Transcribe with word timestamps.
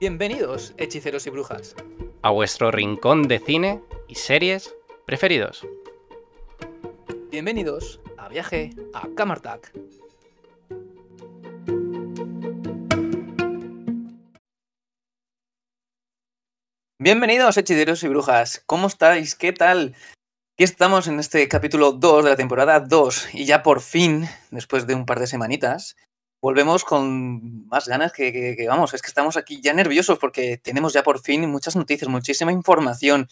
Bienvenidos, 0.00 0.74
hechiceros 0.76 1.26
y 1.26 1.30
brujas. 1.30 1.74
A 2.22 2.30
vuestro 2.30 2.70
rincón 2.70 3.26
de 3.26 3.40
cine 3.40 3.82
y 4.06 4.14
series 4.14 4.72
preferidos. 5.04 5.66
Bienvenidos 7.32 8.00
a 8.16 8.28
Viaje 8.28 8.70
a 8.94 9.08
Camartac. 9.16 9.72
Bienvenidos, 17.00 17.56
hechiceros 17.56 18.04
y 18.04 18.08
brujas. 18.08 18.62
¿Cómo 18.66 18.86
estáis? 18.86 19.34
¿Qué 19.34 19.52
tal? 19.52 19.96
Aquí 20.54 20.62
estamos 20.62 21.08
en 21.08 21.18
este 21.18 21.48
capítulo 21.48 21.90
2 21.90 22.22
de 22.22 22.30
la 22.30 22.36
temporada 22.36 22.78
2 22.78 23.34
y 23.34 23.46
ya 23.46 23.64
por 23.64 23.80
fin, 23.80 24.28
después 24.52 24.86
de 24.86 24.94
un 24.94 25.06
par 25.06 25.18
de 25.18 25.26
semanitas, 25.26 25.96
volvemos 26.40 26.84
con 26.84 27.66
más 27.66 27.88
ganas 27.88 28.12
que, 28.12 28.56
vamos, 28.68 28.94
es 28.94 29.02
que 29.02 29.08
estamos 29.08 29.36
aquí 29.36 29.60
ya 29.60 29.72
nerviosos 29.74 30.18
porque 30.18 30.58
tenemos 30.58 30.92
ya 30.92 31.02
por 31.02 31.20
fin 31.20 31.48
muchas 31.50 31.76
noticias, 31.76 32.08
muchísima 32.08 32.52
información. 32.52 33.28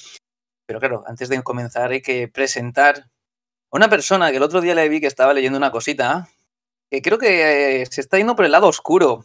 Pero 0.66 0.80
claro, 0.80 1.04
antes 1.06 1.28
de 1.28 1.42
comenzar 1.42 1.92
hay 1.92 2.02
que 2.02 2.28
presentar 2.28 2.98
a 3.70 3.76
una 3.76 3.88
persona 3.88 4.30
que 4.30 4.38
el 4.38 4.42
otro 4.42 4.60
día 4.60 4.74
le 4.74 4.88
vi 4.88 5.00
que 5.00 5.06
estaba 5.06 5.32
leyendo 5.32 5.58
una 5.58 5.70
cosita 5.70 6.28
que 6.90 7.02
creo 7.02 7.18
que 7.18 7.82
eh, 7.82 7.86
se 7.86 8.00
está 8.00 8.16
yendo 8.18 8.36
por 8.36 8.44
el 8.44 8.52
lado 8.52 8.68
oscuro. 8.68 9.24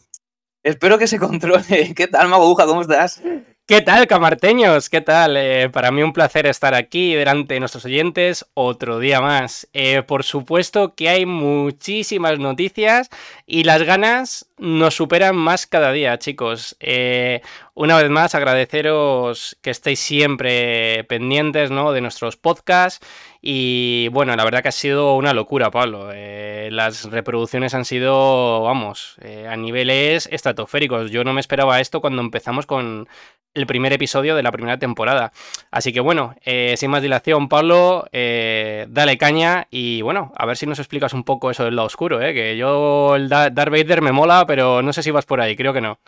Espero 0.64 0.98
que 0.98 1.08
se 1.08 1.20
controle. 1.20 1.94
¿Qué 1.96 2.08
tal, 2.08 2.28
Maguja? 2.28 2.66
¿Cómo 2.66 2.82
estás? 2.82 3.22
¿Qué 3.72 3.80
tal, 3.80 4.06
camarteños? 4.06 4.90
¿Qué 4.90 5.00
tal? 5.00 5.38
Eh, 5.38 5.70
para 5.70 5.92
mí 5.92 6.04
un 6.04 6.12
placer 6.12 6.46
estar 6.46 6.74
aquí 6.74 7.16
delante 7.16 7.54
de 7.54 7.62
nuestros 7.62 7.86
oyentes 7.86 8.46
otro 8.54 9.00
día 9.00 9.22
más. 9.22 9.66
Eh, 9.72 10.04
por 10.04 10.26
supuesto 10.26 10.94
que 10.94 11.08
hay 11.08 11.26
muchísimas 11.26 12.38
noticias 12.38 13.10
y 13.46 13.64
las 13.64 13.84
ganas 13.84 14.52
nos 14.58 14.96
superan 14.96 15.38
más 15.38 15.68
cada 15.68 15.94
día, 15.94 16.20
chicos. 16.20 16.76
Eh, 16.82 17.40
una 17.74 17.96
vez 17.96 18.10
más, 18.10 18.36
agradeceros 18.36 19.58
que 19.62 19.70
estéis 19.70 20.02
siempre 20.02 21.06
pendientes 21.06 21.72
¿no? 21.72 21.94
de 21.94 22.02
nuestros 22.02 22.36
podcasts. 22.36 23.00
Y 23.42 24.10
bueno, 24.10 24.36
la 24.36 24.44
verdad 24.44 24.64
que 24.64 24.68
ha 24.70 24.74
sido 24.74 25.16
una 25.16 25.34
locura, 25.34 25.72
Pablo. 25.72 26.12
Las 26.14 27.06
reproducciones 27.10 27.74
han 27.74 27.86
sido, 27.86 28.62
vamos, 28.62 29.16
a 29.50 29.56
niveles 29.56 30.28
estratosféricos. 30.32 31.10
Yo 31.10 31.24
no 31.24 31.34
me 31.34 31.40
esperaba 31.40 31.80
esto 31.80 32.02
cuando 32.02 32.22
empezamos 32.22 32.68
con 32.68 33.08
el 33.54 33.68
primer 33.68 33.92
episodio 33.94 34.36
de 34.36 34.44
la 34.44 34.52
primera 34.52 34.78
temporada. 34.78 35.32
Así 35.72 35.92
que 35.92 36.00
bueno, 36.00 36.36
eh, 36.46 36.76
sin 36.78 36.90
más 36.92 37.02
dilación, 37.02 37.50
Pablo, 37.50 38.08
eh, 38.12 38.86
dale 38.90 39.18
caña 39.18 39.68
y 39.70 40.02
bueno, 40.02 40.32
a 40.38 40.46
ver 40.46 40.58
si 40.58 40.66
nos 40.66 40.80
explicas 40.80 41.14
un 41.14 41.24
poco 41.24 41.52
eso 41.52 41.66
del 41.66 41.76
lado 41.76 41.88
oscuro, 41.88 42.22
¿eh? 42.22 42.34
que 42.34 42.56
yo 42.58 43.16
el 43.16 43.28
Da- 43.30 43.50
Darth 43.50 43.72
Vader 43.72 44.02
me 44.02 44.12
mola, 44.12 44.46
pero 44.48 44.82
no 44.82 44.94
sé 44.94 45.04
si 45.04 45.12
vas 45.12 45.26
por 45.26 45.42
ahí, 45.42 45.56
creo 45.56 45.74
que 45.74 45.82
no. 45.82 46.00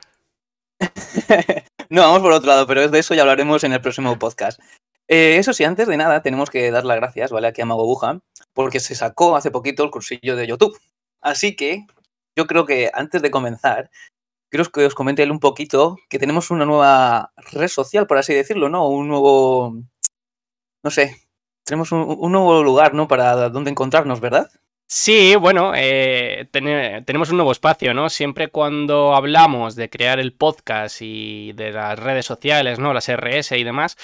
no, 1.90 2.02
vamos 2.02 2.22
por 2.22 2.32
otro 2.32 2.48
lado, 2.50 2.68
pero 2.68 2.88
de 2.88 3.00
eso 3.00 3.14
ya 3.14 3.22
hablaremos 3.22 3.64
en 3.64 3.74
el 3.74 3.82
próximo 3.82 4.18
podcast. 4.18 4.60
Eh, 5.08 5.38
eso 5.38 5.54
sí, 5.54 5.64
antes 5.64 5.88
de 5.88 5.98
nada, 5.98 6.22
tenemos 6.22 6.50
que 6.50 6.72
dar 6.72 6.86
las 6.86 6.98
gracias, 6.98 7.32
¿vale? 7.32 7.48
Aquí 7.48 7.62
a 7.62 7.66
Mago 7.66 7.86
Buja, 7.86 8.20
porque 8.54 8.80
se 8.80 8.96
sacó 8.96 9.36
hace 9.36 9.52
poquito 9.52 9.84
el 9.84 9.92
cursillo 9.92 10.36
de 10.36 10.48
YouTube. 10.48 10.78
Así 11.22 11.56
que 11.56 11.86
yo 12.38 12.48
creo 12.48 12.66
que 12.66 12.90
antes 12.94 13.22
de 13.22 13.32
comenzar, 13.32 13.90
quiero 14.54 14.70
que 14.72 14.86
os 14.86 14.94
comente 14.94 15.24
él 15.24 15.32
un 15.32 15.40
poquito 15.40 15.98
que 16.10 16.20
tenemos 16.20 16.52
una 16.52 16.64
nueva 16.66 17.32
red 17.52 17.68
social, 17.68 18.06
por 18.06 18.20
así 18.20 18.34
decirlo, 18.36 18.70
¿no? 18.70 18.88
Un 18.88 19.08
nuevo. 19.08 19.76
No 20.84 20.92
sé. 20.92 21.16
Tenemos 21.66 21.92
un, 21.92 22.06
un 22.20 22.32
nuevo 22.32 22.62
lugar, 22.62 22.94
¿no? 22.94 23.08
Para 23.08 23.50
dónde 23.50 23.72
encontrarnos, 23.72 24.20
¿verdad? 24.20 24.52
Sí, 24.86 25.36
bueno, 25.36 25.72
eh, 25.76 26.48
tene- 26.52 27.02
tenemos 27.04 27.32
un 27.32 27.38
nuevo 27.38 27.52
espacio, 27.52 27.94
¿no? 27.96 28.10
Siempre 28.10 28.50
cuando 28.50 29.16
hablamos 29.16 29.76
de 29.76 29.90
crear 29.90 30.20
el 30.20 30.34
podcast 30.34 30.98
y 31.02 31.54
de 31.54 31.72
las 31.72 31.98
redes 31.98 32.26
sociales, 32.28 32.78
¿no? 32.78 32.94
Las 32.94 33.10
RS 33.10 33.58
y 33.58 33.64
demás, 33.64 33.98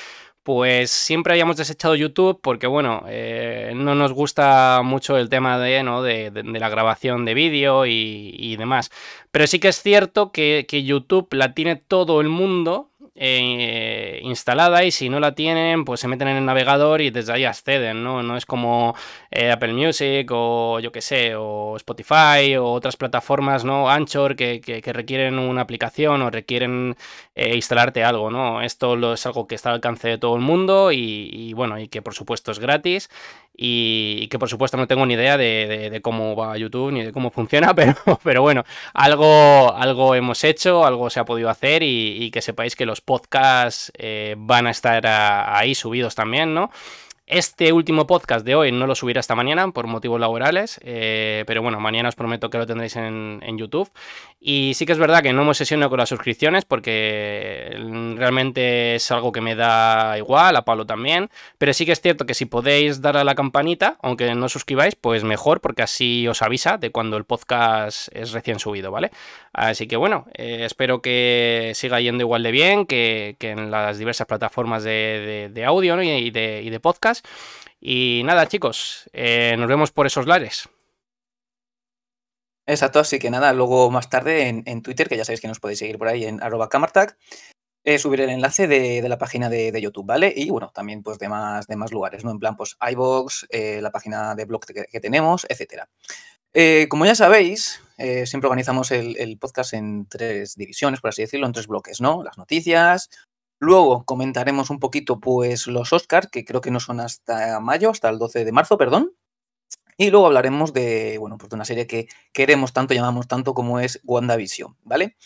pues 0.44 0.92
siempre 0.92 1.34
habíamos 1.34 1.58
desechado 1.58 1.96
YouTube 1.96 2.40
porque, 2.42 2.68
bueno, 2.68 3.04
eh, 3.08 3.74
no 3.76 3.96
nos 3.96 4.14
gusta 4.14 4.82
mucho 4.84 5.18
el 5.18 5.30
tema 5.30 5.60
de, 5.60 5.84
¿no? 5.84 6.02
de, 6.02 6.32
la 6.32 6.70
grabación 6.70 7.26
de 7.26 7.34
vídeo 7.34 7.86
y, 7.86 8.56
demás. 8.58 8.92
Pero 9.32 9.48
sí 9.48 9.60
que 9.60 9.70
es 9.70 9.82
cierto 9.82 10.32
que 10.32 10.66
YouTube 10.86 11.28
la 11.34 11.54
tiene 11.54 11.76
todo 11.76 12.22
el 12.22 12.30
mundo 12.30 12.89
eh, 13.22 14.20
instalada 14.24 14.84
y 14.86 14.92
si 14.92 15.10
no 15.10 15.20
la 15.20 15.36
tienen, 15.36 15.84
pues 15.86 16.00
se 16.00 16.08
meten 16.08 16.30
en 16.30 16.38
el 16.38 16.46
navegador 16.46 17.02
y 17.02 17.10
desde 17.12 17.34
ahí 17.34 17.44
acceden, 17.46 18.04
¿no? 18.04 18.24
No 18.24 18.38
es 18.38 18.46
como 18.46 18.96
eh, 19.30 19.52
Apple 19.52 19.74
Music 19.74 20.30
o 20.32 20.80
yo 20.80 20.92
que 20.92 21.02
sé, 21.02 21.36
o 21.36 21.76
Spotify 21.76 22.56
o 22.58 22.66
otras 22.72 22.96
plataformas, 22.98 23.66
¿no? 23.66 23.90
Anchor 23.90 24.36
que, 24.36 24.62
que- 24.62 24.82
requieren 24.94 25.38
una 25.38 25.62
aplicación 25.62 26.22
o 26.22 26.30
requieren 26.32 26.96
eh, 27.36 27.56
instalarte 27.56 28.04
algo, 28.04 28.32
¿no? 28.32 28.62
Esto 28.62 28.96
lo, 28.96 29.14
es 29.14 29.26
algo 29.26 29.48
que 29.48 29.56
está 29.56 29.70
al 29.70 29.76
alcance 29.76 30.08
de 30.08 30.18
todo 30.18 30.36
el 30.36 30.42
mundo 30.42 30.92
y, 30.92 31.54
bueno, 31.54 31.78
y 31.80 31.88
que 31.90 32.02
por 32.02 32.14
supuesto 32.14 32.52
es 32.52 32.60
gratis 32.60 33.10
y, 33.62 34.28
que 34.30 34.40
por 34.40 34.48
supuesto 34.48 34.78
no 34.78 34.88
tengo 34.88 35.06
ni 35.06 35.16
idea 35.16 35.38
de, 35.38 36.00
cómo 36.02 36.34
va 36.34 36.58
YouTube 36.58 36.94
ni 36.94 37.04
de 37.04 37.12
cómo 37.12 37.30
funciona, 37.30 37.74
pero, 37.76 37.96
pero 38.24 38.42
bueno, 38.42 38.64
algo, 38.94 39.76
algo 39.76 40.16
hemos 40.16 40.44
hecho, 40.46 40.86
algo 40.86 41.10
se 41.10 41.20
ha 41.20 41.26
podido 41.26 41.50
hacer 41.50 41.84
y, 41.84 42.24
y 42.24 42.32
que 42.32 42.42
sepáis 42.42 42.78
que 42.78 42.86
los 42.86 43.02
podcasts 43.02 43.92
eh, 43.98 44.36
van 44.38 44.68
a 44.68 44.72
estar 44.72 45.06
ahí 45.06 45.76
subidos 45.76 46.16
también, 46.16 46.54
¿no? 46.54 46.72
Este 47.30 47.72
último 47.72 48.08
podcast 48.08 48.44
de 48.44 48.56
hoy 48.56 48.72
no 48.72 48.88
lo 48.88 48.96
subiré 48.96 49.20
hasta 49.20 49.36
mañana 49.36 49.70
por 49.70 49.86
motivos 49.86 50.20
laborales, 50.20 50.80
eh, 50.84 51.44
pero 51.46 51.62
bueno, 51.62 51.80
mañana 51.80 52.10
os 52.10 52.16
prometo 52.16 52.50
que 52.50 52.58
lo 52.58 52.66
tendréis 52.66 52.96
en, 52.96 53.40
YouTube. 53.56 53.88
Y 54.42 54.72
sí 54.74 54.88
que 54.88 54.94
es 54.94 54.98
verdad 54.98 55.22
que 55.22 55.32
no 55.32 55.44
me 55.44 55.50
obsesiono 55.50 55.92
con 55.92 56.00
las 56.00 56.10
suscripciones 56.10 56.66
porque 56.66 57.78
mm, 57.80 58.16
realmente 58.16 58.96
es 58.96 59.12
algo 59.12 59.32
que 59.32 59.42
me 59.42 59.54
da 59.54 60.18
igual, 60.18 60.56
a 60.56 60.66
Pablo 60.66 60.88
también. 60.88 61.30
Pero 61.60 61.72
sí 61.74 61.86
que 61.86 61.92
es 61.92 62.02
cierto 62.02 62.26
que 62.26 62.34
si 62.34 62.46
podéis 62.46 63.00
dar 63.00 63.16
a 63.16 63.24
la 63.24 63.36
campanita, 63.36 63.98
aunque 64.02 64.34
no 64.34 64.50
suscribáis, 64.50 64.96
pues 64.96 65.24
mejor 65.24 65.62
porque 65.62 65.84
así 65.84 66.28
os 66.28 66.42
avisa 66.42 66.80
de 66.80 66.90
cuando 66.90 67.16
el 67.16 67.26
podcast 67.26 68.08
es 68.12 68.32
recién 68.32 68.58
subido, 68.58 68.90
¿vale? 68.90 69.12
Así 69.54 69.86
que 69.86 69.98
bueno, 69.98 70.26
eh, 70.34 70.62
espero 70.66 71.04
que 71.04 71.74
siga 71.76 72.02
yendo 72.02 72.24
igual 72.24 72.42
de 72.42 72.52
bien 72.52 72.88
que, 72.88 73.36
en 73.40 73.70
las 73.70 74.00
diversas 74.00 74.26
plataformas 74.26 74.84
de, 74.84 75.64
audio 75.68 76.02
y 76.02 76.32
de 76.32 76.80
podcast. 76.82 77.19
Y 77.80 78.22
nada, 78.26 78.48
chicos, 78.48 79.10
eh, 79.14 79.56
nos 79.58 79.68
vemos 79.68 79.92
por 79.92 80.06
esos 80.06 80.26
lares. 80.28 80.70
Exacto, 82.68 83.00
así 83.00 83.18
que 83.18 83.32
nada, 83.32 83.52
luego 83.54 83.90
más 83.90 84.10
tarde 84.10 84.48
en, 84.48 84.82
Twitter, 84.84 85.10
que 85.10 85.18
ya 85.18 85.26
sabéis 85.26 85.42
que 85.42 85.48
nos 85.48 85.60
podéis 85.60 85.80
seguir 85.80 85.98
por 85.98 86.08
ahí 86.08 86.26
en 86.26 86.44
arroba 86.44 86.70
camartag, 86.70 87.18
eh, 87.84 87.98
subiré 87.98 88.26
el 88.26 88.30
enlace 88.30 88.68
de, 88.68 89.08
la 89.08 89.18
página 89.18 89.50
de, 89.50 89.82
YouTube, 89.82 90.06
¿vale? 90.06 90.32
Y 90.36 90.52
bueno, 90.52 90.72
también 90.72 91.02
pues 91.02 91.18
de 91.18 91.30
más, 91.30 91.66
de 91.66 91.78
más 91.78 91.92
lugares, 91.92 92.24
¿no? 92.24 92.32
En 92.32 92.38
plan, 92.38 92.56
pues 92.56 92.78
iVoox, 92.92 93.46
eh, 93.50 93.80
la 93.82 93.92
página 93.92 94.36
de 94.36 94.46
blog 94.46 94.66
que, 94.66 95.00
tenemos, 95.00 95.48
etcétera. 95.50 95.90
Como 96.90 97.06
ya 97.06 97.16
sabéis, 97.16 97.82
siempre 98.26 98.48
organizamos 98.48 98.92
el, 98.92 99.18
el 99.18 99.40
podcast 99.40 99.74
en 99.74 100.06
tres 100.08 100.56
divisiones, 100.56 101.00
por 101.00 101.10
así 101.10 101.24
decirlo, 101.24 101.48
en 101.48 101.54
tres 101.54 101.68
bloques, 101.68 102.02
¿no? 102.02 102.24
Las 102.24 102.38
noticias, 102.38 103.10
luego 103.60 104.06
comentaremos 104.06 104.70
un 104.70 104.80
poquito, 104.80 105.20
pues, 105.20 105.68
los 105.68 105.94
Oscars, 105.94 106.30
que 106.32 106.46
creo 106.46 106.62
que 106.62 106.72
no 106.72 106.80
son 106.80 107.00
hasta 107.00 107.60
mayo, 107.60 107.92
hasta 107.92 108.10
el 108.10 108.18
12 108.18 108.46
de 108.46 108.52
marzo, 108.52 108.78
perdón. 108.78 109.14
Y 109.98 110.12
luego 110.12 110.28
hablaremos 110.28 110.72
de, 110.72 111.18
bueno, 111.20 111.38
pues 111.38 111.50
de 111.50 111.56
una 111.56 111.66
serie 111.66 111.86
que 111.86 112.08
queremos 112.32 112.72
tanto, 112.72 112.94
llamamos 112.94 113.28
tanto 113.28 113.54
como 113.54 113.82
es 113.82 114.00
WandaVision, 114.06 114.78
¿vale? 114.84 115.18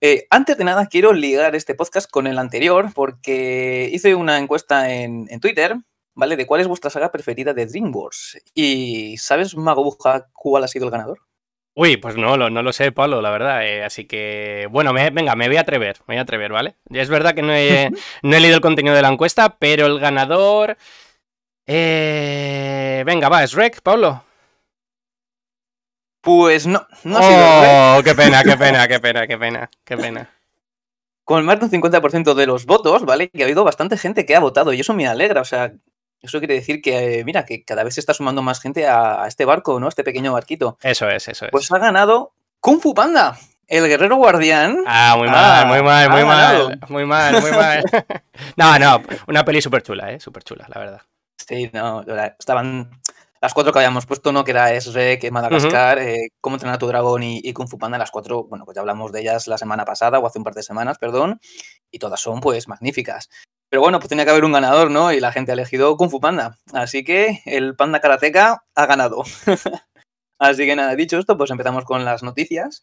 Eh, 0.00 0.26
antes 0.30 0.58
de 0.58 0.64
nada, 0.64 0.86
quiero 0.86 1.12
ligar 1.12 1.54
este 1.54 1.76
podcast 1.76 2.10
con 2.10 2.26
el 2.26 2.38
anterior, 2.38 2.92
porque 2.94 3.88
hice 3.92 4.16
una 4.16 4.38
encuesta 4.38 4.92
en, 4.92 5.28
Twitter, 5.40 5.76
¿vale? 6.14 6.36
De 6.36 6.46
cuál 6.46 6.60
es 6.60 6.66
vuestra 6.66 6.90
saga 6.90 7.12
preferida 7.12 7.54
de 7.54 7.66
DreamWorks. 7.66 8.42
Y 8.54 9.16
¿sabes, 9.18 9.56
Mago 9.56 9.84
Buja, 9.84 10.28
cuál 10.32 10.64
ha 10.64 10.68
sido 10.68 10.86
el 10.86 10.90
ganador? 10.90 11.27
Uy, 11.80 11.96
pues 11.96 12.16
no, 12.16 12.36
lo- 12.36 12.50
no 12.50 12.64
lo 12.64 12.72
sé, 12.72 12.90
Pablo, 12.90 13.20
la 13.22 13.30
verdad. 13.30 13.64
eh, 13.64 13.84
así 13.84 14.04
que, 14.04 14.66
bueno, 14.68 14.92
me- 14.92 15.10
venga, 15.10 15.36
me 15.36 15.46
voy 15.46 15.58
a 15.58 15.60
atrever, 15.60 15.96
me 16.08 16.14
voy 16.14 16.18
a 16.18 16.22
atrever, 16.22 16.50
¿vale? 16.50 16.74
Es 16.90 17.08
verdad 17.08 17.34
que 17.36 17.42
no 17.42 17.52
he, 17.54 17.90
no 18.24 18.36
he 18.36 18.40
leído 18.40 18.56
el 18.56 18.60
contenido 18.62 18.96
de 18.96 19.02
la 19.02 19.08
encuesta, 19.10 19.56
pero 19.60 19.86
el 19.86 20.00
ganador... 20.00 20.76
eh, 21.66 23.02
venga, 23.06 23.28
va, 23.28 23.44
es 23.44 23.52
Rec, 23.52 23.80
Pablo. 23.82 24.24
Pues 26.20 26.66
no, 26.66 26.84
no 27.04 27.18
ha 27.18 27.22
sido. 27.22 27.98
Oh, 27.98 28.02
qué 28.02 28.14
pena, 28.14 28.42
qué 28.42 28.56
pena, 28.56 28.88
qué 28.88 28.98
pena, 28.98 29.26
qué 29.28 29.38
pena, 29.38 29.70
qué 29.84 29.96
pena. 29.96 30.30
Con 31.24 31.44
más 31.44 31.58
de 31.60 31.66
un 31.66 31.70
50% 31.70 32.34
de 32.34 32.46
los 32.46 32.66
votos, 32.66 33.04
¿vale? 33.04 33.28
Que 33.28 33.42
ha 33.42 33.46
habido 33.46 33.62
bastante 33.62 33.96
gente 33.96 34.26
que 34.26 34.34
ha 34.34 34.40
votado 34.40 34.72
y 34.72 34.80
eso 34.80 34.94
me 34.94 35.06
alegra, 35.06 35.42
o 35.42 35.44
sea, 35.44 35.72
eso 36.20 36.38
quiere 36.38 36.54
decir 36.54 36.82
que, 36.82 37.20
eh, 37.20 37.24
mira, 37.24 37.44
que 37.44 37.64
cada 37.64 37.84
vez 37.84 37.94
se 37.94 38.00
está 38.00 38.14
sumando 38.14 38.42
más 38.42 38.60
gente 38.60 38.86
a, 38.86 39.22
a 39.22 39.28
este 39.28 39.44
barco, 39.44 39.78
¿no? 39.80 39.86
A 39.86 39.88
este 39.88 40.04
pequeño 40.04 40.32
barquito. 40.32 40.78
Eso 40.82 41.08
es, 41.08 41.28
eso 41.28 41.46
es. 41.46 41.50
Pues 41.50 41.70
ha 41.72 41.78
ganado 41.78 42.32
Kung 42.60 42.80
Fu 42.80 42.94
Panda, 42.94 43.38
el 43.66 43.86
guerrero 43.86 44.16
guardián. 44.16 44.78
Ah, 44.86 45.14
muy 45.16 45.28
Ah, 45.28 45.64
mal, 45.64 45.66
muy 45.68 45.82
mal, 45.82 46.10
muy 46.10 46.24
mal, 46.24 46.78
muy 46.88 47.04
mal, 47.04 47.40
muy 47.40 47.50
mal. 47.50 47.82
No, 48.56 48.78
no, 48.78 49.02
una 49.26 49.44
peli 49.44 49.60
súper 49.62 49.82
chula, 49.82 50.12
¿eh? 50.12 50.20
Súper 50.20 50.42
chula, 50.42 50.66
la 50.68 50.80
verdad. 50.80 51.02
Sí, 51.36 51.70
no, 51.72 52.04
estaban 52.38 52.90
las 53.40 53.54
cuatro 53.54 53.72
que 53.72 53.78
habíamos 53.78 54.04
puesto, 54.04 54.32
¿no? 54.32 54.42
Que 54.42 54.50
era 54.50 54.72
Esrek, 54.72 55.30
Madagascar, 55.30 55.98
eh, 55.98 56.30
Cómo 56.40 56.56
entrenar 56.56 56.76
a 56.76 56.78
tu 56.78 56.88
dragón 56.88 57.22
y, 57.22 57.52
Kung 57.52 57.68
Fu 57.68 57.78
Panda. 57.78 57.96
Las 57.98 58.10
cuatro, 58.10 58.44
bueno, 58.44 58.64
pues 58.64 58.74
ya 58.74 58.80
hablamos 58.80 59.12
de 59.12 59.20
ellas 59.20 59.46
la 59.46 59.58
semana 59.58 59.84
pasada 59.84 60.18
o 60.18 60.26
hace 60.26 60.38
un 60.38 60.44
par 60.44 60.54
de 60.54 60.62
semanas, 60.62 60.98
perdón. 60.98 61.40
Y 61.90 61.98
todas 61.98 62.20
son, 62.20 62.40
pues, 62.40 62.66
magníficas. 62.68 63.30
Pero 63.70 63.82
bueno, 63.82 63.98
pues 63.98 64.08
tenía 64.08 64.24
que 64.24 64.30
haber 64.30 64.44
un 64.44 64.52
ganador, 64.52 64.90
¿no? 64.90 65.12
Y 65.12 65.20
la 65.20 65.32
gente 65.32 65.52
ha 65.52 65.54
elegido 65.54 65.96
Kung 65.96 66.10
Fu 66.10 66.20
Panda. 66.20 66.56
Así 66.72 67.04
que 67.04 67.42
el 67.44 67.76
Panda 67.76 68.00
Karateka 68.00 68.64
ha 68.74 68.86
ganado. 68.86 69.24
Así 70.38 70.66
que 70.66 70.76
nada, 70.76 70.94
dicho 70.94 71.18
esto, 71.18 71.36
pues 71.36 71.50
empezamos 71.50 71.84
con 71.84 72.04
las 72.04 72.22
noticias. 72.22 72.82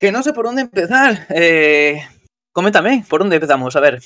Que 0.00 0.10
no 0.10 0.22
sé 0.22 0.32
por 0.32 0.46
dónde 0.46 0.62
empezar. 0.62 1.26
Eh, 1.30 2.02
coméntame, 2.52 3.04
¿por 3.08 3.20
dónde 3.20 3.36
empezamos? 3.36 3.76
A 3.76 3.80
ver. 3.80 4.00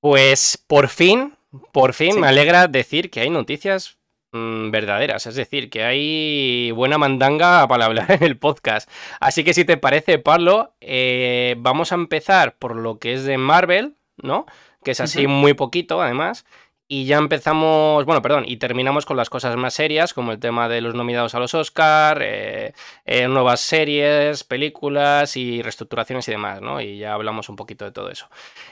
Pues 0.00 0.62
por 0.66 0.88
fin, 0.88 1.34
por 1.72 1.92
fin 1.92 2.20
me 2.20 2.28
alegra 2.28 2.68
decir 2.68 3.10
que 3.10 3.20
hay 3.20 3.30
noticias 3.30 3.98
mm, 4.32 4.70
verdaderas, 4.70 5.26
es 5.26 5.34
decir, 5.34 5.68
que 5.68 5.82
hay 5.82 6.70
buena 6.70 6.96
mandanga 6.96 7.66
para 7.68 7.84
hablar 7.86 8.10
en 8.12 8.22
el 8.22 8.38
podcast. 8.38 8.88
Así 9.18 9.44
que 9.44 9.52
si 9.52 9.66
te 9.66 9.76
parece, 9.76 10.18
Pablo, 10.18 10.74
eh, 10.80 11.56
vamos 11.58 11.92
a 11.92 11.96
empezar 11.96 12.56
por 12.56 12.76
lo 12.76 12.98
que 12.98 13.12
es 13.12 13.24
de 13.24 13.36
Marvel, 13.36 13.96
¿no? 14.16 14.46
Que 14.82 14.92
es 14.92 15.00
así 15.00 15.26
muy 15.26 15.54
poquito, 15.54 16.00
además. 16.00 16.44
Y 16.92 17.04
ya 17.04 17.18
empezamos, 17.18 18.04
bueno, 18.04 18.20
perdón, 18.20 18.46
y 18.48 18.56
terminamos 18.56 19.06
con 19.06 19.16
las 19.16 19.30
cosas 19.30 19.54
más 19.54 19.74
serias, 19.74 20.12
como 20.12 20.32
el 20.32 20.40
tema 20.40 20.68
de 20.68 20.80
los 20.80 20.92
nominados 20.92 21.36
a 21.36 21.38
los 21.38 21.54
Oscar, 21.54 22.20
eh, 22.20 22.72
eh, 23.04 23.28
nuevas 23.28 23.60
series, 23.60 24.42
películas 24.42 25.36
y 25.36 25.62
reestructuraciones 25.62 26.26
y 26.26 26.32
demás, 26.32 26.60
¿no? 26.60 26.80
Y 26.80 26.98
ya 26.98 27.14
hablamos 27.14 27.48
un 27.48 27.54
poquito 27.54 27.84
de 27.84 27.92
todo 27.92 28.10
eso. 28.10 28.28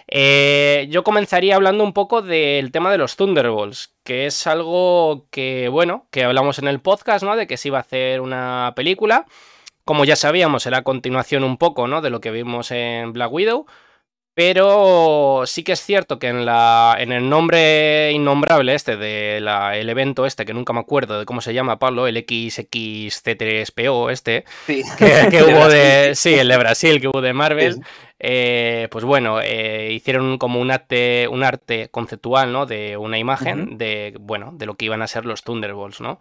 Eh, 0.09 0.89
yo 0.91 1.05
comenzaría 1.05 1.55
hablando 1.55 1.85
un 1.85 1.93
poco 1.93 2.21
del 2.21 2.73
tema 2.73 2.91
de 2.91 2.99
los 2.99 3.15
Thunderbolts, 3.15 3.95
que 4.03 4.27
es 4.27 4.49
algo 4.49 5.29
que, 5.31 5.69
bueno, 5.69 6.09
que 6.11 6.25
hablamos 6.25 6.59
en 6.59 6.67
el 6.67 6.81
podcast, 6.81 7.23
¿no? 7.23 7.37
De 7.37 7.47
que 7.47 7.57
se 7.57 7.69
iba 7.69 7.79
a 7.79 7.83
hacer 7.83 8.21
una 8.21 8.73
película. 8.75 9.27
Como 9.85 10.05
ya 10.05 10.17
sabíamos, 10.17 10.67
era 10.67 10.83
continuación 10.83 11.45
un 11.45 11.57
poco, 11.57 11.87
¿no? 11.87 12.01
De 12.03 12.11
lo 12.11 12.21
que 12.21 12.33
vimos 12.33 12.73
en 12.73 13.13
Black 13.13 13.33
Widow. 13.33 13.67
Pero 14.38 15.43
sí 15.46 15.64
que 15.64 15.73
es 15.73 15.82
cierto 15.82 16.20
que 16.20 16.29
en, 16.29 16.46
la, 16.46 16.94
en 17.00 17.11
el 17.11 17.29
nombre 17.29 18.12
innombrable 18.12 18.73
este 18.73 18.96
del 18.96 19.49
el 19.49 19.88
evento 19.88 20.26
este, 20.26 20.44
que 20.44 20.55
nunca 20.55 20.73
me 20.73 20.79
acuerdo 20.79 21.19
de 21.19 21.25
cómo 21.25 21.40
se 21.40 21.52
llama, 21.52 21.81
Pablo, 21.81 22.06
el 22.06 22.25
XXC3PO 22.25 24.12
este, 24.12 24.44
que, 24.64 24.85
hubo 25.43 25.69
de... 25.69 26.14
Sí, 26.14 26.35
el 26.35 26.46
de 26.46 26.56
Brasil, 26.56 27.00
que 27.00 27.08
hubo 27.08 27.20
de 27.20 27.32
Marvel. 27.32 27.81
Eh, 28.20 28.87
pues 28.93 29.05
bueno, 29.05 29.40
eh, 29.43 29.90
hicieron 29.93 30.38
como 30.38 30.61
un 30.61 30.70
arte, 30.70 31.26
un 31.26 31.43
arte 31.43 31.88
conceptual, 31.88 32.52
¿no? 32.52 32.64
De 32.64 32.96
una 32.96 33.19
imagen 33.19 33.76
de, 33.76 34.14
bueno, 34.20 34.52
de 34.52 34.67
lo 34.67 34.76
que 34.76 34.85
iban 34.85 35.02
a 35.02 35.08
ser 35.08 35.26
los 35.26 35.43
Thunderbolts, 35.43 36.00
¿no? 36.00 36.20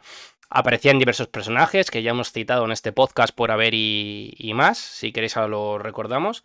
Aparecían 0.50 0.98
diversos 0.98 1.28
personajes 1.28 1.92
que 1.92 2.02
ya 2.02 2.12
hemos 2.12 2.32
citado 2.32 2.66
en 2.66 2.72
este 2.72 2.94
podcast 2.94 3.36
por 3.36 3.52
haber 3.52 3.76
y, 3.76 4.34
y 4.40 4.56
más, 4.56 4.80
si 4.80 5.12
queréis 5.12 5.38
ahora 5.38 5.50
lo 5.50 5.78
recordamos. 5.78 6.44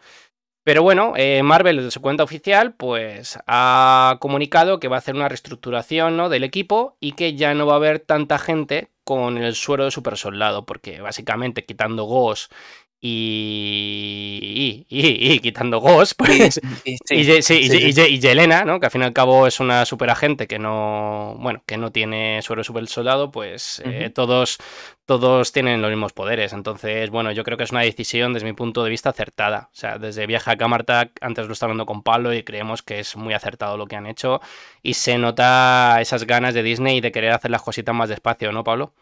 Pero 0.64 0.82
bueno, 0.82 1.14
eh, 1.16 1.42
Marvel 1.42 1.78
desde 1.78 1.90
su 1.90 2.00
cuenta 2.00 2.22
oficial 2.22 2.74
pues 2.74 3.38
ha 3.46 4.18
comunicado 4.20 4.78
que 4.78 4.86
va 4.88 4.96
a 4.96 4.98
hacer 4.98 5.16
una 5.16 5.28
reestructuración 5.28 6.16
¿no? 6.16 6.28
del 6.28 6.44
equipo 6.44 6.96
y 7.00 7.12
que 7.12 7.34
ya 7.34 7.52
no 7.54 7.66
va 7.66 7.74
a 7.74 7.76
haber 7.76 7.98
tanta 7.98 8.38
gente 8.38 8.90
con 9.04 9.38
el 9.38 9.56
suero 9.56 9.84
de 9.84 9.90
super 9.90 10.16
soldado, 10.16 10.64
porque 10.64 11.00
básicamente 11.00 11.64
quitando 11.64 12.04
Ghost 12.04 12.52
y, 13.04 14.86
y, 14.88 15.40
quitando 15.40 15.80
Ghost, 15.80 16.12
pues, 16.16 16.60
y, 16.84 16.94
y, 17.10 18.20
Yelena, 18.20 18.64
¿no? 18.64 18.78
que 18.78 18.86
al 18.86 18.92
fin 18.92 19.02
y 19.02 19.04
al 19.04 19.12
cabo 19.12 19.48
es 19.48 19.58
una 19.58 19.84
super 19.84 20.08
agente 20.08 20.46
que 20.46 20.60
no, 20.60 21.34
bueno, 21.40 21.64
que 21.66 21.78
no 21.78 21.90
tiene 21.90 22.40
suero 22.42 22.62
super 22.62 22.86
soldado, 22.86 23.32
pues 23.32 23.82
eh, 23.84 24.10
todos, 24.14 24.58
todos 25.04 25.50
tienen 25.50 25.82
los 25.82 25.90
mismos 25.90 26.12
poderes. 26.12 26.52
Entonces, 26.52 27.10
bueno, 27.10 27.32
yo 27.32 27.42
creo 27.42 27.58
que 27.58 27.64
es 27.64 27.72
una 27.72 27.80
decisión 27.80 28.34
desde 28.34 28.46
mi 28.46 28.52
punto 28.52 28.84
de 28.84 28.90
vista 28.90 29.10
acertada. 29.10 29.70
O 29.72 29.76
sea, 29.76 29.98
desde 29.98 30.28
Viaje 30.28 30.52
a 30.52 30.56
Camarta, 30.56 31.10
antes 31.20 31.48
lo 31.48 31.54
estaba 31.54 31.72
hablando 31.72 31.86
con 31.86 32.04
Pablo 32.04 32.32
y 32.32 32.44
creemos 32.44 32.82
que 32.82 33.00
es 33.00 33.16
muy 33.16 33.34
acertado 33.34 33.76
lo 33.76 33.86
que 33.86 33.96
han 33.96 34.06
hecho 34.06 34.40
y 34.80 34.94
se 34.94 35.18
nota 35.18 35.98
esas 36.00 36.24
ganas 36.24 36.54
de 36.54 36.62
Disney 36.62 37.00
de 37.00 37.10
querer 37.10 37.32
hacer 37.32 37.50
las 37.50 37.62
cositas 37.62 37.96
más 37.96 38.08
despacio, 38.08 38.52
¿no, 38.52 38.62
Pablo? 38.62 38.94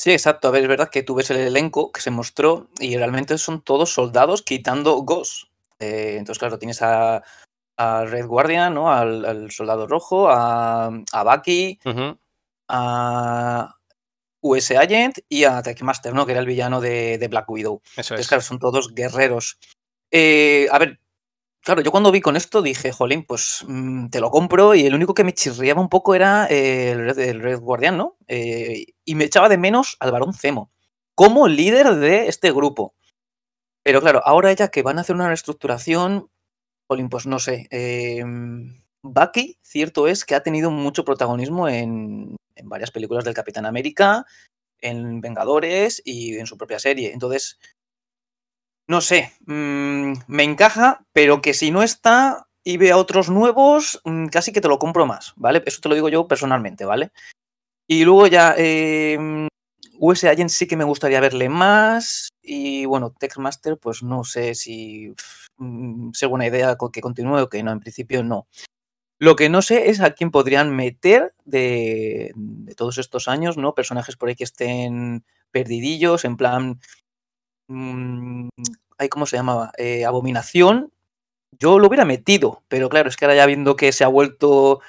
Sí, 0.00 0.12
exacto. 0.12 0.48
A 0.48 0.50
ver, 0.50 0.62
es 0.62 0.68
verdad 0.68 0.88
que 0.88 1.02
tú 1.02 1.14
ves 1.14 1.30
el 1.30 1.36
elenco 1.36 1.92
que 1.92 2.00
se 2.00 2.10
mostró 2.10 2.70
y 2.78 2.96
realmente 2.96 3.36
son 3.36 3.60
todos 3.60 3.92
soldados 3.92 4.40
quitando 4.40 4.94
Ghost. 5.02 5.48
Eh, 5.78 6.14
entonces, 6.16 6.38
claro, 6.38 6.58
tienes 6.58 6.80
a, 6.80 7.22
Red 7.76 8.24
Guardian, 8.24 8.72
¿no? 8.72 8.90
Al, 8.90 9.50
soldado 9.50 9.86
rojo, 9.86 10.30
a, 10.30 10.86
a 10.86 11.22
Bucky, 11.22 11.78
a 12.70 13.76
US 14.40 14.70
Agent 14.70 15.18
y 15.28 15.44
a 15.44 15.60
Techmaster, 15.60 16.14
¿no? 16.14 16.24
Que 16.24 16.32
era 16.32 16.40
el 16.40 16.46
villano 16.46 16.80
de, 16.80 17.28
Black 17.28 17.50
Widow. 17.50 17.82
Eso 17.94 18.14
Entonces, 18.14 18.28
claro, 18.28 18.42
son 18.42 18.58
todos 18.58 18.94
guerreros. 18.94 19.58
Eh, 20.10 20.66
a 20.72 20.78
ver, 20.78 20.98
Claro, 21.62 21.82
yo 21.82 21.90
cuando 21.90 22.10
vi 22.10 22.22
con 22.22 22.36
esto 22.36 22.62
dije, 22.62 22.90
jolín, 22.90 23.24
pues 23.24 23.64
mm, 23.68 24.08
te 24.08 24.20
lo 24.20 24.30
compro 24.30 24.74
y 24.74 24.86
el 24.86 24.94
único 24.94 25.12
que 25.12 25.24
me 25.24 25.34
chirriaba 25.34 25.80
un 25.80 25.90
poco 25.90 26.14
era 26.14 26.46
eh, 26.48 26.92
el, 26.92 27.40
Red, 27.40 27.60
Guardian, 27.60 27.98
¿no? 27.98 28.16
Eh, 28.28 28.86
y 29.04 29.14
me 29.14 29.24
echaba 29.24 29.48
de 29.50 29.58
menos 29.58 29.96
al 30.00 30.10
varón 30.10 30.32
Zemo, 30.32 30.72
como 31.14 31.48
líder 31.48 31.96
de 31.96 32.28
este 32.28 32.50
grupo. 32.52 32.94
Pero 33.84 34.00
claro, 34.00 34.22
ahora 34.24 34.52
ya 34.52 34.68
que 34.68 34.82
van 34.82 34.98
a 34.98 35.02
hacer 35.02 35.16
una 35.16 35.28
reestructuración, 35.28 36.30
jolín, 36.88 37.10
pues 37.10 37.26
no 37.26 37.38
sé. 37.38 37.68
Eh, 37.70 38.24
Bucky, 39.02 39.58
cierto 39.62 40.08
es 40.08 40.24
que 40.24 40.34
ha 40.34 40.42
tenido 40.42 40.70
mucho 40.70 41.04
protagonismo 41.04 41.68
en, 41.68 42.36
en 42.56 42.68
varias 42.68 42.90
películas 42.90 43.24
del 43.24 43.34
Capitán 43.34 43.66
América, 43.66 44.24
en 44.80 45.20
Vengadores 45.20 46.00
y 46.04 46.38
en 46.38 46.46
su 46.46 46.56
propia 46.56 46.78
serie. 46.78 47.12
Entonces, 47.12 47.58
no 48.90 49.00
sé, 49.00 49.32
mm, 49.46 50.14
me 50.26 50.42
encaja, 50.42 51.06
pero 51.12 51.40
que 51.40 51.54
si 51.54 51.70
no 51.70 51.84
está 51.84 52.48
y 52.64 52.76
ve 52.76 52.90
a 52.90 52.96
otros 52.96 53.30
nuevos, 53.30 54.00
mm, 54.04 54.26
casi 54.26 54.52
que 54.52 54.60
te 54.60 54.66
lo 54.66 54.80
compro 54.80 55.06
más, 55.06 55.32
¿vale? 55.36 55.62
Eso 55.64 55.80
te 55.80 55.88
lo 55.88 55.94
digo 55.94 56.08
yo 56.08 56.26
personalmente, 56.26 56.84
¿vale? 56.84 57.12
Y 57.86 58.04
luego 58.04 58.26
ya, 58.26 58.56
eh, 58.58 59.48
US 60.00 60.24
Agent 60.24 60.50
sí 60.50 60.66
que 60.66 60.76
me 60.76 60.82
gustaría 60.84 61.20
verle 61.20 61.48
más. 61.48 62.30
Y 62.42 62.84
bueno, 62.86 63.14
Textmaster, 63.16 63.78
pues 63.78 64.02
no 64.02 64.24
sé 64.24 64.56
si 64.56 65.14
mm, 65.58 66.10
es 66.12 66.28
buena 66.28 66.48
idea 66.48 66.76
que 66.92 67.00
continúe 67.00 67.42
o 67.42 67.48
que 67.48 67.62
no, 67.62 67.70
en 67.70 67.80
principio 67.80 68.24
no. 68.24 68.48
Lo 69.20 69.36
que 69.36 69.48
no 69.50 69.62
sé 69.62 69.90
es 69.90 70.00
a 70.00 70.12
quién 70.12 70.32
podrían 70.32 70.74
meter 70.74 71.34
de, 71.44 72.32
de 72.34 72.74
todos 72.74 72.98
estos 72.98 73.28
años, 73.28 73.56
¿no? 73.56 73.74
Personajes 73.74 74.16
por 74.16 74.30
ahí 74.30 74.34
que 74.36 74.44
estén 74.44 75.24
perdidillos, 75.52 76.24
en 76.24 76.36
plan, 76.36 76.80
mmm, 77.68 78.48
¿cómo 79.08 79.26
se 79.26 79.36
llamaba? 79.36 79.72
Eh, 79.78 80.04
Abominación, 80.04 80.92
yo 81.58 81.78
lo 81.78 81.88
hubiera 81.88 82.04
metido, 82.04 82.62
pero 82.68 82.88
claro, 82.88 83.08
es 83.08 83.16
que 83.16 83.24
ahora 83.24 83.36
ya 83.36 83.46
viendo 83.46 83.76
que 83.76 83.92
se 83.92 84.04
ha 84.04 84.08
vuelto 84.08 84.80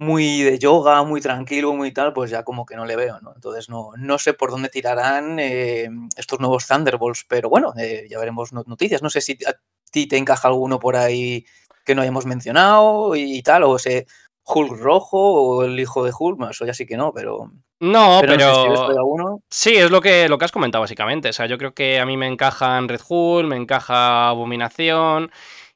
muy 0.00 0.42
de 0.42 0.58
yoga, 0.58 1.02
muy 1.04 1.20
tranquilo, 1.20 1.74
muy 1.74 1.92
tal, 1.92 2.14
pues 2.14 2.30
ya 2.30 2.42
como 2.42 2.64
que 2.64 2.74
no 2.74 2.86
le 2.86 2.96
veo, 2.96 3.20
¿no? 3.20 3.34
Entonces 3.34 3.68
no, 3.68 3.90
no 3.98 4.18
sé 4.18 4.32
por 4.32 4.50
dónde 4.50 4.70
tirarán 4.70 5.38
eh, 5.38 5.90
estos 6.16 6.40
nuevos 6.40 6.66
Thunderbolts, 6.66 7.26
pero 7.28 7.50
bueno, 7.50 7.74
eh, 7.76 8.06
ya 8.08 8.18
veremos 8.18 8.52
noticias. 8.52 9.02
No 9.02 9.10
sé 9.10 9.20
si 9.20 9.38
a 9.46 9.54
ti 9.90 10.06
te 10.06 10.16
encaja 10.16 10.48
alguno 10.48 10.78
por 10.78 10.96
ahí 10.96 11.44
que 11.84 11.94
no 11.94 12.00
hayamos 12.02 12.24
mencionado 12.24 13.14
y, 13.14 13.42
tal, 13.42 13.64
o 13.64 13.76
ese 13.76 14.06
Hulk 14.44 14.72
rojo 14.78 15.18
o 15.18 15.64
el 15.64 15.78
hijo 15.78 16.02
de 16.04 16.12
Hulk, 16.18 16.50
eso 16.50 16.64
ya 16.64 16.74
sí 16.74 16.86
que 16.86 16.96
no, 16.96 17.12
pero... 17.12 17.52
No, 17.80 18.20
pero... 18.20 19.40
sí, 19.48 19.74
es 19.74 19.90
lo 19.90 20.00
que, 20.00 20.28
lo 20.28 20.38
que 20.38 20.44
has 20.44 20.52
comentado 20.52 20.82
básicamente. 20.82 21.30
O 21.30 21.32
sea, 21.32 21.46
yo 21.46 21.56
creo 21.56 21.72
que 21.72 21.98
a 21.98 22.06
mí 22.06 22.16
me 22.16 22.26
encajan 22.26 22.88
Red 22.88 23.00
Hulk, 23.08 23.48
me 23.48 23.56
encaja 23.56 24.28
Abominación 24.28 25.30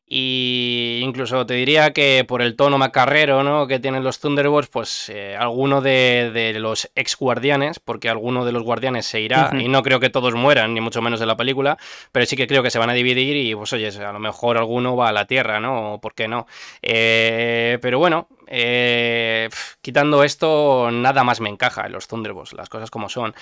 y 0.06 1.00
incluso 1.02 1.46
te 1.46 1.54
diría 1.54 1.92
que 1.92 2.24
por 2.28 2.42
el 2.42 2.56
tono 2.56 2.76
macarrero 2.76 3.42
¿no? 3.42 3.66
que 3.66 3.78
tienen 3.78 4.04
los 4.04 4.20
Thunderbolts, 4.20 4.68
pues 4.68 5.08
eh, 5.08 5.34
alguno 5.34 5.80
de, 5.80 6.54
los 6.58 6.90
ex 6.94 7.16
guardianes, 7.16 7.80
porque 7.80 8.10
alguno 8.10 8.44
de 8.44 8.52
los 8.52 8.62
guardianes 8.62 9.06
se 9.06 9.20
irá, 9.20 9.50
y 9.58 9.68
no 9.68 9.82
creo 9.82 10.00
que 10.00 10.10
todos 10.10 10.34
mueran, 10.34 10.74
ni 10.74 10.80
mucho 10.80 11.00
menos 11.00 11.20
en 11.22 11.28
la 11.28 11.36
película, 11.36 11.78
pero 12.12 12.26
sí 12.26 12.36
que 12.36 12.46
creo 12.46 12.62
que 12.62 12.70
se 12.70 12.78
van 12.78 12.90
a 12.90 12.92
dividir 12.92 13.36
y 13.36 13.54
pues 13.54 13.72
oye, 13.72 13.88
a 13.88 14.12
lo 14.12 14.18
mejor 14.18 14.58
alguno 14.58 14.94
va 14.94 15.08
a 15.08 15.12
la 15.12 15.26
Tierra, 15.26 15.58
¿no? 15.58 15.98
¿Por 16.02 16.14
qué 16.14 16.28
no? 16.28 16.46
Eh, 16.82 17.78
pero 17.80 17.98
bueno, 17.98 18.28
eh, 18.46 19.48
quitando 19.80 20.24
esto, 20.24 20.90
nada 20.90 21.24
más 21.24 21.40
me 21.40 21.48
encaja 21.48 21.86
en 21.86 21.92
los 21.92 22.08
Thunderbolts, 22.08 22.52
las 22.52 22.68
cosas 22.68 22.90
como 22.90 23.08
son. 23.08 23.34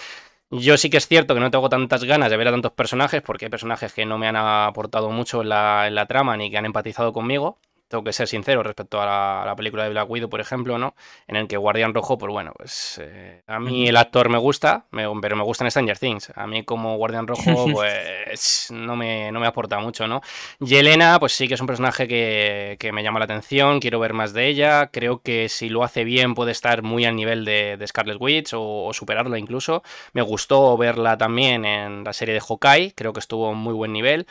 Yo 0.50 0.76
sí 0.76 0.90
que 0.90 0.98
es 0.98 1.08
cierto 1.08 1.34
que 1.34 1.40
no 1.40 1.50
tengo 1.50 1.70
tantas 1.70 2.04
ganas 2.04 2.30
de 2.30 2.36
ver 2.36 2.48
a 2.48 2.50
tantos 2.50 2.72
personajes, 2.72 3.22
porque 3.22 3.46
hay 3.46 3.50
personajes 3.50 3.94
que 3.94 4.04
no 4.04 4.18
me 4.18 4.28
han 4.28 4.36
aportado 4.36 5.10
mucho 5.10 5.40
en 5.40 5.48
la, 5.48 6.06
trama 6.08 6.36
ni 6.36 6.50
que 6.50 6.58
han 6.58 6.66
empatizado 6.66 7.12
conmigo. 7.14 7.58
Tengo 7.92 8.04
que 8.04 8.14
ser 8.14 8.26
sincero 8.26 8.62
respecto 8.62 9.02
a 9.02 9.44
la, 9.44 9.54
película 9.54 9.84
de 9.84 9.90
Black 9.90 10.08
Widow, 10.08 10.30
por 10.30 10.40
ejemplo, 10.40 10.78
¿no? 10.78 10.94
En 11.26 11.36
el 11.36 11.46
que 11.46 11.58
Guardián 11.58 11.92
Rojo, 11.92 12.16
pues 12.16 12.32
bueno, 12.32 12.54
pues 12.56 12.98
eh, 13.02 13.42
a 13.46 13.60
mí 13.60 13.86
el 13.86 13.98
actor 13.98 14.30
me 14.30 14.38
gusta, 14.38 14.86
pero 14.90 15.36
me 15.36 15.42
gustan 15.42 15.70
Stranger 15.70 15.98
Things. 15.98 16.32
A 16.34 16.46
mí 16.46 16.64
como 16.64 16.96
Guardián 16.96 17.26
Rojo, 17.26 17.66
pues 17.74 18.68
no 18.70 18.96
me, 18.96 19.30
no 19.30 19.40
me 19.40 19.46
aporta 19.46 19.78
mucho, 19.78 20.08
¿no? 20.08 20.22
Yelena, 20.58 21.20
pues 21.20 21.34
sí 21.34 21.46
que 21.48 21.52
es 21.52 21.60
un 21.60 21.66
personaje 21.66 22.08
que, 22.08 22.90
me 22.94 23.02
llama 23.02 23.18
la 23.18 23.26
atención, 23.26 23.78
quiero 23.78 24.00
ver 24.00 24.14
más 24.14 24.32
de 24.32 24.46
ella. 24.46 24.86
Creo 24.86 25.20
que 25.20 25.50
si 25.50 25.68
lo 25.68 25.84
hace 25.84 26.04
bien 26.04 26.34
puede 26.34 26.52
estar 26.52 26.82
muy 26.82 27.04
al 27.04 27.14
nivel 27.14 27.44
de, 27.44 27.78
Scarlet 27.86 28.16
Witch 28.18 28.54
o, 28.54 28.86
o 28.86 28.92
superarlo 28.94 29.36
incluso. 29.36 29.82
Me 30.14 30.22
gustó 30.22 30.78
verla 30.78 31.18
también 31.18 31.66
en 31.66 32.04
la 32.04 32.14
serie 32.14 32.32
de 32.32 32.40
Hawkeye, 32.40 32.94
creo 32.94 33.12
que 33.12 33.20
estuvo 33.20 33.50
a 33.50 33.52
muy 33.52 33.74
buen 33.74 33.92
nivel. 33.92 34.26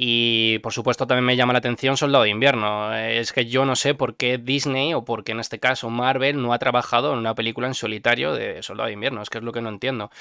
Y 0.00 0.60
por 0.60 0.72
supuesto 0.72 1.08
también 1.08 1.24
me 1.24 1.34
llama 1.34 1.52
la 1.52 1.58
atención 1.58 1.96
Soldado 1.96 2.22
de 2.22 2.30
Invierno. 2.30 2.94
Es 2.94 3.32
que 3.32 3.46
yo 3.46 3.64
no 3.64 3.74
sé 3.74 3.94
por 3.94 4.14
qué 4.14 4.38
Disney 4.38 4.94
o 4.94 5.04
por 5.04 5.24
qué 5.24 5.32
en 5.32 5.40
este 5.40 5.58
caso 5.58 5.90
Marvel 5.90 6.40
no 6.40 6.52
ha 6.52 6.60
trabajado 6.60 7.12
en 7.12 7.18
una 7.18 7.34
película 7.34 7.66
en 7.66 7.74
solitario 7.74 8.32
de 8.32 8.62
Soldado 8.62 8.86
de 8.86 8.92
Invierno. 8.92 9.22
Es 9.22 9.28
que 9.28 9.38
es 9.38 9.44
lo 9.44 9.50
que 9.50 9.60
no 9.60 9.70
entiendo. 9.70 10.12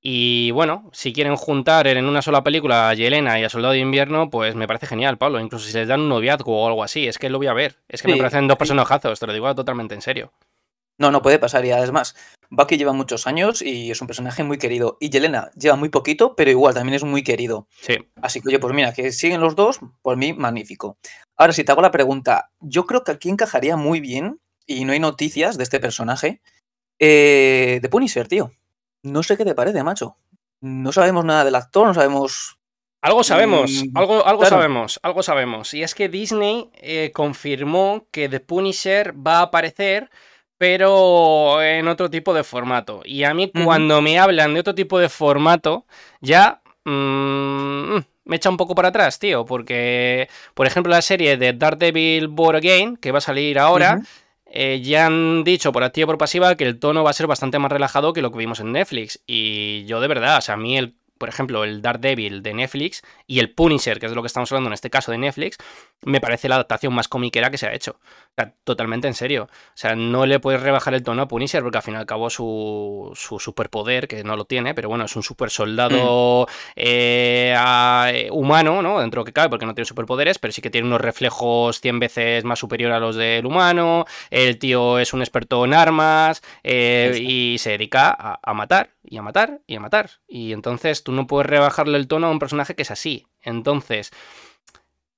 Y 0.00 0.50
bueno, 0.52 0.88
si 0.94 1.12
quieren 1.12 1.36
juntar 1.36 1.86
en 1.88 2.06
una 2.06 2.22
sola 2.22 2.42
película 2.42 2.88
a 2.88 2.94
Yelena 2.94 3.38
y 3.38 3.44
a 3.44 3.50
Soldado 3.50 3.74
de 3.74 3.80
Invierno, 3.80 4.30
pues 4.30 4.54
me 4.54 4.66
parece 4.66 4.86
genial, 4.86 5.18
Pablo. 5.18 5.40
Incluso 5.40 5.66
si 5.66 5.76
les 5.76 5.88
dan 5.88 6.00
un 6.00 6.08
noviazgo 6.08 6.62
o 6.62 6.66
algo 6.66 6.82
así, 6.82 7.06
es 7.06 7.18
que 7.18 7.28
lo 7.28 7.36
voy 7.36 7.48
a 7.48 7.52
ver. 7.52 7.76
Es 7.86 8.00
que 8.00 8.08
me 8.08 8.16
parecen 8.16 8.48
dos 8.48 8.56
personajazos, 8.56 9.20
te 9.20 9.26
lo 9.26 9.34
digo 9.34 9.54
totalmente 9.54 9.94
en 9.94 10.00
serio. 10.00 10.32
No, 10.96 11.10
no 11.10 11.20
puede 11.20 11.38
pasar. 11.38 11.66
Y 11.66 11.72
además, 11.72 12.16
Bucky 12.50 12.78
lleva 12.78 12.92
muchos 12.92 13.26
años 13.26 13.60
y 13.62 13.90
es 13.90 14.00
un 14.00 14.06
personaje 14.06 14.42
muy 14.42 14.58
querido. 14.58 14.96
Y 15.00 15.10
Yelena 15.10 15.50
lleva 15.54 15.76
muy 15.76 15.90
poquito, 15.90 16.34
pero 16.34 16.50
igual 16.50 16.74
también 16.74 16.94
es 16.94 17.04
muy 17.04 17.22
querido. 17.22 17.68
Sí. 17.80 17.96
Así 18.22 18.40
que, 18.40 18.48
oye, 18.48 18.58
pues 18.58 18.74
mira, 18.74 18.92
que 18.92 19.12
siguen 19.12 19.40
los 19.40 19.54
dos, 19.54 19.80
por 20.02 20.16
mí, 20.16 20.32
magnífico. 20.32 20.96
Ahora, 21.36 21.52
si 21.52 21.64
te 21.64 21.72
hago 21.72 21.82
la 21.82 21.90
pregunta, 21.90 22.50
yo 22.60 22.86
creo 22.86 23.04
que 23.04 23.12
aquí 23.12 23.28
encajaría 23.28 23.76
muy 23.76 24.00
bien, 24.00 24.40
y 24.66 24.84
no 24.84 24.92
hay 24.92 25.00
noticias 25.00 25.56
de 25.56 25.64
este 25.64 25.80
personaje, 25.80 26.40
eh, 26.98 27.78
de 27.82 27.88
Punisher, 27.88 28.28
tío. 28.28 28.50
No 29.02 29.22
sé 29.22 29.36
qué 29.36 29.44
te 29.44 29.54
parece, 29.54 29.82
macho. 29.82 30.16
No 30.60 30.90
sabemos 30.92 31.24
nada 31.24 31.44
del 31.44 31.54
actor, 31.54 31.86
no 31.86 31.94
sabemos 31.94 32.58
algo 33.00 33.22
sabemos, 33.22 33.70
mm, 33.70 33.96
algo, 33.96 34.26
algo 34.26 34.44
sabemos, 34.44 34.98
algo 35.02 35.22
sabemos. 35.22 35.72
Y 35.72 35.82
es 35.84 35.94
que 35.94 36.08
Disney 36.08 36.68
eh, 36.74 37.12
confirmó 37.14 38.08
que 38.10 38.28
The 38.28 38.40
Punisher 38.40 39.14
va 39.14 39.38
a 39.38 39.42
aparecer 39.42 40.10
pero 40.58 41.62
en 41.62 41.88
otro 41.88 42.10
tipo 42.10 42.34
de 42.34 42.44
formato. 42.44 43.00
Y 43.04 43.24
a 43.24 43.32
mí 43.32 43.50
cuando 43.64 44.02
me 44.02 44.18
hablan 44.18 44.54
de 44.54 44.60
otro 44.60 44.74
tipo 44.74 44.98
de 44.98 45.08
formato, 45.08 45.86
ya 46.20 46.60
mm, 46.84 47.96
me 48.24 48.36
echa 48.36 48.50
un 48.50 48.56
poco 48.56 48.74
para 48.74 48.88
atrás, 48.88 49.18
tío, 49.18 49.46
porque, 49.46 50.28
por 50.54 50.66
ejemplo, 50.66 50.90
la 50.90 51.00
serie 51.00 51.36
de 51.36 51.52
Daredevil 51.54 52.28
Born 52.28 52.56
Again, 52.56 52.96
que 52.96 53.12
va 53.12 53.18
a 53.18 53.22
salir 53.22 53.58
ahora, 53.58 54.02
eh, 54.46 54.80
ya 54.82 55.06
han 55.06 55.44
dicho 55.44 55.72
por 55.72 55.84
activa 55.84 56.04
y 56.04 56.06
por 56.06 56.18
pasiva 56.18 56.54
que 56.56 56.64
el 56.64 56.78
tono 56.78 57.04
va 57.04 57.10
a 57.10 57.14
ser 57.14 57.26
bastante 57.26 57.58
más 57.58 57.70
relajado 57.70 58.12
que 58.12 58.22
lo 58.22 58.32
que 58.32 58.38
vimos 58.38 58.60
en 58.60 58.72
Netflix. 58.72 59.22
Y 59.26 59.84
yo 59.86 60.00
de 60.00 60.08
verdad, 60.08 60.38
o 60.38 60.40
sea, 60.40 60.54
a 60.54 60.58
mí 60.58 60.76
el 60.76 60.97
por 61.18 61.28
ejemplo, 61.28 61.64
el 61.64 61.82
Daredevil 61.82 62.42
de 62.42 62.54
Netflix 62.54 63.02
y 63.26 63.40
el 63.40 63.52
Punisher, 63.52 63.98
que 63.98 64.06
es 64.06 64.12
de 64.12 64.16
lo 64.16 64.22
que 64.22 64.28
estamos 64.28 64.50
hablando 64.52 64.68
en 64.68 64.74
este 64.74 64.90
caso 64.90 65.12
de 65.12 65.18
Netflix, 65.18 65.58
me 66.02 66.20
parece 66.20 66.48
la 66.48 66.56
adaptación 66.56 66.94
más 66.94 67.08
comiquera 67.08 67.50
que 67.50 67.58
se 67.58 67.66
ha 67.66 67.74
hecho. 67.74 67.98
O 68.00 68.34
sea, 68.36 68.54
totalmente 68.64 69.08
en 69.08 69.14
serio. 69.14 69.44
O 69.50 69.76
sea, 69.76 69.96
no 69.96 70.26
le 70.26 70.38
puedes 70.38 70.62
rebajar 70.62 70.94
el 70.94 71.02
tono 71.02 71.22
a 71.22 71.28
Punisher 71.28 71.62
porque 71.62 71.78
al 71.78 71.82
fin 71.82 71.94
y 71.94 71.96
al 71.96 72.06
cabo 72.06 72.30
su, 72.30 73.10
su 73.14 73.38
superpoder, 73.38 74.06
que 74.06 74.22
no 74.22 74.36
lo 74.36 74.44
tiene, 74.44 74.74
pero 74.74 74.88
bueno, 74.88 75.04
es 75.04 75.16
un 75.16 75.22
super 75.22 75.50
soldado 75.50 76.46
mm. 76.46 76.50
eh, 76.76 77.54
eh, 78.12 78.28
humano, 78.30 78.80
¿no? 78.80 79.00
Dentro 79.00 79.20
de 79.20 79.22
lo 79.22 79.24
que 79.24 79.32
cabe, 79.32 79.48
porque 79.48 79.66
no 79.66 79.74
tiene 79.74 79.86
superpoderes, 79.86 80.38
pero 80.38 80.52
sí 80.52 80.62
que 80.62 80.70
tiene 80.70 80.86
unos 80.86 81.00
reflejos 81.00 81.80
100 81.80 81.98
veces 81.98 82.44
más 82.44 82.58
superior 82.58 82.92
a 82.92 83.00
los 83.00 83.16
del 83.16 83.44
humano. 83.44 84.04
El 84.30 84.58
tío 84.58 84.98
es 84.98 85.12
un 85.12 85.20
experto 85.20 85.64
en 85.64 85.74
armas 85.74 86.42
eh, 86.62 87.18
y 87.20 87.58
se 87.58 87.70
dedica 87.70 88.14
a, 88.16 88.38
a 88.42 88.54
matar 88.54 88.90
y 89.02 89.16
a 89.16 89.22
matar 89.22 89.60
y 89.66 89.76
a 89.76 89.80
matar. 89.80 90.10
Y 90.28 90.52
entonces 90.52 91.02
tú 91.08 91.12
no 91.12 91.26
puedes 91.26 91.48
rebajarle 91.48 91.96
el 91.96 92.06
tono 92.06 92.26
a 92.26 92.30
un 92.30 92.38
personaje 92.38 92.74
que 92.74 92.82
es 92.82 92.90
así. 92.90 93.26
Entonces, 93.40 94.10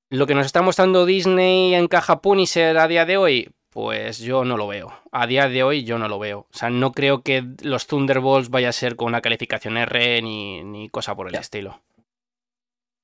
lo 0.09 0.29
que 0.29 0.37
nos 0.37 0.47
está 0.47 0.63
mostrando 0.63 1.05
Disney 1.05 1.75
encaja 1.75 2.21
Punisher 2.21 2.79
a 2.79 2.87
día 2.87 3.07
de 3.07 3.17
hoy, 3.17 3.51
pues 3.71 4.21
yo 4.21 4.45
no 4.45 4.57
lo 4.57 4.69
veo. 4.69 4.97
A 5.11 5.27
día 5.27 5.49
de 5.49 5.65
hoy 5.65 5.83
yo 5.83 5.99
no 5.99 6.07
lo 6.07 6.21
veo. 6.21 6.47
O 6.49 6.57
sea, 6.57 6.71
no 6.71 6.93
creo 6.93 7.23
que 7.23 7.45
los 7.63 7.89
Thunderbolts 7.89 8.51
vaya 8.51 8.69
a 8.69 8.73
ser 8.73 8.95
con 8.95 9.09
una 9.09 9.21
calificación 9.21 9.79
R 9.79 10.23
ni, 10.23 10.63
ni 10.63 10.89
cosa 10.91 11.17
por 11.17 11.27
el 11.27 11.35
estilo. 11.35 11.81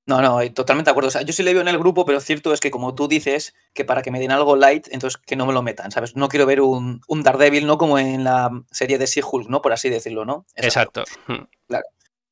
No, 0.07 0.23
no, 0.23 0.39
totalmente 0.53 0.89
de 0.89 0.93
acuerdo. 0.93 1.09
O 1.09 1.11
sea, 1.11 1.23
yo 1.23 1.33
sí 1.33 1.43
le 1.43 1.55
veo 1.55 1.63
en 1.63 1.69
el 1.69 1.79
grupo, 1.79 2.05
pero 2.05 2.21
cierto 2.21 2.53
es 2.53 2.61
que 2.61 2.71
como 2.71 2.95
tú 2.95 3.09
dices, 3.09 3.57
que 3.75 3.85
para 3.85 4.03
que 4.03 4.13
me 4.13 4.21
den 4.21 4.31
algo 4.31 4.55
light, 4.55 4.87
entonces 4.93 5.21
que 5.27 5.35
no 5.35 5.45
me 5.45 5.53
lo 5.53 5.63
metan, 5.65 5.91
¿sabes? 5.91 6.15
No 6.15 6.29
quiero 6.29 6.47
ver 6.47 6.61
un, 6.61 7.01
un 7.09 7.23
Daredevil, 7.25 7.67
¿no? 7.67 7.79
Como 7.79 7.99
en 7.99 8.23
la 8.23 8.49
serie 8.71 8.97
de 8.97 9.07
She-Hulk, 9.07 9.49
¿no? 9.49 9.61
Por 9.61 9.73
así 9.73 9.91
decirlo, 9.91 10.25
¿no? 10.25 10.47
Exacto. 10.55 11.03
Hmm. 11.27 11.49
Claro. 11.67 11.87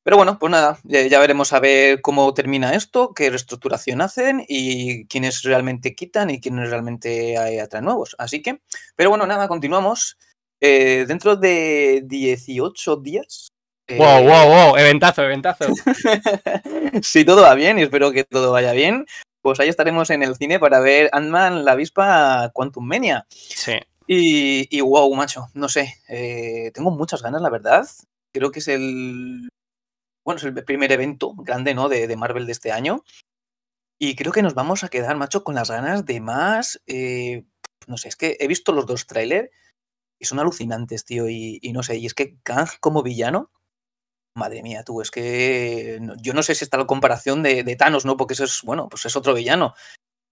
Pero 0.05 0.17
bueno, 0.17 0.37
pues 0.37 0.51
nada, 0.51 0.77
ya, 0.83 1.19
veremos 1.19 1.51
a 1.51 1.59
ver 1.59 1.99
cómo 1.99 2.31
termina 2.35 2.75
esto, 2.75 3.11
qué 3.15 3.31
reestructuración 3.31 4.01
hacen 4.01 4.45
y 4.47 5.07
quiénes 5.07 5.41
realmente 5.41 5.95
quitan 5.95 6.29
y 6.29 6.39
quiénes 6.39 6.69
realmente 6.69 7.37
atraen 7.59 7.85
nuevos. 7.85 8.15
Así 8.19 8.43
que, 8.43 8.61
pero 8.95 9.09
bueno, 9.09 9.25
nada, 9.25 9.47
continuamos. 9.47 10.19
Eh, 10.61 11.05
dentro 11.07 11.35
de 11.35 12.03
18 12.05 12.97
días 12.97 13.49
Wow, 13.87 14.23
wow, 14.23 14.47
wow, 14.47 14.77
eventazo, 14.77 15.23
eventazo. 15.23 15.65
si 17.03 17.23
todo 17.23 17.43
va 17.43 17.53
bien, 17.53 17.77
y 17.77 17.83
espero 17.83 18.11
que 18.11 18.23
todo 18.23 18.51
vaya 18.51 18.71
bien, 18.71 19.05
pues 19.41 19.59
ahí 19.59 19.69
estaremos 19.69 20.09
en 20.09 20.23
el 20.23 20.35
cine 20.35 20.59
para 20.59 20.79
ver 20.79 21.09
Ant-Man, 21.13 21.65
la 21.65 21.73
avispa 21.73 22.49
Quantum 22.53 22.85
Mania. 22.85 23.27
Sí. 23.29 23.73
Y, 24.07 24.81
wow, 24.81 25.13
macho, 25.13 25.47
no 25.53 25.69
sé, 25.69 25.95
eh, 26.09 26.71
tengo 26.73 26.89
muchas 26.91 27.21
ganas, 27.21 27.41
la 27.41 27.49
verdad. 27.49 27.87
Creo 28.31 28.51
que 28.51 28.59
es 28.59 28.67
el, 28.67 29.49
bueno, 30.25 30.39
es 30.39 30.43
el 30.43 30.65
primer 30.65 30.91
evento 30.91 31.33
grande, 31.35 31.73
¿no? 31.73 31.87
De, 31.87 32.13
Marvel 32.17 32.45
de 32.45 32.51
este 32.51 32.71
año. 32.71 33.03
Y 33.97 34.15
creo 34.15 34.33
que 34.33 34.41
nos 34.41 34.55
vamos 34.55 34.83
a 34.83 34.89
quedar, 34.89 35.15
macho, 35.15 35.43
con 35.43 35.55
las 35.55 35.71
ganas 35.71 36.05
de 36.05 36.19
más. 36.19 36.81
Eh, 36.87 37.45
no 37.87 37.97
sé, 37.97 38.09
es 38.09 38.17
que 38.17 38.35
he 38.39 38.47
visto 38.47 38.73
los 38.73 38.85
dos 38.85 39.07
trailers 39.07 39.49
y 40.19 40.25
son 40.25 40.39
alucinantes, 40.39 41.05
tío. 41.05 41.29
Y, 41.29 41.59
y 41.61 41.71
no 41.71 41.83
sé, 41.83 41.97
y 41.97 42.05
es 42.05 42.13
que 42.13 42.37
Kang 42.43 42.67
como 42.81 43.03
villano 43.03 43.51
Madre 44.37 44.61
mía, 44.63 44.83
tú, 44.83 44.99
es 45.01 45.11
que 45.11 45.97
yo 46.21 46.33
no 46.33 46.43
sé 46.43 46.55
si 46.55 46.65
está 46.65 46.77
la 46.77 46.85
comparación 46.85 47.41
de, 47.41 47.75
Thanos, 47.77 48.03
¿no? 48.03 48.17
Porque 48.17 48.33
eso 48.33 48.43
es, 48.43 48.61
bueno, 48.63 48.89
pues 48.89 49.05
es 49.05 49.15
otro 49.15 49.33
villano. 49.33 49.75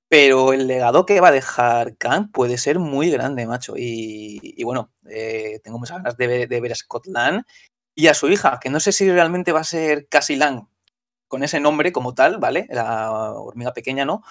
Pero 0.09 0.51
el 0.53 0.67
legado 0.67 1.05
que 1.05 1.21
va 1.21 1.29
a 1.29 1.31
dejar 1.31 1.95
Kang 1.97 2.29
puede 2.31 2.57
ser 2.57 2.79
muy 2.79 3.09
grande, 3.11 3.47
macho. 3.47 3.75
Y, 3.77 4.61
bueno, 4.65 4.91
eh, 5.09 5.61
tengo 5.63 5.79
muchas 5.79 5.97
ganas 5.99 6.17
de 6.17 6.27
ver, 6.27 6.49
de 6.49 6.61
ver, 6.61 6.73
a 6.73 6.75
Scott 6.75 7.07
Lang 7.07 7.45
y 7.95 8.07
a 8.07 8.13
su 8.13 8.29
hija, 8.29 8.59
que 8.61 8.69
no 8.69 8.79
sé 8.79 8.91
si 8.91 9.09
realmente 9.11 9.51
va 9.51 9.61
a 9.61 9.65
ser 9.65 10.07
Cassie 10.07 10.37
Lang 10.37 10.67
con 11.27 11.43
ese 11.43 11.59
nombre 11.59 11.91
como 11.91 12.13
tal, 12.13 12.37
¿vale? 12.37 12.67
La 12.69 13.31
hormiga 13.33 13.73
pequeña, 13.73 14.05
¿no? 14.05 14.23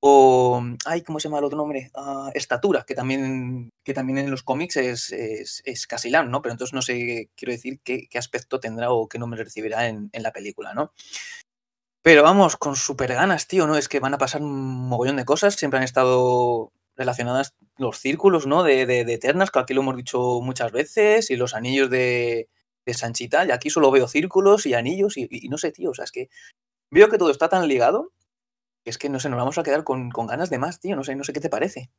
O, 0.00 0.62
ay, 0.84 1.02
¿cómo 1.02 1.20
se 1.20 1.28
llama 1.28 1.38
el 1.38 1.44
otro 1.44 1.56
nombre? 1.56 1.90
Ah, 1.94 2.30
estatura, 2.34 2.84
que 2.86 2.94
también, 2.94 3.70
que 3.84 3.94
también 3.94 4.18
en 4.18 4.30
los 4.30 4.42
cómics 4.42 4.76
es, 4.76 5.12
es, 5.12 5.86
Casilán, 5.86 6.30
¿no? 6.30 6.42
Pero 6.42 6.52
entonces 6.52 6.74
no 6.74 6.82
sé, 6.82 7.30
quiero 7.36 7.52
decir, 7.52 7.80
qué, 7.82 8.08
aspecto 8.16 8.60
tendrá 8.60 8.90
o 8.92 9.08
qué 9.08 9.18
nombre 9.18 9.42
recibirá 9.42 9.86
en, 9.88 10.10
en, 10.12 10.22
la 10.22 10.32
película, 10.32 10.74
¿no? 10.74 10.92
Pero 12.02 12.22
vamos, 12.22 12.56
con 12.56 12.76
super 12.76 13.12
ganas, 13.14 13.48
tío, 13.48 13.66
¿no? 13.66 13.76
Es 13.76 13.88
que 13.88 14.00
van 14.00 14.14
a 14.14 14.18
pasar 14.18 14.42
un 14.42 14.88
mogollón 14.88 15.16
de 15.16 15.24
cosas, 15.24 15.54
siempre 15.54 15.78
han 15.78 15.84
estado 15.84 16.72
relacionadas 16.96 17.54
los 17.78 17.98
círculos, 17.98 18.46
¿no? 18.46 18.62
De, 18.62 18.86
de, 18.86 19.04
de 19.04 19.14
Eternas, 19.14 19.50
que 19.50 19.58
aquí 19.58 19.74
lo 19.74 19.82
hemos 19.82 19.96
dicho 19.96 20.40
muchas 20.40 20.72
veces, 20.72 21.30
y 21.30 21.36
los 21.36 21.54
anillos 21.54 21.90
de, 21.90 22.48
de 22.86 22.94
Sanchita, 22.94 23.44
y 23.44 23.50
aquí 23.50 23.68
solo 23.68 23.90
veo 23.90 24.08
círculos 24.08 24.64
y 24.64 24.74
anillos, 24.74 25.18
y, 25.18 25.28
y 25.30 25.48
no 25.48 25.58
sé, 25.58 25.72
tío, 25.72 25.90
o 25.90 25.94
sea, 25.94 26.04
es 26.04 26.12
que 26.12 26.30
veo 26.90 27.08
que 27.08 27.18
todo 27.18 27.30
está 27.30 27.48
tan 27.48 27.68
ligado 27.68 28.12
es 28.86 28.98
que 28.98 29.08
no 29.08 29.18
sé, 29.18 29.28
nos 29.28 29.36
vamos 29.38 29.58
a 29.58 29.64
quedar 29.64 29.82
con, 29.82 30.10
ganas 30.10 30.48
de 30.48 30.58
más, 30.58 30.80
tío. 30.80 30.94
No 30.94 31.02
sé, 31.02 31.16
no 31.16 31.24
sé 31.24 31.32
qué 31.32 31.40
te 31.40 31.50
parece. 31.50 31.90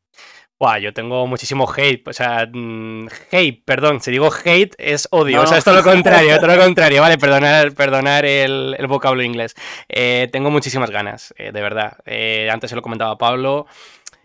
Buah, 0.58 0.80
yo 0.80 0.94
tengo 0.94 1.28
muchísimo 1.28 1.70
hate. 1.70 2.08
O 2.08 2.14
sea, 2.14 2.48
mm, 2.52 3.08
hate, 3.30 3.62
perdón. 3.66 4.00
Si 4.00 4.10
digo 4.10 4.30
hate 4.32 4.74
es 4.78 5.08
odio. 5.12 5.42
O 5.42 5.48
sea, 5.48 5.58
es 5.58 5.66
todo 5.66 5.76
lo 5.76 5.84
contrario, 5.92 6.38
todo 6.38 6.56
lo 6.56 6.64
contrario. 6.64 7.02
Vale, 7.02 7.18
perdonar, 7.18 7.74
perdonar 7.74 8.26
el, 8.26 8.76
el 8.80 8.88
vocablo 8.88 9.22
inglés. 9.22 9.54
Eh, 9.90 10.30
tengo 10.32 10.50
muchísimas 10.50 10.90
ganas, 10.90 11.34
eh, 11.38 11.52
de 11.52 11.62
verdad. 11.62 11.98
Eh, 12.06 12.50
antes 12.50 12.70
se 12.70 12.76
lo 12.78 12.82
comentaba 12.82 13.18
Pablo. 13.18 13.68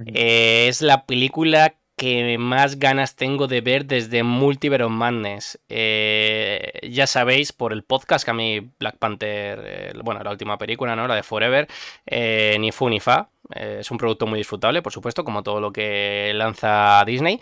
es 0.06 0.82
la 0.82 1.04
película 1.04 1.74
que 1.96 2.36
más 2.38 2.78
ganas 2.78 3.16
tengo 3.16 3.46
de 3.46 3.60
ver 3.60 3.86
desde 3.86 4.22
Multiverse 4.22 4.88
Madness. 4.88 5.60
Eh, 5.68 6.80
ya 6.90 7.06
sabéis 7.06 7.52
por 7.52 7.72
el 7.72 7.84
podcast 7.84 8.24
que 8.24 8.30
a 8.30 8.34
mí 8.34 8.70
Black 8.78 8.98
Panther, 8.98 9.62
eh, 9.64 9.92
bueno, 10.02 10.22
la 10.22 10.30
última 10.30 10.58
película, 10.58 10.96
¿no? 10.96 11.06
La 11.06 11.14
de 11.14 11.22
Forever, 11.22 11.68
eh, 12.06 12.56
ni 12.60 12.72
fu 12.72 12.88
ni 12.88 13.00
fa. 13.00 13.28
es 13.54 13.90
un 13.90 13.98
producto 13.98 14.26
muy 14.26 14.38
disfrutable, 14.38 14.82
por 14.82 14.92
supuesto, 14.92 15.24
como 15.24 15.42
todo 15.42 15.60
lo 15.60 15.72
que 15.72 16.32
lanza 16.34 17.04
Disney. 17.06 17.40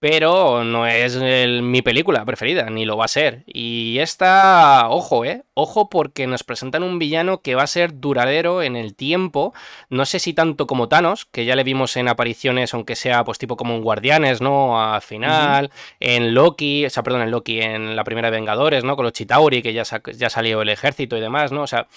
Pero 0.00 0.64
no 0.64 0.86
es 0.86 1.16
mi 1.16 1.82
película 1.82 2.24
preferida, 2.24 2.70
ni 2.70 2.84
lo 2.84 2.96
va 2.96 3.06
a 3.06 3.08
ser. 3.08 3.42
Y 3.46 3.98
esta, 3.98 4.88
ojo, 4.88 5.24
eh, 5.24 5.42
ojo 5.54 5.88
porque 5.88 6.26
nos 6.26 6.44
presentan 6.44 6.82
un 6.82 6.98
villano 6.98 7.42
que 7.42 7.54
va 7.54 7.64
a 7.64 7.66
ser 7.66 7.98
duradero 7.98 8.62
en 8.62 8.76
el 8.76 8.94
tiempo, 8.94 9.52
no 9.88 10.06
sé 10.06 10.18
si 10.20 10.34
tanto 10.34 10.66
como 10.66 10.88
Thanos, 10.88 11.26
que 11.26 11.44
ya 11.44 11.56
le 11.56 11.64
vimos 11.64 11.96
en 11.96 12.08
apariciones, 12.08 12.74
aunque 12.74 12.94
sea 12.96 13.24
pues 13.24 13.38
tipo 13.38 13.56
como 13.56 13.74
en 13.74 13.82
Guardianes, 13.82 14.40
¿no? 14.40 14.80
Al 14.80 15.02
final, 15.02 15.70
en 16.00 16.34
Loki, 16.34 16.86
o 16.86 16.90
sea, 16.90 17.02
perdón, 17.02 17.22
en 17.22 17.30
Loki, 17.30 17.60
en 17.60 17.96
la 17.96 18.04
primera 18.04 18.30
Vengadores, 18.30 18.84
¿no? 18.84 18.94
Con 18.94 19.04
los 19.04 19.12
Chitauri, 19.12 19.62
que 19.62 19.72
ya, 19.72 19.82
ya 20.14 20.30
salió 20.30 20.62
el 20.62 20.68
ejército 20.68 21.16
y 21.16 21.20
demás, 21.20 21.52
¿no? 21.52 21.62
O 21.62 21.66
sea... 21.66 21.88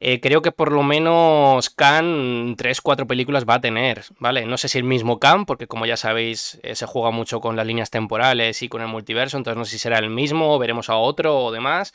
Eh, 0.00 0.20
creo 0.20 0.42
que 0.42 0.52
por 0.52 0.72
lo 0.72 0.82
menos 0.82 1.70
Khan 1.70 2.56
3-4 2.56 3.06
películas 3.06 3.46
va 3.48 3.54
a 3.54 3.60
tener, 3.60 4.04
¿vale? 4.18 4.44
No 4.44 4.58
sé 4.58 4.68
si 4.68 4.78
el 4.78 4.84
mismo 4.84 5.18
Khan, 5.18 5.46
porque 5.46 5.66
como 5.66 5.86
ya 5.86 5.96
sabéis, 5.96 6.60
eh, 6.62 6.74
se 6.74 6.86
juega 6.86 7.10
mucho 7.10 7.40
con 7.40 7.56
las 7.56 7.66
líneas 7.66 7.90
temporales 7.90 8.62
y 8.62 8.68
con 8.68 8.82
el 8.82 8.88
multiverso, 8.88 9.36
entonces 9.36 9.56
no 9.56 9.64
sé 9.64 9.72
si 9.72 9.78
será 9.78 9.98
el 9.98 10.10
mismo, 10.10 10.54
o 10.54 10.58
veremos 10.58 10.90
a 10.90 10.96
otro 10.96 11.38
o 11.38 11.52
demás. 11.52 11.94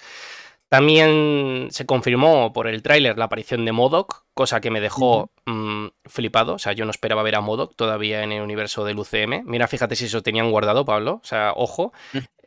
También 0.70 1.70
se 1.72 1.88
confirmó 1.88 2.54
por 2.54 2.68
el 2.68 2.84
tráiler 2.84 3.18
la 3.18 3.26
aparición 3.26 3.66
de 3.66 3.72
Modok, 3.72 4.26
cosa 4.36 4.62
que 4.62 4.70
me 4.70 4.80
dejó 4.80 5.32
mm, 5.48 5.88
flipado. 6.06 6.54
O 6.54 6.60
sea, 6.60 6.74
yo 6.74 6.86
no 6.86 6.92
esperaba 6.92 7.24
ver 7.24 7.36
a 7.36 7.42
Modok 7.42 7.76
todavía 7.76 8.24
en 8.24 8.32
el 8.32 8.44
universo 8.44 8.86
del 8.86 9.00
UCM. 9.00 9.46
Mira, 9.46 9.68
fíjate 9.68 9.96
si 9.96 10.06
eso 10.06 10.22
tenían 10.22 10.52
guardado, 10.52 10.86
Pablo. 10.86 11.22
O 11.24 11.26
sea, 11.26 11.54
ojo. 11.56 11.92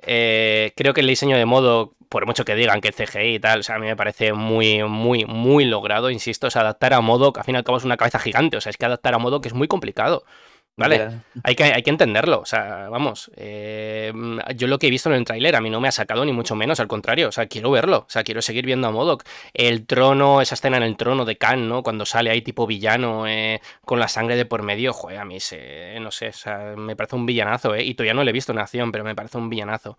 Eh, 0.02 0.73
creo 0.76 0.94
que 0.94 1.00
el 1.00 1.06
diseño 1.06 1.37
de 1.37 1.47
Modok 1.47 1.94
por 2.12 2.26
mucho 2.26 2.44
que 2.44 2.54
digan 2.54 2.82
que 2.82 2.92
CGI 2.92 3.37
y 3.37 3.40
tal, 3.40 3.61
o 3.61 3.62
sea, 3.62 3.76
a 3.76 3.78
mí 3.78 3.87
me 3.87 3.97
parece 3.97 4.35
muy, 4.35 4.85
muy, 4.85 5.25
muy 5.25 5.64
logrado, 5.64 6.11
insisto, 6.11 6.49
o 6.49 6.50
sea, 6.50 6.61
adaptar 6.61 6.92
a 6.92 7.00
modo, 7.00 7.32
que 7.32 7.40
al 7.40 7.47
fin 7.47 7.54
y 7.54 7.59
al 7.59 7.64
cabo 7.64 7.78
es 7.78 7.85
una 7.85 7.97
cabeza 7.97 8.18
gigante, 8.18 8.59
o 8.59 8.61
sea, 8.61 8.68
es 8.68 8.76
que 8.76 8.85
adaptar 8.85 9.14
a 9.14 9.18
modo 9.18 9.40
que 9.40 9.49
es 9.49 9.54
muy 9.54 9.66
complicado. 9.66 10.25
¿Vale? 10.74 11.20
Hay 11.44 11.54
que, 11.54 11.64
hay 11.64 11.82
que 11.82 11.90
entenderlo. 11.90 12.40
O 12.40 12.46
sea, 12.46 12.88
vamos. 12.88 13.30
Eh, 13.36 14.12
yo 14.56 14.66
lo 14.66 14.78
que 14.78 14.86
he 14.86 14.90
visto 14.90 15.10
en 15.10 15.16
el 15.16 15.24
tráiler 15.24 15.54
a 15.54 15.60
mí 15.60 15.68
no 15.68 15.80
me 15.80 15.88
ha 15.88 15.92
sacado 15.92 16.24
ni 16.24 16.32
mucho 16.32 16.54
menos, 16.56 16.80
al 16.80 16.88
contrario. 16.88 17.28
O 17.28 17.32
sea, 17.32 17.46
quiero 17.46 17.70
verlo. 17.70 17.98
O 17.98 18.10
sea, 18.10 18.24
quiero 18.24 18.40
seguir 18.40 18.64
viendo 18.64 18.88
a 18.88 18.90
Modok. 18.90 19.24
El 19.52 19.86
trono, 19.86 20.40
esa 20.40 20.54
escena 20.54 20.78
en 20.78 20.82
el 20.84 20.96
trono 20.96 21.24
de 21.26 21.36
Khan, 21.36 21.68
¿no? 21.68 21.82
Cuando 21.82 22.06
sale 22.06 22.30
ahí 22.30 22.40
tipo 22.40 22.66
villano 22.66 23.26
eh, 23.26 23.60
con 23.84 24.00
la 24.00 24.08
sangre 24.08 24.36
de 24.36 24.46
por 24.46 24.62
medio. 24.62 24.92
Joder, 24.94 25.18
a 25.18 25.24
mí 25.26 25.40
se, 25.40 25.98
no 26.00 26.10
sé. 26.10 26.28
O 26.28 26.32
sea, 26.32 26.74
me 26.76 26.96
parece 26.96 27.16
un 27.16 27.26
villanazo, 27.26 27.74
¿eh? 27.74 27.84
Y 27.84 27.94
todavía 27.94 28.14
no 28.14 28.24
le 28.24 28.30
he 28.30 28.34
visto 28.34 28.52
en 28.52 28.58
acción, 28.58 28.92
pero 28.92 29.04
me 29.04 29.14
parece 29.14 29.36
un 29.36 29.50
villanazo. 29.50 29.98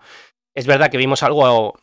Es 0.56 0.66
verdad 0.66 0.90
que 0.90 0.98
vimos 0.98 1.24
algo 1.24 1.76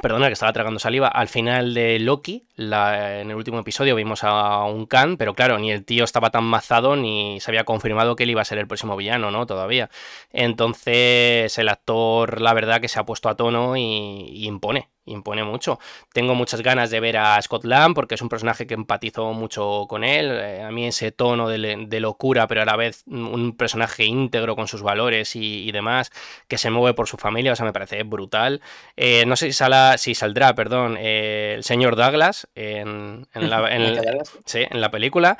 Perdona 0.00 0.28
que 0.28 0.32
estaba 0.32 0.52
tragando 0.52 0.80
saliva. 0.80 1.08
Al 1.08 1.28
final 1.28 1.74
de 1.74 1.98
Loki, 1.98 2.46
en 2.56 3.30
el 3.30 3.34
último 3.34 3.58
episodio, 3.58 3.94
vimos 3.94 4.24
a 4.24 4.64
un 4.64 4.86
Khan, 4.86 5.18
pero 5.18 5.34
claro, 5.34 5.58
ni 5.58 5.70
el 5.70 5.84
tío 5.84 6.04
estaba 6.04 6.30
tan 6.30 6.44
mazado 6.44 6.96
ni 6.96 7.40
se 7.40 7.50
había 7.50 7.64
confirmado 7.64 8.16
que 8.16 8.22
él 8.22 8.30
iba 8.30 8.40
a 8.40 8.44
ser 8.46 8.58
el 8.58 8.66
próximo 8.66 8.96
villano, 8.96 9.30
¿no? 9.30 9.46
Todavía. 9.46 9.90
Entonces, 10.30 11.58
el 11.58 11.68
actor, 11.68 12.40
la 12.40 12.54
verdad, 12.54 12.80
que 12.80 12.88
se 12.88 12.98
ha 13.00 13.04
puesto 13.04 13.28
a 13.28 13.36
tono 13.36 13.76
y 13.76 14.46
impone 14.46 14.91
impone 15.04 15.44
mucho. 15.44 15.78
Tengo 16.12 16.34
muchas 16.34 16.62
ganas 16.62 16.90
de 16.90 17.00
ver 17.00 17.16
a 17.16 17.40
Scott 17.42 17.64
Lamb 17.64 17.94
porque 17.94 18.14
es 18.14 18.22
un 18.22 18.28
personaje 18.28 18.66
que 18.66 18.74
empatizo 18.74 19.32
mucho 19.32 19.86
con 19.88 20.04
él. 20.04 20.30
Eh, 20.30 20.62
a 20.62 20.70
mí 20.70 20.86
ese 20.86 21.12
tono 21.12 21.48
de, 21.48 22.00
locura, 22.00 22.46
pero 22.48 22.62
a 22.62 22.64
la 22.64 22.76
vez 22.76 23.04
un 23.06 23.56
personaje 23.56 24.04
íntegro 24.04 24.56
con 24.56 24.66
sus 24.66 24.82
valores 24.82 25.36
y, 25.36 25.70
demás, 25.72 26.10
que 26.48 26.58
se 26.58 26.70
mueve 26.70 26.94
por 26.94 27.06
su 27.06 27.16
familia, 27.16 27.52
o 27.52 27.56
sea, 27.56 27.64
me 27.64 27.72
parece 27.72 28.02
brutal. 28.02 28.60
Eh, 28.96 29.24
no 29.26 29.36
sé 29.36 29.52
si, 29.52 29.64
si 29.96 30.14
saldrá, 30.14 30.54
perdón, 30.54 30.96
eh, 30.98 31.54
el 31.56 31.64
señor 31.64 31.96
Douglas 31.96 32.48
en, 32.54 33.26
la, 33.34 33.68
en, 33.74 34.80
la, 34.80 34.90
película, 34.90 35.38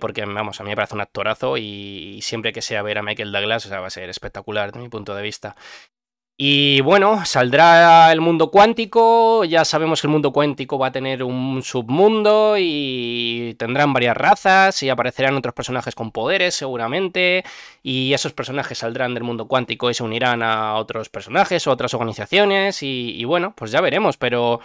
porque, 0.00 0.24
vamos, 0.24 0.60
a 0.60 0.64
mí 0.64 0.70
me 0.70 0.76
parece 0.76 0.94
un 0.94 1.00
actorazo 1.00 1.56
y, 1.58 2.20
siempre 2.22 2.52
que 2.52 2.62
sea 2.62 2.82
ver 2.82 2.98
a 2.98 3.02
Michael 3.02 3.32
Douglas, 3.32 3.66
o 3.66 3.68
sea, 3.68 3.80
va 3.80 3.88
a 3.88 3.90
ser 3.90 4.08
espectacular 4.08 4.70
desde 4.70 4.82
mi 4.82 4.88
punto 4.88 5.14
de 5.14 5.22
vista. 5.22 5.56
Y 6.36 6.80
bueno, 6.80 7.24
saldrá 7.24 8.10
el 8.10 8.20
mundo 8.20 8.50
cuántico, 8.50 9.44
ya 9.44 9.64
sabemos 9.64 10.00
que 10.00 10.08
el 10.08 10.12
mundo 10.12 10.32
cuántico 10.32 10.80
va 10.80 10.88
a 10.88 10.92
tener 10.92 11.22
un 11.22 11.62
submundo 11.62 12.56
y 12.58 13.54
tendrán 13.56 13.92
varias 13.92 14.16
razas 14.16 14.82
y 14.82 14.88
aparecerán 14.88 15.36
otros 15.36 15.54
personajes 15.54 15.94
con 15.94 16.10
poderes 16.10 16.56
seguramente 16.56 17.44
y 17.84 18.12
esos 18.14 18.32
personajes 18.32 18.78
saldrán 18.78 19.14
del 19.14 19.22
mundo 19.22 19.46
cuántico 19.46 19.90
y 19.90 19.94
se 19.94 20.02
unirán 20.02 20.42
a 20.42 20.74
otros 20.74 21.08
personajes 21.08 21.68
o 21.68 21.70
otras 21.70 21.94
organizaciones 21.94 22.82
y, 22.82 23.14
y 23.16 23.24
bueno, 23.24 23.54
pues 23.56 23.70
ya 23.70 23.80
veremos, 23.80 24.16
pero 24.16 24.58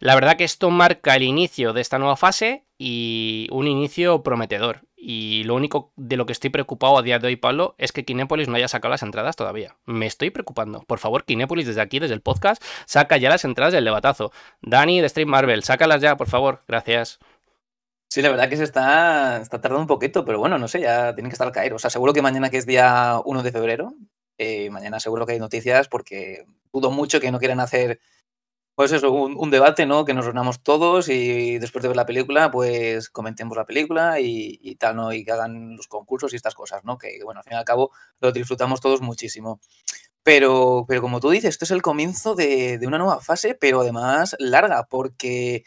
la 0.00 0.16
verdad 0.16 0.36
que 0.36 0.42
esto 0.42 0.70
marca 0.70 1.14
el 1.14 1.22
inicio 1.22 1.72
de 1.72 1.82
esta 1.82 2.00
nueva 2.00 2.16
fase 2.16 2.64
y 2.78 3.46
un 3.52 3.68
inicio 3.68 4.24
prometedor. 4.24 4.80
Y 5.04 5.42
lo 5.42 5.56
único 5.56 5.92
de 5.96 6.16
lo 6.16 6.26
que 6.26 6.32
estoy 6.32 6.50
preocupado 6.50 6.96
a 6.96 7.02
día 7.02 7.18
de 7.18 7.26
hoy, 7.26 7.34
Pablo, 7.34 7.74
es 7.76 7.90
que 7.90 8.04
Kinépolis 8.04 8.46
no 8.46 8.54
haya 8.54 8.68
sacado 8.68 8.92
las 8.92 9.02
entradas 9.02 9.34
todavía. 9.34 9.76
Me 9.84 10.06
estoy 10.06 10.30
preocupando. 10.30 10.82
Por 10.82 11.00
favor, 11.00 11.24
Kinépolis, 11.24 11.66
desde 11.66 11.80
aquí, 11.80 11.98
desde 11.98 12.14
el 12.14 12.20
podcast, 12.20 12.62
saca 12.86 13.16
ya 13.16 13.28
las 13.28 13.44
entradas 13.44 13.72
del 13.72 13.84
debatazo. 13.84 14.30
Dani 14.60 15.00
de 15.00 15.08
Stream 15.08 15.28
Marvel, 15.28 15.64
sácalas 15.64 16.00
ya, 16.02 16.16
por 16.16 16.28
favor. 16.28 16.62
Gracias. 16.68 17.18
Sí, 18.08 18.22
la 18.22 18.30
verdad 18.30 18.48
que 18.48 18.56
se 18.56 18.62
está, 18.62 19.40
está 19.42 19.60
tardando 19.60 19.80
un 19.80 19.88
poquito, 19.88 20.24
pero 20.24 20.38
bueno, 20.38 20.56
no 20.56 20.68
sé, 20.68 20.82
ya 20.82 21.16
tienen 21.16 21.30
que 21.30 21.34
estar 21.34 21.48
al 21.48 21.52
caer. 21.52 21.74
O 21.74 21.80
sea, 21.80 21.90
seguro 21.90 22.12
que 22.12 22.22
mañana, 22.22 22.48
que 22.48 22.58
es 22.58 22.66
día 22.66 23.20
1 23.24 23.42
de 23.42 23.50
febrero, 23.50 23.94
eh, 24.38 24.70
mañana 24.70 25.00
seguro 25.00 25.26
que 25.26 25.32
hay 25.32 25.40
noticias 25.40 25.88
porque 25.88 26.46
dudo 26.72 26.92
mucho 26.92 27.18
que 27.18 27.32
no 27.32 27.40
quieran 27.40 27.58
hacer 27.58 27.98
pues 28.74 28.90
eso, 28.92 29.12
un, 29.12 29.50
debate, 29.50 29.84
¿no? 29.84 30.04
Que 30.04 30.14
nos 30.14 30.24
reunamos 30.24 30.62
todos 30.62 31.08
y 31.08 31.58
después 31.58 31.82
de 31.82 31.88
ver 31.88 31.96
la 31.96 32.06
película, 32.06 32.50
pues 32.50 33.10
comentemos 33.10 33.56
la 33.56 33.66
película 33.66 34.18
y, 34.18 34.76
tal, 34.76 34.96
¿no? 34.96 35.12
Y 35.12 35.24
que 35.24 35.32
hagan 35.32 35.76
los 35.76 35.88
concursos 35.88 36.32
y 36.32 36.36
estas 36.36 36.54
cosas, 36.54 36.82
¿no? 36.84 36.96
Que, 36.96 37.18
bueno, 37.22 37.40
al 37.40 37.44
fin 37.44 37.54
y 37.54 37.56
al 37.56 37.64
cabo 37.64 37.90
lo 38.20 38.32
disfrutamos 38.32 38.80
todos 38.80 39.02
muchísimo. 39.02 39.60
Pero, 40.22 40.86
pero 40.88 41.02
como 41.02 41.20
tú 41.20 41.30
dices, 41.30 41.50
esto 41.50 41.64
es 41.64 41.70
el 41.72 41.82
comienzo 41.82 42.34
de, 42.34 42.80
una 42.86 42.98
nueva 42.98 43.20
fase, 43.20 43.54
pero 43.54 43.80
además 43.80 44.36
larga, 44.38 44.86
porque 44.88 45.64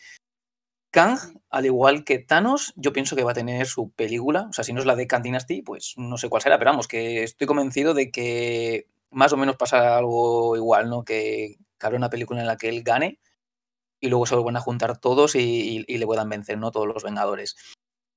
Kang, 0.92 1.20
al 1.50 1.66
igual 1.66 2.06
que 2.06 2.20
Thanos, 2.20 2.74
yo 2.76 2.94
pienso 2.94 3.16
que 3.16 3.24
va 3.24 3.32
a 3.32 3.36
tener 3.36 3.68
su 3.68 3.92
película. 3.92 4.48
O 4.50 4.54
sea, 4.54 4.64
si 4.64 4.74
no 4.74 4.80
es 4.80 4.86
la 4.86 4.96
de 4.96 5.08
Kang 5.08 5.24
Dynasty, 5.24 5.62
pues 5.62 5.94
no 5.98 6.18
sé 6.18 6.30
cuál 6.30 6.42
será, 6.42 6.58
pero 6.58 6.72
vamos, 6.72 6.88
que 6.88 7.24
estoy 7.24 7.48
convencido 7.48 7.94
de 7.94 8.12
que 8.12 8.88
más 9.12 9.34
o 9.34 9.38
menos 9.38 9.58
pasa 9.58 9.98
algo 9.98 10.56
igual, 10.56 10.90
¿no? 10.90 11.04
Que, 11.04 11.58
que 11.78 11.86
habrá 11.86 11.98
una 11.98 12.10
película 12.10 12.42
en 12.42 12.48
la 12.48 12.58
que 12.58 12.70
él 12.70 12.84
gane 12.84 13.20
y 14.00 14.10
luego 14.10 14.26
se 14.26 14.36
vuelvan 14.36 14.58
a 14.58 14.62
juntar 14.62 14.98
todos 14.98 15.36
y, 15.36 15.86
le 15.88 16.06
puedan 16.06 16.30
vencer, 16.30 16.58
¿no? 16.58 16.72
Todos 16.72 16.88
los 16.88 17.04
Vengadores. 17.04 17.56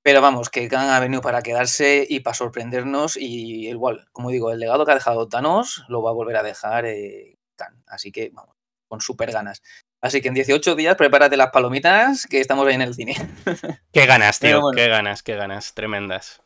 Pero 0.03 0.21
vamos, 0.21 0.49
que 0.49 0.69
Khan 0.69 0.91
ha 0.91 1.01
venido 1.01 1.21
para 1.21 1.43
quedarse 1.43 2.07
y 2.09 2.21
para 2.21 2.35
sorprendernos 2.35 3.17
y 3.17 3.69
igual, 3.69 4.07
como 4.13 4.31
digo, 4.31 4.53
el 4.53 4.61
legado 4.61 4.87
que 4.87 4.93
ha 4.93 4.95
dejado 4.95 5.29
Thanos 5.29 5.85
lo 5.89 6.03
va 6.03 6.11
a 6.11 6.15
volver 6.15 6.37
a 6.37 6.43
dejar 6.43 6.87
eh, 6.87 7.37
Khan. 7.57 7.83
Así 7.87 8.13
que 8.13 8.31
vamos, 8.33 8.57
con 8.87 9.01
súper 9.01 9.33
ganas. 9.33 9.63
Así 10.01 10.21
que 10.21 10.29
en 10.29 10.35
18 10.35 10.77
días 10.77 10.97
prepárate 10.97 11.37
las 11.37 11.51
palomitas 11.51 12.27
que 12.27 12.41
estamos 12.41 12.67
ahí 12.67 12.75
en 12.75 12.83
el 12.83 12.95
cine. 12.95 13.17
Qué 13.93 14.07
ganas, 14.07 14.39
tío, 14.39 14.63
qué 14.75 14.89
ganas, 14.89 15.23
qué 15.23 15.35
ganas, 15.35 15.75
tremendas. 15.75 16.41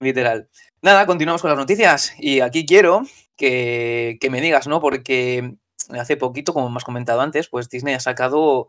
Literal. 0.00 0.48
Nada, 0.82 1.06
continuamos 1.06 1.42
con 1.42 1.50
las 1.50 1.58
noticias 1.58 2.14
y 2.18 2.40
aquí 2.40 2.66
quiero 2.66 3.02
que, 3.36 4.18
que 4.20 4.30
me 4.30 4.40
digas, 4.40 4.66
¿no? 4.66 4.80
Porque 4.80 5.56
hace 5.90 6.16
poquito, 6.16 6.52
como 6.52 6.66
hemos 6.68 6.84
comentado 6.84 7.20
antes, 7.20 7.48
pues 7.48 7.68
Disney 7.68 7.94
ha 7.94 8.00
sacado 8.00 8.68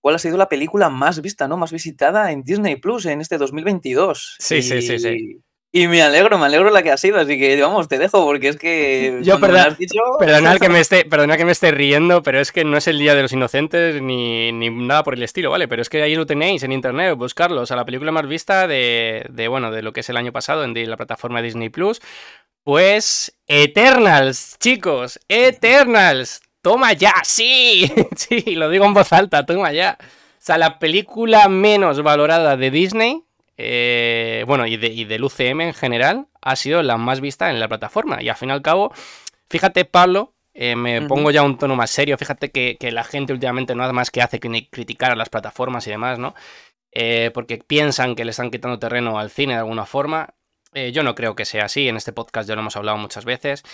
cuál 0.00 0.16
ha 0.16 0.18
sido 0.18 0.36
la 0.36 0.48
película 0.48 0.90
más 0.90 1.22
vista, 1.22 1.48
¿no? 1.48 1.56
Más 1.56 1.72
visitada 1.72 2.30
en 2.30 2.42
Disney 2.44 2.76
Plus 2.76 3.06
en 3.06 3.20
este 3.20 3.38
2022. 3.38 4.36
Sí, 4.38 4.62
sí, 4.62 4.82
sí, 4.82 4.98
sí. 4.98 5.40
Y 5.76 5.88
me 5.88 6.02
alegro, 6.02 6.38
me 6.38 6.46
alegro 6.46 6.70
la 6.70 6.84
que 6.84 6.92
ha 6.92 6.96
sido, 6.96 7.18
así 7.18 7.36
que 7.36 7.60
vamos, 7.60 7.88
te 7.88 7.98
dejo 7.98 8.24
porque 8.24 8.46
es 8.46 8.56
que. 8.56 9.18
Yo, 9.22 9.40
perdona, 9.40 9.76
perdona, 10.20 10.56
que 10.60 10.68
me 10.68 10.78
esté, 10.78 11.04
perdona 11.04 11.36
que 11.36 11.44
me 11.44 11.50
esté 11.50 11.72
riendo, 11.72 12.22
pero 12.22 12.38
es 12.38 12.52
que 12.52 12.64
no 12.64 12.76
es 12.76 12.86
el 12.86 12.96
Día 12.96 13.16
de 13.16 13.22
los 13.22 13.32
Inocentes 13.32 14.00
ni, 14.00 14.52
nada 14.52 15.02
por 15.02 15.14
el 15.14 15.22
estilo, 15.24 15.50
¿vale? 15.50 15.66
Pero 15.66 15.82
es 15.82 15.88
que 15.88 16.00
ahí 16.00 16.14
lo 16.14 16.26
tenéis 16.26 16.62
en 16.62 16.70
internet, 16.70 17.16
buscarlo. 17.16 17.62
O 17.62 17.66
sea, 17.66 17.76
la 17.76 17.84
película 17.84 18.12
más 18.12 18.28
vista 18.28 18.68
de, 18.68 19.26
de 19.30 19.48
bueno, 19.48 19.72
de 19.72 19.82
lo 19.82 19.92
que 19.92 20.00
es 20.00 20.08
el 20.08 20.16
año 20.16 20.30
pasado 20.30 20.62
en 20.62 20.74
la 20.88 20.96
plataforma 20.96 21.42
Disney 21.42 21.70
Plus. 21.70 22.00
Pues 22.62 23.36
Eternals, 23.48 24.56
chicos, 24.60 25.18
Eternals. 25.28 26.40
Toma 26.64 26.94
ya, 26.94 27.12
sí, 27.24 27.92
sí, 28.16 28.54
lo 28.54 28.70
digo 28.70 28.86
en 28.86 28.94
voz 28.94 29.12
alta, 29.12 29.44
toma 29.44 29.70
ya. 29.70 29.98
O 30.00 30.04
sea, 30.38 30.56
la 30.56 30.78
película 30.78 31.46
menos 31.50 32.02
valorada 32.02 32.56
de 32.56 32.70
Disney, 32.70 33.22
eh, 33.58 34.44
bueno, 34.46 34.66
y, 34.66 34.78
de, 34.78 35.04
del 35.04 35.24
UCM 35.24 35.60
en 35.60 35.74
general, 35.74 36.26
ha 36.40 36.56
sido 36.56 36.82
la 36.82 36.96
más 36.96 37.20
vista 37.20 37.50
en 37.50 37.60
la 37.60 37.68
plataforma. 37.68 38.22
Y 38.22 38.30
al 38.30 38.36
fin 38.36 38.48
y 38.48 38.52
al 38.52 38.62
cabo, 38.62 38.94
fíjate, 39.50 39.84
Pablo, 39.84 40.32
eh, 40.54 40.74
me 40.74 41.02
pongo 41.02 41.30
ya 41.30 41.42
un 41.42 41.58
tono 41.58 41.76
más 41.76 41.90
serio, 41.90 42.16
fíjate 42.16 42.50
que, 42.50 42.78
la 42.92 43.04
gente 43.04 43.34
últimamente 43.34 43.74
nada 43.74 43.92
más 43.92 44.10
que 44.10 44.22
hace 44.22 44.40
que 44.40 44.68
criticar 44.70 45.12
a 45.12 45.16
las 45.16 45.28
plataformas 45.28 45.86
y 45.86 45.90
demás, 45.90 46.18
¿no? 46.18 46.34
Eh, 46.92 47.30
porque 47.34 47.58
piensan 47.58 48.14
que 48.14 48.24
le 48.24 48.30
están 48.30 48.50
quitando 48.50 48.78
terreno 48.78 49.18
al 49.18 49.28
cine 49.28 49.52
de 49.52 49.58
alguna 49.58 49.84
forma. 49.84 50.32
yo 50.92 51.02
no 51.02 51.14
creo 51.14 51.36
que 51.36 51.44
sea 51.44 51.66
así, 51.66 51.88
en 51.88 51.96
este 51.96 52.14
podcast 52.14 52.48
ya 52.48 52.54
lo 52.54 52.62
hemos 52.62 52.76
hablado 52.76 52.96
muchas 52.96 53.26
veces. 53.26 53.64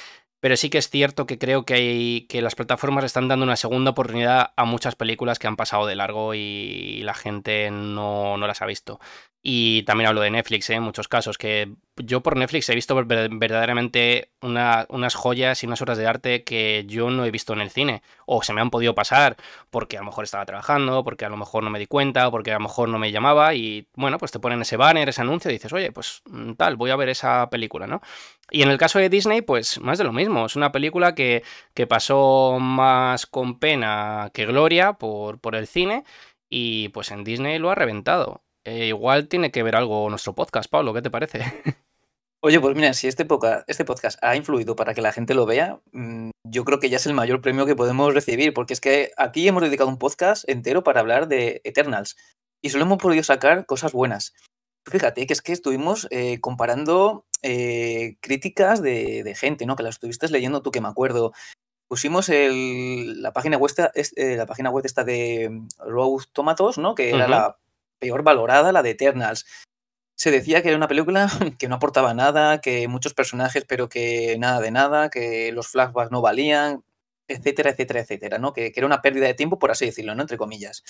Pero 0.40 0.56
sí 0.56 0.70
que 0.70 0.78
es 0.78 0.88
cierto 0.88 1.26
que 1.26 1.38
creo 1.38 1.64
que, 1.64 1.74
hay, 1.74 2.26
que 2.28 2.42
las 2.42 2.54
plataformas 2.54 3.04
están 3.04 3.28
dando 3.28 3.44
una 3.44 3.56
segunda 3.56 3.90
oportunidad 3.90 4.52
a 4.56 4.64
muchas 4.64 4.96
películas 4.96 5.38
que 5.38 5.46
han 5.46 5.56
pasado 5.56 5.86
de 5.86 5.96
largo 5.96 6.34
y 6.34 7.02
la 7.02 7.14
gente 7.14 7.70
no, 7.70 8.36
las 8.38 8.62
ha 8.62 8.66
visto. 8.66 9.00
Y 9.42 9.84
también 9.84 10.08
hablo 10.08 10.20
de 10.20 10.30
Netflix, 10.30 10.68
¿eh? 10.68 10.74
en 10.74 10.82
muchos 10.82 11.08
casos, 11.08 11.38
que 11.38 11.72
yo 11.96 12.22
por 12.22 12.36
Netflix 12.36 12.68
he 12.68 12.74
visto 12.74 12.94
verdaderamente 12.94 14.32
unas 14.42 15.14
joyas 15.14 15.62
y 15.62 15.66
unas 15.66 15.80
obras 15.80 15.96
de 15.96 16.06
arte 16.06 16.44
que 16.44 16.84
yo 16.86 17.08
no 17.10 17.24
he 17.24 17.30
visto 17.30 17.54
en 17.54 17.62
el 17.62 17.70
cine, 17.70 18.02
o 18.26 18.42
se 18.42 18.52
me 18.52 18.60
han 18.60 18.68
podido 18.68 18.94
pasar 18.94 19.36
porque 19.70 19.96
a 19.96 20.00
lo 20.00 20.06
mejor 20.06 20.24
estaba 20.24 20.44
trabajando, 20.44 21.04
porque 21.04 21.24
a 21.24 21.30
lo 21.30 21.38
mejor 21.38 21.62
no 21.62 21.70
me 21.70 21.78
di 21.78 21.86
cuenta, 21.86 22.30
porque 22.30 22.50
a 22.50 22.54
lo 22.54 22.60
mejor 22.60 22.90
no 22.90 22.98
me 22.98 23.12
llamaba, 23.12 23.54
y 23.54 23.88
bueno, 23.94 24.18
pues 24.18 24.30
te 24.30 24.40
ponen 24.40 24.60
ese 24.60 24.76
banner, 24.76 25.08
ese 25.08 25.22
anuncio, 25.22 25.50
y 25.50 25.54
dices, 25.54 25.72
oye, 25.72 25.90
pues 25.90 26.20
mm, 26.26 26.52
tal, 26.54 26.76
voy 26.76 26.90
a 26.90 26.96
ver 26.96 27.08
esa 27.08 27.48
película, 27.48 27.86
¿no? 27.86 28.02
Y 28.50 28.62
en 28.62 28.68
el 28.70 28.78
caso 28.78 28.98
de 28.98 29.08
Disney, 29.08 29.40
pues 29.42 29.80
más 29.80 29.96
de 29.96 30.04
lo 30.04 30.12
mismo, 30.12 30.46
es 30.46 30.56
una 30.56 30.70
película 30.72 31.14
que, 31.14 31.42
que 31.72 31.86
pasó 31.86 32.58
más 32.60 33.24
con 33.26 33.58
pena 33.58 34.30
que 34.34 34.44
gloria 34.46 34.94
por, 34.94 35.40
por 35.40 35.54
el 35.56 35.66
cine, 35.66 36.04
y 36.50 36.90
pues 36.90 37.10
en 37.10 37.24
Disney 37.24 37.58
lo 37.58 37.70
ha 37.70 37.74
reventado. 37.74 38.42
Eh, 38.64 38.88
igual 38.88 39.28
tiene 39.28 39.50
que 39.50 39.62
ver 39.62 39.76
algo 39.76 40.08
nuestro 40.10 40.34
podcast, 40.34 40.70
Pablo, 40.70 40.92
¿qué 40.92 41.02
te 41.02 41.10
parece? 41.10 41.40
Oye, 42.42 42.58
pues 42.58 42.74
mira, 42.74 42.94
si 42.94 43.06
este, 43.06 43.26
este 43.66 43.84
podcast 43.84 44.18
ha 44.22 44.34
influido 44.34 44.74
para 44.74 44.94
que 44.94 45.02
la 45.02 45.12
gente 45.12 45.34
lo 45.34 45.44
vea, 45.44 45.80
mm, 45.92 46.30
yo 46.44 46.64
creo 46.64 46.80
que 46.80 46.88
ya 46.88 46.96
es 46.96 47.06
el 47.06 47.12
mayor 47.12 47.42
premio 47.42 47.66
que 47.66 47.76
podemos 47.76 48.14
recibir, 48.14 48.54
porque 48.54 48.72
es 48.72 48.80
que 48.80 49.12
aquí 49.18 49.46
hemos 49.46 49.62
dedicado 49.62 49.90
un 49.90 49.98
podcast 49.98 50.48
entero 50.48 50.82
para 50.82 51.00
hablar 51.00 51.28
de 51.28 51.60
Eternals 51.64 52.16
y 52.62 52.70
solo 52.70 52.84
hemos 52.84 52.98
podido 52.98 53.22
sacar 53.22 53.66
cosas 53.66 53.92
buenas. 53.92 54.34
Fíjate 54.86 55.26
que 55.26 55.34
es 55.34 55.42
que 55.42 55.52
estuvimos 55.52 56.08
eh, 56.10 56.40
comparando 56.40 57.26
eh, 57.42 58.16
críticas 58.20 58.82
de, 58.82 59.34
gente, 59.38 59.66
¿no? 59.66 59.76
Que 59.76 59.82
las 59.82 59.96
estuviste 59.96 60.28
leyendo 60.28 60.62
tú, 60.62 60.70
que 60.70 60.80
me 60.80 60.88
acuerdo. 60.88 61.32
Pusimos 61.88 62.30
la 62.30 63.32
página 63.32 63.58
web, 63.58 63.70
la 64.16 64.46
página 64.46 64.70
web 64.70 64.86
esta 64.86 65.04
de 65.04 65.60
Rose 65.78 66.28
Tomatoes, 66.32 66.78
¿no? 66.78 66.94
Que 66.94 67.10
era 67.10 67.28
la 67.28 67.59
peor 68.00 68.24
valorada, 68.24 68.72
la 68.72 68.82
de 68.82 68.90
Eternals. 68.90 69.46
Se 70.16 70.30
decía 70.30 70.62
que 70.62 70.68
era 70.68 70.76
una 70.76 70.88
película 70.88 71.28
que 71.58 71.68
no 71.68 71.76
aportaba 71.76 72.12
nada, 72.14 72.60
que 72.60 72.88
muchos 72.88 73.14
personajes, 73.14 73.64
pero 73.66 73.88
que 73.88 74.36
nada 74.38 74.60
de 74.60 74.70
nada, 74.70 75.10
que 75.10 75.52
los 75.52 75.68
flashbacks 75.68 76.10
no 76.10 76.20
valían, 76.20 76.84
etcétera, 77.28 77.70
etcétera, 77.70 78.00
etcétera, 78.00 78.38
¿no? 78.38 78.52
Que, 78.52 78.72
era 78.74 78.86
una 78.86 79.02
pérdida 79.02 79.26
de 79.26 79.34
tiempo, 79.34 79.58
por 79.58 79.70
así 79.70 79.86
decirlo, 79.86 80.14
¿no? 80.14 80.22
Entre 80.22 80.36
comillas. 80.36 80.82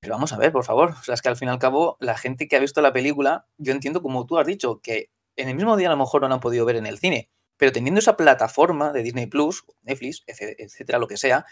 Pero 0.00 0.14
vamos 0.14 0.32
a 0.32 0.38
ver, 0.38 0.50
por 0.50 0.64
favor. 0.64 0.90
O 0.90 1.02
sea, 1.04 1.14
es 1.14 1.22
que 1.22 1.28
al 1.28 1.36
fin 1.36 1.48
y 1.48 1.52
al 1.52 1.60
cabo, 1.60 1.96
la 2.00 2.16
gente 2.18 2.48
que 2.48 2.56
ha 2.56 2.60
visto 2.60 2.82
la 2.82 2.92
película, 2.92 3.46
yo 3.58 3.72
entiendo, 3.72 4.02
como 4.02 4.26
tú 4.26 4.38
has 4.38 4.46
dicho, 4.46 4.80
que 4.82 5.10
en 5.36 5.48
el 5.48 5.54
mismo 5.54 5.76
día 5.76 5.88
a 5.88 5.92
lo 5.92 5.96
mejor 5.96 6.22
no 6.22 6.28
la 6.28 6.34
han 6.34 6.40
podido 6.40 6.64
ver 6.64 6.76
en 6.76 6.86
el 6.86 6.98
cine, 6.98 7.30
pero 7.56 7.72
teniendo 7.72 8.00
esa 8.00 8.16
plataforma 8.16 8.92
de 8.92 9.02
Disney 9.04 9.26
Plus, 9.26 9.64
Netflix, 9.82 10.24
etcétera, 10.26 10.98
lo 10.98 11.06
que 11.06 11.16
sea, 11.16 11.46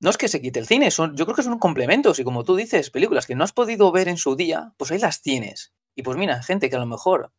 no 0.00 0.10
es 0.10 0.18
que 0.18 0.28
se 0.28 0.40
quite 0.40 0.58
el 0.58 0.66
cine, 0.66 0.90
son, 0.90 1.16
yo 1.16 1.24
creo 1.24 1.36
que 1.36 1.42
son 1.42 1.58
complementos 1.58 2.18
y 2.18 2.24
como 2.24 2.44
tú 2.44 2.56
dices, 2.56 2.90
películas 2.90 3.26
que 3.26 3.34
no 3.34 3.44
has 3.44 3.52
podido 3.52 3.90
ver 3.92 4.08
en 4.08 4.18
su 4.18 4.36
día, 4.36 4.72
pues 4.76 4.90
ahí 4.90 4.98
las 4.98 5.22
tienes. 5.22 5.72
Y 5.94 6.02
pues 6.02 6.16
mira, 6.18 6.42
gente 6.42 6.68
que 6.68 6.76
a 6.76 6.80
lo 6.80 6.86
mejor 6.86 7.32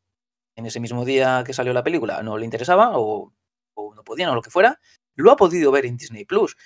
en 0.56 0.66
ese 0.66 0.80
mismo 0.80 1.06
día 1.06 1.44
que 1.46 1.54
salió 1.54 1.72
la 1.74 1.84
película 1.84 2.24
no 2.24 2.38
le 2.38 2.46
interesaba 2.46 2.92
o, 2.94 3.34
no 3.76 4.04
podían 4.04 4.30
o 4.30 4.36
lo 4.36 4.42
que 4.42 4.50
fuera, 4.50 4.80
lo 5.16 5.32
ha 5.32 5.36
podido 5.36 5.72
ver 5.72 5.86
en 5.86 5.98
Disney 5.98 6.26
Plus. 6.26 6.58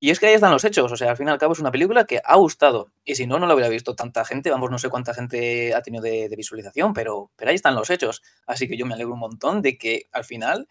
Y 0.00 0.10
es 0.10 0.20
que 0.20 0.26
ahí 0.26 0.34
están 0.34 0.52
los 0.52 0.64
hechos, 0.64 0.92
o 0.92 0.96
sea, 0.96 1.10
al 1.10 1.16
fin 1.16 1.26
y 1.26 1.30
al 1.30 1.38
cabo 1.38 1.54
es 1.54 1.58
una 1.58 1.70
película 1.70 2.04
que 2.04 2.20
ha 2.22 2.36
gustado. 2.36 2.92
Y 3.04 3.14
si 3.14 3.26
no, 3.26 3.38
no 3.38 3.46
la 3.46 3.54
hubiera 3.54 3.70
visto 3.70 3.94
tanta 3.94 4.24
gente, 4.24 4.50
vamos, 4.50 4.70
no 4.70 4.78
sé 4.78 4.90
cuánta 4.90 5.14
gente 5.14 5.74
ha 5.74 5.82
tenido 5.82 6.02
de, 6.02 6.28
de 6.28 6.36
visualización, 6.36 6.92
pero, 6.92 7.30
pero 7.36 7.50
ahí 7.50 7.54
están 7.54 7.74
los 7.74 7.88
hechos. 7.90 8.22
Así 8.46 8.68
que 8.68 8.76
yo 8.76 8.86
me 8.86 8.94
alegro 8.94 9.14
un 9.14 9.20
montón 9.20 9.62
de 9.62 9.78
que 9.78 10.08
al 10.12 10.24
final 10.24 10.68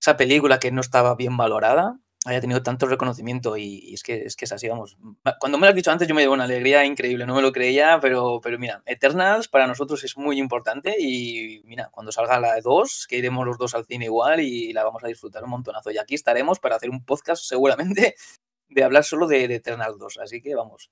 esa 0.00 0.16
película 0.16 0.58
que 0.58 0.70
no 0.70 0.80
estaba 0.80 1.14
bien 1.14 1.36
valorada, 1.36 1.98
haya 2.26 2.40
tenido 2.40 2.62
tanto 2.62 2.86
reconocimiento 2.86 3.56
y, 3.56 3.94
es, 3.94 4.02
que, 4.02 4.24
es 4.24 4.36
que 4.36 4.44
es 4.44 4.52
así, 4.52 4.68
vamos. 4.68 4.96
Cuando 5.38 5.58
me 5.58 5.66
lo 5.66 5.70
has 5.70 5.76
dicho 5.76 5.90
antes 5.90 6.08
yo 6.08 6.14
me 6.14 6.22
llevo 6.22 6.34
una 6.34 6.44
alegría 6.44 6.84
increíble, 6.84 7.26
no 7.26 7.34
me 7.34 7.42
lo 7.42 7.52
creía, 7.52 7.98
pero, 8.00 8.40
pero 8.42 8.58
mira, 8.58 8.82
Eternals 8.86 9.48
para 9.48 9.66
nosotros 9.66 10.02
es 10.04 10.16
muy 10.16 10.38
importante 10.38 10.96
y 10.98 11.62
mira, 11.64 11.90
cuando 11.90 12.12
salga 12.12 12.40
la 12.40 12.60
2, 12.60 13.06
que 13.08 13.16
iremos 13.16 13.46
los 13.46 13.56
dos 13.56 13.74
al 13.74 13.86
cine 13.86 14.06
igual 14.06 14.40
y 14.40 14.72
la 14.72 14.84
vamos 14.84 15.04
a 15.04 15.08
disfrutar 15.08 15.44
un 15.44 15.50
montonazo. 15.50 15.90
Y 15.90 15.98
aquí 15.98 16.14
estaremos 16.14 16.58
para 16.58 16.76
hacer 16.76 16.90
un 16.90 17.04
podcast 17.04 17.44
seguramente 17.44 18.16
de 18.68 18.84
hablar 18.84 19.04
solo 19.04 19.26
de, 19.26 19.48
de 19.48 19.56
Eternals 19.56 19.98
2, 19.98 20.18
así 20.18 20.42
que 20.42 20.54
vamos, 20.54 20.90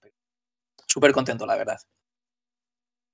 súper 0.87 1.12
contento 1.12 1.45
la 1.47 1.57
verdad. 1.57 1.79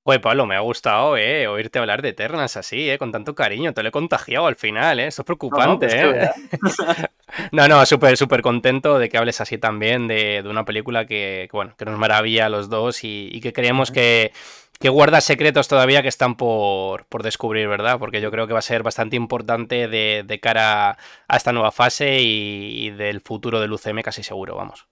Pues 0.04 0.18
Pablo, 0.18 0.46
me 0.46 0.56
ha 0.56 0.60
gustado, 0.60 1.16
eh, 1.16 1.46
oírte 1.46 1.78
hablar 1.78 2.02
de 2.02 2.08
Eternas 2.08 2.56
así, 2.56 2.90
eh, 2.90 2.98
con 2.98 3.12
tanto 3.12 3.36
cariño. 3.36 3.72
Te 3.72 3.84
lo 3.84 3.90
he 3.90 3.92
contagiado 3.92 4.48
al 4.48 4.56
final, 4.56 4.98
eh. 4.98 5.06
Esto 5.06 5.22
es 5.22 5.26
preocupante, 5.26 5.86
no, 6.02 6.10
pues 6.58 6.80
eh. 6.80 7.06
no, 7.52 7.68
no, 7.68 7.86
súper, 7.86 8.16
súper 8.16 8.42
contento 8.42 8.98
de 8.98 9.08
que 9.08 9.16
hables 9.16 9.40
así 9.40 9.58
también 9.58 10.08
de, 10.08 10.42
una 10.44 10.64
película 10.64 11.06
que, 11.06 11.48
bueno, 11.52 11.76
que 11.78 11.84
nos 11.84 11.96
maravilla 12.00 12.46
a 12.46 12.48
los 12.48 12.68
dos 12.68 13.04
y, 13.04 13.40
que 13.40 13.52
creemos 13.52 13.92
que, 13.92 14.32
que, 14.80 14.88
guarda 14.88 15.20
secretos 15.20 15.68
todavía 15.68 16.02
que 16.02 16.08
están 16.08 16.34
por, 16.34 17.04
por, 17.06 17.22
descubrir, 17.22 17.68
¿verdad? 17.68 18.00
Porque 18.00 18.20
yo 18.20 18.32
creo 18.32 18.48
que 18.48 18.54
va 18.54 18.58
a 18.58 18.62
ser 18.62 18.82
bastante 18.82 19.14
importante 19.14 19.86
de, 19.86 20.24
de 20.26 20.40
cara 20.40 20.98
a 21.28 21.36
esta 21.36 21.52
nueva 21.52 21.70
fase 21.70 22.20
y, 22.20 22.86
y 22.86 22.90
del 22.90 23.20
futuro 23.20 23.60
del 23.60 23.72
UCM 23.72 24.02
casi 24.02 24.24
seguro, 24.24 24.56
vamos. 24.56 24.88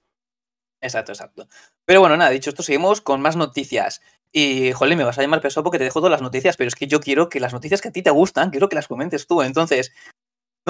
Exacto, 0.81 1.13
exacto. 1.13 1.49
Pero 1.85 2.01
bueno, 2.01 2.17
nada, 2.17 2.31
dicho 2.31 2.51
esto, 2.51 2.63
seguimos 2.63 3.01
con 3.01 3.21
más 3.21 3.37
noticias. 3.37 4.01
Y, 4.35 4.71
joder, 4.73 4.97
me 4.97 5.03
vas 5.05 5.19
a 5.19 5.23
llamar 5.23 5.41
pesado 5.41 5.65
porque 5.65 5.79
te 5.79 5.85
dejo 5.85 5.99
todas 6.01 6.13
las 6.13 6.23
noticias, 6.23 6.57
pero 6.57 6.69
es 6.69 6.77
que 6.77 6.87
yo 6.87 7.01
quiero 7.01 7.29
que 7.29 7.41
las 7.41 7.53
noticias 7.53 7.81
que 7.81 7.89
a 7.89 7.93
ti 7.93 8.03
te 8.03 8.11
gustan, 8.11 8.51
quiero 8.51 8.69
que 8.69 8.77
las 8.77 8.87
comentes 8.87 9.27
tú. 9.27 9.43
Entonces, 9.43 9.93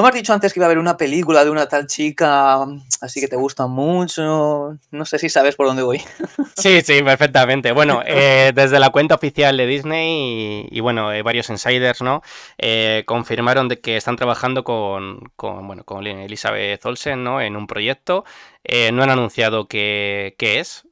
¿no 0.00 0.04
me 0.04 0.08
has 0.08 0.14
dicho 0.14 0.32
antes 0.32 0.54
que 0.54 0.60
iba 0.60 0.64
a 0.64 0.68
haber 0.68 0.78
una 0.78 0.96
película 0.96 1.44
de 1.44 1.50
una 1.50 1.68
tal 1.68 1.86
chica 1.86 2.64
así 3.02 3.20
que 3.20 3.28
te 3.28 3.36
gusta 3.36 3.66
mucho? 3.66 4.78
No 4.90 5.04
sé 5.04 5.18
si 5.18 5.28
sabes 5.28 5.56
por 5.56 5.66
dónde 5.66 5.82
voy. 5.82 6.00
Sí, 6.56 6.80
sí, 6.80 7.02
perfectamente. 7.02 7.72
Bueno, 7.72 8.02
eh, 8.06 8.52
desde 8.54 8.78
la 8.78 8.88
cuenta 8.88 9.14
oficial 9.14 9.58
de 9.58 9.66
Disney 9.66 10.66
y, 10.70 10.80
bueno, 10.80 11.12
eh, 11.12 11.20
varios 11.20 11.50
insiders, 11.50 12.00
¿no? 12.00 12.22
Eh, 12.56 13.02
confirmaron 13.06 13.68
de 13.68 13.80
que 13.80 13.98
están 13.98 14.16
trabajando 14.16 14.64
con, 14.64 15.20
con, 15.36 15.66
bueno, 15.66 15.84
con 15.84 16.06
Elizabeth 16.06 16.84
Olsen, 16.86 17.22
¿no? 17.22 17.42
En 17.42 17.56
un 17.56 17.66
proyecto. 17.66 18.24
no 18.92 19.02
han 19.02 19.10
anunciado 19.10 19.68
qué, 19.68 20.34
qué 20.38 20.60
es, 20.60 20.84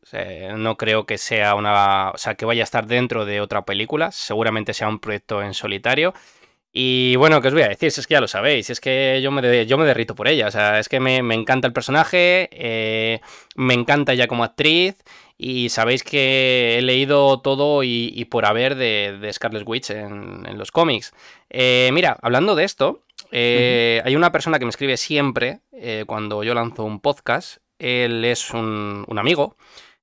no 0.54 0.76
creo 0.76 1.06
que 1.06 1.16
sea 1.16 1.54
una. 1.54 2.10
O 2.10 2.18
sea, 2.18 2.34
que 2.34 2.44
vaya 2.44 2.62
a 2.62 2.64
estar 2.64 2.86
dentro 2.86 3.24
de 3.24 3.40
otra 3.40 3.64
película. 3.64 4.12
Seguramente 4.12 4.74
sea 4.74 4.88
un 4.88 4.98
proyecto 4.98 5.42
en 5.42 5.54
solitario. 5.54 6.12
Y 6.72 7.16
bueno, 7.16 7.40
¿qué 7.40 7.48
os 7.48 7.54
voy 7.54 7.62
a 7.62 7.68
decir? 7.68 7.90
Si 7.90 8.00
es 8.00 8.06
que 8.06 8.12
ya 8.12 8.20
lo 8.20 8.28
sabéis, 8.28 8.70
es 8.70 8.80
que 8.80 9.20
yo 9.22 9.30
me, 9.30 9.66
yo 9.66 9.78
me 9.78 9.86
derrito 9.86 10.14
por 10.14 10.28
ella. 10.28 10.48
O 10.48 10.50
sea, 10.50 10.78
es 10.78 10.88
que 10.88 11.00
me, 11.00 11.18
encanta 11.34 11.66
el 11.66 11.72
personaje, 11.72 12.48
eh, 12.52 13.20
me 13.56 13.74
encanta 13.74 14.12
ella 14.12 14.28
como 14.28 14.44
actriz. 14.44 14.96
Y 15.38 15.68
sabéis 15.68 16.02
que 16.02 16.78
he 16.78 16.82
leído 16.82 17.40
todo 17.40 17.84
y, 17.84 18.24
por 18.30 18.44
haber 18.44 18.74
de, 18.74 19.30
Scarlet 19.32 19.66
Witch 19.66 19.90
en, 19.90 20.58
los 20.58 20.72
cómics. 20.72 21.12
Eh, 21.48 21.90
mira, 21.92 22.18
hablando 22.22 22.54
de 22.56 22.64
esto, 22.64 23.02
eh, 23.30 24.02
hay 24.04 24.16
una 24.16 24.32
persona 24.32 24.58
que 24.58 24.64
me 24.64 24.70
escribe 24.70 24.96
siempre 24.96 25.60
cuando 26.06 26.42
yo 26.42 26.54
lanzo 26.54 26.84
un 26.84 27.00
podcast. 27.00 27.58
Él 27.78 28.24
es 28.24 28.50
un, 28.50 29.04
un 29.06 29.18
amigo 29.18 29.56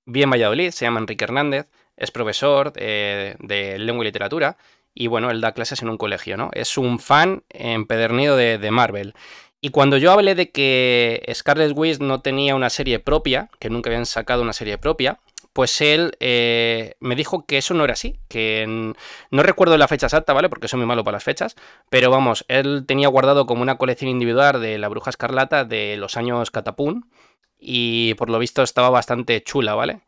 bien 0.06 0.30
Valladolid, 0.30 0.72
se 0.72 0.86
llama 0.86 1.00
Enrique 1.00 1.26
Hernández, 1.26 1.68
es 1.98 2.12
profesor 2.12 2.72
de, 2.74 3.76
lengua 3.80 4.04
y 4.04 4.08
literatura 4.08 4.58
y 4.96 5.08
bueno, 5.08 5.30
él 5.30 5.42
da 5.42 5.52
clases 5.52 5.82
en 5.82 5.90
un 5.90 5.98
colegio, 5.98 6.38
¿no? 6.38 6.50
Es 6.54 6.78
un 6.78 7.00
fan 7.00 7.44
empedernido 7.50 8.38
de, 8.38 8.72
Marvel. 8.72 9.14
Y 9.62 9.70
cuando 9.70 9.98
yo 9.98 10.12
hablé 10.12 10.36
de 10.36 10.52
que 10.52 11.22
Scarlet 11.34 11.74
Witch 11.76 12.00
no 12.00 12.22
tenía 12.22 12.56
una 12.56 12.70
serie 12.70 13.00
propia, 13.00 13.50
que 13.60 13.70
nunca 13.70 13.90
habían 13.90 14.06
sacado 14.06 14.42
una 14.42 14.54
serie 14.54 14.78
propia, 14.78 15.20
pues 15.52 15.82
él 15.82 16.14
eh, 16.20 16.96
me 17.00 17.16
dijo 17.16 17.46
que 17.46 17.58
eso 17.58 17.74
no 17.74 17.84
era 17.84 17.94
así, 17.94 18.20
que 18.30 18.94
no 19.32 19.44
recuerdo 19.44 19.78
la 19.78 19.88
fecha 19.88 20.08
exacta, 20.08 20.34
¿vale? 20.34 20.50
Porque 20.50 20.68
soy 20.68 20.78
muy 20.78 20.88
malo 20.88 21.04
para 21.04 21.16
las 21.16 21.24
fechas, 21.24 21.56
pero 21.90 22.10
vamos, 22.10 22.46
él 22.48 22.86
tenía 22.88 23.08
guardado 23.10 23.46
como 23.46 23.62
una 23.62 23.78
colección 23.78 24.10
individual 24.10 24.62
de 24.62 24.78
la 24.78 24.88
Bruja 24.88 25.10
Escarlata 25.10 25.66
de 25.66 25.98
los 25.98 26.18
años 26.18 26.52
Catapún, 26.52 27.10
y 27.58 28.14
por 28.16 28.30
lo 28.30 28.40
visto 28.40 28.64
estaba 28.64 28.90
bastante 28.90 29.42
chula, 29.44 29.76
¿vale? 29.76 30.02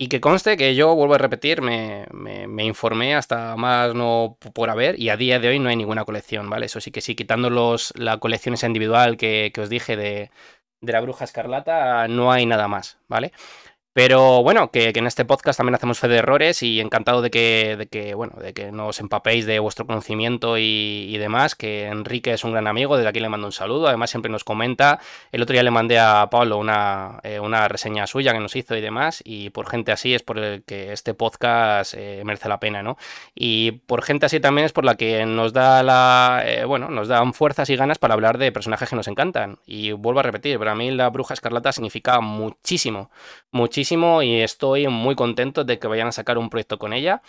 Y 0.00 0.08
que 0.08 0.20
conste 0.20 0.56
que 0.56 0.76
yo, 0.76 0.94
vuelvo 0.94 1.14
a 1.14 1.18
repetir, 1.18 1.60
me, 1.60 2.06
informé 2.64 3.16
hasta 3.16 3.56
más 3.56 3.94
no 3.94 4.38
por 4.54 4.70
haber 4.70 4.98
y 4.98 5.08
a 5.08 5.16
día 5.16 5.40
de 5.40 5.48
hoy 5.48 5.58
no 5.58 5.68
hay 5.68 5.76
ninguna 5.76 6.04
colección, 6.04 6.48
¿vale? 6.48 6.66
Eso 6.66 6.80
sí 6.80 6.92
que 6.92 7.00
sí, 7.00 7.16
quitando 7.16 7.50
los, 7.50 7.92
la 7.96 8.18
colección 8.18 8.54
esa 8.54 8.68
individual 8.68 9.16
que, 9.16 9.50
que 9.52 9.60
os 9.60 9.68
dije 9.68 9.96
de, 9.96 10.30
de 10.80 10.92
la 10.92 11.00
bruja 11.00 11.24
escarlata, 11.24 12.06
no 12.08 12.30
hay 12.30 12.46
nada 12.46 12.68
más, 12.68 12.98
¿vale? 13.08 13.32
Pero 13.98 14.44
bueno, 14.44 14.70
que, 14.70 14.92
en 14.94 15.08
este 15.08 15.24
podcast 15.24 15.56
también 15.56 15.74
hacemos 15.74 15.98
fe 15.98 16.06
de 16.06 16.18
errores 16.18 16.62
y 16.62 16.78
encantado 16.78 17.20
de 17.20 17.32
que, 17.32 17.74
de 17.76 17.88
que 17.88 18.14
bueno, 18.14 18.34
de 18.40 18.54
que 18.54 18.70
nos 18.70 19.00
empapéis 19.00 19.44
de 19.44 19.58
vuestro 19.58 19.86
conocimiento 19.88 20.56
y, 20.56 21.16
demás, 21.18 21.56
que 21.56 21.86
Enrique 21.86 22.32
es 22.32 22.44
un 22.44 22.52
gran 22.52 22.68
amigo, 22.68 22.96
desde 22.96 23.08
aquí 23.08 23.18
le 23.18 23.28
mando 23.28 23.48
un 23.48 23.52
saludo, 23.52 23.88
además 23.88 24.10
siempre 24.10 24.30
nos 24.30 24.44
comenta, 24.44 25.00
el 25.32 25.42
otro 25.42 25.52
día 25.52 25.64
le 25.64 25.72
mandé 25.72 25.98
a 25.98 26.28
Pablo 26.30 26.58
una, 26.58 27.18
eh, 27.24 27.40
una 27.40 27.66
reseña 27.66 28.06
suya 28.06 28.32
que 28.32 28.38
nos 28.38 28.54
hizo 28.54 28.76
y 28.76 28.80
demás, 28.80 29.20
y 29.24 29.50
por 29.50 29.68
gente 29.68 29.90
así 29.90 30.14
es 30.14 30.22
por 30.22 30.38
el 30.38 30.62
que 30.62 30.92
este 30.92 31.12
podcast 31.12 31.94
eh, 31.94 32.22
merece 32.24 32.48
la 32.48 32.60
pena, 32.60 32.84
¿no? 32.84 32.98
Y 33.34 33.72
por 33.72 34.04
gente 34.04 34.26
así 34.26 34.38
también 34.38 34.66
es 34.66 34.72
por 34.72 34.84
la 34.84 34.94
que 34.94 35.26
nos 35.26 35.52
da 35.52 35.82
la, 35.82 36.44
eh, 36.46 36.64
bueno, 36.64 36.88
nos 36.88 37.08
dan 37.08 37.34
fuerzas 37.34 37.68
y 37.68 37.74
ganas 37.74 37.98
para 37.98 38.14
hablar 38.14 38.38
de 38.38 38.52
personajes 38.52 38.88
que 38.88 38.94
nos 38.94 39.08
encantan. 39.08 39.58
Y 39.66 39.90
vuelvo 39.90 40.20
a 40.20 40.22
repetir, 40.22 40.56
para 40.60 40.76
mí 40.76 40.92
la 40.92 41.10
bruja 41.10 41.34
escarlata 41.34 41.72
significa 41.72 42.20
muchísimo, 42.20 43.10
muchísimo 43.50 43.87
y 44.22 44.40
estoy 44.40 44.88
muy 44.88 45.14
contento 45.14 45.64
de 45.64 45.78
que 45.78 45.86
vayan 45.86 46.08
a 46.08 46.12
sacar 46.12 46.38
un 46.38 46.50
proyecto 46.50 46.78
con 46.78 46.92
ella. 46.92 47.22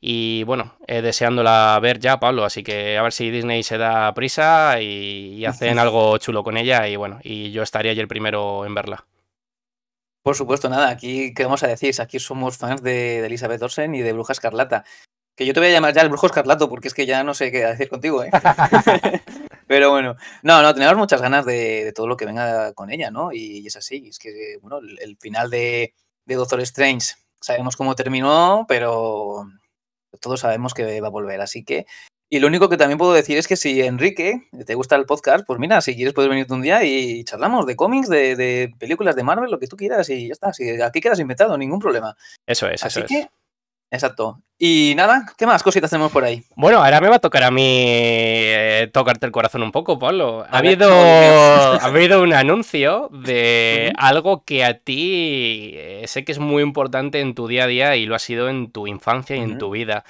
Y 0.00 0.44
bueno, 0.44 0.74
eh, 0.86 1.02
deseándola 1.02 1.78
ver 1.80 1.98
ya, 1.98 2.18
Pablo. 2.18 2.44
Así 2.44 2.62
que 2.62 2.96
a 2.96 3.02
ver 3.02 3.12
si 3.12 3.30
Disney 3.30 3.62
se 3.62 3.76
da 3.76 4.12
prisa 4.14 4.80
y, 4.80 5.44
hacen 5.44 5.78
algo 5.78 6.16
chulo 6.18 6.42
con 6.42 6.56
ella. 6.56 6.88
Y 6.88 6.96
bueno, 6.96 7.20
y 7.22 7.50
yo 7.52 7.62
estaría 7.62 7.92
allí 7.92 8.00
el 8.00 8.08
primero 8.08 8.64
en 8.64 8.74
verla. 8.74 9.06
Por 10.22 10.36
supuesto, 10.36 10.68
nada, 10.68 10.90
aquí, 10.90 11.32
¿qué 11.34 11.44
vamos 11.44 11.62
a 11.62 11.66
decir? 11.66 11.94
Aquí 12.00 12.18
somos 12.18 12.58
fans 12.58 12.82
de, 12.82 13.24
Elizabeth 13.24 13.62
Olsen 13.62 13.94
y 13.94 14.00
de 14.00 14.12
Bruja 14.12 14.32
Escarlata. 14.32 14.84
Que 15.36 15.46
yo 15.46 15.54
te 15.54 15.60
voy 15.60 15.70
a 15.70 15.72
llamar 15.72 15.94
ya 15.94 16.02
el 16.02 16.08
Brujo 16.08 16.26
Escarlato 16.26 16.68
porque 16.68 16.88
es 16.88 16.94
que 16.94 17.06
ya 17.06 17.24
no 17.24 17.34
sé 17.34 17.50
qué 17.50 17.64
decir 17.64 17.88
contigo, 17.88 18.22
¿eh? 18.22 18.30
Pero 19.70 19.90
bueno, 19.92 20.16
no, 20.42 20.62
no, 20.62 20.74
tenemos 20.74 20.96
muchas 20.96 21.22
ganas 21.22 21.46
de, 21.46 21.92
todo 21.94 22.08
lo 22.08 22.16
que 22.16 22.26
venga 22.26 22.72
con 22.72 22.90
ella, 22.90 23.12
¿no? 23.12 23.32
Y, 23.32 23.64
es 23.68 23.76
así, 23.76 24.08
es 24.08 24.18
que, 24.18 24.58
bueno, 24.60 24.80
el, 24.80 25.16
final 25.16 25.48
de, 25.48 25.94
de 26.24 26.34
Doctor 26.34 26.60
Strange, 26.62 27.14
sabemos 27.40 27.76
cómo 27.76 27.94
terminó, 27.94 28.66
pero 28.66 29.46
todos 30.20 30.40
sabemos 30.40 30.74
que 30.74 31.00
va 31.00 31.06
a 31.06 31.12
volver. 31.12 31.40
Así 31.40 31.62
que, 31.62 31.86
y 32.28 32.40
lo 32.40 32.48
único 32.48 32.68
que 32.68 32.76
también 32.76 32.98
puedo 32.98 33.12
decir 33.12 33.38
es 33.38 33.46
que 33.46 33.54
si 33.54 33.80
Enrique 33.80 34.48
te 34.66 34.74
gusta 34.74 34.96
el 34.96 35.06
podcast, 35.06 35.46
pues 35.46 35.60
mira, 35.60 35.80
si 35.82 35.94
quieres 35.94 36.14
puedes 36.14 36.28
venirte 36.28 36.52
un 36.52 36.62
día 36.62 36.82
y 36.82 37.22
charlamos 37.22 37.64
de 37.64 37.76
cómics, 37.76 38.08
de, 38.08 38.74
películas 38.76 39.14
de 39.14 39.22
Marvel, 39.22 39.52
lo 39.52 39.60
que 39.60 39.68
tú 39.68 39.76
quieras 39.76 40.10
y 40.10 40.26
ya 40.26 40.32
está. 40.32 40.52
Si 40.52 40.82
aquí 40.82 41.00
quedas 41.00 41.20
inventado, 41.20 41.56
ningún 41.56 41.78
problema. 41.78 42.16
Eso 42.44 42.66
es, 42.66 42.82
Así 42.82 43.04
que, 43.04 43.28
Exacto. 43.90 44.40
Y 44.62 44.92
nada, 44.94 45.24
¿qué 45.38 45.46
más 45.46 45.62
cositas 45.62 45.90
tenemos 45.90 46.12
por 46.12 46.22
ahí? 46.22 46.44
Bueno, 46.54 46.84
ahora 46.84 47.00
me 47.00 47.08
va 47.08 47.16
a 47.16 47.20
tocar 47.20 47.42
a 47.44 47.50
mí 47.50 47.62
eh, 47.64 48.90
tocarte 48.92 49.24
el 49.24 49.32
corazón 49.32 49.62
un 49.62 49.72
poco, 49.72 49.98
Pablo. 49.98 50.44
Ha 50.50 50.58
habido, 50.58 50.90
ha 50.92 51.84
habido 51.84 52.22
un 52.22 52.34
anuncio 52.34 53.08
de 53.10 53.92
algo 53.96 54.44
que 54.44 54.64
a 54.64 54.78
ti 54.78 55.72
eh, 55.74 56.04
sé 56.06 56.24
que 56.24 56.32
es 56.32 56.38
muy 56.38 56.62
importante 56.62 57.20
en 57.20 57.34
tu 57.34 57.48
día 57.48 57.64
a 57.64 57.66
día 57.66 57.96
y 57.96 58.04
lo 58.04 58.14
ha 58.14 58.18
sido 58.18 58.50
en 58.50 58.70
tu 58.70 58.86
infancia 58.86 59.34
y 59.34 59.40
en 59.40 59.56
tu 59.56 59.70
vida. 59.70 60.04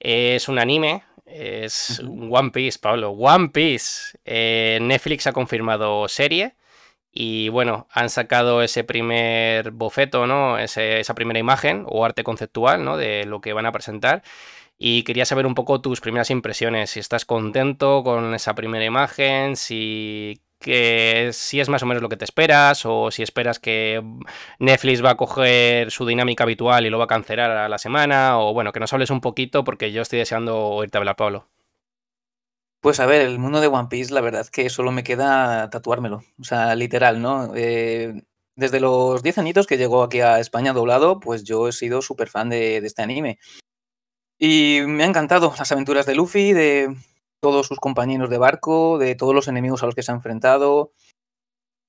Es 0.00 0.48
un 0.48 0.58
anime, 0.58 1.04
es 1.24 2.02
One 2.04 2.50
Piece, 2.50 2.80
Pablo. 2.80 3.10
One 3.10 3.50
Piece. 3.50 4.18
Eh, 4.24 4.78
Netflix 4.82 5.28
ha 5.28 5.32
confirmado 5.32 6.08
serie. 6.08 6.56
Y 7.12 7.50
bueno, 7.50 7.86
han 7.92 8.08
sacado 8.08 8.62
ese 8.62 8.84
primer 8.84 9.70
bofeto, 9.72 10.26
¿no? 10.26 10.58
esa 10.58 11.14
primera 11.14 11.38
imagen 11.38 11.84
o 11.86 12.04
arte 12.04 12.24
conceptual, 12.24 12.84
¿no? 12.84 12.96
De 12.96 13.24
lo 13.26 13.40
que 13.40 13.52
van 13.52 13.66
a 13.66 13.72
presentar. 13.72 14.22
Y 14.78 15.04
quería 15.04 15.26
saber 15.26 15.46
un 15.46 15.54
poco 15.54 15.80
tus 15.80 16.00
primeras 16.00 16.30
impresiones, 16.30 16.90
si 16.90 17.00
estás 17.00 17.24
contento 17.24 18.02
con 18.02 18.34
esa 18.34 18.54
primera 18.54 18.84
imagen, 18.84 19.56
si 19.56 20.40
que 20.62 21.30
si 21.32 21.60
es 21.60 21.68
más 21.68 21.82
o 21.82 21.86
menos 21.86 22.02
lo 22.02 22.08
que 22.08 22.16
te 22.16 22.24
esperas 22.24 22.86
o 22.86 23.10
si 23.10 23.22
esperas 23.22 23.58
que 23.58 24.02
Netflix 24.58 25.04
va 25.04 25.10
a 25.10 25.16
coger 25.16 25.90
su 25.90 26.06
dinámica 26.06 26.44
habitual 26.44 26.86
y 26.86 26.90
lo 26.90 26.98
va 26.98 27.04
a 27.04 27.08
cancelar 27.08 27.50
a 27.50 27.68
la 27.68 27.78
semana 27.78 28.38
o 28.38 28.54
bueno, 28.54 28.72
que 28.72 28.80
nos 28.80 28.92
hables 28.92 29.10
un 29.10 29.20
poquito 29.20 29.64
porque 29.64 29.92
yo 29.92 30.02
estoy 30.02 30.20
deseando 30.20 30.58
oírte 30.58 30.98
hablar, 30.98 31.16
Pablo. 31.16 31.51
Pues 32.82 32.98
a 32.98 33.06
ver, 33.06 33.20
el 33.22 33.38
mundo 33.38 33.60
de 33.60 33.68
One 33.68 33.86
Piece, 33.88 34.12
la 34.12 34.20
verdad 34.20 34.44
que 34.48 34.68
solo 34.68 34.90
me 34.90 35.04
queda 35.04 35.70
tatuármelo. 35.70 36.24
O 36.40 36.44
sea, 36.44 36.74
literal, 36.74 37.22
¿no? 37.22 37.52
Eh, 37.54 38.24
desde 38.56 38.80
los 38.80 39.22
10 39.22 39.38
añitos 39.38 39.68
que 39.68 39.78
llegó 39.78 40.02
aquí 40.02 40.20
a 40.20 40.40
España 40.40 40.72
doblado, 40.72 41.20
pues 41.20 41.44
yo 41.44 41.68
he 41.68 41.72
sido 41.72 42.02
súper 42.02 42.28
fan 42.28 42.48
de, 42.48 42.78
este 42.78 43.02
anime. 43.02 43.38
Y 44.36 44.80
me 44.88 45.04
ha 45.04 45.06
encantado 45.06 45.54
las 45.56 45.70
aventuras 45.70 46.06
de 46.06 46.16
Luffy, 46.16 46.52
de 46.52 46.96
todos 47.40 47.68
sus 47.68 47.78
compañeros 47.78 48.30
de 48.30 48.38
barco, 48.38 48.98
de 48.98 49.14
todos 49.14 49.32
los 49.32 49.46
enemigos 49.46 49.84
a 49.84 49.86
los 49.86 49.94
que 49.94 50.02
se 50.02 50.10
ha 50.10 50.16
enfrentado. 50.16 50.92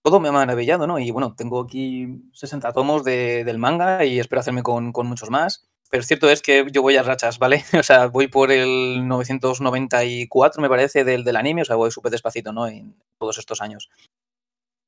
Todo 0.03 0.19
me 0.19 0.29
ha 0.29 0.31
maravillado, 0.31 0.85
¿no? 0.85 0.99
Y 0.99 1.09
bueno, 1.09 1.33
tengo 1.35 1.61
aquí 1.61 2.21
60 2.33 2.71
tomos 2.71 3.03
del 3.03 3.57
manga 3.57 4.05
y 4.05 4.19
espero 4.19 4.41
hacerme 4.41 4.61
con 4.61 4.93
muchos 5.07 5.31
más. 5.31 5.72
Pero 5.93 6.01
cierto 6.01 6.27
es 6.27 6.41
que 6.41 6.65
yo 6.71 6.81
voy 6.81 6.97
a 6.97 7.03
rachas, 7.03 7.37
¿vale? 7.37 7.63
O 7.79 7.83
sea, 7.83 8.07
voy 8.07 8.27
por 8.27 8.51
el 8.51 9.07
994, 9.07 10.59
me 10.59 10.67
parece, 10.67 11.03
del, 11.03 11.23
del 11.23 11.35
anime, 11.35 11.61
o 11.61 11.65
sea, 11.65 11.75
voy 11.75 11.91
súper 11.91 12.11
despacito, 12.11 12.51
¿no? 12.51 12.65
En 12.65 12.95
todos 13.19 13.37
estos 13.37 13.61
años. 13.61 13.91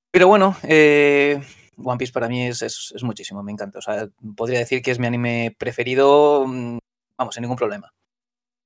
Pero 0.10 0.28
bueno, 0.28 0.58
eh, 0.64 1.40
One 1.78 2.00
Piece 2.00 2.12
para 2.12 2.28
mí 2.28 2.48
es, 2.48 2.92
muchísimo, 3.04 3.44
me 3.44 3.52
encanta. 3.52 3.78
O 3.78 3.82
sea, 3.84 4.10
podría 4.36 4.58
decir 4.58 4.82
que 4.82 4.90
es 4.90 4.98
mi 4.98 5.06
anime 5.06 5.56
preferido, 5.60 6.48
mm, 6.48 6.80
vamos, 7.20 7.36
sin 7.36 7.44
ningún 7.44 7.58
problema. 7.58 7.94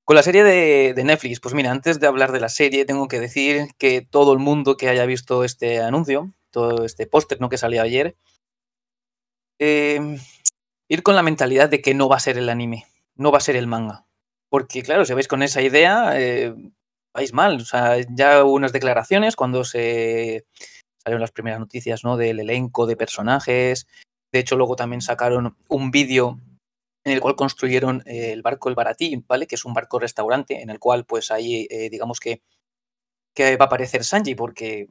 Con 0.05 0.15
la 0.15 0.23
serie 0.23 0.45
de, 0.45 0.93
de, 0.93 1.03
Netflix, 1.03 1.41
pues 1.41 1.53
mira, 1.53 1.71
antes 1.71 1.99
de 1.99 2.07
hablar 2.07 2.31
de 2.31 2.39
la 2.39 2.47
serie, 2.47 2.85
tengo 2.85 3.09
que 3.09 3.19
decir 3.19 3.67
que 3.77 3.99
todo 3.99 4.31
el 4.31 4.39
mundo 4.39 4.77
que 4.77 4.87
haya 4.87 5.05
visto 5.05 5.43
este 5.43 5.81
anuncio, 5.81 6.33
todo 6.51 6.85
este 6.85 7.05
póster 7.05 7.41
¿no? 7.41 7.49
que 7.49 7.57
salió 7.57 7.81
ayer, 7.81 8.15
eh, 9.59 10.17
ir 10.89 11.03
con 11.03 11.15
la 11.15 11.23
mentalidad 11.23 11.69
de 11.69 11.81
que 11.81 11.93
no 11.93 12.09
va 12.09 12.17
a 12.17 12.19
ser 12.19 12.37
el 12.37 12.49
anime, 12.49 12.85
no 13.15 13.31
va 13.31 13.37
a 13.37 13.41
ser 13.41 13.55
el 13.55 13.67
manga. 13.67 14.05
Porque, 14.49 14.81
claro, 14.81 15.05
si 15.05 15.13
vais 15.13 15.27
con 15.27 15.43
esa 15.43 15.61
idea, 15.61 16.19
eh, 16.19 16.53
vais 17.13 17.33
mal. 17.33 17.61
O 17.61 17.65
sea, 17.65 17.97
ya 18.09 18.43
hubo 18.43 18.53
unas 18.53 18.73
declaraciones 18.73 19.35
cuando 19.35 19.63
se 19.63 20.45
salieron 21.03 21.21
las 21.21 21.31
primeras 21.31 21.59
noticias 21.59 22.03
¿no? 22.03 22.17
del 22.17 22.39
elenco 22.39 22.87
de 22.87 22.97
personajes. 22.97 23.87
De 24.33 24.39
hecho, 24.39 24.55
luego 24.57 24.75
también 24.75 25.01
sacaron 25.01 25.55
un 25.67 25.91
vídeo 25.91 26.39
en 27.05 27.13
el 27.13 27.21
cual 27.21 27.35
construyeron 27.35 28.03
eh, 28.05 28.31
el 28.33 28.41
barco 28.41 28.69
El 28.69 28.75
Baratí, 28.75 29.23
¿vale? 29.27 29.47
Que 29.47 29.55
es 29.55 29.65
un 29.65 29.73
barco 29.73 29.99
restaurante 29.99 30.61
en 30.61 30.69
el 30.69 30.79
cual, 30.79 31.05
pues 31.05 31.31
ahí, 31.31 31.67
eh, 31.69 31.89
digamos 31.89 32.19
que, 32.19 32.41
que 33.33 33.55
va 33.57 33.65
a 33.65 33.67
aparecer 33.67 34.03
Sanji, 34.03 34.35
porque 34.35 34.89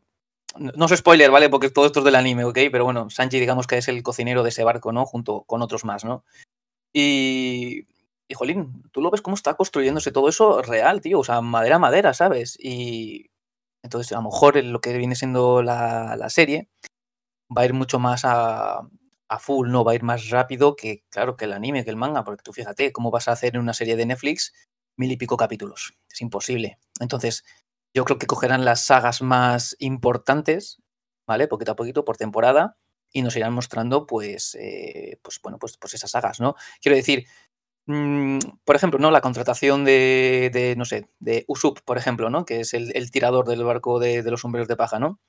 no 0.57 0.87
es 0.87 0.97
spoiler, 0.97 1.31
¿vale? 1.31 1.49
Porque 1.51 1.71
todo 1.71 1.87
esto 1.87 2.01
es 2.01 2.05
del 2.05 2.15
anime, 2.15 2.45
¿ok? 2.45 2.59
Pero 2.73 2.85
bueno, 2.85 3.11
Sanji 3.11 3.39
digamos 3.39 3.67
que 3.67 3.79
es 3.79 3.89
el 3.89 4.03
cocinero 4.03 4.43
de 4.43 4.49
ese 4.49 4.65
barco, 4.65 4.93
¿no? 4.93 5.05
Junto 5.07 5.43
con 5.43 5.63
otros 5.63 5.85
más, 5.85 6.05
¿no? 6.05 6.25
Y, 6.93 7.87
y 8.29 8.35
jolín, 8.35 8.83
tú 8.93 9.01
lo 9.01 9.11
ves 9.11 9.23
cómo 9.23 9.35
está 9.35 9.55
construyéndose 9.55 10.13
todo 10.13 10.29
eso 10.29 10.63
real, 10.63 11.01
tío. 11.01 11.21
O 11.21 11.25
sea, 11.25 11.41
madera 11.41 11.79
madera, 11.79 12.15
¿sabes? 12.15 12.57
Y 12.61 13.31
entonces 13.83 14.13
a 14.13 14.17
lo 14.17 14.23
mejor 14.23 14.63
lo 14.65 14.81
que 14.81 14.97
viene 14.97 15.15
siendo 15.15 15.63
la, 15.63 16.17
la 16.17 16.31
serie 16.31 16.69
va 17.57 17.63
a 17.63 17.65
ir 17.67 17.75
mucho 17.75 17.99
más 17.99 18.25
a, 18.25 18.81
a, 19.29 19.39
full, 19.39 19.71
¿no? 19.71 19.85
Va 19.85 19.93
a 19.93 19.95
ir 19.95 20.03
más 20.03 20.31
rápido 20.31 20.77
que, 20.77 21.05
claro, 21.11 21.37
que 21.37 21.47
el 21.47 21.53
anime, 21.53 21.85
que 21.85 21.91
el 21.91 21.97
manga. 21.97 22.25
Porque 22.25 22.43
tú 22.43 22.53
fíjate, 22.53 22.93
¿cómo 22.93 23.11
vas 23.11 23.29
a 23.29 23.33
hacer 23.33 23.55
en 23.55 23.63
una 23.63 23.75
serie 23.75 23.97
de 23.97 24.07
Netflix 24.07 24.53
mil 24.97 25.13
y 25.13 25.17
pico 25.17 25.37
capítulos? 25.37 25.95
Es 26.11 26.21
imposible. 26.21 26.79
Entonces, 27.01 27.45
yo 27.95 28.05
creo 28.05 28.19
que 28.19 28.27
cogerán 28.27 28.65
las 28.65 28.85
sagas 28.85 29.23
más 29.23 29.77
importantes, 29.79 30.81
¿vale? 31.27 31.49
Poquito 31.49 31.73
a 31.73 31.77
poquito, 31.77 32.05
por 32.05 32.17
temporada, 32.17 32.77
y 33.13 33.23
nos 33.23 33.37
irán 33.37 33.53
mostrando, 33.55 34.07
pues, 34.07 34.57
eh, 34.61 35.19
pues 35.23 35.41
bueno, 35.43 35.59
pues, 35.59 35.77
pues 35.79 35.95
esas 35.95 36.11
sagas, 36.11 36.41
¿no? 36.41 36.55
Quiero 36.81 36.97
decir, 36.97 37.27
mm, 37.87 38.39
por 38.65 38.77
ejemplo, 38.77 38.99
¿no? 38.99 39.11
La 39.11 39.21
contratación 39.21 39.85
de, 39.85 40.75
no 40.77 40.85
sé, 40.85 41.09
de 41.19 41.45
Usup, 41.49 41.81
por 41.85 41.99
ejemplo, 41.99 42.31
¿no? 42.31 42.45
Que 42.45 42.61
es 42.61 42.75
el, 42.75 43.11
tirador 43.11 43.47
del 43.47 43.65
barco 43.65 43.99
de, 43.99 44.23
los 44.23 44.41
sombreros 44.43 44.69
de 44.69 44.77
paja, 44.77 44.99
¿no? 44.99 45.21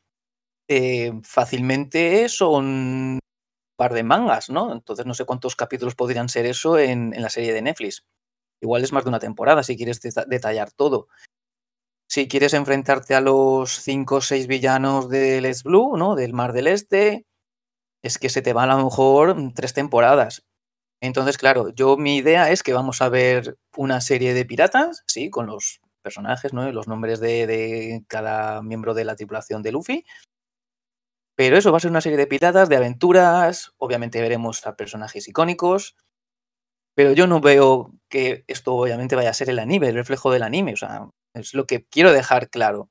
Eh, 0.67 1.13
fácilmente 1.23 2.29
son 2.29 2.65
un 2.65 3.19
par 3.77 3.93
de 3.93 4.03
mangas, 4.03 4.49
¿no? 4.49 4.73
Entonces 4.73 5.05
no 5.05 5.13
sé 5.13 5.25
cuántos 5.25 5.55
capítulos 5.55 5.95
podrían 5.95 6.29
ser 6.29 6.45
eso 6.45 6.77
en, 6.79 7.13
en 7.13 7.21
la 7.23 7.29
serie 7.29 7.53
de 7.53 7.61
Netflix. 7.61 8.05
Igual 8.61 8.83
es 8.83 8.93
más 8.93 9.03
de 9.05 9.09
una 9.09 9.19
temporada 9.19 9.63
si 9.63 9.77
quieres 9.77 10.01
detallar 10.01 10.71
todo 10.71 11.07
si 12.09 12.27
quieres 12.27 12.53
enfrentarte 12.53 13.13
a 13.15 13.21
los 13.21 13.81
5 13.81 14.15
o 14.15 14.21
6 14.21 14.47
villanos 14.47 15.09
del 15.09 15.45
East 15.45 15.63
Blue, 15.63 15.95
¿no? 15.95 16.15
Del 16.15 16.33
Mar 16.33 16.53
del 16.53 16.67
Este, 16.67 17.25
es 18.03 18.17
que 18.17 18.29
se 18.29 18.41
te 18.41 18.53
van 18.53 18.71
a 18.71 18.77
lo 18.77 18.85
mejor 18.85 19.35
tres 19.55 19.73
temporadas. 19.73 20.43
Entonces, 21.01 21.37
claro, 21.37 21.69
yo 21.69 21.97
mi 21.97 22.17
idea 22.17 22.51
es 22.51 22.63
que 22.63 22.73
vamos 22.73 23.01
a 23.01 23.09
ver 23.09 23.57
una 23.77 24.01
serie 24.01 24.33
de 24.33 24.45
piratas, 24.45 25.03
sí, 25.07 25.29
con 25.29 25.47
los 25.47 25.81
personajes, 26.03 26.53
¿no? 26.53 26.71
Los 26.71 26.87
nombres 26.87 27.19
de, 27.19 27.47
de 27.47 28.03
cada 28.07 28.61
miembro 28.63 28.93
de 28.93 29.05
la 29.05 29.15
tripulación 29.15 29.63
de 29.63 29.71
Luffy. 29.71 30.05
Pero 31.35 31.57
eso 31.57 31.71
va 31.71 31.77
a 31.77 31.79
ser 31.79 31.91
una 31.91 32.01
serie 32.01 32.17
de 32.17 32.27
piratas, 32.27 32.69
de 32.69 32.75
aventuras, 32.75 33.71
obviamente 33.77 34.21
veremos 34.21 34.65
a 34.67 34.75
personajes 34.75 35.27
icónicos, 35.27 35.95
pero 36.95 37.13
yo 37.13 37.27
no 37.27 37.39
veo 37.39 37.93
que 38.09 38.43
esto 38.47 38.75
obviamente 38.75 39.15
vaya 39.15 39.29
a 39.29 39.33
ser 39.33 39.49
el 39.49 39.59
anime, 39.59 39.87
el 39.87 39.95
reflejo 39.95 40.31
del 40.31 40.43
anime. 40.43 40.73
O 40.73 40.75
sea, 40.75 41.07
es 41.39 41.53
lo 41.53 41.65
que 41.65 41.85
quiero 41.85 42.11
dejar 42.11 42.49
claro. 42.49 42.89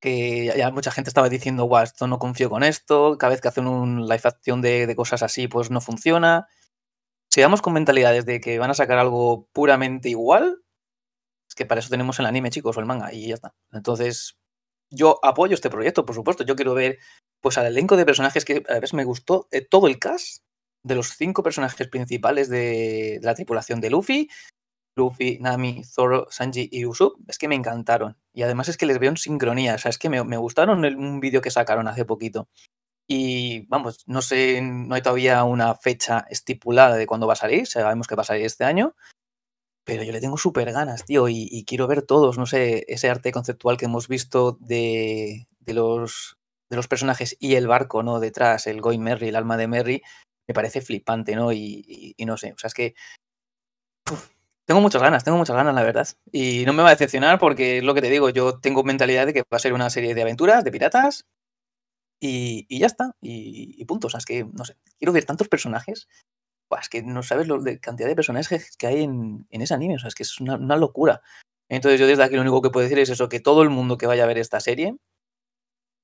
Que 0.00 0.52
ya 0.56 0.70
mucha 0.70 0.92
gente 0.92 1.10
estaba 1.10 1.28
diciendo, 1.28 1.64
guau, 1.64 1.82
esto 1.82 2.06
no 2.06 2.18
confío 2.18 2.50
con 2.50 2.62
esto, 2.62 3.18
cada 3.18 3.30
vez 3.30 3.40
que 3.40 3.48
hacen 3.48 3.66
un 3.66 4.02
live 4.06 4.20
action 4.24 4.62
de, 4.62 4.94
cosas 4.96 5.22
así, 5.22 5.48
pues 5.48 5.70
no 5.70 5.80
funciona. 5.80 6.46
Si 7.30 7.42
vamos 7.42 7.62
con 7.62 7.72
mentalidades 7.72 8.24
de 8.26 8.40
que 8.40 8.58
van 8.58 8.70
a 8.70 8.74
sacar 8.74 8.98
algo 8.98 9.48
puramente 9.52 10.08
igual, 10.08 10.62
es 11.48 11.54
que 11.54 11.66
para 11.66 11.80
eso 11.80 11.90
tenemos 11.90 12.18
el 12.20 12.26
anime, 12.26 12.50
chicos, 12.50 12.76
o 12.76 12.80
el 12.80 12.86
manga, 12.86 13.12
y 13.12 13.28
ya 13.28 13.34
está. 13.34 13.54
Entonces, 13.72 14.38
yo 14.90 15.18
apoyo 15.22 15.54
este 15.54 15.70
proyecto, 15.70 16.06
por 16.06 16.14
supuesto. 16.14 16.44
Yo 16.44 16.56
quiero 16.56 16.74
ver, 16.74 16.98
pues, 17.40 17.58
al 17.58 17.66
elenco 17.66 17.96
de 17.96 18.06
personajes 18.06 18.44
que 18.44 18.62
a 18.68 18.74
veces 18.74 18.94
me 18.94 19.04
gustó 19.04 19.48
eh, 19.50 19.62
todo 19.62 19.88
el 19.88 19.98
cast 19.98 20.44
de 20.84 20.94
los 20.94 21.16
cinco 21.16 21.42
personajes 21.42 21.88
principales 21.88 22.48
de, 22.48 23.18
de, 23.20 23.26
la 23.26 23.34
tripulación 23.34 23.80
de 23.80 23.90
Luffy. 23.90 24.28
Luffy, 24.98 25.38
Nami, 25.40 25.82
Zoro, 25.84 26.26
Sanji 26.30 26.68
y 26.70 26.84
Usopp, 26.84 27.18
es 27.28 27.38
que 27.38 27.48
me 27.48 27.54
encantaron. 27.54 28.16
Y 28.34 28.42
además 28.42 28.68
es 28.68 28.76
que 28.76 28.86
les 28.86 28.98
veo 28.98 29.10
en 29.10 29.16
sincronía, 29.16 29.76
o 29.76 29.78
sea, 29.78 29.90
es 29.90 29.98
que 29.98 30.10
me, 30.10 30.36
gustaron 30.36 30.84
un 30.84 31.20
vídeo 31.20 31.40
que 31.40 31.50
sacaron 31.50 31.88
hace 31.88 32.04
poquito. 32.04 32.48
Y 33.10 33.66
vamos, 33.68 34.04
no 34.06 34.20
sé, 34.20 34.60
no 34.60 34.94
hay 34.94 35.00
todavía 35.00 35.42
una 35.44 35.74
fecha 35.74 36.26
estipulada 36.28 36.96
de 36.96 37.06
cuándo 37.06 37.26
va 37.26 37.32
a 37.32 37.36
salir, 37.36 37.66
sabemos 37.66 38.06
que 38.06 38.14
va 38.14 38.20
a 38.20 38.26
salir 38.26 38.44
este 38.44 38.64
año. 38.64 38.94
pero 39.84 40.02
yo 40.02 40.12
le 40.12 40.20
tengo 40.20 40.36
súper 40.36 40.72
ganas, 40.72 41.04
tío, 41.06 41.28
y, 41.28 41.64
quiero 41.66 41.86
ver 41.86 42.02
todos, 42.02 42.38
no 42.38 42.46
sé, 42.46 42.84
ese 42.88 43.08
arte 43.10 43.32
conceptual 43.32 43.78
que 43.78 43.86
hemos 43.86 44.08
visto 44.08 44.58
de, 44.60 45.48
los, 45.66 46.36
de 46.70 46.76
los 46.76 46.88
personajes 46.88 47.36
y 47.40 47.54
el 47.54 47.66
barco, 47.66 48.02
¿no? 48.02 48.20
Detrás, 48.20 48.66
el 48.66 48.82
Going 48.82 49.00
Merry, 49.00 49.28
el 49.28 49.36
alma 49.36 49.56
de 49.56 49.68
Merry, 49.68 50.02
me 50.46 50.54
parece 50.54 50.82
flipante, 50.82 51.36
¿no? 51.36 51.52
Y, 51.52 52.14
no 52.26 52.36
sé, 52.36 52.52
o 52.52 52.58
sea, 52.58 52.68
es 52.68 52.74
que 52.74 52.94
tengo 54.68 54.82
muchas 54.82 55.00
ganas, 55.00 55.24
tengo 55.24 55.38
muchas 55.38 55.56
ganas, 55.56 55.74
la 55.74 55.82
verdad. 55.82 56.06
Y 56.30 56.64
no 56.66 56.74
me 56.74 56.82
va 56.82 56.90
a 56.90 56.92
decepcionar 56.92 57.38
porque 57.38 57.78
es 57.78 57.84
lo 57.84 57.94
que 57.94 58.02
te 58.02 58.10
digo, 58.10 58.28
yo 58.28 58.60
tengo 58.60 58.84
mentalidad 58.84 59.24
de 59.24 59.32
que 59.32 59.40
va 59.40 59.56
a 59.56 59.58
ser 59.58 59.72
una 59.72 59.88
serie 59.88 60.14
de 60.14 60.20
aventuras, 60.20 60.62
de 60.62 60.70
piratas, 60.70 61.24
y, 62.20 62.78
ya 62.78 62.86
está, 62.86 63.16
y, 63.22 63.82
punto. 63.86 64.08
O 64.08 64.10
sea, 64.10 64.18
es 64.18 64.26
que, 64.26 64.44
no 64.44 64.66
sé, 64.66 64.76
quiero 64.98 65.14
ver 65.14 65.24
tantos 65.24 65.48
personajes 65.48 66.06
es 66.78 66.88
que 66.90 67.02
no 67.02 67.22
sabes 67.22 67.48
la 67.48 67.78
cantidad 67.78 68.08
de 68.08 68.14
personajes 68.14 68.76
que 68.76 68.86
hay 68.86 69.02
en, 69.04 69.46
ese 69.48 69.72
anime, 69.72 69.94
o 69.94 69.98
sea, 69.98 70.08
es 70.08 70.14
que 70.14 70.22
es 70.22 70.38
una, 70.38 70.76
locura. 70.76 71.22
Entonces 71.70 71.98
yo 71.98 72.06
desde 72.06 72.22
aquí 72.22 72.34
lo 72.34 72.42
único 72.42 72.60
que 72.60 72.68
puedo 72.68 72.84
decir 72.84 72.98
es 72.98 73.08
eso, 73.08 73.30
que 73.30 73.40
todo 73.40 73.62
el 73.62 73.70
mundo 73.70 73.96
que 73.96 74.06
vaya 74.06 74.24
a 74.24 74.26
ver 74.26 74.36
esta 74.36 74.60
serie, 74.60 74.94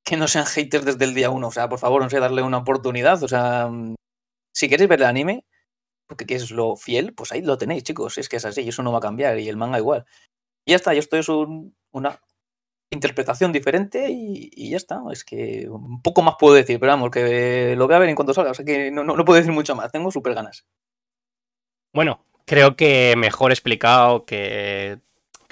que 0.04 0.16
no 0.16 0.26
sean 0.26 0.46
haters 0.46 0.86
desde 0.86 1.04
el 1.04 1.12
día 1.12 1.28
uno, 1.28 1.48
o 1.48 1.52
sea, 1.52 1.68
por 1.68 1.78
favor, 1.78 2.02
no 2.02 2.08
sé, 2.08 2.18
darle 2.18 2.40
una 2.40 2.58
oportunidad, 2.58 3.22
o 3.22 3.28
sea, 3.28 3.68
mm, 3.68 3.94
si 4.54 4.70
queréis 4.70 4.88
ver 4.88 5.00
el 5.00 5.06
anime, 5.06 5.44
porque 6.06 6.26
que 6.26 6.34
es 6.34 6.50
lo 6.50 6.76
fiel, 6.76 7.14
pues 7.14 7.32
ahí 7.32 7.42
lo 7.42 7.58
tenéis, 7.58 7.84
chicos, 7.84 8.18
es 8.18 8.28
que 8.28 8.36
es 8.36 8.44
así, 8.44 8.62
y 8.62 8.68
eso 8.68 8.82
no 8.82 8.92
va 8.92 8.98
a 8.98 9.02
cambiar, 9.02 9.38
y 9.38 9.48
el 9.48 9.56
manga 9.56 9.78
igual. 9.78 10.04
Y 10.64 10.72
ya 10.72 10.76
está, 10.76 10.94
y 10.94 10.98
esto 10.98 11.16
es 11.16 11.28
una 11.28 12.20
interpretación 12.94 13.52
diferente 13.52 14.08
y, 14.10 14.70
ya 14.70 14.76
está. 14.76 15.02
Es 15.12 15.24
que 15.24 15.66
un 15.68 16.00
poco 16.00 16.22
más 16.22 16.36
puedo 16.38 16.54
decir, 16.54 16.80
pero 16.80 16.92
vamos, 16.92 17.10
que 17.10 17.74
lo 17.76 17.86
voy 17.86 17.94
a 17.94 17.98
ver 17.98 18.08
en 18.08 18.16
cuanto 18.16 18.32
salga. 18.32 18.52
O 18.52 18.54
sea 18.54 18.64
que 18.64 18.90
no, 18.90 19.04
puedo 19.24 19.36
decir 19.36 19.52
mucho 19.52 19.74
más. 19.74 19.92
Tengo 19.92 20.10
súper 20.10 20.34
ganas. 20.34 20.64
Bueno, 21.92 22.24
creo 22.46 22.76
que 22.76 23.14
mejor 23.16 23.52
explicado 23.52 24.24
que, 24.24 24.98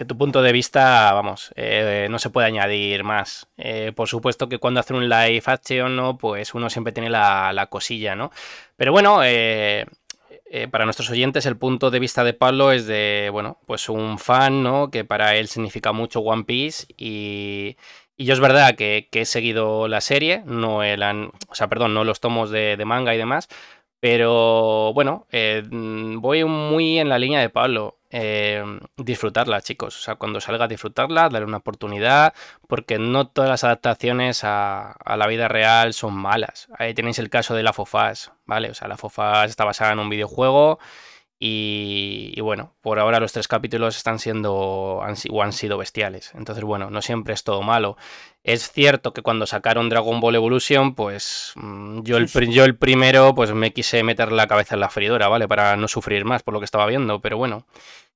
tu 0.09 0.19
punto 0.19 0.43
de 0.43 0.51
vista, 0.51 1.13
vamos, 1.13 1.53
eh, 1.55 2.09
no 2.11 2.19
se 2.19 2.31
puede 2.31 2.49
añadir 2.49 3.05
más. 3.05 3.49
Eh, 3.57 3.93
por 3.95 4.09
supuesto 4.09 4.49
que 4.49 4.59
cuando 4.59 4.81
hace 4.81 4.95
un 4.95 5.09
live 5.09 5.43
action, 5.47 5.95
¿no? 5.95 6.19
Pues 6.19 6.55
uno 6.55 6.71
siempre 6.71 6.93
tiene 6.93 7.09
la, 7.09 7.53
la 7.53 7.67
cosilla, 7.67 8.17
¿no? 8.17 8.33
Pero 8.77 8.91
bueno, 8.91 9.21
eh, 9.23 9.87
eh, 10.55 10.69
para 10.69 10.85
nuestros 10.85 11.09
oyentes 11.09 11.47
el 11.47 11.57
punto 11.57 11.91
de 11.91 11.99
vista 11.99 12.25
de 12.25 12.35
Pablo 12.35 12.73
es 12.73 12.87
de, 12.87 13.31
bueno, 13.33 13.59
pues 13.67 13.89
un 13.89 14.19
fan, 14.19 14.63
¿no? 14.63 14.91
Que 14.91 15.03
para 15.03 15.35
él 15.37 15.49
significa 15.49 15.93
mucho 15.93 16.21
One 16.21 16.45
Piece 16.45 16.89
y, 16.99 17.79
yo 18.19 18.35
es 18.35 18.41
verdad 18.41 18.75
que, 18.75 19.09
he 19.11 19.25
seguido 19.25 19.89
la 19.89 20.03
serie, 20.03 20.43
no 20.45 20.83
el, 20.83 21.03
o 21.03 21.55
sea, 21.55 21.69
perdón, 21.69 21.95
no 21.95 22.05
los 22.05 22.21
tomos 22.21 22.51
de, 22.51 22.77
manga 22.85 23.15
y 23.15 23.19
demás, 23.19 23.49
pero 23.99 24.93
bueno, 24.93 25.27
eh, 25.33 25.63
voy 25.71 26.45
muy 26.45 26.99
en 26.99 27.09
la 27.09 27.19
línea 27.19 27.41
de 27.41 27.49
Pablo. 27.49 27.97
Em, 28.15 28.79
disfrutarla, 28.99 29.63
chicos. 29.63 29.97
O 29.97 30.01
sea, 30.03 30.17
cuando 30.17 30.39
salga, 30.39 30.69
disfrutarla, 30.69 31.31
darle 31.31 31.47
una 31.47 31.57
oportunidad, 31.57 32.35
porque 32.69 32.99
no 32.99 33.27
todas 33.29 33.49
las 33.49 33.65
adaptaciones 33.65 34.43
a, 34.45 34.97
la 35.17 35.27
vida 35.27 35.49
real 35.49 35.95
son 35.95 36.13
malas. 36.15 36.69
Ahí 36.79 36.93
tenéis 36.93 37.19
el 37.19 37.31
caso 37.31 37.55
de 37.55 37.63
la 37.63 37.73
Fofas, 37.73 38.33
¿vale? 38.45 38.69
O 38.69 38.75
sea, 38.75 38.87
la 38.87 38.99
Fofas 38.99 39.49
está 39.49 39.65
basada 39.65 39.93
en 39.93 39.99
un 39.99 40.11
videojuego 40.11 40.79
y, 41.45 42.41
bueno, 42.41 42.73
por 42.83 43.01
ahora 43.01 43.19
los 43.19 43.33
tres 43.33 43.49
capítulos 43.49 43.97
están 43.97 44.21
siendo 44.21 45.01
han, 45.03 45.17
o 45.29 45.43
han 45.43 45.53
sido 45.53 45.77
bestiales. 45.77 46.31
Entonces, 46.37 46.63
bueno, 46.63 46.89
no 46.89 47.03
siempre 47.03 47.35
es 47.35 47.43
todo 47.43 47.63
malo. 47.63 47.97
Es 48.45 48.71
cierto 48.71 49.13
que 49.13 49.23
cuando 49.23 49.45
sacaron 49.47 49.89
Dragon 49.89 50.21
Ball 50.21 50.37
Evolution, 50.37 50.95
pues 50.95 51.51
mm, 51.57 52.03
yo 52.03 52.17
el, 52.19 52.29
yo 52.29 52.65
el 52.65 52.77
primero, 52.77 53.35
pues 53.35 53.53
me 53.55 53.73
quise 53.73 54.05
meter 54.05 54.31
la 54.31 54.47
cabeza 54.47 54.77
en 54.77 54.81
la 54.83 54.89
feridora, 54.89 55.27
¿vale? 55.27 55.49
Para 55.49 55.77
no 55.77 55.89
sufrir 55.89 56.25
más 56.25 56.45
por 56.45 56.55
lo 56.55 56.61
que 56.61 56.65
estaba 56.65 56.87
viendo, 56.87 57.21
pero 57.21 57.39
bueno. 57.39 57.67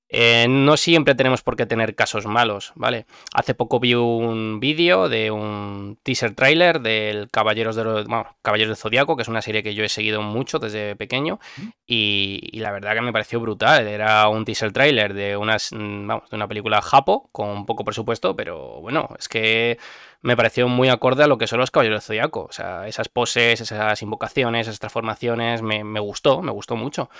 Eh, 0.08 0.46
no 0.48 0.76
siempre 0.76 1.16
tenemos 1.16 1.42
por 1.42 1.56
qué 1.56 1.66
tener 1.66 1.96
casos 1.96 2.26
malos, 2.26 2.72
¿vale? 2.76 3.06
Hace 3.34 3.54
poco 3.54 3.80
vi 3.80 3.94
un 3.94 4.60
vídeo 4.60 5.08
de 5.08 5.32
un 5.32 5.98
teaser 6.02 6.34
trailer 6.34 6.80
del 6.80 7.28
Caballeros, 7.30 7.74
de 7.74 8.04
Caballeros 8.42 8.68
del 8.68 8.76
Zodiaco, 8.76 9.16
que 9.16 9.22
es 9.22 9.28
una 9.28 9.42
serie 9.42 9.64
que 9.64 9.74
yo 9.74 9.82
he 9.84 9.88
seguido 9.88 10.22
mucho 10.22 10.60
desde 10.60 10.94
pequeño, 10.94 11.40
y, 11.86 12.50
la 12.60 12.70
verdad 12.70 12.94
que 12.94 13.00
me 13.00 13.12
pareció 13.12 13.40
brutal. 13.40 13.88
Era 13.88 14.28
un 14.28 14.44
teaser 14.44 14.72
trailer 14.72 15.12
de, 15.12 15.36
unas, 15.36 15.72
mm, 15.72 16.08
de 16.08 16.36
una 16.36 16.48
película 16.48 16.80
japo, 16.82 17.28
con 17.32 17.66
poco 17.66 17.84
presupuesto, 17.84 18.36
pero 18.36 18.80
bueno, 18.80 19.08
es 19.18 19.28
que 19.28 19.78
me 20.22 20.36
pareció 20.36 20.68
muy 20.68 20.88
acorde 20.88 21.24
a 21.24 21.26
lo 21.26 21.38
que 21.38 21.46
son 21.46 21.60
los 21.60 21.70
Caballeros 21.70 22.00
del 22.00 22.06
Zodiaco. 22.06 22.46
O 22.48 22.52
sea, 22.52 22.86
esas 22.86 23.08
poses, 23.08 23.60
esas 23.60 24.02
invocaciones, 24.02 24.66
esas 24.66 24.78
transformaciones, 24.78 25.62
me, 25.62 26.00
gustó, 26.00 26.42
me 26.42 26.52
gustó 26.52 26.76
mucho. 26.76 27.10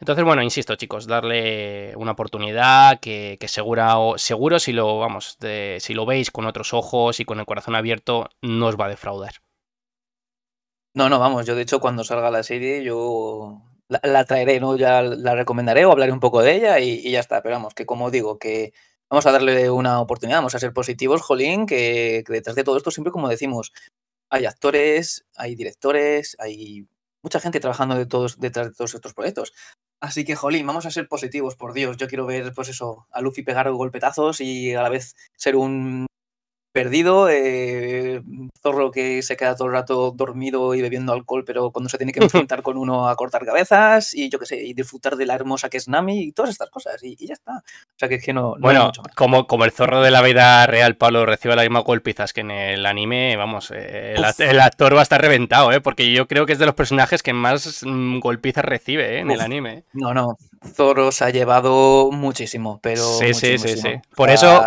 Entonces, 0.00 0.24
bueno, 0.24 0.42
insisto, 0.42 0.76
chicos, 0.76 1.06
darle 1.06 1.94
una 1.96 2.12
oportunidad 2.12 3.00
que, 3.00 3.36
que 3.40 3.48
seguro 3.48 4.16
si 4.58 4.72
lo, 4.72 4.98
vamos, 4.98 5.38
si 5.78 5.94
lo 5.94 6.06
veis 6.06 6.30
con 6.30 6.46
otros 6.46 6.74
ojos 6.74 7.20
y 7.20 7.24
con 7.24 7.40
el 7.40 7.46
corazón 7.46 7.74
abierto, 7.74 8.28
no 8.42 8.66
os 8.66 8.76
va 8.78 8.86
a 8.86 8.90
defraudar. 8.90 9.34
No, 10.94 11.08
no, 11.08 11.18
vamos, 11.18 11.46
yo 11.46 11.54
de 11.54 11.62
hecho 11.62 11.80
cuando 11.80 12.04
salga 12.04 12.30
la 12.30 12.42
serie, 12.42 12.84
yo 12.84 13.62
la, 13.88 14.24
traeré, 14.24 14.60
¿no? 14.60 14.76
Ya 14.76 15.02
la 15.02 15.34
recomendaré 15.34 15.86
o 15.86 15.92
hablaré 15.92 16.12
un 16.12 16.20
poco 16.20 16.42
de 16.42 16.54
ella 16.56 16.78
y 16.80 17.10
ya 17.10 17.20
está. 17.20 17.42
Pero 17.42 17.56
vamos, 17.56 17.74
que 17.74 17.86
como 17.86 18.10
digo, 18.10 18.38
que 18.38 18.72
vamos 19.12 19.26
a 19.26 19.32
darle 19.32 19.70
una 19.70 20.00
oportunidad, 20.00 20.38
vamos 20.38 20.54
a 20.54 20.58
ser 20.58 20.72
positivos, 20.72 21.20
Jolín, 21.20 21.66
que, 21.66 22.24
detrás 22.26 22.56
de 22.56 22.64
todo 22.64 22.78
esto 22.78 22.90
siempre, 22.90 23.12
como 23.12 23.28
decimos, 23.28 23.70
hay 24.30 24.46
actores, 24.46 25.26
hay 25.36 25.54
directores, 25.54 26.34
hay 26.38 26.88
mucha 27.22 27.38
gente 27.38 27.60
trabajando 27.60 27.94
de 27.94 28.06
todos, 28.06 28.40
detrás 28.40 28.68
de 28.68 28.72
todos 28.72 28.94
estos 28.94 29.12
proyectos. 29.12 29.52
Así 30.00 30.24
que, 30.24 30.34
Jolín, 30.34 30.66
vamos 30.66 30.86
a 30.86 30.90
ser 30.90 31.08
positivos, 31.08 31.56
por 31.56 31.74
Dios. 31.74 31.98
Yo 31.98 32.08
quiero 32.08 32.24
ver, 32.24 32.54
pues 32.54 32.70
eso, 32.70 33.06
a 33.10 33.20
Luffy 33.20 33.42
pegar 33.42 33.70
golpetazos 33.70 34.40
y 34.40 34.72
a 34.74 34.82
la 34.82 34.88
vez 34.88 35.14
ser 35.36 35.56
un 35.56 36.06
perdido, 36.72 37.28
eh, 37.28 38.22
zorro 38.62 38.90
que 38.90 39.22
se 39.22 39.36
queda 39.36 39.54
todo 39.54 39.68
el 39.68 39.74
rato 39.74 40.10
dormido 40.10 40.74
y 40.74 40.82
bebiendo 40.82 41.12
alcohol, 41.12 41.44
pero 41.44 41.70
cuando 41.70 41.88
se 41.88 41.98
tiene 41.98 42.12
que 42.12 42.20
enfrentar 42.48 42.62
con 42.62 42.76
uno 42.78 43.08
a 43.08 43.16
cortar 43.16 43.44
cabezas 43.44 44.14
y 44.14 44.30
yo 44.30 44.38
qué 44.38 44.46
sé, 44.46 44.62
y 44.62 44.74
disfrutar 44.74 45.16
de 45.16 45.26
la 45.26 45.34
hermosa 45.34 45.68
que 45.68 45.76
es 45.76 45.88
Nami 45.88 46.22
y 46.22 46.32
todas 46.32 46.50
estas 46.50 46.70
cosas, 46.70 47.02
y, 47.02 47.16
ya 47.26 47.34
está. 47.34 47.58
O 47.58 47.98
sea 47.98 48.08
que 48.08 48.16
es 48.16 48.24
que 48.24 48.32
no. 48.32 48.56
bueno, 48.58 48.90
Como, 49.14 49.46
como 49.46 49.64
el 49.64 49.70
zorro 49.70 50.02
de 50.02 50.10
la 50.10 50.22
vida 50.22 50.66
real, 50.66 50.96
Pablo, 50.96 51.26
recibe 51.26 51.54
la 51.56 51.62
misma 51.62 51.80
golpizas 51.80 52.32
que 52.32 52.40
en 52.40 52.50
el 52.50 52.86
anime, 52.86 53.36
vamos, 53.36 53.70
eh, 53.74 54.14
el, 54.38 54.60
actor 54.60 54.94
va 54.94 55.00
a 55.00 55.02
estar 55.02 55.20
reventado, 55.20 55.72
¿eh? 55.72 55.80
porque 55.80 56.12
yo 56.12 56.26
creo 56.26 56.46
que 56.46 56.54
es 56.54 56.58
de 56.58 56.66
los 56.66 56.74
personajes 56.74 57.22
que 57.22 57.32
más 57.32 57.82
mm, 57.84 58.18
golpizas 58.20 58.64
recibe 58.64 59.16
¿eh? 59.16 59.18
en 59.20 59.30
el 59.30 59.40
anime. 59.40 59.84
No, 59.92 60.14
no, 60.14 60.38
Zoro 60.74 61.12
se 61.12 61.24
ha 61.24 61.30
llevado 61.30 62.10
muchísimo, 62.12 62.80
pero. 62.82 63.02
Sí, 63.02 63.34
sí, 63.34 63.58
sí, 63.58 63.76
sí. 63.76 63.94
Por 64.14 64.30
eso. 64.30 64.62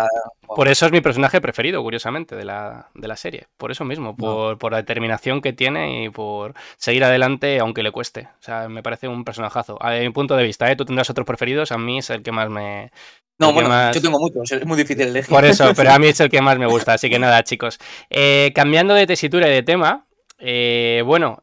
Por 0.54 0.68
eso 0.68 0.86
es 0.86 0.92
mi 0.92 1.00
personaje 1.00 1.40
preferido, 1.40 1.82
curiosamente, 1.82 2.36
de 2.36 2.44
la, 2.44 2.88
de 2.94 3.08
la 3.08 3.16
serie. 3.16 3.46
Por 3.56 3.70
eso 3.70 3.84
mismo, 3.84 4.16
por, 4.16 4.70
la 4.70 4.78
determinación 4.78 5.40
que 5.40 5.52
tiene 5.52 6.04
y 6.04 6.10
por 6.10 6.54
seguir 6.76 7.04
adelante 7.04 7.58
aunque 7.60 7.82
le 7.82 7.90
cueste. 7.90 8.28
O 8.40 8.42
sea, 8.42 8.68
me 8.68 8.82
parece 8.82 9.08
un 9.08 9.24
personajazo. 9.24 9.78
A 9.80 9.92
mi 9.92 10.10
punto 10.10 10.36
de 10.36 10.44
vista, 10.44 10.70
¿eh? 10.70 10.76
tú 10.76 10.84
tendrás 10.84 11.10
otros 11.10 11.26
preferidos, 11.26 11.72
a 11.72 11.78
mí 11.78 11.98
es 11.98 12.10
el 12.10 12.22
que 12.22 12.32
más 12.32 12.48
me... 12.50 12.90
No, 13.38 13.52
bueno, 13.52 13.92
yo 13.92 14.00
tengo 14.00 14.18
muchos, 14.18 14.50
es 14.50 14.64
muy 14.64 14.78
difícil 14.78 15.08
elegir. 15.08 15.28
Por 15.28 15.44
eso, 15.44 15.70
pero 15.76 15.92
a 15.92 15.98
mí 15.98 16.06
es 16.06 16.18
el 16.20 16.30
que 16.30 16.40
más 16.40 16.58
me 16.58 16.66
gusta, 16.66 16.94
así 16.94 17.10
que 17.10 17.18
nada, 17.18 17.42
chicos. 17.44 17.78
Eh, 18.08 18.50
cambiando 18.54 18.94
de 18.94 19.06
tesitura 19.06 19.46
y 19.48 19.52
de 19.52 19.62
tema, 19.62 20.06
eh, 20.38 21.02
bueno, 21.04 21.42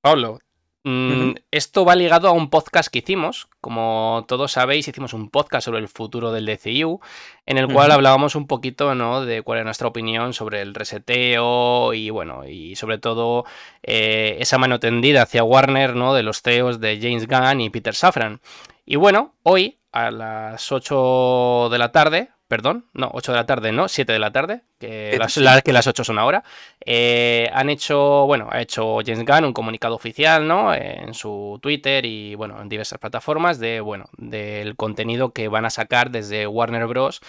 Pablo, 0.00 0.38
Mm, 0.90 1.34
esto 1.50 1.84
va 1.84 1.94
ligado 1.94 2.28
a 2.28 2.32
un 2.32 2.48
podcast 2.48 2.88
que 2.88 3.00
hicimos. 3.00 3.48
Como 3.60 4.24
todos 4.26 4.52
sabéis, 4.52 4.88
hicimos 4.88 5.12
un 5.12 5.28
podcast 5.28 5.66
sobre 5.66 5.80
el 5.80 5.88
futuro 5.88 6.32
del 6.32 6.46
DCU, 6.46 7.00
en 7.44 7.58
el 7.58 7.70
cual 7.70 7.90
hablábamos 7.90 8.34
un 8.34 8.46
poquito 8.46 8.94
¿no? 8.94 9.22
de 9.26 9.42
cuál 9.42 9.58
era 9.58 9.64
nuestra 9.64 9.88
opinión 9.88 10.32
sobre 10.32 10.62
el 10.62 10.74
reseteo 10.74 11.92
y 11.92 12.08
bueno, 12.08 12.48
y 12.48 12.74
sobre 12.76 12.96
todo 12.96 13.44
eh, 13.82 14.38
esa 14.40 14.56
mano 14.56 14.80
tendida 14.80 15.22
hacia 15.22 15.44
Warner 15.44 15.94
¿no? 15.94 16.14
de 16.14 16.22
los 16.22 16.40
CEOs 16.40 16.80
de 16.80 16.98
James 17.02 17.26
Gunn 17.26 17.60
y 17.60 17.68
Peter 17.68 17.94
Safran. 17.94 18.40
Y 18.86 18.96
bueno, 18.96 19.34
hoy 19.42 19.80
a 19.92 20.10
las 20.10 20.72
8 20.72 21.68
de 21.70 21.78
la 21.78 21.92
tarde 21.92 22.30
perdón, 22.48 22.86
no, 22.94 23.10
8 23.12 23.32
de 23.32 23.38
la 23.38 23.46
tarde, 23.46 23.72
no, 23.72 23.88
7 23.88 24.10
de 24.10 24.18
la 24.18 24.32
tarde, 24.32 24.62
que, 24.78 25.18
las, 25.18 25.62
que 25.62 25.72
las 25.72 25.86
8 25.86 26.04
son 26.04 26.18
ahora, 26.18 26.44
eh, 26.84 27.50
han 27.52 27.70
hecho, 27.70 28.26
bueno, 28.26 28.48
ha 28.50 28.60
hecho 28.60 28.98
James 29.04 29.24
Gunn 29.24 29.44
un 29.44 29.52
comunicado 29.52 29.94
oficial, 29.94 30.46
¿no? 30.46 30.74
En 30.74 31.14
su 31.14 31.58
Twitter 31.62 32.04
y, 32.04 32.34
bueno, 32.34 32.60
en 32.60 32.68
diversas 32.68 32.98
plataformas 32.98 33.58
de, 33.58 33.80
bueno, 33.80 34.06
del 34.16 34.76
contenido 34.76 35.32
que 35.32 35.48
van 35.48 35.64
a 35.64 35.70
sacar 35.70 36.10
desde 36.10 36.46
Warner 36.46 36.86
Bros. 36.86 37.20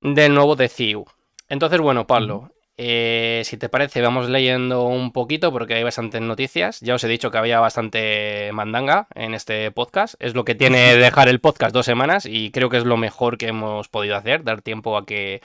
del 0.00 0.34
nuevo 0.34 0.56
DCU. 0.56 1.06
Entonces, 1.48 1.80
bueno, 1.80 2.06
Pablo, 2.06 2.50
eh, 2.78 3.40
si 3.46 3.56
te 3.56 3.70
parece, 3.70 4.02
vamos 4.02 4.28
leyendo 4.28 4.84
un 4.84 5.10
poquito 5.10 5.50
porque 5.50 5.74
hay 5.74 5.82
bastantes 5.82 6.20
noticias. 6.20 6.80
Ya 6.80 6.94
os 6.94 7.04
he 7.04 7.08
dicho 7.08 7.30
que 7.30 7.38
había 7.38 7.58
bastante 7.58 8.50
mandanga 8.52 9.08
en 9.14 9.32
este 9.32 9.70
podcast. 9.70 10.14
Es 10.18 10.34
lo 10.34 10.44
que 10.44 10.54
tiene 10.54 10.96
dejar 10.96 11.28
el 11.28 11.40
podcast 11.40 11.72
dos 11.72 11.86
semanas 11.86 12.26
y 12.26 12.50
creo 12.50 12.68
que 12.68 12.76
es 12.76 12.84
lo 12.84 12.98
mejor 12.98 13.38
que 13.38 13.48
hemos 13.48 13.88
podido 13.88 14.16
hacer, 14.16 14.44
dar 14.44 14.60
tiempo 14.60 14.98
a 14.98 15.06
que 15.06 15.40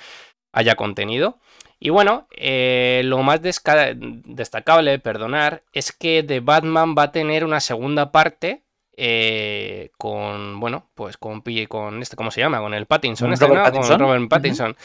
haya 0.51 0.75
contenido. 0.75 1.39
Y 1.79 1.89
bueno, 1.89 2.27
eh, 2.31 3.01
lo 3.05 3.23
más 3.23 3.41
destacable, 3.41 4.99
perdonar, 4.99 5.63
es 5.73 5.91
que 5.91 6.23
The 6.23 6.39
Batman 6.39 6.95
va 6.95 7.03
a 7.03 7.11
tener 7.11 7.43
una 7.43 7.59
segunda 7.59 8.11
parte 8.11 8.61
eh, 8.95 9.89
con, 9.97 10.59
bueno, 10.59 10.91
pues 10.93 11.17
con, 11.17 11.41
con 11.67 12.01
este, 12.01 12.15
¿cómo 12.15 12.29
se 12.29 12.41
llama? 12.41 12.59
Con 12.59 12.75
el 12.75 12.85
Pattinson, 12.85 13.33
este, 13.33 13.47
Robert 13.47 13.65
Pattinson. 13.65 13.97
Con 13.97 14.07
Robert 14.07 14.29
Pattinson. 14.29 14.77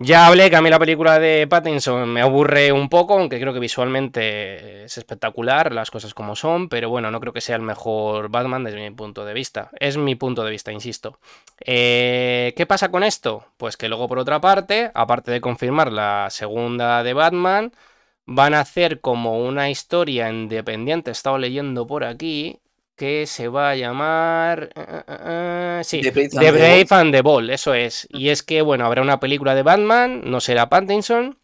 Ya 0.00 0.28
hablé 0.28 0.48
que 0.48 0.54
a 0.54 0.62
mí 0.62 0.70
la 0.70 0.78
película 0.78 1.18
de 1.18 1.48
Pattinson 1.48 2.08
me 2.08 2.20
aburre 2.20 2.70
un 2.70 2.88
poco, 2.88 3.18
aunque 3.18 3.40
creo 3.40 3.52
que 3.52 3.58
visualmente 3.58 4.84
es 4.84 4.96
espectacular, 4.96 5.72
las 5.72 5.90
cosas 5.90 6.14
como 6.14 6.36
son, 6.36 6.68
pero 6.68 6.88
bueno, 6.88 7.10
no 7.10 7.18
creo 7.18 7.32
que 7.32 7.40
sea 7.40 7.56
el 7.56 7.62
mejor 7.62 8.28
Batman 8.28 8.62
desde 8.62 8.78
mi 8.78 8.94
punto 8.94 9.24
de 9.24 9.34
vista. 9.34 9.70
Es 9.80 9.96
mi 9.96 10.14
punto 10.14 10.44
de 10.44 10.52
vista, 10.52 10.70
insisto. 10.70 11.18
Eh, 11.66 12.54
¿Qué 12.56 12.64
pasa 12.64 12.92
con 12.92 13.02
esto? 13.02 13.46
Pues 13.56 13.76
que 13.76 13.88
luego, 13.88 14.06
por 14.06 14.20
otra 14.20 14.40
parte, 14.40 14.92
aparte 14.94 15.32
de 15.32 15.40
confirmar 15.40 15.90
la 15.90 16.28
segunda 16.30 17.02
de 17.02 17.14
Batman, 17.14 17.72
van 18.24 18.54
a 18.54 18.60
hacer 18.60 19.00
como 19.00 19.40
una 19.40 19.68
historia 19.68 20.30
independiente, 20.30 21.10
he 21.10 21.12
estado 21.12 21.38
leyendo 21.38 21.88
por 21.88 22.04
aquí, 22.04 22.60
que 22.98 23.26
se 23.26 23.48
va 23.48 23.70
a 23.70 23.76
llamar... 23.76 24.70
Uh, 24.76 25.82
sí, 25.84 26.02
The 26.02 26.10
Brave, 26.50 26.86
and, 26.90 27.14
the 27.14 27.22
Ball, 27.22 27.48
eso 27.48 27.72
es. 27.72 28.06
Y 28.10 28.28
es 28.28 28.42
que, 28.42 28.60
bueno, 28.60 28.84
habrá 28.84 29.00
una 29.00 29.20
película 29.20 29.54
de 29.54 29.62
Batman, 29.62 30.22
no 30.24 30.40
será 30.40 30.68
Pattinson, 30.68 31.38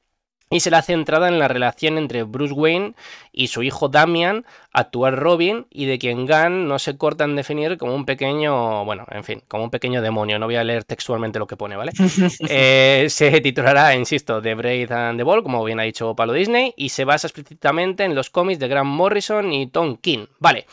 y 0.50 0.61
será 0.61 0.82
centrada 0.82 1.28
en 1.28 1.38
la 1.38 1.48
relación 1.48 1.98
entre 1.98 2.22
Bruce 2.22 2.52
Wayne 2.52 2.94
y 3.32 3.48
su 3.48 3.62
hijo 3.62 3.88
Damian, 3.88 4.44
actual 4.72 5.16
Robin, 5.16 5.66
y 5.70 5.86
de 5.86 5.98
quien 5.98 6.26
Gunn 6.26 6.68
no 6.68 6.78
se 6.78 6.96
corta 6.96 7.24
en 7.24 7.34
definir 7.34 7.78
como 7.78 7.94
un 7.94 8.05
pequeño, 8.05 8.84
bueno, 8.84 9.05
en 9.11 9.24
fin, 9.24 9.42
como 9.48 9.64
un 9.64 9.70
pequeño 9.70 10.02
demonio. 10.02 10.38
No 10.38 10.46
voy 10.46 10.57
a 10.57 10.64
leer 10.64 10.84
textualmente 10.84 11.38
lo 11.38 11.46
que 11.46 11.57
pone, 11.57 11.76
¿vale? 11.76 11.92
eh, 12.48 13.07
se 13.09 13.40
titulará, 13.40 13.94
insisto, 13.94 14.42
The 14.42 14.55
Brave 14.55 14.88
and 14.90 15.18
the 15.18 15.24
Ball, 15.24 15.42
como 15.42 15.64
bien 15.64 15.80
ha 15.80 15.84
dicho 15.84 16.14
Palo 16.14 16.32
Disney, 16.32 16.74
y 16.76 16.90
se 16.90 17.05
basa 17.05 17.26
explícitamente 17.26 18.05
en 18.05 18.14
los 18.14 18.30
cómics 18.30 18.61
de 18.61 18.68
Grant 18.68 18.90
Morrison 18.90 19.52
y 19.52 19.68
Tom 19.68 19.96
King. 19.96 20.26
Vale. 20.38 20.66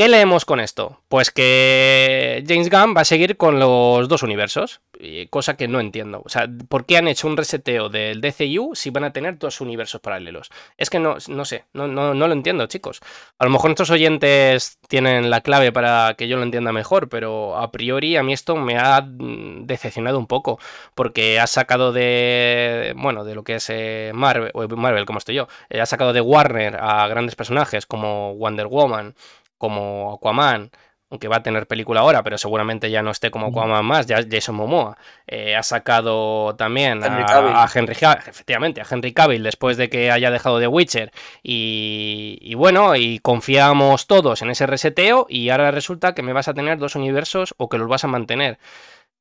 ¿Qué 0.00 0.08
leemos 0.08 0.46
con 0.46 0.60
esto? 0.60 0.98
Pues 1.10 1.30
que 1.30 2.42
James 2.48 2.70
Gunn 2.70 2.94
va 2.96 3.02
a 3.02 3.04
seguir 3.04 3.36
con 3.36 3.60
los 3.60 4.08
dos 4.08 4.22
universos, 4.22 4.80
cosa 5.28 5.58
que 5.58 5.68
no 5.68 5.78
entiendo. 5.78 6.22
O 6.24 6.30
sea, 6.30 6.48
¿por 6.70 6.86
qué 6.86 6.96
han 6.96 7.06
hecho 7.06 7.26
un 7.28 7.36
reseteo 7.36 7.90
del 7.90 8.22
DCU 8.22 8.74
si 8.74 8.88
van 8.88 9.04
a 9.04 9.12
tener 9.12 9.38
dos 9.38 9.60
universos 9.60 10.00
paralelos? 10.00 10.50
Es 10.78 10.88
que 10.88 10.98
no, 10.98 11.16
no 11.28 11.44
sé, 11.44 11.66
no, 11.74 11.86
no, 11.86 12.14
lo 12.14 12.32
entiendo, 12.32 12.66
chicos. 12.66 13.00
A 13.38 13.44
lo 13.44 13.50
mejor 13.50 13.68
nuestros 13.68 13.90
oyentes 13.90 14.78
tienen 14.88 15.28
la 15.28 15.42
clave 15.42 15.70
para 15.70 16.14
que 16.16 16.28
yo 16.28 16.38
lo 16.38 16.44
entienda 16.44 16.72
mejor, 16.72 17.10
pero 17.10 17.58
a 17.58 17.70
priori 17.70 18.16
a 18.16 18.22
mí 18.22 18.32
esto 18.32 18.56
me 18.56 18.78
ha 18.78 19.06
decepcionado 19.06 20.18
un 20.18 20.26
poco, 20.26 20.58
porque 20.94 21.38
ha 21.40 21.46
sacado 21.46 21.92
de, 21.92 22.94
bueno, 22.96 23.24
de 23.24 23.34
lo 23.34 23.44
que 23.44 23.56
es 23.56 23.68
eh, 23.68 24.12
Marvel, 24.14 24.50
Marvel, 24.76 25.04
como 25.04 25.18
estoy 25.18 25.34
yo, 25.34 25.48
eh, 25.68 25.82
ha 25.82 25.86
sacado 25.86 26.14
de 26.14 26.22
Warner 26.22 26.78
a 26.80 27.06
grandes 27.06 27.36
personajes 27.36 27.84
como 27.84 28.34
Wonder 28.36 28.66
Woman, 28.66 29.14
como 29.60 30.14
Aquaman, 30.14 30.70
aunque 31.10 31.28
va 31.28 31.36
a 31.36 31.42
tener 31.42 31.66
película 31.66 32.00
ahora, 32.00 32.22
pero 32.22 32.38
seguramente 32.38 32.90
ya 32.90 33.02
no 33.02 33.10
esté 33.10 33.30
como 33.30 33.48
Aquaman 33.48 33.84
más, 33.84 34.06
ya 34.06 34.24
Jason 34.28 34.54
Momoa. 34.54 34.96
Eh, 35.26 35.54
ha 35.54 35.62
sacado 35.62 36.56
también 36.56 37.04
a, 37.04 37.68
Henry 37.72 37.96
efectivamente, 38.26 38.80
a 38.80 38.86
Henry 38.90 39.12
Cavill 39.12 39.42
después 39.42 39.76
de 39.76 39.90
que 39.90 40.10
haya 40.10 40.30
dejado 40.30 40.58
de 40.58 40.66
Witcher. 40.66 41.12
Y, 41.42 42.38
y, 42.40 42.54
bueno, 42.54 42.96
y 42.96 43.18
confiamos 43.18 44.06
todos 44.06 44.40
en 44.40 44.50
ese 44.50 44.66
reseteo 44.66 45.26
y 45.28 45.50
ahora 45.50 45.70
resulta 45.72 46.14
que 46.14 46.22
me 46.22 46.32
vas 46.32 46.48
a 46.48 46.54
tener 46.54 46.78
dos 46.78 46.94
universos 46.94 47.54
o 47.58 47.68
que 47.68 47.76
los 47.76 47.88
vas 47.88 48.04
a 48.04 48.08
mantener. 48.08 48.58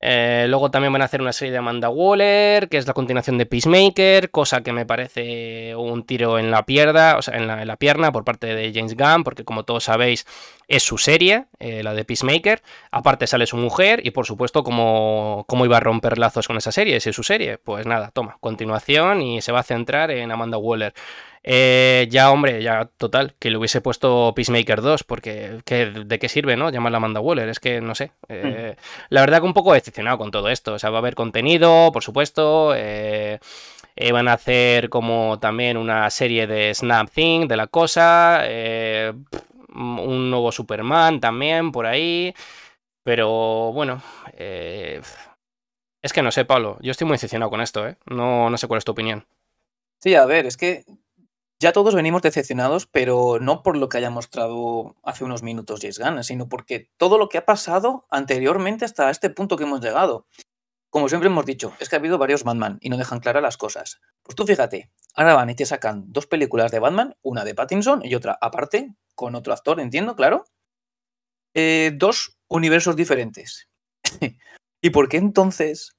Eh, 0.02 0.46
luego 0.48 0.72
también 0.72 0.94
van 0.94 1.02
a 1.02 1.06
hacer 1.06 1.22
una 1.22 1.34
serie 1.34 1.52
de 1.52 1.58
Amanda 1.58 1.90
Waller, 1.90 2.70
que 2.70 2.78
es 2.78 2.88
la 2.88 2.94
continuación 2.94 3.38
de 3.38 3.46
Peacemaker, 3.46 4.32
cosa 4.32 4.62
que 4.62 4.72
me 4.72 4.86
parece 4.86 5.76
un 5.76 6.06
tiro 6.06 6.40
en 6.40 6.52
la 6.52 6.66
pierna, 6.66 7.16
o 7.18 7.22
sea, 7.22 7.36
en 7.36 7.48
la, 7.48 7.76
pierna 7.76 8.12
por 8.12 8.24
parte 8.24 8.48
de 8.48 8.72
James 8.74 8.96
Gunn, 8.96 9.24
porque 9.24 9.44
como 9.44 9.64
todos 9.64 9.84
sabéis, 9.84 10.26
es 10.68 10.84
su 10.84 10.98
serie, 10.98 11.46
eh, 11.60 11.84
la 11.84 11.94
de 11.94 12.06
Peacemaker. 12.06 12.62
Aparte 12.92 13.28
sale 13.28 13.46
su 13.46 13.58
mujer, 13.58 14.06
y 14.06 14.12
por 14.12 14.26
supuesto, 14.26 14.64
¿cómo, 14.64 15.46
¿cómo 15.48 15.66
iba 15.66 15.78
a 15.78 15.82
romper 15.82 16.18
lazos 16.18 16.48
con 16.48 16.58
esa 16.58 16.72
serie? 16.72 17.00
Si 17.02 17.10
es 17.10 17.16
su 17.16 17.24
serie, 17.24 17.58
pues 17.58 17.86
nada, 17.86 18.12
toma, 18.12 18.38
continuación 18.40 19.22
y 19.22 19.42
se 19.42 19.52
va 19.52 19.60
a 19.60 19.64
centrar 19.64 20.12
en 20.12 20.32
Amanda 20.32 20.58
Waller. 20.58 20.94
Eh, 21.44 22.08
ya, 22.10 22.32
hombre, 22.32 22.62
ya 22.62 22.90
total, 22.98 23.36
que 23.40 23.50
le 23.50 23.58
hubiese 23.58 23.82
puesto 23.82 24.34
Peacemaker 24.36 24.82
2, 24.82 25.04
porque 25.04 25.62
¿de 25.66 26.20
qué 26.20 26.30
sirve, 26.30 26.58
no? 26.58 26.70
Llamarla 26.70 26.98
Amanda 26.98 27.22
Waller, 27.22 27.50
es 27.50 27.60
que 27.60 27.82
no 27.82 27.96
sé. 27.96 28.12
Eh, 28.28 28.76
hmm. 28.78 28.82
La 29.10 29.22
verdad 29.22 29.40
que 29.40 29.46
un 29.46 29.54
poco 29.54 29.74
decepcionado 29.74 30.18
con 30.18 30.32
todo 30.32 30.50
esto. 30.50 30.74
O 30.74 30.80
sea, 30.80 30.90
va 30.90 30.98
a 30.98 31.00
haber 31.00 31.16
contenido, 31.16 31.92
por 31.92 32.04
supuesto. 32.04 32.74
Eh, 32.76 33.40
van 34.12 34.28
a 34.28 34.34
hacer 34.34 34.90
como 34.90 35.40
también 35.40 35.78
una 35.78 36.10
serie 36.10 36.48
de 36.48 36.74
Snap 36.74 37.10
Thing 37.10 37.48
de 37.48 37.58
la 37.58 37.68
cosa. 37.68 38.44
un 39.74 40.30
nuevo 40.30 40.52
Superman 40.52 41.20
también 41.20 41.72
por 41.72 41.86
ahí. 41.86 42.34
Pero 43.04 43.72
bueno. 43.74 44.02
es 44.38 46.14
que 46.14 46.22
no 46.22 46.32
sé, 46.32 46.46
Pablo. 46.46 46.78
Yo 46.82 46.92
estoy 46.92 47.08
muy 47.08 47.16
decepcionado 47.16 47.50
con 47.50 47.62
esto, 47.62 47.88
¿eh? 47.88 47.98
No, 48.06 48.50
no 48.50 48.58
sé 48.58 48.68
cuál 48.68 48.80
es 48.80 48.86
tu 48.86 48.92
opinión. 48.92 49.26
Sí, 50.02 50.16
a 50.16 50.26
ver, 50.26 50.46
es 50.46 50.56
que 50.56 50.86
ya 51.60 51.74
todos 51.74 51.94
venimos 51.94 52.22
decepcionados, 52.22 52.88
pero 52.88 53.40
no 53.42 53.64
por 53.64 53.76
lo 53.76 53.90
que 53.90 53.98
haya 53.98 54.10
mostrado 54.10 54.96
hace 55.04 55.26
unos 55.26 55.44
minutos 55.44 55.82
James 55.82 56.00
Gunn, 56.00 56.24
sino 56.24 56.48
porque 56.48 56.90
todo 56.98 57.18
lo 57.18 57.28
que 57.28 57.38
ha 57.38 57.46
pasado 57.46 58.08
anteriormente 58.10 58.86
hasta 58.86 59.10
este 59.10 59.30
punto 59.30 59.58
que 59.58 59.66
hemos 59.66 59.82
llegado. 59.82 60.26
Como 60.90 61.10
siempre 61.10 61.28
hemos 61.28 61.46
dicho, 61.46 61.74
es 61.80 61.90
que 61.90 61.98
ha 61.98 62.00
habido 62.00 62.18
varios 62.18 62.44
Batman 62.44 62.78
y 62.82 62.90
no 62.90 62.98
dejan 62.98 63.20
claras 63.20 63.44
las 63.44 63.58
cosas. 63.58 64.00
Pues 64.24 64.36
tú 64.36 64.46
fíjate, 64.46 64.90
ahora 65.14 65.36
van 65.36 65.50
y 65.50 65.56
te 65.56 65.66
sacan 65.66 66.06
dos 66.08 66.28
películas 66.28 66.72
de 66.72 66.80
Batman, 66.80 67.16
una 67.22 67.44
de 67.44 67.54
Pattinson 67.54 68.02
y 68.06 68.16
otra 68.16 68.38
aparte, 68.40 68.96
con 69.14 69.36
otro 69.36 69.54
actor, 69.54 69.82
entiendo, 69.82 70.16
claro. 70.16 70.46
Eh, 71.54 71.92
dos 71.94 72.38
universos 72.48 72.96
diferentes. 72.96 73.70
¿Y 74.82 74.90
por 74.92 75.10
qué 75.10 75.18
entonces 75.18 75.99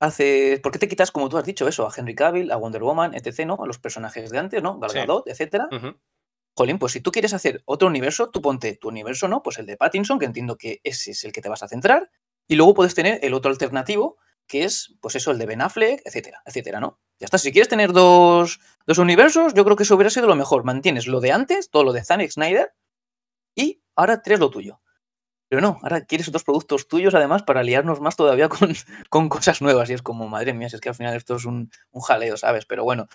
haces. 0.00 0.60
¿Por 0.60 0.72
qué 0.72 0.78
te 0.78 0.88
quitas, 0.88 1.10
como 1.10 1.28
tú 1.28 1.38
has 1.38 1.44
dicho, 1.44 1.68
eso? 1.68 1.86
A 1.86 1.92
Henry 1.96 2.14
Cavill, 2.14 2.50
a 2.50 2.56
Wonder 2.56 2.82
Woman, 2.82 3.14
etc., 3.14 3.46
¿no? 3.46 3.58
A 3.62 3.66
los 3.66 3.78
personajes 3.78 4.30
de 4.30 4.38
antes, 4.38 4.62
¿no? 4.62 4.78
Gal 4.78 4.92
Gadot, 4.92 5.28
etcétera. 5.28 5.68
Jolín, 6.56 6.78
pues 6.78 6.92
si 6.92 7.00
tú 7.00 7.12
quieres 7.12 7.34
hacer 7.34 7.62
otro 7.66 7.88
universo, 7.88 8.30
tú 8.30 8.40
ponte 8.40 8.76
tu 8.76 8.88
universo, 8.88 9.28
¿no? 9.28 9.42
Pues 9.42 9.58
el 9.58 9.66
de 9.66 9.76
Pattinson, 9.76 10.18
que 10.18 10.24
entiendo 10.24 10.56
que 10.56 10.80
ese 10.84 11.10
es 11.10 11.24
el 11.24 11.32
que 11.32 11.42
te 11.42 11.48
vas 11.48 11.62
a 11.62 11.68
centrar. 11.68 12.10
Y 12.48 12.56
luego 12.56 12.72
puedes 12.72 12.94
tener 12.94 13.18
el 13.22 13.34
otro 13.34 13.50
alternativo, 13.50 14.16
que 14.46 14.64
es, 14.64 14.94
pues 15.00 15.16
eso, 15.16 15.32
el 15.32 15.38
de 15.38 15.46
Ben 15.46 15.60
Affleck, 15.60 16.00
etcétera, 16.04 16.42
etcétera, 16.46 16.80
¿no? 16.80 17.00
Ya 17.18 17.26
está. 17.26 17.36
Si 17.38 17.52
quieres 17.52 17.68
tener 17.68 17.92
dos, 17.92 18.60
dos 18.86 18.98
universos, 18.98 19.52
yo 19.54 19.64
creo 19.64 19.76
que 19.76 19.82
eso 19.82 19.96
hubiera 19.96 20.10
sido 20.10 20.28
lo 20.28 20.36
mejor. 20.36 20.64
Mantienes 20.64 21.06
lo 21.06 21.20
de 21.20 21.32
antes, 21.32 21.70
todo 21.70 21.84
lo 21.84 21.92
de 21.92 22.04
Zack 22.04 22.30
Snyder, 22.30 22.72
y 23.54 23.82
ahora 23.94 24.22
tres 24.22 24.38
lo 24.38 24.50
tuyo. 24.50 24.80
Pero 25.48 25.62
no, 25.62 25.78
ahora 25.82 26.04
quieres 26.04 26.28
otros 26.28 26.44
productos 26.44 26.88
tuyos 26.88 27.14
además 27.14 27.42
para 27.44 27.62
liarnos 27.62 28.00
más 28.00 28.16
todavía 28.16 28.48
con, 28.48 28.74
con 29.10 29.28
cosas 29.28 29.62
nuevas. 29.62 29.90
Y 29.90 29.94
es 29.94 30.02
como, 30.02 30.28
madre 30.28 30.52
mía, 30.52 30.66
es 30.66 30.80
que 30.80 30.88
al 30.88 30.94
final 30.94 31.14
esto 31.14 31.36
es 31.36 31.44
un, 31.44 31.70
un 31.92 32.00
jaleo, 32.02 32.36
¿sabes? 32.36 32.66
Pero 32.66 32.84
bueno, 32.84 33.06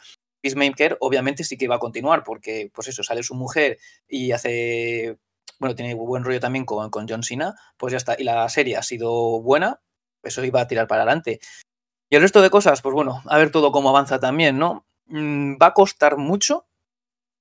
Peacemaker 0.42 0.98
obviamente 1.02 1.44
sí 1.44 1.58
que 1.58 1.68
va 1.68 1.76
a 1.76 1.80
continuar 1.80 2.24
porque, 2.24 2.72
pues 2.74 2.88
eso, 2.88 3.04
sale 3.04 3.24
su 3.24 3.36
mujer 3.36 3.78
y 4.08 4.32
hace, 4.32 5.18
bueno, 5.60 5.76
tiene 5.76 5.94
buen 5.94 6.24
rollo 6.24 6.40
también 6.40 6.66
con, 6.66 6.90
con 6.90 7.08
John 7.08 7.24
Cena, 7.24 7.56
pues 7.78 7.92
ya 7.92 7.98
está. 7.98 8.16
Y 8.18 8.24
la 8.24 8.48
serie 8.50 8.78
ha 8.78 8.84
sido 8.84 9.42
buena, 9.42 9.82
eso 10.24 10.44
iba 10.44 10.62
a 10.62 10.68
tirar 10.68 10.88
para 10.88 11.04
adelante. 11.04 11.40
Y 12.10 12.16
el 12.16 12.22
resto 12.22 12.42
de 12.42 12.50
cosas, 12.50 12.82
pues 12.82 12.94
bueno, 12.94 13.22
a 13.26 13.38
ver 13.38 13.52
todo 13.52 13.72
cómo 13.72 13.90
avanza 13.90 14.20
también, 14.20 14.58
¿no? 14.58 14.86
Mm, 15.08 15.56
va 15.62 15.68
a 15.68 15.74
costar 15.74 16.18
mucho 16.18 16.66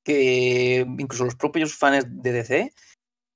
que 0.05 0.87
incluso 0.99 1.25
los 1.25 1.37
propios 1.37 1.75
fans 1.75 2.07
de 2.09 2.33
DC 2.33 2.73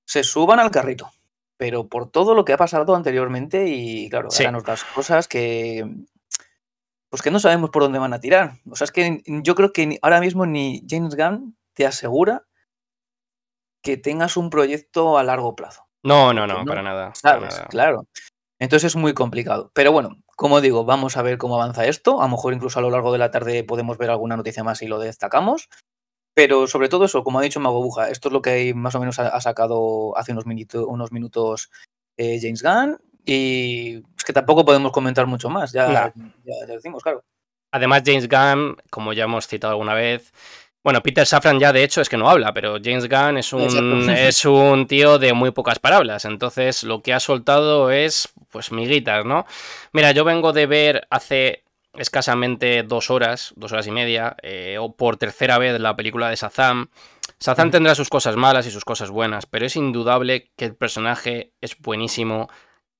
se 0.07 0.25
suban 0.25 0.61
al 0.61 0.71
carrito 0.71 1.11
pero 1.57 1.89
por 1.89 2.11
todo 2.11 2.35
lo 2.35 2.45
que 2.45 2.53
ha 2.53 2.57
pasado 2.57 2.95
anteriormente 2.95 3.67
y 3.69 4.09
claro, 4.11 4.31
sí. 4.31 4.43
eran 4.43 4.57
otras 4.57 4.85
cosas 4.85 5.29
que 5.29 5.85
pues 7.09 7.23
que 7.23 7.31
no 7.31 7.39
sabemos 7.39 7.71
por 7.71 7.83
dónde 7.83 8.01
van 8.01 8.13
a 8.13 8.19
tirar. 8.19 8.59
O 8.69 8.75
sea, 8.75 8.87
es 8.87 8.91
que 8.91 9.23
yo 9.25 9.55
creo 9.55 9.73
que 9.73 9.99
ahora 10.03 10.21
mismo 10.21 10.47
ni 10.47 10.85
James 10.89 11.15
Gunn 11.15 11.57
te 11.73 11.87
asegura 11.87 12.45
que 13.83 13.97
tengas 13.97 14.37
un 14.37 14.51
proyecto 14.51 15.17
a 15.17 15.23
largo 15.23 15.55
plazo. 15.55 15.87
No, 16.03 16.35
no, 16.35 16.47
no, 16.49 16.65
para 16.65 16.83
nada. 16.83 17.15
¿Sabes? 17.15 17.63
Claro. 17.71 18.09
Entonces 18.59 18.93
es 18.93 18.97
muy 18.97 19.15
complicado. 19.15 19.71
Pero 19.75 19.93
bueno, 19.93 20.17
como 20.37 20.61
digo, 20.61 20.85
vamos 20.85 21.17
a 21.17 21.23
ver 21.23 21.39
cómo 21.39 21.55
avanza 21.55 21.87
esto. 21.87 22.21
A 22.21 22.25
lo 22.25 22.31
mejor 22.31 22.53
incluso 22.53 22.81
a 22.81 22.83
lo 22.83 22.91
largo 22.91 23.13
de 23.13 23.19
la 23.19 23.31
tarde 23.31 23.63
podemos 23.63 23.97
ver 23.97 24.11
alguna 24.11 24.37
noticia 24.37 24.65
más 24.65 24.83
y 24.83 24.89
lo 24.89 24.99
destacamos. 24.99 25.69
Pero 26.35 26.67
sobre 26.67 26.89
todo 26.89 27.05
eso, 27.05 27.23
como 27.23 27.39
ha 27.39 27.43
dicho 27.43 27.61
Mago 27.61 27.83
Buja, 27.83 28.11
esto 28.11 28.29
es 28.29 28.33
lo 28.33 28.43
que 28.43 28.75
más 28.75 28.95
o 28.97 29.01
menos 29.01 29.19
ha, 29.21 29.41
sacado 29.41 30.17
hace 30.19 30.33
unos, 30.33 30.45
unos 30.75 31.13
minutos 31.13 31.71
eh, 32.17 32.39
James 32.43 32.63
Gunn. 32.63 32.99
Y 33.25 34.03
es 34.17 34.25
que 34.25 34.33
tampoco 34.33 34.65
podemos 34.65 34.93
comentar 34.93 35.27
mucho 35.27 35.49
más, 35.49 35.73
ya, 35.73 36.13
ya, 36.45 36.67
decimos, 36.67 37.03
claro. 37.03 37.25
Además, 37.73 38.03
James 38.05 38.29
Gunn, 38.29 38.77
como 38.91 39.13
ya 39.13 39.25
hemos 39.25 39.47
citado 39.47 39.73
alguna 39.73 39.95
vez, 39.95 40.33
bueno, 40.85 41.03
Peter 41.03 41.27
Safran 41.27 41.59
ya 41.59 41.73
de 41.73 41.83
hecho 41.83 42.03
es 42.03 42.11
que 42.11 42.19
no 42.19 42.29
habla, 42.29 42.53
pero 42.53 42.77
James 42.83 43.09
Gunn 43.09 43.39
es 43.39 43.53
un, 43.55 44.11
es 44.11 44.45
un 44.45 44.87
tío 44.87 45.19
de 45.19 45.33
muy 45.33 45.53
pocas 45.53 45.79
palabras. 45.79 46.27
Entonces, 46.27 46.83
lo 46.83 47.01
que 47.01 47.15
ha 47.15 47.21
soltado 47.21 47.91
es, 47.91 48.29
pues, 48.51 48.71
miguitas, 48.71 49.25
¿no? 49.25 49.47
Mira, 49.93 50.13
yo 50.13 50.25
vengo 50.25 50.53
de 50.53 50.67
ver 50.67 51.07
hace 51.09 51.65
escasamente 51.97 52.83
dos 52.83 53.11
horas, 53.11 53.53
dos 53.57 53.73
horas 53.73 53.87
y 53.87 53.91
media, 53.91 54.37
eh, 54.43 54.77
o 54.79 54.95
por 54.97 55.17
tercera 55.17 55.59
vez 55.59 55.79
la 55.81 55.97
película 55.97 56.29
de 56.29 56.37
Shazam. 56.37 56.89
Shazam 57.41 57.71
tendrá 57.71 57.95
sus 57.95 58.09
cosas 58.09 58.37
malas 58.37 58.67
y 58.67 58.71
sus 58.71 58.85
cosas 58.85 59.11
buenas, 59.11 59.47
pero 59.47 59.67
es 59.67 59.77
indudable 59.77 60.51
que 60.57 60.65
el 60.65 60.75
personaje 60.75 61.53
es 61.61 61.79
buenísimo, 61.79 62.49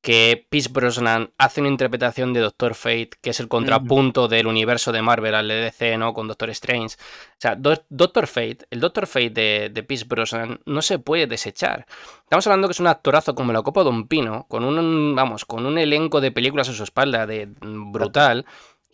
que 0.05 0.47
Pierce 0.51 0.69
Brosnan 0.71 1.33
hace 1.39 1.63
una 1.63 1.71
interpretación 1.71 2.35
de 2.35 2.41
Doctor 2.41 2.75
Fate, 2.75 3.13
que 3.23 3.31
es 3.31 3.41
el 3.41 3.49
contrapunto 3.49 4.29
del 4.29 4.47
universo 4.47 4.93
de 4.93 5.01
Marvel 5.01 5.35
al 5.35 5.49
DC, 5.49 5.97
¿no? 5.97 6.13
Con 6.13 6.29
Doctor 6.29 6.51
Strange. 6.51 6.97
O 6.99 7.39
sea, 7.39 7.57
Doctor 7.57 8.27
Fate, 8.27 8.59
el 8.69 8.81
Doctor 8.81 9.07
Fate 9.07 9.31
de, 9.31 9.71
de 9.73 9.83
Pierce 9.83 10.05
Brosnan 10.05 10.61
no 10.67 10.83
se 10.83 10.99
puede 10.99 11.27
desechar. 11.27 11.87
Estamos 12.19 12.47
hablando 12.47 12.69
que 12.69 12.73
es 12.73 12.81
un 12.81 12.87
actorazo 12.87 13.35
como 13.35 13.55
la 13.55 13.63
Copa 13.63 13.83
de 13.83 13.89
un 13.89 14.07
Pino, 14.07 14.45
con 14.47 14.65
un, 14.65 15.15
vamos, 15.17 15.47
con 15.47 15.65
un 15.65 15.79
elenco 15.79 16.21
de 16.21 16.33
películas 16.33 16.69
a 16.69 16.75
su 16.75 16.83
espalda 16.83 17.27
de 17.27 17.49
brutal. 17.63 18.45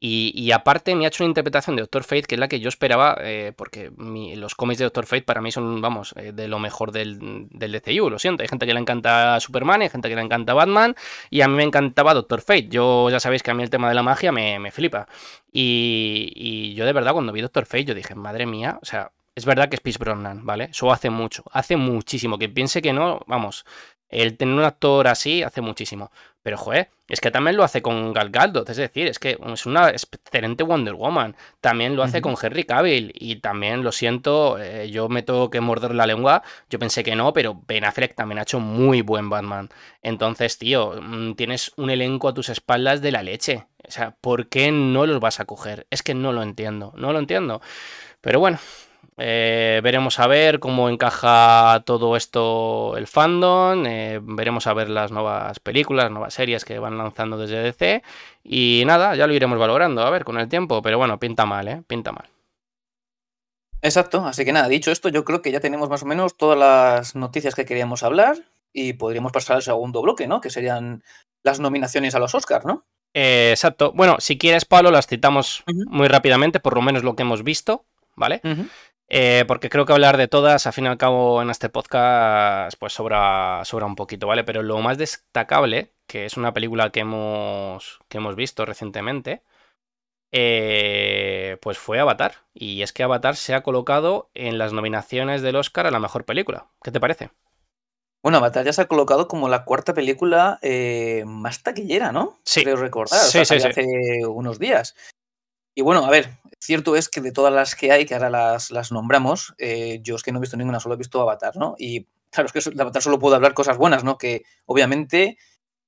Y, 0.03 0.51
aparte 0.53 0.95
me 0.95 1.05
ha 1.05 1.09
hecho 1.09 1.23
una 1.23 1.29
interpretación 1.29 1.77
de 1.77 1.83
Doctor 1.83 2.05
Fate 2.05 2.23
que 2.23 2.35
es 2.37 2.39
la 2.39 2.49
que 2.49 2.59
yo 2.59 2.71
esperaba, 2.71 3.19
eh, 3.21 3.53
porque 3.55 3.91
los 4.35 4.55
cómics 4.55 4.79
de 4.79 4.85
Doctor 4.85 5.05
Fate 5.05 5.23
para 5.23 5.43
mí 5.43 5.53
son, 5.53 5.83
vamos, 5.83 6.15
eh, 6.17 6.33
de 6.33 6.49
lo 6.49 6.59
mejor 6.59 6.91
del, 6.91 7.19
del, 7.51 7.73
DCU, 7.73 8.09
lo 8.09 8.19
siento. 8.19 8.43
Hay 8.43 8.49
gente 8.49 8.67
que 8.67 8.73
le 8.73 8.81
encanta 8.81 9.39
Superman, 9.41 9.83
hay 9.83 9.91
gente 9.91 10.09
que 10.09 10.17
le 10.17 10.23
encanta 10.23 10.55
Batman, 10.55 10.97
y 11.29 11.43
a 11.43 11.49
mí 11.49 11.55
me 11.55 11.65
encantaba 11.65 12.15
Doctor 12.15 12.41
Fate. 12.41 12.69
Yo 12.69 13.11
ya 13.11 13.21
sabéis 13.21 13.43
que 13.43 13.51
a 13.51 13.55
mí 13.55 13.63
el 13.63 13.69
tema 13.69 13.91
de 13.91 13.95
la 13.95 14.03
magia 14.03 14.33
me, 14.33 14.59
me 14.59 14.71
flipa. 14.71 15.07
Y, 15.53 16.33
y, 16.35 16.75
yo 16.75 16.87
de 16.87 16.95
verdad 16.95 17.13
cuando 17.13 17.33
vi 17.33 17.43
Doctor 17.43 17.67
Fate 17.67 17.85
yo 17.85 17.95
dije, 17.95 18.15
madre 18.15 18.47
mía, 18.47 18.79
o 18.81 18.87
sea, 18.87 19.13
es 19.35 19.45
verdad 19.45 19.69
que 19.69 19.77
es 19.77 19.81
Peace 19.81 19.99
Brosnan, 19.99 20.45
¿vale? 20.47 20.65
Eso 20.71 20.91
hace 20.93 21.11
mucho, 21.11 21.45
hace 21.53 21.77
muchísimo. 21.77 22.39
Que 22.39 22.49
piense 22.49 22.83
que 22.83 22.93
no, 22.93 23.21
vamos, 23.27 23.65
el 24.11 24.37
tener 24.37 24.55
un 24.55 24.65
actor 24.65 25.09
así 25.09 25.43
hace 25.43 25.61
muchísimo. 25.61 26.11
Pero, 26.43 26.57
joder, 26.57 26.89
es 27.09 27.21
que 27.21 27.31
también 27.31 27.57
lo 27.57 27.65
hace 27.65 27.83
con 27.83 28.15
Gal 28.15 28.31
Gadot, 28.31 28.69
es 28.71 28.77
decir, 28.79 29.07
es 29.09 29.19
que 29.19 29.37
es 29.53 29.67
una 29.67 29.91
excelente 29.91 30.63
Wonder 30.63 30.95
Woman. 30.95 31.37
También 31.61 31.97
lo 31.97 32.03
hace 32.03 32.23
con 32.23 32.35
Henry 32.41 32.65
Cavill 32.65 33.13
y 33.15 33.37
también, 33.37 33.85
lo 33.85 33.93
siento, 33.93 34.59
eh, 34.59 34.91
yo 34.91 35.09
me 35.11 35.23
tengo 35.23 35.51
que 35.51 35.61
morder 35.61 35.95
la 35.95 36.07
lengua. 36.07 36.43
Yo 36.71 36.79
pensé 36.79 37.05
que 37.05 37.15
no, 37.15 37.35
pero 37.35 37.61
Ben 37.67 37.85
Affleck 37.85 38.15
también 38.15 38.39
ha 38.39 38.43
hecho 38.43 38.59
muy 38.59 39.03
buen 39.03 39.29
Batman. 39.29 39.69
Entonces, 40.03 40.57
tío, 40.57 40.95
mm, 41.01 41.35
tienes 41.35 41.73
un 41.77 41.91
elenco 41.91 42.29
a 42.29 42.35
tus 42.35 42.49
espaldas 42.49 43.03
de 43.03 43.13
la 43.13 43.23
leche. 43.23 43.67
O 43.87 43.91
sea, 43.91 44.13
¿por 44.13 44.49
qué 44.49 44.73
no 44.73 45.05
los 45.07 45.21
vas 45.21 45.41
a 45.41 45.45
coger? 45.45 45.87
Es 45.91 46.03
que 46.03 46.15
no 46.15 46.33
lo 46.33 46.43
entiendo, 46.43 46.93
no 46.97 47.13
lo 47.13 47.19
entiendo. 47.19 47.61
Pero 48.23 48.41
bueno, 48.41 48.59
eh, 49.23 49.81
veremos 49.83 50.19
a 50.19 50.27
ver 50.27 50.61
cómo 50.61 50.89
encaja 50.89 51.83
todo 51.85 52.17
esto 52.17 52.97
el 52.97 53.07
fandom. 53.07 53.85
Eh, 53.85 54.19
veremos 54.23 54.67
a 54.67 54.73
ver 54.73 54.89
las 54.89 55.13
nuevas 55.13 55.61
películas, 55.61 56.11
nuevas 56.11 56.33
series 56.33 56.65
que 56.65 56.79
van 56.79 56.97
lanzando 56.97 57.37
desde 57.37 57.63
DC. 57.63 58.03
Y 58.43 58.83
nada, 58.87 59.15
ya 59.17 59.27
lo 59.27 59.35
iremos 59.35 59.59
valorando, 59.59 60.01
a 60.03 60.11
ver, 60.11 60.25
con 60.25 60.39
el 60.39 60.49
tiempo. 60.49 60.81
Pero 60.81 60.97
bueno, 60.97 61.19
pinta 61.19 61.45
mal, 61.45 61.69
¿eh? 61.69 61.83
Pinta 61.87 62.13
mal. 62.13 62.31
Exacto, 63.83 64.25
así 64.25 64.45
que 64.45 64.53
nada, 64.53 64.69
dicho 64.69 64.91
esto, 64.91 65.09
yo 65.09 65.25
creo 65.25 65.43
que 65.43 65.53
ya 65.53 65.61
tenemos 65.61 65.89
más 65.89 66.03
o 66.03 66.07
menos 66.07 66.37
todas 66.37 66.59
las 66.59 67.15
noticias 67.15 67.55
que 67.55 67.65
queríamos 67.65 68.03
hablar 68.03 68.37
y 68.73 68.95
podríamos 68.95 69.33
pasar 69.33 69.57
al 69.57 69.63
segundo 69.63 70.03
bloque, 70.03 70.27
¿no? 70.27 70.41
Que 70.41 70.51
serían 70.51 71.03
las 71.43 71.61
nominaciones 71.61 72.15
a 72.15 72.19
los 72.19 72.35
Oscars, 72.35 72.65
¿no? 72.65 72.87
Eh, 73.15 73.51
exacto. 73.51 73.93
Bueno, 73.93 74.17
si 74.19 74.39
quieres, 74.39 74.65
Pablo, 74.65 74.91
las 74.91 75.07
citamos 75.07 75.63
muy 75.67 76.09
rápidamente, 76.09 76.61
por 76.61 76.75
lo 76.75 76.83
menos 76.83 77.03
lo 77.03 77.17
que 77.17 77.23
hemos 77.23 77.43
visto, 77.43 77.85
¿vale? 78.17 78.41
Eh, 79.13 79.45
porque 79.49 79.71
creo 79.71 79.87
que 79.87 79.93
hablar 79.93 80.17
de 80.17 80.29
todas, 80.29 80.69
al 80.69 80.73
fin 80.73 80.85
y 80.85 80.89
al 80.89 80.97
cabo, 80.97 81.43
en 81.43 81.51
este 81.51 81.69
podcast, 81.69 82.79
pues 82.79 82.93
sobra, 82.93 83.61
sobra 83.65 83.87
un 83.87 83.97
poquito, 83.97 84.29
¿vale? 84.29 84.45
Pero 84.45 84.63
lo 84.63 84.79
más 84.79 84.99
destacable, 84.99 85.93
que 86.07 86.27
es 86.27 86.37
una 86.37 86.55
película 86.55 86.91
que 86.91 87.01
hemos, 87.01 87.99
que 88.09 88.19
hemos 88.19 88.37
visto 88.37 88.65
recientemente, 88.65 89.43
eh, 90.31 91.59
pues 91.61 91.77
fue 91.77 91.99
Avatar. 91.99 92.35
Y 92.55 92.83
es 92.83 92.93
que 92.93 93.03
Avatar 93.03 93.35
se 93.35 93.53
ha 93.53 93.65
colocado 93.65 94.31
en 94.35 94.59
las 94.59 94.73
nominaciones 94.73 95.43
del 95.43 95.57
Oscar 95.57 95.89
a 95.89 95.91
la 95.91 95.99
mejor 95.99 96.25
película. 96.25 96.69
¿Qué 96.81 96.93
te 96.93 97.01
parece? 97.01 97.31
Bueno, 98.23 98.39
Avatar 98.39 98.65
ya 98.65 98.73
se 98.73 98.83
ha 98.83 98.89
colocado 98.89 99.27
como 99.27 99.49
la 99.49 99.65
cuarta 99.65 99.93
película 99.93 100.61
eh, 100.63 101.25
más 101.27 101.65
taquillera, 101.65 102.13
¿no? 102.13 102.39
Sí. 102.45 102.63
Creo 102.63 102.77
recordar. 102.77 103.19
Sí, 103.19 103.45
sí, 103.45 103.59
sí. 103.59 103.67
Hace 103.67 104.27
unos 104.27 104.61
días. 104.61 104.95
Y 105.75 105.83
bueno, 105.83 106.05
a 106.05 106.11
ver, 106.11 106.39
cierto 106.59 106.97
es 106.97 107.09
que 107.09 107.21
de 107.21 107.33
todas 107.33 107.53
las 107.53 107.75
que 107.75 107.93
hay, 107.93 108.07
que 108.07 108.15
ahora 108.15 108.31
las, 108.31 108.71
las 108.71 108.93
nombramos, 108.93 109.55
eh, 109.59 110.01
yo 110.03 110.17
es 110.17 110.23
que 110.23 110.33
no 110.33 110.39
he 110.39 110.41
visto 110.41 110.57
ninguna, 110.57 110.81
solo 110.81 110.95
he 110.95 110.99
visto 110.99 111.21
Avatar, 111.21 111.57
¿no? 111.57 111.75
Y 111.79 112.07
claro, 112.31 112.51
es 112.53 112.53
que 112.53 112.81
Avatar 112.81 113.03
solo 113.03 113.19
puedo 113.19 113.35
hablar 113.37 113.55
cosas 113.55 113.79
buenas, 113.79 114.05
¿no? 114.05 114.19
Que 114.19 114.43
obviamente 114.67 115.39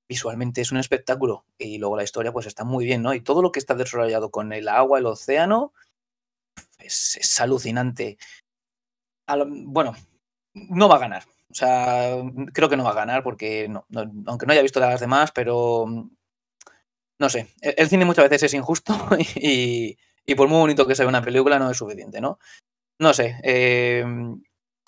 visualmente 0.09 0.61
es 0.61 0.73
un 0.73 0.79
espectáculo 0.79 1.47
y 1.59 1.79
luego 1.79 1.97
la 1.97 2.05
historia 2.05 2.33
pues 2.33 2.47
está 2.47 2.65
muy 2.65 2.85
bien, 2.85 3.03
¿no? 3.03 3.15
Y 3.15 3.21
todo 3.21 3.43
lo 3.43 3.53
que 3.53 3.59
está 3.59 3.75
desarrollado 3.75 4.31
con 4.31 4.53
el 4.53 4.69
agua, 4.69 4.99
el 4.99 5.07
océano, 5.07 5.73
es, 6.79 7.41
alucinante. 7.41 8.19
bueno, 9.27 9.95
no 10.55 10.89
va 10.89 10.97
a 10.97 10.99
ganar. 10.99 11.25
O 11.51 11.55
sea, 11.55 12.17
creo 12.53 12.69
que 12.69 12.77
no 12.77 12.85
va 12.85 12.91
a 12.91 12.95
ganar 12.95 13.23
porque, 13.23 13.69
no, 13.69 13.87
aunque 14.27 14.47
no 14.47 14.53
haya 14.53 14.63
visto 14.63 14.81
las 14.81 15.01
demás, 15.01 15.33
pero 15.33 15.87
no 17.23 17.31
sé, 17.31 17.47
el, 17.61 17.89
cine 17.89 18.05
muchas 18.05 18.29
veces 18.29 18.43
es 18.43 18.55
injusto 18.55 18.95
y, 19.37 19.97
y, 20.27 20.35
por 20.35 20.49
muy 20.49 20.59
bonito 20.59 20.89
que 20.89 20.97
sea 20.97 21.07
una 21.07 21.23
película 21.23 21.57
no 21.61 21.71
es 21.71 21.77
suficiente, 21.77 22.21
¿no? 22.21 22.41
No 22.99 23.15
sé, 23.15 23.37
eh, 23.45 24.05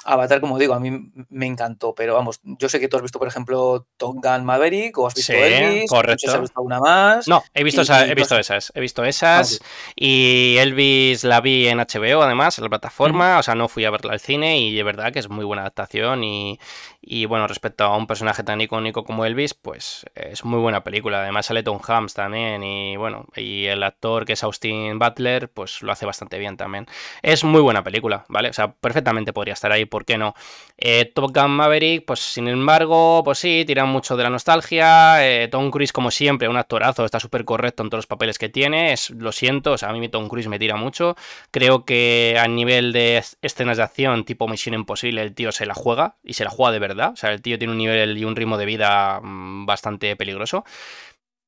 Avatar, 0.05 0.41
como 0.41 0.59
digo, 0.59 0.75
a 0.75 0.81
mí 0.81 0.91
me 1.31 1.47
encantó, 1.47 1.95
pero 1.95 2.15
vamos, 2.15 2.41
yo 2.43 2.69
sé 2.69 2.79
que 2.79 2.89
tú 2.89 2.97
has 2.97 3.03
visto, 3.03 3.19
por 3.19 3.29
ejemplo, 3.29 3.87
Top 3.97 4.17
Gun 4.17 4.45
Maverick 4.45 4.99
o 4.99 5.07
has 5.07 5.15
visto 5.15 5.33
Elvis, 5.33 5.89
correcto. 5.89 6.31
has 6.31 6.41
visto 6.41 6.59
alguna 6.59 6.81
más. 6.81 7.29
No, 7.29 7.43
he 7.55 7.65
visto, 7.65 7.83
he 7.83 8.15
visto 8.15 8.37
esas, 8.37 8.73
he 8.75 8.81
visto 8.81 9.05
esas 9.05 9.61
y 9.97 10.57
Elvis 10.59 11.25
la 11.25 11.41
vi 11.41 11.69
en 11.69 11.79
HBO 11.79 12.23
además, 12.23 12.59
en 12.59 12.65
la 12.65 12.71
plataforma, 12.71 13.39
o 13.39 13.43
sea, 13.43 13.55
no 13.55 13.69
fui 13.69 13.85
a 13.85 13.91
verla 13.91 14.13
al 14.13 14.21
cine 14.21 14.59
y 14.59 14.75
de 14.75 14.83
verdad 14.83 15.13
que 15.13 15.21
es 15.21 15.29
muy 15.29 15.45
buena 15.45 15.63
adaptación 15.63 16.25
y, 16.25 16.59
y 17.07 17.27
bueno, 17.27 17.47
respecto 17.47 17.85
a 17.85 17.97
un 17.97 18.07
personaje 18.07 18.43
tan 18.43 18.61
icónico 18.61 19.05
como 19.05 19.25
Elvis, 19.25 19.55
pues 19.55 20.07
es 20.15 20.45
muy 20.45 20.59
buena 20.59 20.83
película. 20.85 21.23
Además 21.23 21.47
sale 21.47 21.63
Tom 21.63 21.79
Hanks 21.87 22.15
también 22.15 22.63
y 22.63 22.97
bueno, 22.97 23.27
y 23.37 23.67
el 23.67 23.83
actor 23.83 24.25
que 24.25 24.33
es 24.35 24.43
Austin 24.43 24.99
Butler, 24.99 25.51
pues 25.51 25.83
lo 25.83 25.93
hace 25.93 26.07
bastante 26.07 26.39
bien 26.39 26.57
también. 26.57 26.87
Es 27.23 27.45
muy 27.45 27.61
buena 27.61 27.85
película, 27.85 28.25
¿vale? 28.29 28.49
O 28.49 28.53
sea, 28.53 28.73
perfectamente 28.73 29.33
podría 29.33 29.55
estar 29.55 29.71
ahí 29.73 29.85
¿por 29.85 30.05
qué 30.05 30.19
no? 30.19 30.35
Eh, 30.79 31.11
Top 31.15 31.31
Gun 31.35 31.51
Maverick, 31.51 32.05
pues 32.05 32.21
sin 32.21 32.49
embargo, 32.49 33.23
pues 33.25 33.39
sí, 33.39 33.65
tiran 33.67 33.89
mucho 33.89 34.17
de 34.17 34.23
la 34.23 34.31
nostalgia. 34.31 35.25
Eh, 35.27 35.49
Tom 35.49 35.71
Cruise, 35.71 35.93
como 35.93 36.11
siempre, 36.11 36.49
un 36.49 36.57
actorazo, 36.57 37.05
está 37.05 37.21
súper 37.21 37.45
correcto 37.45 37.83
en 37.83 37.91
todos 37.91 37.99
los 37.99 38.07
papeles 38.07 38.39
que 38.39 38.49
tiene. 38.49 38.93
Es, 38.93 39.11
lo 39.11 39.33
siento, 39.33 39.73
o 39.73 39.79
sea, 39.79 39.91
a 39.91 39.93
mí 39.93 40.09
Tom 40.09 40.29
Cruise 40.29 40.49
me 40.49 40.59
tira 40.59 40.77
mucho. 40.77 41.17
Creo 41.51 41.85
que 41.85 42.37
a 42.41 42.49
nivel 42.49 42.93
de 42.93 43.23
escenas 43.43 43.77
de 43.77 43.83
acción, 43.83 44.25
tipo 44.25 44.49
Misión 44.49 44.75
Imposible, 44.75 45.23
el 45.23 45.35
tío 45.35 45.53
se 45.53 45.67
la 45.67 45.75
juega 45.75 46.17
y 46.25 46.33
se 46.35 46.45
la 46.45 46.51
juega 46.51 46.73
de 46.73 46.79
verdad. 46.79 46.94
O 46.95 47.17
sea, 47.17 47.33
el 47.33 47.43
tío 47.43 47.59
tiene 47.59 47.73
un 47.73 47.79
nivel 47.79 48.17
y 48.17 48.25
un 48.25 48.37
ritmo 48.37 48.57
de 48.59 48.67
vida 48.67 49.21
mm, 49.23 49.67
bastante 49.67 50.17
peligroso. 50.17 50.65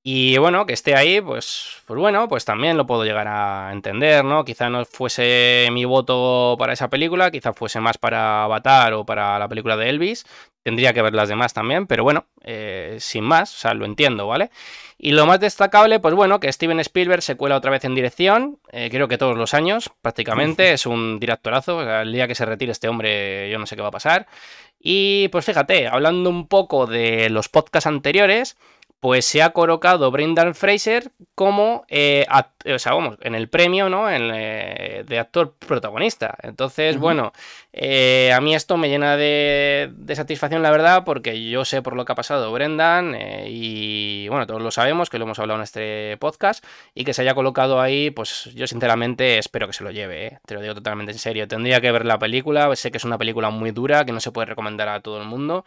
Y 0.08 0.38
bueno, 0.38 0.66
que 0.66 0.72
esté 0.72 0.94
ahí, 0.94 1.20
pues, 1.20 1.82
pues 1.84 1.98
bueno, 1.98 2.28
pues 2.28 2.44
también 2.44 2.76
lo 2.76 2.86
puedo 2.86 3.04
llegar 3.04 3.26
a 3.26 3.72
entender, 3.72 4.24
¿no? 4.24 4.44
Quizá 4.44 4.70
no 4.70 4.84
fuese 4.84 5.68
mi 5.72 5.84
voto 5.84 6.54
para 6.60 6.72
esa 6.74 6.88
película, 6.88 7.32
quizá 7.32 7.52
fuese 7.52 7.80
más 7.80 7.98
para 7.98 8.44
Avatar 8.44 8.92
o 8.94 9.04
para 9.04 9.36
la 9.40 9.48
película 9.48 9.76
de 9.76 9.88
Elvis. 9.88 10.24
Tendría 10.62 10.92
que 10.92 11.02
ver 11.02 11.12
las 11.12 11.28
demás 11.28 11.54
también, 11.54 11.88
pero 11.88 12.04
bueno, 12.04 12.26
eh, 12.44 12.98
sin 13.00 13.24
más, 13.24 13.52
o 13.52 13.58
sea, 13.58 13.74
lo 13.74 13.84
entiendo, 13.84 14.28
¿vale? 14.28 14.50
Y 14.96 15.10
lo 15.10 15.26
más 15.26 15.40
destacable, 15.40 15.98
pues 15.98 16.14
bueno, 16.14 16.38
que 16.38 16.52
Steven 16.52 16.78
Spielberg 16.78 17.22
se 17.22 17.36
cuela 17.36 17.56
otra 17.56 17.72
vez 17.72 17.84
en 17.84 17.96
dirección, 17.96 18.60
eh, 18.70 18.88
creo 18.92 19.08
que 19.08 19.18
todos 19.18 19.36
los 19.36 19.54
años, 19.54 19.90
prácticamente, 20.02 20.72
es 20.72 20.86
un 20.86 21.18
directorazo, 21.18 21.78
o 21.78 21.84
sea, 21.84 22.02
el 22.02 22.12
día 22.12 22.28
que 22.28 22.36
se 22.36 22.46
retire 22.46 22.70
este 22.70 22.88
hombre 22.88 23.50
yo 23.50 23.58
no 23.58 23.66
sé 23.66 23.74
qué 23.74 23.82
va 23.82 23.88
a 23.88 23.90
pasar. 23.90 24.28
Y 24.88 25.26
pues 25.32 25.44
fíjate, 25.44 25.88
hablando 25.88 26.30
un 26.30 26.46
poco 26.46 26.86
de 26.86 27.28
los 27.28 27.48
podcasts 27.48 27.88
anteriores, 27.88 28.56
pues 29.00 29.26
se 29.26 29.42
ha 29.42 29.50
colocado 29.50 30.10
Brendan 30.10 30.54
Fraser 30.54 31.12
como, 31.34 31.84
eh, 31.88 32.26
o 32.64 32.78
sea, 32.78 32.94
vamos, 32.94 33.18
en 33.20 33.34
el 33.34 33.48
premio, 33.48 33.90
¿no? 33.90 34.10
En, 34.10 34.30
eh, 34.34 35.04
de 35.06 35.18
actor 35.18 35.54
protagonista. 35.54 36.34
Entonces, 36.42 36.96
bueno, 36.96 37.32
eh, 37.72 38.32
a 38.32 38.40
mí 38.40 38.54
esto 38.54 38.78
me 38.78 38.88
llena 38.88 39.16
de, 39.16 39.92
satisfacción, 40.14 40.62
la 40.62 40.70
verdad, 40.70 41.04
porque 41.04 41.48
yo 41.48 41.64
sé 41.66 41.82
por 41.82 41.94
lo 41.94 42.04
que 42.04 42.12
ha 42.12 42.14
pasado 42.14 42.50
Brendan 42.52 43.16
y, 43.46 44.28
bueno, 44.28 44.46
todos 44.46 44.62
lo 44.62 44.70
sabemos, 44.70 45.10
que 45.10 45.18
lo 45.18 45.26
hemos 45.26 45.38
hablado 45.38 45.60
en 45.60 45.64
este 45.64 46.16
podcast, 46.16 46.64
y 46.94 47.04
que 47.04 47.12
se 47.12 47.22
haya 47.22 47.34
colocado 47.34 47.80
ahí, 47.80 48.10
pues 48.10 48.50
yo 48.54 48.66
sinceramente 48.66 49.38
espero 49.38 49.66
que 49.66 49.74
se 49.74 49.84
lo 49.84 49.90
lleve, 49.90 50.38
te 50.46 50.54
lo 50.54 50.62
digo 50.62 50.74
totalmente 50.74 51.12
en 51.12 51.18
serio. 51.18 51.46
Tendría 51.46 51.82
que 51.82 51.92
ver 51.92 52.06
la 52.06 52.18
película, 52.18 52.74
sé 52.76 52.90
que 52.90 52.96
es 52.96 53.04
una 53.04 53.18
película 53.18 53.50
muy 53.50 53.72
dura, 53.72 54.06
que 54.06 54.12
no 54.12 54.20
se 54.20 54.32
puede 54.32 54.46
recomendar 54.46 54.88
a 54.88 55.00
todo 55.00 55.20
el 55.20 55.28
mundo 55.28 55.64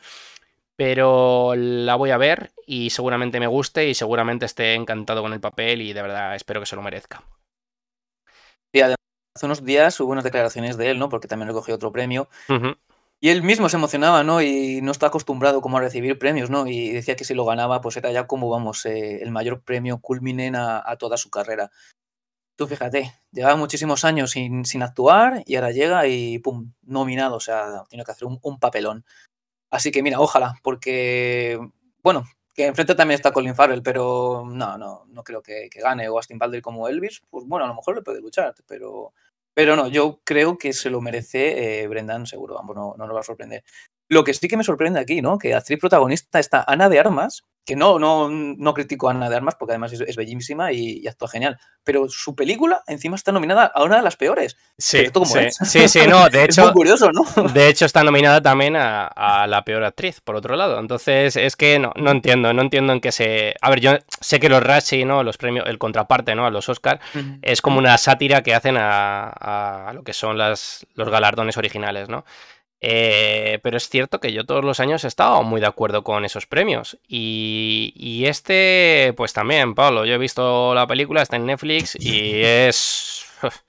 pero 0.80 1.56
la 1.58 1.96
voy 1.96 2.12
a 2.12 2.18
ver 2.18 2.54
y 2.66 2.92
seguramente 2.92 3.42
me 3.42 3.48
guste 3.48 3.90
y 3.90 3.94
seguramente 3.94 4.46
esté 4.46 4.76
encantado 4.76 5.22
con 5.22 5.34
el 5.34 5.42
papel 5.42 5.82
y 5.82 5.92
de 5.92 6.02
verdad 6.02 6.34
espero 6.36 6.62
que 6.62 6.66
se 6.66 6.78
lo 6.78 6.82
merezca. 6.82 7.22
Sí, 8.74 8.80
además, 8.80 8.96
hace 9.36 9.46
unos 9.46 9.66
días 9.66 10.00
hubo 10.00 10.14
unas 10.14 10.24
declaraciones 10.24 10.78
de 10.78 10.92
él, 10.92 10.98
¿no? 10.98 11.10
Porque 11.10 11.28
también 11.28 11.50
recogió 11.50 11.76
otro 11.76 11.92
premio. 11.92 12.30
Y 13.20 13.28
él 13.28 13.44
mismo 13.44 13.68
se 13.68 13.76
emocionaba, 13.76 14.24
¿no? 14.24 14.42
Y 14.42 14.80
no 14.82 14.94
está 14.94 15.08
acostumbrado 15.08 15.60
como 15.60 15.80
a 15.80 15.82
recibir 15.82 16.18
premios, 16.18 16.50
¿no? 16.50 16.66
Y 16.66 16.92
decía 16.92 17.18
que 17.18 17.26
si 17.26 17.34
lo 17.34 17.44
ganaba, 17.44 17.82
pues 17.82 17.98
era 17.98 18.14
ya 18.14 18.26
como, 18.26 18.50
vamos, 18.50 18.86
eh, 18.86 19.22
el 19.22 19.32
mayor 19.32 19.62
premio 19.62 20.00
culminen 20.00 20.56
a, 20.56 20.96
toda 20.98 21.18
su 21.18 21.30
carrera. 21.30 21.72
Tú 22.56 22.68
fíjate, 22.68 23.14
llevaba 23.34 23.58
muchísimos 23.58 24.06
años 24.06 24.32
sin, 24.32 24.64
sin, 24.64 24.82
actuar 24.82 25.44
y 25.46 25.56
ahora 25.56 25.72
llega 25.72 26.08
y 26.08 26.40
pum, 26.40 26.72
nominado, 26.84 27.36
o 27.36 27.40
sea, 27.42 27.84
tiene 27.90 28.06
que 28.06 28.12
hacer 28.12 28.30
un, 28.30 28.60
papelón. 28.60 29.04
Así 29.70 29.92
que 29.92 30.02
mira, 30.04 30.20
ojalá, 30.20 30.56
porque, 30.64 31.60
bueno, 32.02 32.24
que 32.56 32.66
enfrente 32.66 32.96
también 32.96 33.16
está 33.16 33.32
Colin 33.32 33.56
Farrell, 33.56 33.84
pero 33.84 34.44
no, 34.46 34.78
no, 34.78 35.06
no 35.08 35.24
creo 35.24 35.42
que, 35.42 35.70
gane, 35.76 36.10
o 36.10 36.18
Austin 36.18 36.40
Butler 36.40 36.62
como 36.62 36.88
Elvis, 36.88 37.22
pues 37.30 37.46
bueno, 37.46 37.66
a 37.66 37.68
lo 37.68 37.76
mejor 37.76 37.96
le 37.96 38.02
puede 38.02 38.22
luchar, 38.22 38.56
pero, 38.68 39.14
pero 39.54 39.76
no, 39.76 39.88
yo 39.88 40.22
creo 40.24 40.58
que 40.58 40.74
se 40.74 40.90
lo 40.90 41.02
merece 41.02 41.84
eh, 41.84 41.88
Brendan, 41.88 42.26
seguro, 42.26 42.56
vamos, 42.56 42.76
no, 42.76 42.96
no 42.98 43.08
nos 43.08 43.16
va 43.16 43.22
a 43.22 43.24
sorprender. 43.24 43.64
Lo 44.10 44.24
que 44.24 44.34
sí 44.34 44.48
que 44.48 44.58
me 44.58 44.64
sorprende 44.64 45.00
aquí, 45.00 45.22
¿no? 45.22 45.38
Que 45.38 45.54
actriz 45.54 45.80
protagonista 45.80 46.40
está 46.40 46.66
Ana 46.68 46.90
de 46.90 47.00
Armas, 47.00 47.46
que 47.70 47.76
no, 47.76 48.00
no, 48.00 48.30
no 48.32 48.74
critico 48.74 49.10
a 49.10 49.12
Ana 49.12 49.30
de 49.30 49.36
Armas 49.36 49.54
porque 49.54 49.74
además 49.74 49.94
es, 49.94 50.16
bellísima 50.16 50.72
y, 50.72 51.08
actúa 51.08 51.28
genial, 51.28 51.60
pero 51.84 52.10
su 52.10 52.36
película 52.36 52.82
encima 52.88 53.16
está 53.16 53.32
nominada 53.32 53.66
a 53.66 53.84
una 53.84 53.98
de 53.98 54.02
las 54.02 54.18
peores. 54.18 54.58
Sí, 54.76 55.06
sí, 55.66 55.88
sí, 55.88 56.00
no, 56.08 56.28
de 56.30 56.44
hecho. 56.46 56.62
es 56.62 56.66
muy 56.66 56.74
curioso, 56.74 57.12
¿no? 57.12 57.24
De 57.54 57.68
hecho, 57.68 57.86
está 57.86 58.04
nominada 58.04 58.42
también 58.42 58.76
a, 58.76 59.46
la 59.48 59.64
peor 59.64 59.84
actriz, 59.84 60.20
por 60.20 60.36
otro 60.36 60.56
lado. 60.56 60.80
Entonces, 60.80 61.36
es 61.36 61.56
que 61.56 61.78
no, 61.78 61.92
no 61.96 62.10
entiendo, 62.10 62.54
no 62.54 62.64
entiendo 62.64 62.92
en 62.92 63.02
qué 63.02 63.12
se. 63.12 63.54
A 63.62 63.70
ver, 63.70 63.82
yo 63.82 63.92
sé 64.20 64.40
que 64.40 64.50
los 64.50 64.64
Rashi, 64.64 65.06
¿no? 65.06 65.22
Los 65.22 65.38
premios, 65.38 65.68
el 65.68 65.78
contraparte, 65.78 66.34
¿no? 66.34 66.48
A 66.48 66.50
los 66.50 66.70
Oscar, 66.70 67.00
es 67.44 67.62
como 67.62 67.78
una 67.78 68.00
sátira 68.00 68.42
que 68.42 68.56
hacen 68.56 68.78
a, 68.78 69.30
a 69.30 69.94
lo 69.94 70.02
que 70.02 70.14
son 70.14 70.40
las, 70.40 70.88
los 70.96 71.10
galardones 71.10 71.56
originales, 71.58 72.10
¿no? 72.10 72.26
Eh, 72.82 73.60
pero 73.62 73.78
es 73.78 73.90
cierto 73.90 74.20
que 74.20 74.32
yo 74.32 74.46
todos 74.46 74.64
los 74.64 74.80
años 74.80 75.04
he 75.04 75.08
estado 75.08 75.44
muy 75.44 75.60
de 75.60 75.68
acuerdo 75.68 76.04
con 76.04 76.26
esos 76.26 76.46
premios. 76.46 76.98
Y, 77.08 78.24
este, 78.26 79.14
pues 79.18 79.34
también, 79.34 79.76
Pablo, 79.76 80.06
yo 80.06 80.16
he 80.16 80.18
visto 80.18 80.74
la 80.74 80.88
película, 80.88 81.22
está 81.22 81.36
en 81.36 81.46
Netflix 81.46 81.96
y 82.00 82.42
es... 82.44 83.26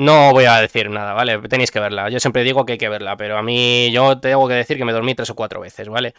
No 0.00 0.30
voy 0.32 0.44
a 0.44 0.60
decir 0.60 0.90
nada, 0.90 1.12
¿vale? 1.12 1.36
Tenéis 1.48 1.72
que 1.72 1.80
verla. 1.80 2.08
Yo 2.08 2.20
siempre 2.20 2.44
digo 2.44 2.64
que 2.64 2.74
hay 2.74 2.78
que 2.78 2.88
verla, 2.88 3.16
pero 3.16 3.36
a 3.36 3.42
mí 3.42 3.90
yo 3.90 4.20
tengo 4.20 4.46
que 4.46 4.54
decir 4.54 4.76
que 4.76 4.84
me 4.84 4.92
dormí 4.92 5.16
tres 5.16 5.30
o 5.30 5.34
cuatro 5.34 5.60
veces, 5.60 5.88
¿vale? 5.88 6.14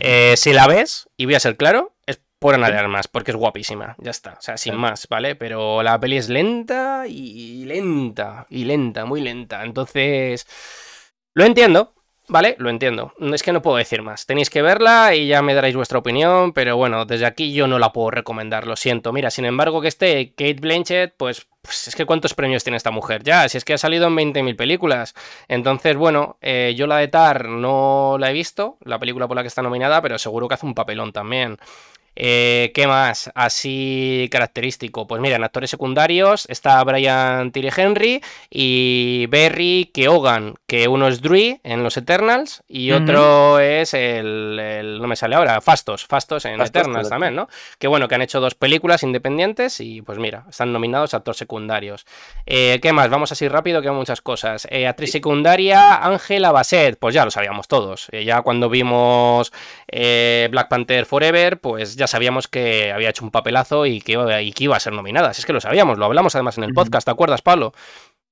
Eh, 0.00 0.32
si 0.38 0.54
la 0.54 0.66
ves, 0.66 1.10
y 1.18 1.26
voy 1.26 1.34
a 1.34 1.40
ser 1.40 1.58
claro, 1.58 1.92
es 2.06 2.22
por 2.38 2.54
Ana 2.54 2.70
de 2.70 2.78
Armas, 2.78 3.08
porque 3.08 3.32
es 3.32 3.36
guapísima, 3.36 3.96
ya 3.98 4.12
está, 4.12 4.38
o 4.38 4.40
sea, 4.40 4.56
sin 4.56 4.76
más, 4.76 5.08
¿vale? 5.08 5.36
Pero 5.36 5.82
la 5.82 6.00
peli 6.00 6.16
es 6.16 6.30
lenta 6.30 7.04
y 7.06 7.66
lenta, 7.66 8.46
y 8.48 8.64
lenta, 8.64 9.04
muy 9.04 9.20
lenta. 9.20 9.62
Entonces... 9.62 10.46
Lo 11.34 11.44
entiendo, 11.44 11.94
¿vale? 12.28 12.56
Lo 12.58 12.68
entiendo. 12.68 13.14
Es 13.32 13.42
que 13.42 13.52
no 13.52 13.62
puedo 13.62 13.78
decir 13.78 14.02
más. 14.02 14.26
Tenéis 14.26 14.50
que 14.50 14.60
verla 14.60 15.14
y 15.14 15.28
ya 15.28 15.40
me 15.40 15.54
daréis 15.54 15.74
vuestra 15.74 15.98
opinión, 15.98 16.52
pero 16.52 16.76
bueno, 16.76 17.06
desde 17.06 17.24
aquí 17.24 17.54
yo 17.54 17.66
no 17.66 17.78
la 17.78 17.92
puedo 17.92 18.10
recomendar, 18.10 18.66
lo 18.66 18.76
siento. 18.76 19.12
Mira, 19.12 19.30
sin 19.30 19.46
embargo 19.46 19.80
que 19.80 19.88
esté 19.88 20.34
Kate 20.34 20.60
Blanchett, 20.60 21.14
pues, 21.16 21.46
pues 21.62 21.88
es 21.88 21.96
que 21.96 22.04
¿cuántos 22.04 22.34
premios 22.34 22.64
tiene 22.64 22.76
esta 22.76 22.90
mujer? 22.90 23.22
Ya, 23.22 23.48
si 23.48 23.56
es 23.56 23.64
que 23.64 23.72
ha 23.72 23.78
salido 23.78 24.08
en 24.08 24.16
20.000 24.16 24.56
películas. 24.56 25.14
Entonces, 25.48 25.96
bueno, 25.96 26.36
eh, 26.42 26.74
yo 26.76 26.86
la 26.86 26.98
de 26.98 27.08
Tar 27.08 27.48
no 27.48 28.16
la 28.18 28.30
he 28.30 28.34
visto, 28.34 28.76
la 28.84 28.98
película 28.98 29.26
por 29.26 29.36
la 29.36 29.42
que 29.42 29.48
está 29.48 29.62
nominada, 29.62 30.02
pero 30.02 30.18
seguro 30.18 30.48
que 30.48 30.54
hace 30.54 30.66
un 30.66 30.74
papelón 30.74 31.12
también. 31.12 31.58
Eh, 32.14 32.72
¿Qué 32.74 32.86
más? 32.86 33.30
Así 33.34 34.28
característico. 34.30 35.06
Pues 35.06 35.20
mira, 35.20 35.36
en 35.36 35.44
actores 35.44 35.70
secundarios 35.70 36.46
está 36.48 36.82
Brian 36.84 37.52
Tyree 37.52 37.72
Henry 37.74 38.22
y 38.50 39.26
Barry 39.26 39.90
Keoghan, 39.94 40.54
que 40.66 40.88
uno 40.88 41.08
es 41.08 41.22
Dree 41.22 41.60
en 41.64 41.82
los 41.82 41.96
Eternals 41.96 42.62
y 42.68 42.92
otro 42.92 43.58
es 43.60 43.94
el, 43.94 44.98
No 45.00 45.08
me 45.08 45.16
sale 45.16 45.36
ahora, 45.36 45.60
Fastos, 45.60 46.04
Fastos 46.04 46.44
en 46.44 46.60
Eternals 46.60 47.08
también, 47.08 47.34
¿no? 47.34 47.48
Que 47.78 47.88
bueno, 47.88 48.08
que 48.08 48.14
han 48.14 48.22
hecho 48.22 48.40
dos 48.40 48.54
películas 48.54 49.02
independientes 49.02 49.80
y 49.80 50.02
pues 50.02 50.18
mira, 50.18 50.44
están 50.50 50.72
nominados 50.72 51.14
a 51.14 51.18
actores 51.18 51.38
secundarios. 51.38 52.04
Eh, 52.46 52.78
¿Qué 52.82 52.92
más? 52.92 53.08
Vamos 53.08 53.32
así 53.32 53.48
rápido, 53.48 53.80
que 53.80 53.88
hay 53.88 53.94
muchas 53.94 54.20
cosas. 54.20 54.68
Eh, 54.70 54.86
actriz 54.86 55.12
secundaria, 55.12 55.96
Ángela 55.96 56.52
Bassett, 56.52 56.98
pues 56.98 57.14
ya 57.14 57.24
lo 57.24 57.30
sabíamos 57.30 57.68
todos. 57.68 58.08
ya 58.12 58.42
cuando 58.42 58.68
vimos 58.68 59.52
Black 59.90 60.68
Panther 60.68 61.06
Forever, 61.06 61.58
pues 61.58 61.96
ya 61.96 62.01
sabíamos 62.06 62.48
que 62.48 62.92
había 62.92 63.10
hecho 63.10 63.24
un 63.24 63.30
papelazo 63.30 63.86
y 63.86 64.00
que, 64.00 64.12
iba 64.58 64.76
a 64.76 64.80
ser 64.80 64.92
nominada. 64.92 65.30
es 65.30 65.46
que 65.46 65.52
lo 65.52 65.60
sabíamos, 65.60 65.98
lo 65.98 66.04
hablamos 66.04 66.34
además 66.34 66.58
en 66.58 66.64
el 66.64 66.72
podcast, 66.74 67.04
¿te 67.04 67.10
acuerdas, 67.10 67.42
Pablo? 67.42 67.72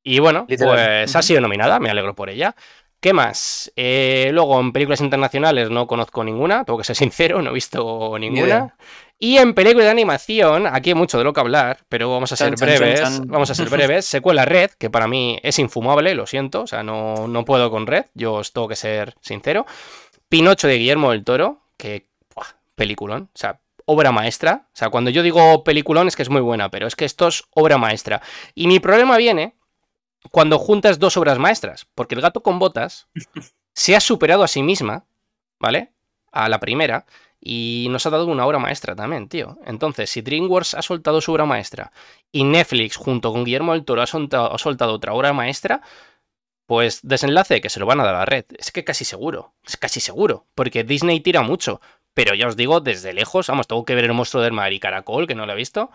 Y 0.02 0.18
bueno, 0.18 0.46
pues 0.46 1.16
ha 1.16 1.22
sido 1.22 1.40
nominada, 1.40 1.78
me 1.78 1.90
alegro 1.90 2.14
por 2.14 2.30
ella. 2.30 2.54
¿Qué 3.00 3.14
más? 3.14 3.72
Eh, 3.76 4.30
luego, 4.32 4.60
en 4.60 4.72
películas 4.72 5.00
internacionales 5.00 5.70
no 5.70 5.86
conozco 5.86 6.22
ninguna, 6.22 6.64
tengo 6.64 6.78
que 6.78 6.84
ser 6.84 6.96
sincero, 6.96 7.40
no 7.40 7.50
he 7.50 7.54
visto 7.54 8.18
ninguna. 8.18 8.76
Y 9.18 9.38
en 9.38 9.54
películas 9.54 9.86
de 9.86 9.90
animación, 9.90 10.66
aquí 10.66 10.90
hay 10.90 10.94
mucho 10.94 11.16
de 11.16 11.24
lo 11.24 11.32
que 11.32 11.40
hablar, 11.40 11.78
pero 11.88 12.10
vamos 12.10 12.32
a 12.32 12.36
ser 12.36 12.56
breves. 12.56 13.26
vamos 13.26 13.50
a 13.50 13.54
ser 13.54 13.68
breves. 13.70 14.04
Secuela 14.04 14.44
Red, 14.44 14.72
que 14.78 14.90
para 14.90 15.08
mí 15.08 15.38
es 15.42 15.58
infumable, 15.58 16.14
lo 16.14 16.26
siento, 16.26 16.62
o 16.62 16.66
sea, 16.66 16.82
no, 16.82 17.26
no 17.26 17.44
puedo 17.44 17.70
con 17.70 17.86
Red, 17.86 18.06
yo 18.14 18.34
os 18.34 18.52
tengo 18.52 18.68
que 18.68 18.76
ser 18.76 19.14
sincero. 19.20 19.64
Pinocho 20.28 20.68
de 20.68 20.76
Guillermo 20.76 21.10
del 21.10 21.24
Toro, 21.24 21.62
que 21.78 22.09
peliculón, 22.80 23.28
o 23.34 23.38
sea, 23.38 23.60
obra 23.84 24.10
maestra. 24.10 24.68
O 24.72 24.76
sea, 24.76 24.88
cuando 24.88 25.10
yo 25.10 25.22
digo 25.22 25.64
peliculón 25.64 26.08
es 26.08 26.16
que 26.16 26.22
es 26.22 26.30
muy 26.30 26.40
buena, 26.40 26.70
pero 26.70 26.86
es 26.86 26.96
que 26.96 27.04
esto 27.04 27.28
es 27.28 27.44
obra 27.50 27.76
maestra. 27.76 28.22
Y 28.54 28.68
mi 28.68 28.80
problema 28.80 29.18
viene 29.18 29.54
cuando 30.30 30.58
juntas 30.58 30.98
dos 30.98 31.18
obras 31.18 31.38
maestras, 31.38 31.86
porque 31.94 32.14
el 32.14 32.22
gato 32.22 32.42
con 32.42 32.58
botas 32.58 33.08
se 33.74 33.94
ha 33.94 34.00
superado 34.00 34.42
a 34.42 34.48
sí 34.48 34.62
misma, 34.62 35.04
¿vale? 35.58 35.92
A 36.32 36.48
la 36.48 36.58
primera, 36.58 37.04
y 37.38 37.88
nos 37.90 38.06
ha 38.06 38.10
dado 38.10 38.26
una 38.28 38.46
obra 38.46 38.58
maestra 38.58 38.96
también, 38.96 39.28
tío. 39.28 39.58
Entonces, 39.66 40.08
si 40.08 40.22
DreamWorks 40.22 40.72
ha 40.72 40.80
soltado 40.80 41.20
su 41.20 41.32
obra 41.32 41.44
maestra 41.44 41.92
y 42.32 42.44
Netflix, 42.44 42.96
junto 42.96 43.30
con 43.30 43.44
Guillermo 43.44 43.74
del 43.74 43.84
Toro, 43.84 44.00
ha 44.00 44.06
soltado, 44.06 44.54
ha 44.54 44.58
soltado 44.58 44.94
otra 44.94 45.12
obra 45.12 45.34
maestra, 45.34 45.82
pues 46.64 47.00
desenlace 47.02 47.60
que 47.60 47.68
se 47.68 47.80
lo 47.80 47.84
van 47.84 48.00
a 48.00 48.04
dar 48.04 48.14
a 48.14 48.18
la 48.20 48.24
red. 48.24 48.46
Es 48.56 48.72
que 48.72 48.84
casi 48.84 49.04
seguro, 49.04 49.52
es 49.66 49.76
casi 49.76 50.00
seguro, 50.00 50.46
porque 50.54 50.82
Disney 50.82 51.20
tira 51.20 51.42
mucho. 51.42 51.82
Pero 52.14 52.34
ya 52.34 52.46
os 52.48 52.56
digo, 52.56 52.80
desde 52.80 53.12
lejos, 53.12 53.46
vamos, 53.48 53.66
tengo 53.66 53.84
que 53.84 53.94
ver 53.94 54.04
el 54.04 54.12
monstruo 54.12 54.42
del 54.42 54.52
mar 54.52 54.72
y 54.72 54.80
Caracol, 54.80 55.26
que 55.26 55.34
no 55.34 55.46
lo 55.46 55.52
he 55.52 55.56
visto. 55.56 55.90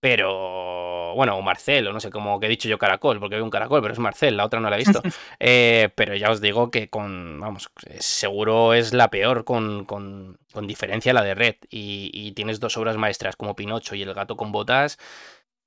Pero, 0.00 1.12
bueno, 1.16 1.36
o 1.36 1.42
Marcel, 1.42 1.88
o 1.88 1.92
no 1.92 1.98
sé 1.98 2.10
cómo 2.10 2.38
que 2.38 2.46
he 2.46 2.48
dicho 2.48 2.68
yo 2.68 2.78
Caracol, 2.78 3.18
porque 3.18 3.34
veo 3.34 3.44
un 3.44 3.50
Caracol, 3.50 3.80
pero 3.82 3.92
es 3.92 3.98
Marcel, 3.98 4.36
la 4.36 4.44
otra 4.44 4.60
no 4.60 4.70
la 4.70 4.76
he 4.76 4.78
visto. 4.78 5.02
Eh, 5.40 5.90
pero 5.94 6.14
ya 6.16 6.30
os 6.30 6.40
digo 6.40 6.70
que 6.70 6.88
con, 6.88 7.40
vamos, 7.40 7.70
seguro 7.98 8.74
es 8.74 8.92
la 8.92 9.08
peor 9.08 9.44
con, 9.44 9.84
con, 9.84 10.38
con 10.52 10.66
diferencia 10.66 11.12
la 11.12 11.22
de 11.22 11.34
Red. 11.34 11.56
Y, 11.70 12.32
tienes 12.32 12.60
dos 12.60 12.76
obras 12.76 12.96
maestras 12.96 13.36
como 13.36 13.56
Pinocho 13.56 13.94
y 13.94 14.02
El 14.02 14.14
gato 14.14 14.36
con 14.36 14.52
botas. 14.52 14.98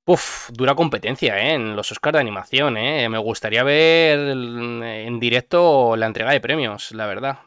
Uf, 0.06 0.50
dura 0.50 0.74
competencia, 0.74 1.38
¿eh? 1.38 1.54
En 1.54 1.76
los 1.76 1.92
Oscars 1.92 2.14
de 2.14 2.20
animación, 2.20 2.76
¿eh? 2.76 3.08
Me 3.08 3.18
gustaría 3.18 3.62
ver 3.62 4.18
en 4.18 5.20
directo 5.20 5.96
la 5.96 6.06
entrega 6.06 6.32
de 6.32 6.40
premios, 6.40 6.92
la 6.92 7.06
verdad. 7.06 7.38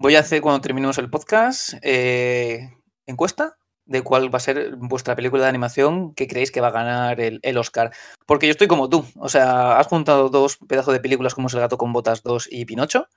Voy 0.00 0.14
a 0.14 0.20
hacer 0.20 0.42
cuando 0.42 0.60
terminemos 0.60 0.96
el 0.98 1.10
podcast 1.10 1.74
eh, 1.82 2.70
encuesta 3.06 3.58
de 3.84 4.02
cuál 4.02 4.32
va 4.32 4.36
a 4.36 4.40
ser 4.40 4.76
vuestra 4.76 5.16
película 5.16 5.42
de 5.42 5.48
animación 5.48 6.14
que 6.14 6.28
creéis 6.28 6.52
que 6.52 6.60
va 6.60 6.68
a 6.68 6.72
ganar 6.72 7.20
el, 7.20 7.58
Oscar. 7.58 7.92
Porque 8.24 8.46
yo 8.46 8.52
estoy 8.52 8.68
como 8.68 8.88
tú. 8.88 9.04
O 9.16 9.28
sea, 9.28 9.76
has 9.76 9.88
juntado 9.88 10.28
dos 10.28 10.58
pedazos 10.58 10.94
de 10.94 11.00
películas 11.00 11.34
como 11.34 11.48
es 11.48 11.54
El 11.54 11.60
gato 11.60 11.78
con 11.78 11.92
botas 11.92 12.22
2 12.22 12.48
y 12.52 12.64
Pinocho. 12.64 13.08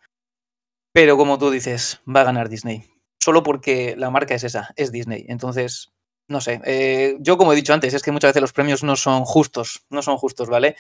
Pero 0.91 1.17
como 1.17 1.38
tú 1.38 1.51
dices, 1.51 2.01
va 2.07 2.21
a 2.21 2.25
ganar 2.25 2.49
Disney. 2.49 2.84
Solo 3.21 3.43
porque 3.43 3.95
la 3.95 4.09
marca 4.09 4.34
es 4.34 4.43
esa, 4.43 4.73
es 4.75 4.91
Disney. 4.91 5.25
Entonces, 5.27 5.91
no 6.27 6.41
sé. 6.41 6.61
Eh, 6.65 7.17
yo, 7.19 7.38
como 7.38 7.53
he 7.53 7.55
dicho 7.55 7.75
antes, 7.75 7.93
es 7.93 8.01
que 8.01 8.11
muchas 8.11 8.29
veces 8.29 8.41
los 8.41 8.53
premios 8.53 8.84
no 8.84 8.95
son 8.95 9.23
justos. 9.23 9.86
No 9.91 10.01
son 10.01 10.17
justos, 10.17 10.49
¿vale? 10.49 10.75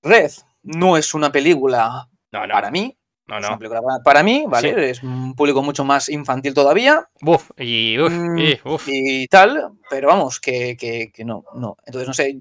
Red 0.00 0.30
no 0.62 0.96
es 0.96 1.12
una 1.12 1.32
película 1.32 2.08
para 2.30 2.70
mí, 2.70 2.97
no, 3.28 3.40
no. 3.40 3.58
para, 4.02 4.22
mí, 4.22 4.44
¿vale? 4.48 4.90
Es 4.90 5.02
un 5.02 5.34
público 5.34 5.62
mucho 5.62 5.84
más 5.84 6.08
infantil 6.08 6.54
todavía. 6.54 7.08
Uf, 7.22 7.50
y, 7.58 7.98
uf, 7.98 8.10
mm, 8.10 8.38
y, 8.38 8.58
y, 8.86 9.26
tal, 9.28 9.72
pero 9.90 10.08
vamos, 10.08 10.40
que, 10.40 10.76
que, 10.78 11.12
que, 11.12 11.24
no, 11.24 11.44
no. 11.54 11.76
Entonces, 11.84 12.08
no 12.08 12.14
sé, 12.14 12.40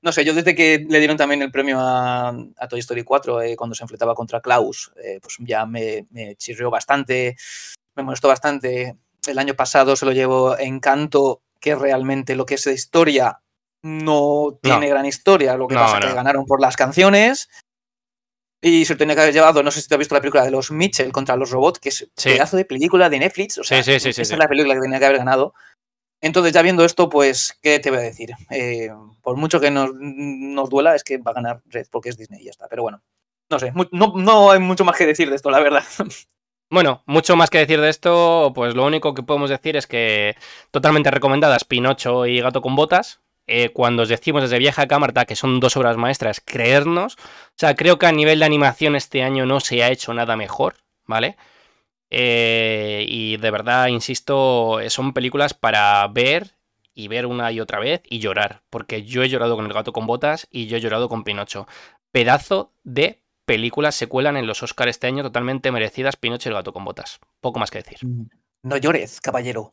no 0.00 0.12
sé, 0.12 0.24
yo 0.24 0.32
desde 0.32 0.54
que 0.54 0.84
le 0.88 0.98
dieron 0.98 1.18
también 1.18 1.42
el 1.42 1.50
premio 1.50 1.78
a, 1.78 2.28
a 2.28 2.68
Toy 2.68 2.80
Story 2.80 3.04
4, 3.04 3.42
eh, 3.42 3.56
cuando 3.56 3.74
se 3.74 3.84
enfrentaba 3.84 4.14
contra 4.14 4.40
Klaus, 4.40 4.92
eh, 5.02 5.18
pues 5.20 5.36
ya 5.40 5.66
me, 5.66 6.06
me 6.10 6.36
chirrió 6.36 6.70
bastante, 6.70 7.36
me 7.94 8.02
molestó 8.02 8.28
bastante. 8.28 8.96
El 9.26 9.38
año 9.38 9.54
pasado 9.54 9.94
se 9.94 10.06
lo 10.06 10.12
llevo 10.12 10.58
Encanto, 10.58 11.42
que 11.60 11.74
realmente 11.74 12.34
lo 12.34 12.46
que 12.46 12.54
es 12.54 12.64
de 12.64 12.72
historia 12.72 13.40
no 13.84 14.58
tiene 14.62 14.88
gran 14.88 15.04
historia, 15.04 15.58
lo 15.58 15.68
que 15.68 15.74
pasa 15.74 15.98
es 15.98 16.06
que 16.06 16.14
ganaron 16.14 16.46
por 16.46 16.60
las 16.60 16.76
canciones. 16.76 17.50
Y 18.66 18.86
se 18.86 18.94
lo 18.94 18.98
tenía 18.98 19.14
que 19.14 19.20
haber 19.20 19.34
llevado, 19.34 19.62
no 19.62 19.70
sé 19.70 19.82
si 19.82 19.88
te 19.88 19.94
has 19.94 19.98
visto 19.98 20.14
la 20.14 20.22
película 20.22 20.42
de 20.42 20.50
los 20.50 20.70
Mitchell 20.70 21.12
contra 21.12 21.36
los 21.36 21.50
robots, 21.50 21.78
que 21.78 21.90
es 21.90 22.00
un 22.00 22.08
pedazo 22.32 22.56
de 22.56 22.64
película 22.64 23.10
de 23.10 23.18
Netflix. 23.18 23.58
O 23.58 23.62
sea, 23.62 23.82
sí, 23.82 23.92
esa 23.92 24.08
es 24.08 24.38
la 24.38 24.48
película 24.48 24.74
que 24.74 24.80
tenía 24.80 24.98
que 24.98 25.04
haber 25.04 25.18
ganado. 25.18 25.52
Entonces, 26.22 26.54
ya 26.54 26.62
viendo 26.62 26.82
esto, 26.82 27.10
pues, 27.10 27.58
¿qué 27.60 27.78
te 27.78 27.90
voy 27.90 27.98
a 27.98 28.02
decir? 28.02 28.30
Eh, 28.50 28.88
por 29.20 29.36
mucho 29.36 29.60
que 29.60 29.70
nos, 29.70 29.90
nos, 29.92 30.70
duela, 30.70 30.94
es 30.94 31.04
que 31.04 31.18
va 31.18 31.32
a 31.32 31.34
ganar 31.34 31.60
Red 31.66 31.88
porque 31.90 32.08
es 32.08 32.16
Disney 32.16 32.40
y 32.40 32.44
ya 32.44 32.52
está. 32.52 32.66
Pero 32.68 32.82
bueno, 32.82 33.02
no 33.50 33.58
sé, 33.58 33.70
no, 33.92 34.14
no 34.16 34.50
hay 34.50 34.60
mucho 34.60 34.86
más 34.86 34.96
que 34.96 35.04
decir 35.04 35.28
de 35.28 35.36
esto, 35.36 35.50
la 35.50 35.60
verdad. 35.60 35.84
Bueno, 36.70 37.04
mucho 37.06 37.36
más 37.36 37.50
que 37.50 37.58
decir 37.58 37.80
de 37.80 37.90
esto, 37.90 38.50
pues 38.52 38.74
lo 38.74 38.84
único 38.84 39.14
que 39.14 39.22
podemos 39.22 39.50
decir 39.50 39.76
es 39.76 39.86
que 39.86 40.34
totalmente 40.72 41.10
recomendadas 41.10 41.64
Pinocho 41.64 42.26
y 42.26 42.40
Gato 42.40 42.62
con 42.62 42.74
Botas, 42.74 43.20
eh, 43.46 43.70
cuando 43.70 44.02
os 44.02 44.08
decimos 44.08 44.42
desde 44.42 44.58
Vieja 44.58 44.86
Cámara 44.86 45.24
que 45.24 45.36
son 45.36 45.60
dos 45.60 45.76
obras 45.76 45.96
maestras, 45.96 46.40
creernos. 46.44 47.16
O 47.16 47.56
sea, 47.56 47.74
creo 47.74 47.98
que 47.98 48.06
a 48.06 48.12
nivel 48.12 48.38
de 48.38 48.44
animación 48.44 48.96
este 48.96 49.22
año 49.22 49.46
no 49.46 49.60
se 49.60 49.82
ha 49.82 49.90
hecho 49.90 50.14
nada 50.14 50.36
mejor, 50.36 50.76
¿vale? 51.06 51.36
Eh, 52.10 53.04
y 53.08 53.36
de 53.36 53.50
verdad, 53.50 53.88
insisto, 53.88 54.78
son 54.88 55.12
películas 55.12 55.52
para 55.52 56.06
ver 56.08 56.54
y 56.94 57.08
ver 57.08 57.26
una 57.26 57.50
y 57.52 57.60
otra 57.60 57.80
vez 57.80 58.02
y 58.04 58.20
llorar. 58.20 58.62
Porque 58.70 59.02
yo 59.02 59.22
he 59.22 59.28
llorado 59.28 59.56
con 59.56 59.66
El 59.66 59.72
gato 59.72 59.92
con 59.92 60.06
botas 60.06 60.46
y 60.50 60.66
yo 60.66 60.76
he 60.76 60.80
llorado 60.80 61.08
con 61.08 61.24
Pinocho. 61.24 61.66
Pedazo 62.12 62.72
de 62.84 63.20
películas 63.44 63.94
se 63.94 64.06
cuelan 64.06 64.36
en 64.36 64.46
los 64.46 64.62
Oscars 64.62 64.90
este 64.90 65.06
año 65.06 65.22
totalmente 65.22 65.72
merecidas 65.72 66.16
Pinocho 66.16 66.48
y 66.48 66.50
El 66.50 66.56
gato 66.56 66.72
con 66.72 66.84
botas. 66.84 67.20
Poco 67.40 67.58
más 67.58 67.70
que 67.70 67.78
decir. 67.78 67.98
Mm, 68.02 68.28
no 68.62 68.76
llores, 68.76 69.20
caballero. 69.20 69.72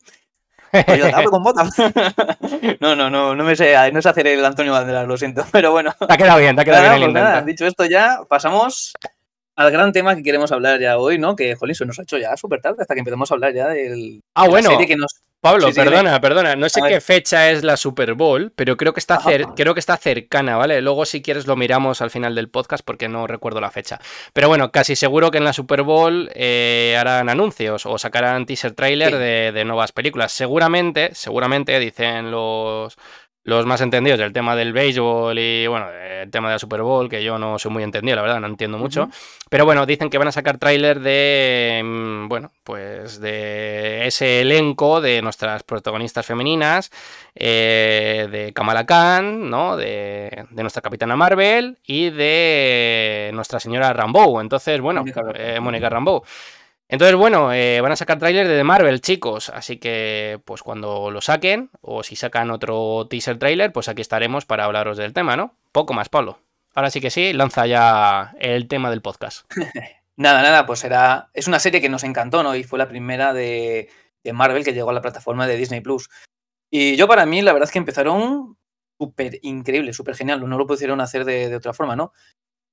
Con 1.29 1.43
botas. 1.43 1.73
no, 2.79 2.95
no, 2.95 3.09
no, 3.09 3.35
no 3.35 3.43
me 3.43 3.55
sé, 3.55 3.75
no 3.91 4.01
sé 4.01 4.09
hacer 4.09 4.27
el 4.27 4.43
Antonio 4.43 4.71
Banderas, 4.71 5.07
lo 5.07 5.17
siento, 5.17 5.45
pero 5.51 5.71
bueno. 5.71 5.93
Te 5.99 6.13
ha 6.13 6.17
quedado 6.17 6.39
bien, 6.39 6.55
te 6.55 6.61
ha 6.61 6.65
quedado 6.65 6.97
bien 6.97 7.15
el 7.15 7.23
pues 7.23 7.45
dicho 7.45 7.65
esto 7.65 7.85
ya, 7.85 8.19
pasamos 8.27 8.93
al 9.55 9.71
gran 9.71 9.91
tema 9.91 10.15
que 10.15 10.23
queremos 10.23 10.51
hablar 10.51 10.79
ya 10.79 10.97
hoy, 10.97 11.19
¿no? 11.19 11.35
Que, 11.35 11.55
jolín, 11.55 11.75
se 11.75 11.85
nos 11.85 11.99
ha 11.99 12.03
hecho 12.03 12.17
ya 12.17 12.35
súper 12.37 12.61
tarde 12.61 12.77
hasta 12.81 12.93
que 12.93 12.99
empezamos 12.99 13.29
a 13.31 13.33
hablar 13.33 13.53
ya 13.53 13.67
del. 13.67 14.21
Ah, 14.33 14.47
bueno. 14.47 14.69
Pablo, 15.41 15.71
perdona, 15.73 16.21
perdona. 16.21 16.55
No 16.55 16.69
sé 16.69 16.81
qué 16.87 17.01
fecha 17.01 17.49
es 17.49 17.63
la 17.63 17.75
Super 17.75 18.13
Bowl, 18.13 18.53
pero 18.55 18.77
creo 18.77 18.93
que, 18.93 18.99
está 18.99 19.19
creo 19.55 19.73
que 19.73 19.79
está 19.79 19.97
cercana, 19.97 20.55
¿vale? 20.55 20.81
Luego, 20.81 21.03
si 21.05 21.23
quieres, 21.23 21.47
lo 21.47 21.55
miramos 21.55 22.01
al 22.01 22.11
final 22.11 22.35
del 22.35 22.47
podcast 22.47 22.85
porque 22.85 23.09
no 23.09 23.25
recuerdo 23.25 23.59
la 23.59 23.71
fecha. 23.71 23.99
Pero 24.33 24.49
bueno, 24.49 24.71
casi 24.71 24.95
seguro 24.95 25.31
que 25.31 25.39
en 25.39 25.43
la 25.43 25.53
Super 25.53 25.81
Bowl 25.81 26.29
eh, 26.35 26.95
harán 26.99 27.27
anuncios 27.27 27.87
o 27.87 27.97
sacarán 27.97 28.45
teaser 28.45 28.73
trailer 28.73 29.17
de, 29.17 29.51
de, 29.51 29.65
nuevas 29.65 29.91
películas. 29.91 30.31
Seguramente, 30.31 31.09
seguramente, 31.15 31.79
dicen 31.79 32.29
los, 32.29 32.95
los 33.43 33.65
más 33.65 33.81
entendidos 33.81 34.19
del 34.19 34.33
tema 34.33 34.55
del 34.55 34.71
béisbol 34.71 35.37
y 35.39 35.65
bueno, 35.67 35.87
el 35.91 36.29
tema 36.29 36.49
de 36.49 36.55
la 36.55 36.59
Super 36.59 36.81
Bowl, 36.81 37.09
que 37.09 37.23
yo 37.23 37.39
no 37.39 37.57
soy 37.57 37.71
muy 37.71 37.83
entendido, 37.83 38.15
la 38.15 38.21
verdad, 38.21 38.39
no 38.39 38.47
entiendo 38.47 38.77
mucho. 38.77 39.09
Pero 39.49 39.65
bueno, 39.65 39.85
dicen 39.85 40.09
que 40.09 40.17
van 40.17 40.27
a 40.27 40.31
sacar 40.31 40.57
tráiler 40.57 40.99
de, 40.99 41.81
mm, 41.83 42.27
bueno, 42.27 42.51
pues 42.63 43.19
de 43.19 44.05
ese 44.05 44.41
elenco 44.41 45.01
de 45.01 45.21
nuestras 45.21 45.63
protagonistas 45.63 46.25
femeninas, 46.25 46.91
eh, 47.35 48.27
de 48.31 48.53
Kamala 48.53 48.85
Khan, 48.85 49.49
¿no? 49.49 49.75
De, 49.75 50.45
de, 50.49 50.61
nuestra 50.61 50.81
capitana 50.81 51.15
Marvel 51.15 51.79
y 51.83 52.11
de 52.11 53.31
nuestra 53.33 53.59
señora 53.59 53.91
Rambo. 53.93 54.39
Entonces, 54.41 54.79
bueno, 54.81 55.03
Mónica 55.61 55.89
Rambo. 55.89 56.23
Entonces, 56.91 57.15
bueno, 57.15 57.53
eh, 57.53 57.79
van 57.79 57.93
a 57.93 57.95
sacar 57.95 58.19
tráiler 58.19 58.49
de 58.49 58.57
The 58.57 58.65
Marvel, 58.65 58.99
chicos. 58.99 59.47
Así 59.47 59.77
que, 59.77 60.41
pues 60.43 60.61
cuando 60.61 61.09
lo 61.09 61.21
saquen, 61.21 61.69
o 61.79 62.03
si 62.03 62.17
sacan 62.17 62.51
otro 62.51 63.07
teaser 63.09 63.39
trailer, 63.39 63.71
pues 63.71 63.87
aquí 63.87 64.01
estaremos 64.01 64.45
para 64.45 64.65
hablaros 64.65 64.97
del 64.97 65.13
tema, 65.13 65.37
¿no? 65.37 65.55
Poco 65.71 65.93
más, 65.93 66.09
Pablo. 66.09 66.39
Ahora 66.75 66.89
sí 66.91 66.99
que 66.99 67.09
sí, 67.09 67.31
lanza 67.31 67.65
ya 67.65 68.35
el 68.39 68.67
tema 68.67 68.89
del 68.89 69.01
podcast. 69.01 69.49
nada, 70.17 70.41
nada, 70.41 70.65
pues 70.65 70.83
era. 70.83 71.29
Es 71.33 71.47
una 71.47 71.59
serie 71.59 71.79
que 71.79 71.87
nos 71.87 72.03
encantó, 72.03 72.43
¿no? 72.43 72.57
Y 72.57 72.65
fue 72.65 72.77
la 72.77 72.89
primera 72.89 73.31
de, 73.31 73.87
Marvel 74.33 74.65
que 74.65 74.73
llegó 74.73 74.89
a 74.89 74.93
la 74.93 75.01
plataforma 75.01 75.47
de 75.47 75.55
Disney 75.55 75.79
Plus. 75.79 76.09
Y 76.69 76.97
yo, 76.97 77.07
para 77.07 77.25
mí, 77.25 77.41
la 77.41 77.53
verdad 77.53 77.69
es 77.69 77.71
que 77.71 77.79
empezaron 77.79 78.57
súper 78.99 79.39
increíble, 79.43 79.93
súper 79.93 80.15
genial. 80.15 80.45
No 80.45 80.57
lo 80.57 80.67
pudieron 80.67 80.99
hacer 80.99 81.23
de, 81.23 81.55
otra 81.55 81.71
forma, 81.71 81.95
¿no? 81.95 82.11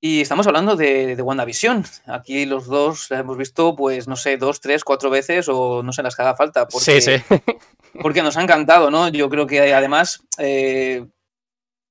Y 0.00 0.20
estamos 0.20 0.46
hablando 0.46 0.76
de, 0.76 1.16
de, 1.16 1.22
WandaVision. 1.22 1.84
Aquí 2.06 2.46
los 2.46 2.66
dos 2.66 3.10
la 3.10 3.18
hemos 3.18 3.36
visto, 3.36 3.74
pues, 3.74 4.06
no 4.06 4.14
sé, 4.14 4.36
dos, 4.36 4.60
tres, 4.60 4.84
cuatro 4.84 5.10
veces 5.10 5.48
o 5.48 5.82
no 5.82 5.92
sé 5.92 6.04
las 6.04 6.14
que 6.14 6.22
haga 6.22 6.36
falta. 6.36 6.68
Porque, 6.68 7.00
sí, 7.00 7.18
sí. 7.18 7.22
porque 8.00 8.22
nos 8.22 8.36
ha 8.36 8.42
encantado, 8.42 8.92
¿no? 8.92 9.08
Yo 9.08 9.28
creo 9.28 9.48
que 9.48 9.74
además 9.74 10.22
eh, 10.38 11.04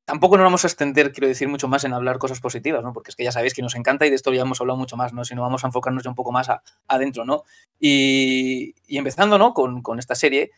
tampoco 0.06 0.38
nos 0.38 0.46
vamos 0.46 0.64
a 0.64 0.68
extender, 0.68 1.12
quiero 1.12 1.28
decir, 1.28 1.50
mucho 1.50 1.68
más 1.68 1.84
en 1.84 1.94
hablar 1.94 2.18
cosas 2.18 2.40
positivas, 2.40 2.82
¿no? 2.82 2.94
Porque 2.94 3.12
es 3.12 3.18
que 3.18 3.26
ya 3.26 3.34
sabéis 3.34 3.54
que 3.54 3.62
nos 3.62 3.76
encanta 3.76 4.06
y 4.06 4.10
de 4.10 4.16
esto 4.16 4.32
ya 4.32 4.44
hemos 4.44 4.62
hablado 4.62 4.80
mucho 4.80 4.96
más, 4.96 5.12
¿no? 5.12 5.26
Si 5.26 5.36
no 5.36 5.42
vamos 5.42 5.66
a 5.66 5.68
enfocarnos 5.68 6.04
ya 6.04 6.10
un 6.10 6.16
poco 6.16 6.32
más 6.32 6.48
adentro, 6.88 7.26
¿no? 7.26 7.44
Y, 7.78 8.74
y, 8.88 8.98
empezando, 8.98 9.38
¿no? 9.38 9.54
Con, 9.54 9.82
con, 9.82 10.00
esta 10.00 10.16
serie, 10.16 10.52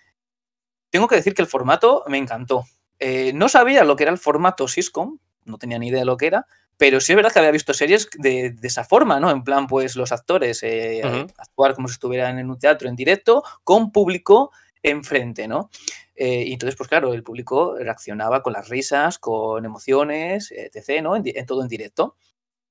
tengo 0.91 1.07
que 1.07 1.15
decir 1.15 1.33
que 1.33 1.41
el 1.41 1.47
formato 1.47 2.03
me 2.07 2.19
encantó. 2.19 2.65
Eh, 2.99 3.31
no 3.33 3.49
sabía 3.49 3.83
lo 3.83 3.95
que 3.95 4.03
era 4.03 4.11
el 4.11 4.19
formato 4.19 4.67
Siscom, 4.67 5.17
no 5.45 5.57
tenía 5.57 5.79
ni 5.79 5.87
idea 5.87 6.01
de 6.01 6.05
lo 6.05 6.15
que 6.15 6.27
era, 6.27 6.45
pero 6.79 7.01
sí 7.01 7.11
es 7.11 7.17
verdad 7.17 7.33
que 7.33 7.39
había 7.39 7.51
visto 7.51 7.73
series 7.73 8.09
de, 8.17 8.55
esa 8.63 8.85
forma, 8.85 9.19
¿no? 9.19 9.29
En 9.31 9.43
plan, 9.43 9.67
pues 9.67 9.97
los 9.97 10.13
actores 10.13 10.63
eh, 10.63 11.01
actuar 11.37 11.75
como 11.75 11.89
si 11.89 11.95
estuvieran 11.95 12.39
en 12.39 12.49
un 12.49 12.57
teatro 12.57 12.87
en 12.87 12.95
directo, 12.95 13.43
con 13.65 13.91
público 13.91 14.51
enfrente, 14.81 15.49
¿no? 15.49 15.69
Eh, 16.15 16.45
y 16.47 16.53
entonces, 16.53 16.77
pues 16.77 16.87
claro, 16.87 17.13
el 17.13 17.21
público 17.21 17.75
reaccionaba 17.77 18.41
con 18.41 18.53
las 18.53 18.69
risas, 18.69 19.19
con 19.19 19.65
emociones, 19.65 20.53
etc., 20.53 21.03
¿no? 21.03 21.17
En, 21.17 21.45
todo 21.45 21.63
en 21.63 21.67
directo. 21.67 22.15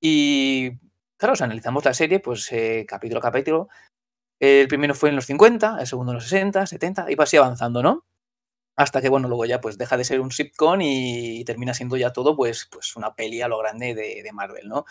Y 0.00 0.70
claro, 1.18 1.34
analizamos 1.38 1.84
la 1.84 1.92
serie, 1.92 2.18
pues 2.20 2.50
eh, 2.50 2.86
capítulo 2.88 3.18
a 3.18 3.22
capítulo. 3.22 3.68
El 4.40 4.68
primero 4.68 4.94
fue 4.94 5.10
en 5.10 5.16
los 5.16 5.26
50, 5.26 5.76
el 5.80 5.86
segundo 5.86 6.12
en 6.12 6.14
los 6.14 6.24
60, 6.24 6.66
70, 6.66 7.10
y 7.10 7.14
va 7.14 7.24
así 7.24 7.36
avanzando, 7.36 7.82
¿no? 7.82 8.06
Hasta 8.78 9.02
que, 9.02 9.08
bueno, 9.08 9.26
luego 9.26 9.44
ya 9.44 9.60
pues 9.60 9.76
deja 9.76 9.96
de 9.96 10.04
ser 10.04 10.20
un 10.20 10.30
sitcom 10.30 10.80
y, 10.80 11.44
termina 11.44 11.74
siendo 11.74 11.96
ya 11.96 12.12
todo 12.12 12.36
pues, 12.36 12.68
pues 12.70 12.94
una 12.94 13.12
peli 13.16 13.42
a 13.42 13.48
lo 13.48 13.58
grande 13.58 13.92
de, 13.92 14.30
Marvel, 14.32 14.68
¿no? 14.68 14.84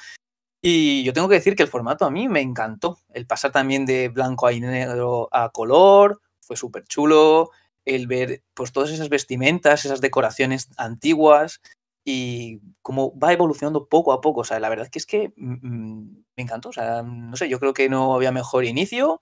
Y 0.62 1.04
yo 1.06 1.14
tengo 1.14 1.30
que 1.30 1.36
decir 1.36 1.56
que 1.56 1.64
el 1.64 1.70
formato 1.70 2.04
a 2.04 2.12
mí 2.12 2.28
me 2.28 2.42
encantó. 2.42 3.00
El 3.14 3.26
pasar 3.26 3.54
también 3.54 3.86
de 3.86 4.10
blanco 4.10 4.48
a 4.48 4.52
negro 4.52 5.30
a 5.32 5.52
color 5.52 6.20
fue 6.42 6.58
súper 6.58 6.84
chulo. 6.84 7.52
El 7.86 8.08
ver 8.08 8.44
pues 8.54 8.74
todas 8.74 8.92
esas 8.92 9.08
vestimentas, 9.08 9.86
esas 9.86 10.02
decoraciones 10.02 10.70
antiguas 10.76 11.62
y 12.04 12.60
cómo 12.82 13.18
va 13.18 13.32
evolucionando 13.32 13.88
poco 13.88 14.12
a 14.12 14.20
poco. 14.20 14.42
O 14.42 14.44
sea, 14.44 14.60
la 14.60 14.68
verdad 14.68 14.90
que 14.90 15.00
es 15.00 15.06
que 15.06 15.32
mm, 15.38 15.54
mm, 15.62 16.26
me 16.36 16.44
encantó. 16.44 16.70
O 16.70 16.74
sea, 16.74 17.04
no 17.04 17.38
sé, 17.38 17.48
yo 17.48 17.60
creo 17.60 17.74
que 17.74 17.88
no 17.88 18.16
había 18.16 18.34
mejor 18.34 18.66
inicio. 18.66 19.22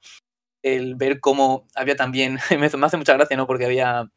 El 0.64 0.96
ver 0.96 1.20
cómo 1.20 1.68
había 1.76 1.96
también, 1.96 2.40
me 2.60 2.66
hace 2.66 2.98
mucha 2.98 3.14
gracia, 3.14 3.38
¿no? 3.38 3.46
Porque 3.46 3.66
había 3.66 4.10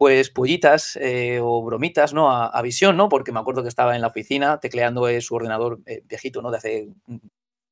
pues 0.00 0.30
pollitas 0.30 0.96
eh, 0.96 1.40
o 1.42 1.62
bromitas, 1.62 2.14
¿no? 2.14 2.32
A, 2.32 2.62
visión, 2.62 2.96
¿no? 2.96 3.10
Porque 3.10 3.32
me 3.32 3.40
acuerdo 3.40 3.62
que 3.62 3.68
estaba 3.68 3.94
en 3.94 4.00
la 4.00 4.06
oficina 4.06 4.58
tecleando 4.58 5.06
su 5.20 5.34
ordenador 5.34 5.80
eh, 5.84 6.02
viejito, 6.06 6.40
¿no? 6.40 6.50
De 6.50 6.56
hace 6.56 6.88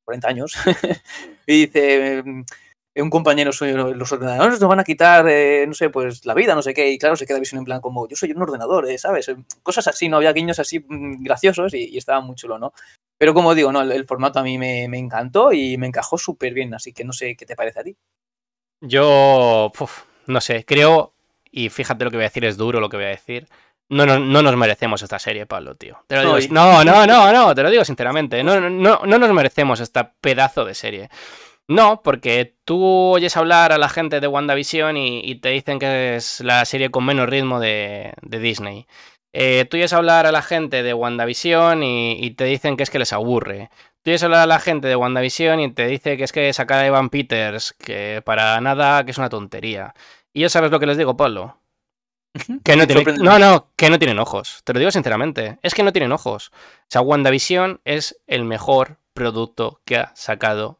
40 0.05 0.27
años. 0.27 0.53
y 1.47 1.65
dice, 1.65 2.21
mm, 2.23 2.43
un 2.97 3.09
compañero 3.09 3.51
suyo, 3.51 3.95
los 3.95 4.11
ordenadores 4.11 4.59
nos 4.59 4.69
van 4.69 4.79
a 4.79 4.83
quitar, 4.83 5.27
eh, 5.27 5.65
no 5.67 5.73
sé, 5.73 5.89
pues 5.89 6.23
la 6.23 6.35
vida, 6.35 6.53
no 6.53 6.61
sé 6.61 6.75
qué. 6.75 6.91
Y 6.91 6.99
claro, 6.99 7.15
se 7.15 7.25
queda 7.25 7.39
visión 7.39 7.57
en 7.57 7.65
plan 7.65 7.81
como, 7.81 8.07
yo 8.07 8.15
soy 8.15 8.29
un 8.29 8.43
ordenador, 8.43 8.85
¿sabes? 8.99 9.31
Cosas 9.63 9.87
así, 9.87 10.07
¿no? 10.07 10.17
Había 10.17 10.31
guiños 10.31 10.59
así 10.59 10.85
mm, 10.87 11.23
graciosos 11.23 11.73
y, 11.73 11.97
estaba 11.97 12.21
muy 12.21 12.35
chulo, 12.35 12.59
¿no? 12.59 12.73
Pero 13.17 13.33
como 13.33 13.55
digo, 13.55 13.71
¿no? 13.71 13.81
El, 13.81 14.05
formato 14.05 14.37
a 14.37 14.43
mí 14.43 14.59
me, 14.59 14.83
encantó 14.83 15.51
y 15.51 15.79
me 15.79 15.87
encajó 15.87 16.19
súper 16.19 16.53
bien, 16.53 16.75
así 16.75 16.93
que 16.93 17.03
no 17.03 17.11
sé 17.11 17.35
qué 17.35 17.47
te 17.47 17.55
parece 17.55 17.79
a 17.79 17.83
ti. 17.83 17.97
Yo, 18.81 19.71
no 20.27 20.41
sé, 20.41 20.63
creo 20.63 21.15
y 21.51 21.69
fíjate 21.69 22.03
lo 22.03 22.11
que 22.11 22.17
voy 22.17 22.23
a 22.23 22.29
decir, 22.29 22.45
es 22.45 22.57
duro 22.57 22.79
lo 22.79 22.89
que 22.89 22.97
voy 22.97 23.05
a 23.05 23.09
decir. 23.09 23.47
No, 23.89 24.05
no, 24.05 24.19
no 24.19 24.43
nos 24.43 24.55
merecemos 24.55 25.01
esta 25.01 25.17
serie, 25.17 25.47
Pablo, 25.47 25.75
tío. 25.75 25.97
no, 26.51 26.83
no, 26.83 27.05
no, 27.07 27.31
no, 27.33 27.55
te 27.55 27.63
lo 27.63 27.71
digo 27.71 27.83
sinceramente. 27.83 28.43
No, 28.43 28.59
no, 28.59 29.01
no 29.03 29.17
nos 29.17 29.33
merecemos 29.33 29.79
esta 29.79 30.13
pedazo 30.21 30.63
de 30.63 30.75
serie. 30.75 31.09
No, 31.69 32.01
porque 32.03 32.55
tú 32.65 32.83
oyes 32.83 33.37
hablar 33.37 33.71
a 33.71 33.77
la 33.77 33.89
gente 33.89 34.19
de 34.19 34.27
WandaVision 34.27 34.97
y, 34.97 35.21
y 35.23 35.35
te 35.35 35.49
dicen 35.49 35.77
que 35.77 36.15
es 36.15 36.39
la 36.41 36.65
serie 36.65 36.89
con 36.89 37.05
menos 37.05 37.29
ritmo 37.29 37.59
de, 37.59 38.13
Disney. 38.23 38.87
Eh, 39.33 39.65
tú 39.69 39.77
oyes 39.77 39.93
hablar 39.93 40.25
a 40.25 40.31
la 40.31 40.41
gente 40.41 40.81
de 40.81 40.95
WandaVision 40.95 41.83
y, 41.83 42.13
y, 42.25 42.31
te 42.31 42.45
dicen 42.45 42.75
que 42.75 42.83
es 42.83 42.89
que 42.89 42.97
les 42.97 43.13
aburre. 43.13 43.69
Tú 44.01 44.09
oyes 44.09 44.23
hablar 44.23 44.41
a 44.41 44.45
la 44.47 44.59
gente 44.59 44.87
de 44.87 44.95
WandaVision 44.95 45.59
y 45.59 45.71
te 45.71 45.85
dice 45.85 46.17
que 46.17 46.23
es 46.23 46.31
que 46.31 46.51
sacar 46.53 46.79
a 46.79 46.87
Evan 46.87 47.09
Peters, 47.09 47.73
que 47.73 48.23
para 48.25 48.59
nada, 48.61 49.05
que 49.05 49.11
es 49.11 49.17
una 49.19 49.29
tontería. 49.29 49.93
Y 50.33 50.41
ya 50.41 50.49
sabes 50.49 50.71
lo 50.71 50.79
que 50.79 50.85
les 50.85 50.97
digo, 50.97 51.17
Pablo. 51.17 51.59
Que 52.63 52.75
no, 52.75 52.85
no, 53.17 53.39
no, 53.39 53.71
que 53.75 53.89
no 53.89 53.97
tienen 53.97 54.19
ojos. 54.19 54.61
Te 54.63 54.73
lo 54.73 54.79
digo 54.79 54.91
sinceramente. 54.91 55.57
Es 55.63 55.73
que 55.73 55.83
no 55.83 55.91
tienen 55.91 56.11
ojos. 56.11 56.51
O 56.53 56.87
sea, 56.87 57.01
WandaVision 57.01 57.81
es 57.85 58.21
el 58.27 58.45
mejor 58.45 58.99
producto 59.13 59.81
que 59.83 59.97
ha 59.97 60.11
sacado 60.15 60.79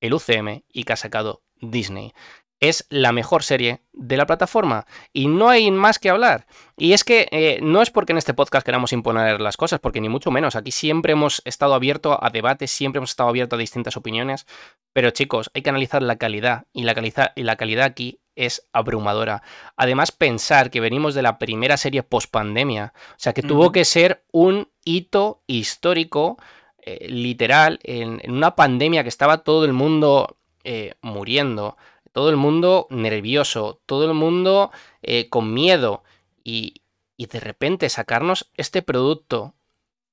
el 0.00 0.14
UCM 0.14 0.64
y 0.68 0.84
que 0.84 0.92
ha 0.92 0.96
sacado 0.96 1.42
Disney 1.60 2.12
es 2.60 2.86
la 2.90 3.12
mejor 3.12 3.42
serie 3.42 3.80
de 3.92 4.18
la 4.18 4.26
plataforma 4.26 4.86
y 5.12 5.28
no 5.28 5.48
hay 5.48 5.70
más 5.70 5.98
que 5.98 6.10
hablar. 6.10 6.46
Y 6.76 6.92
es 6.92 7.04
que 7.04 7.26
eh, 7.32 7.58
no 7.62 7.80
es 7.82 7.90
porque 7.90 8.12
en 8.12 8.18
este 8.18 8.34
podcast 8.34 8.64
queramos 8.64 8.92
imponer 8.92 9.40
las 9.40 9.56
cosas, 9.56 9.80
porque 9.80 10.00
ni 10.00 10.10
mucho 10.10 10.30
menos. 10.30 10.56
Aquí 10.56 10.70
siempre 10.70 11.12
hemos 11.12 11.42
estado 11.46 11.74
abierto 11.74 12.22
a 12.22 12.30
debates, 12.30 12.70
siempre 12.70 12.98
hemos 12.98 13.10
estado 13.10 13.30
abierto 13.30 13.56
a 13.56 13.58
distintas 13.58 13.96
opiniones. 13.96 14.46
Pero 14.92 15.10
chicos, 15.10 15.50
hay 15.54 15.62
que 15.62 15.70
analizar 15.70 16.02
la 16.02 16.16
calidad 16.16 16.66
y 16.72 16.84
la, 16.84 16.94
calidad, 16.94 17.32
y 17.34 17.42
la 17.42 17.56
calidad 17.56 17.86
aquí 17.86 18.20
es 18.46 18.68
abrumadora. 18.72 19.42
Además, 19.76 20.12
pensar 20.12 20.70
que 20.70 20.80
venimos 20.80 21.14
de 21.14 21.22
la 21.22 21.38
primera 21.38 21.76
serie 21.76 22.02
post 22.02 22.30
pandemia, 22.30 22.92
o 22.96 23.14
sea, 23.18 23.32
que 23.32 23.42
tuvo 23.42 23.72
que 23.72 23.84
ser 23.84 24.24
un 24.32 24.68
hito 24.84 25.42
histórico. 25.46 26.38
Eh, 26.82 27.08
literal, 27.10 27.78
en, 27.82 28.20
una 28.26 28.56
pandemia 28.56 29.02
que 29.02 29.10
estaba 29.10 29.44
todo 29.44 29.66
el 29.66 29.74
mundo 29.74 30.38
eh, 30.64 30.94
muriendo, 31.02 31.76
todo 32.12 32.30
el 32.30 32.36
mundo 32.36 32.86
nervioso, 32.88 33.80
todo 33.84 34.06
el 34.06 34.14
mundo 34.14 34.70
eh, 35.02 35.28
con 35.28 35.52
miedo. 35.52 36.02
Y, 36.42 36.82
y 37.18 37.26
de 37.26 37.40
repente 37.40 37.90
sacarnos 37.90 38.50
este 38.56 38.80
producto 38.80 39.54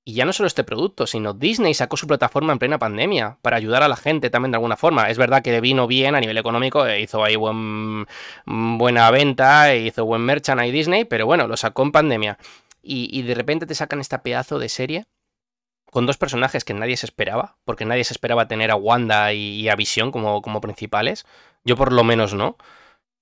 y 0.08 0.14
ya 0.14 0.24
no 0.24 0.32
solo 0.32 0.48
este 0.48 0.64
producto, 0.64 1.06
sino 1.06 1.34
Disney 1.34 1.74
sacó 1.74 1.98
su 1.98 2.08
plataforma 2.08 2.54
en 2.54 2.60
plena 2.60 2.80
pandemia 2.80 3.40
para 3.42 3.58
ayudar 3.58 3.84
a 3.84 3.90
la 3.90 3.98
gente 3.98 4.30
también 4.30 4.52
de 4.52 4.56
alguna 4.56 4.78
forma. 4.78 5.10
Es 5.10 5.18
verdad 5.18 5.42
que 5.42 5.60
vino 5.60 5.86
bien 5.86 6.16
a 6.16 6.22
nivel 6.22 6.38
económico, 6.38 6.88
e 6.88 7.02
hizo 7.02 7.26
ahí 7.26 7.36
buen, 7.36 8.08
buena 8.46 9.12
venta, 9.12 9.76
hizo 9.76 10.06
buen 10.06 10.22
merchant 10.22 10.62
ahí 10.62 10.72
Disney, 10.72 11.04
pero 11.04 11.26
bueno, 11.26 11.46
lo 11.46 11.58
sacó 11.58 11.84
en 11.84 11.92
pandemia. 11.92 12.38
Y, 12.82 13.22
de 13.24 13.36
repente 13.36 13.66
te 13.66 13.76
sacan 13.76 14.00
este 14.00 14.18
pedazo 14.20 14.60
de 14.60 14.70
serie 14.70 15.08
con 15.92 16.06
dos 16.06 16.16
personajes 16.16 16.64
que 16.64 16.74
nadie 16.74 16.96
se 16.96 17.06
esperaba, 17.06 17.58
porque 17.66 17.84
nadie 17.84 18.06
se 18.06 18.14
esperaba 18.14 18.48
tener 18.48 18.72
a 18.72 18.76
Wanda 18.78 19.34
y, 19.34 19.68
a 19.68 19.76
Visión 19.76 20.14
como, 20.14 20.42
como 20.42 20.62
principales. 20.62 21.26
Yo 21.66 21.76
por 21.76 21.92
lo 21.92 22.06
menos 22.06 22.34
no. 22.34 22.56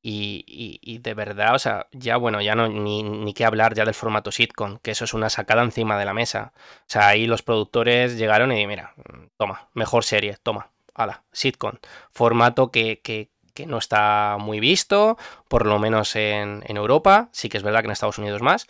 Y, 0.08 1.00
de 1.00 1.14
verdad, 1.16 1.56
o 1.56 1.60
sea, 1.60 1.88
ya 1.92 2.18
bueno, 2.18 2.40
ya 2.40 2.54
no 2.54 2.68
ni, 2.68 3.02
ni 3.02 3.34
qué 3.34 3.44
hablar 3.44 3.74
ya 3.74 3.86
del 3.86 3.96
formato 3.96 4.32
sitcom, 4.32 4.78
que 4.78 4.92
eso 4.92 5.06
es 5.06 5.16
una 5.16 5.32
sacada 5.32 5.64
encima 5.64 5.98
de 5.98 6.06
la 6.06 6.14
mesa. 6.14 6.54
O 6.56 6.86
sea, 6.86 7.08
ahí 7.08 7.26
los 7.26 7.42
productores 7.42 8.16
llegaron 8.16 8.52
y 8.52 8.68
mira, 8.68 8.94
toma, 9.38 9.70
mejor 9.74 10.04
serie, 10.04 10.38
toma, 10.44 10.70
ala, 10.94 11.24
sitcom. 11.32 11.78
Formato 12.12 12.70
que, 12.70 13.02
que, 13.02 13.32
que 13.56 13.66
no 13.66 13.80
está 13.80 14.38
muy 14.40 14.60
visto, 14.60 15.18
por 15.48 15.66
lo 15.66 15.80
menos 15.80 16.16
en, 16.16 16.64
en, 16.68 16.78
Europa, 16.78 17.30
sí 17.32 17.50
que 17.50 17.58
es 17.58 17.64
verdad 17.64 17.80
que 17.82 17.88
en 17.88 17.94
Estados 17.94 18.20
Unidos 18.20 18.44
más. 18.44 18.68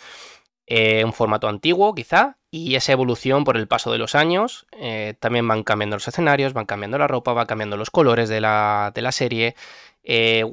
Eh, 0.67 1.03
un 1.03 1.13
formato 1.13 1.49
antiguo, 1.49 1.93
quizá, 1.93 2.38
y 2.49 2.75
esa 2.75 2.93
evolución 2.93 3.43
por 3.43 3.57
el 3.57 3.67
paso 3.67 3.91
de 3.91 3.97
los 3.97 4.15
años. 4.15 4.67
Eh, 4.71 5.15
también 5.19 5.47
van 5.47 5.63
cambiando 5.63 5.97
los 5.97 6.07
escenarios, 6.07 6.53
van 6.53 6.65
cambiando 6.65 6.97
la 6.97 7.07
ropa, 7.07 7.33
van 7.33 7.45
cambiando 7.45 7.75
los 7.75 7.91
colores 7.91 8.29
de 8.29 8.39
la, 8.39 8.93
de 8.95 9.01
la 9.01 9.11
serie. 9.11 9.55
Eh, 10.03 10.45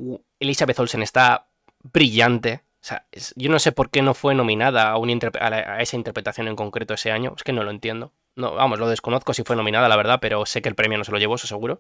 Elizabeth 0.43 0.79
Olsen 0.79 1.03
está 1.03 1.47
brillante. 1.83 2.63
O 2.81 2.85
sea, 2.85 3.07
yo 3.37 3.51
no 3.51 3.59
sé 3.59 3.73
por 3.73 3.91
qué 3.91 4.03
no 4.03 4.13
fue 4.13 4.35
nominada 4.35 4.93
a, 4.93 5.83
esa 5.83 5.97
interpretación 5.97 6.49
en 6.49 6.57
concreto 6.57 6.95
ese 6.95 7.13
año. 7.13 7.33
Es 7.37 7.45
que 7.45 7.53
no 7.53 7.63
lo 7.63 7.71
entiendo. 7.71 8.13
No, 8.35 8.55
vamos, 8.55 8.79
lo 8.79 8.89
desconozco 8.89 9.35
si 9.35 9.45
fue 9.45 9.57
nominada, 9.57 9.89
la 9.89 9.97
verdad, 9.97 10.19
pero 10.21 10.47
sé 10.47 10.63
que 10.63 10.69
el 10.69 10.75
premio 10.75 10.99
no 10.99 11.05
se 11.05 11.13
lo 11.13 11.19
llevó, 11.19 11.37
eso 11.37 11.47
seguro. 11.47 11.79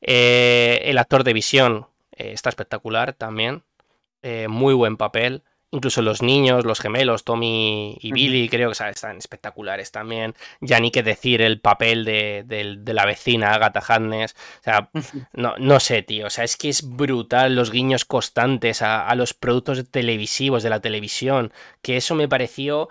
Eh, 0.00 0.82
el 0.84 0.98
actor 0.98 1.24
de 1.24 1.32
visión 1.32 1.86
eh, 2.12 2.32
está 2.32 2.48
espectacular 2.48 3.12
también. 3.12 3.62
muy 4.48 4.74
buen 4.74 4.96
papel. 4.96 5.42
Incluso 5.74 6.02
los 6.02 6.22
niños, 6.22 6.64
los 6.64 6.78
gemelos, 6.78 7.24
Tommy 7.24 7.98
y 8.00 8.12
Billy, 8.12 8.48
creo 8.48 8.70
que 8.70 8.88
están 8.88 9.18
espectaculares 9.18 9.90
también. 9.90 10.36
Ya 10.60 10.78
ni 10.78 10.92
que 10.92 11.02
decir 11.02 11.42
el 11.42 11.60
papel 11.60 12.04
de, 12.04 12.44
la 12.86 13.04
vecina 13.04 13.52
Agatha 13.52 13.80
Harkness. 13.80 14.36
O 14.60 14.62
sea, 14.62 14.90
no, 15.32 15.56
no, 15.58 15.80
sé, 15.80 16.02
tío. 16.02 16.28
O 16.28 16.30
sea, 16.30 16.44
es 16.44 16.56
que 16.56 16.68
es 16.68 16.88
brutal 16.88 17.56
los 17.56 17.72
guiños 17.72 18.04
constantes 18.04 18.82
a, 18.82 19.04
a 19.04 19.16
los 19.16 19.34
productos 19.34 19.84
televisivos 19.90 20.62
de 20.62 20.70
la 20.70 20.78
televisión. 20.78 21.52
Que 21.82 21.96
eso 21.96 22.14
me 22.14 22.28
pareció 22.28 22.88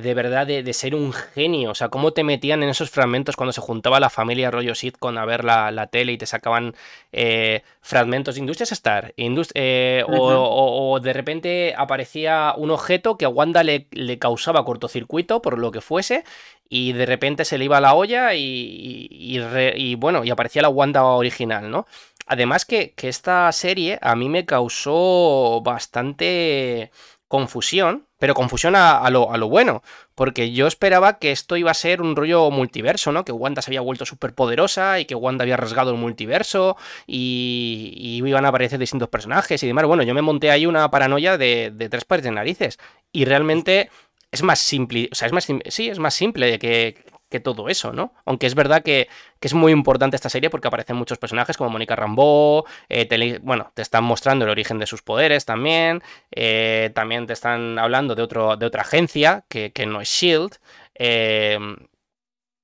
de 0.00 0.14
verdad 0.14 0.46
de, 0.46 0.72
ser 0.72 0.94
un 0.94 1.12
genio. 1.12 1.70
O 1.70 1.74
sea, 1.74 1.90
cómo 1.90 2.12
te 2.12 2.24
metían 2.24 2.62
en 2.62 2.70
esos 2.70 2.88
fragmentos 2.88 3.36
cuando 3.36 3.52
se 3.52 3.60
juntaba 3.60 4.00
la 4.00 4.08
familia 4.08 4.50
rollo 4.50 4.74
sitcom 4.74 5.18
a 5.18 5.26
ver 5.26 5.44
la, 5.44 5.86
tele 5.88 6.12
y 6.12 6.18
te 6.18 6.24
sacaban 6.24 6.74
eh, 7.12 7.62
fragmentos 7.82 8.34
de 8.34 8.40
Industrias 8.40 8.72
Star. 8.72 9.12
Eh, 9.16 10.02
o, 10.08 10.98
de 11.00 11.12
repente 11.12 11.74
aparecía 11.76 12.54
un 12.56 12.70
objeto 12.70 13.18
que 13.18 13.26
a 13.26 13.28
Wanda 13.28 13.62
le, 13.62 13.86
causaba 14.18 14.64
cortocircuito 14.64 15.42
por 15.42 15.58
lo 15.58 15.70
que 15.70 15.82
fuese. 15.82 16.24
Y 16.70 16.94
de 16.94 17.04
repente 17.04 17.44
se 17.44 17.58
le 17.58 17.66
iba 17.66 17.76
a 17.76 17.82
la 17.82 17.92
olla 17.92 18.34
y, 18.34 19.06
y, 19.10 19.94
bueno, 19.96 20.24
y 20.24 20.30
aparecía 20.30 20.62
la 20.62 20.70
Wanda 20.70 21.04
original, 21.04 21.70
¿no? 21.70 21.86
Además 22.26 22.64
que, 22.64 22.92
que 22.92 23.10
esta 23.10 23.52
serie 23.52 23.98
a 24.00 24.16
mí 24.16 24.30
me 24.30 24.46
causó 24.46 25.60
bastante 25.62 26.90
confusión, 27.32 28.06
pero 28.18 28.34
confusión 28.34 28.76
a, 28.76 29.08
lo, 29.08 29.32
a, 29.32 29.38
lo, 29.38 29.48
bueno, 29.48 29.82
porque 30.14 30.52
yo 30.52 30.66
esperaba 30.66 31.18
que 31.18 31.32
esto 31.32 31.56
iba 31.56 31.70
a 31.70 31.74
ser 31.74 32.02
un 32.02 32.14
rollo 32.14 32.50
multiverso, 32.50 33.10
¿no? 33.10 33.24
Que 33.24 33.32
Wanda 33.32 33.62
se 33.62 33.70
había 33.70 33.80
vuelto 33.80 34.04
súper 34.04 34.34
poderosa 34.34 35.00
y 35.00 35.06
que 35.06 35.14
Wanda 35.14 35.44
había 35.44 35.56
rasgado 35.56 35.92
el 35.92 35.96
multiverso 35.96 36.76
y, 37.06 38.20
iban 38.22 38.44
a 38.44 38.48
aparecer 38.48 38.78
distintos 38.78 39.08
personajes 39.08 39.62
y 39.62 39.66
demás. 39.66 39.86
Bueno, 39.86 40.02
yo 40.02 40.12
me 40.12 40.20
monté 40.20 40.50
ahí 40.50 40.66
una 40.66 40.90
paranoia 40.90 41.38
de, 41.38 41.72
de 41.74 41.88
tres 41.88 42.04
pares 42.04 42.22
de 42.22 42.32
narices 42.32 42.78
y 43.12 43.24
realmente 43.24 43.88
es 44.30 44.42
más 44.42 44.58
simple, 44.58 45.08
o 45.10 45.14
sea, 45.14 45.24
es 45.24 45.32
más, 45.32 45.48
sí, 45.68 45.88
es 45.88 45.98
más 45.98 46.12
simple 46.12 46.58
que, 46.58 47.02
que 47.32 47.40
todo 47.40 47.68
eso, 47.68 47.92
¿no? 47.92 48.14
Aunque 48.24 48.46
es 48.46 48.54
verdad 48.54 48.84
que, 48.84 49.08
es 49.40 49.54
muy 49.54 49.72
importante 49.72 50.14
esta 50.14 50.28
serie 50.28 50.50
porque 50.50 50.68
aparecen 50.68 50.94
muchos 50.94 51.18
personajes 51.18 51.56
como 51.56 51.70
Mónica 51.70 51.96
Rambeau, 51.96 52.64
eh, 52.88 53.40
bueno, 53.42 53.72
te 53.74 53.82
están 53.82 54.04
mostrando 54.04 54.44
el 54.44 54.50
origen 54.52 54.78
de 54.78 54.86
sus 54.86 55.02
poderes 55.02 55.44
también, 55.44 56.02
eh, 56.30 56.92
también 56.94 57.26
te 57.26 57.32
están 57.32 57.78
hablando 57.78 58.14
de, 58.14 58.22
otro, 58.22 58.56
de 58.56 58.66
otra 58.66 58.82
agencia 58.82 59.44
que, 59.48 59.72
no 59.86 60.00
es 60.00 60.08
SHIELD. 60.08 60.52
Em, 60.94 61.76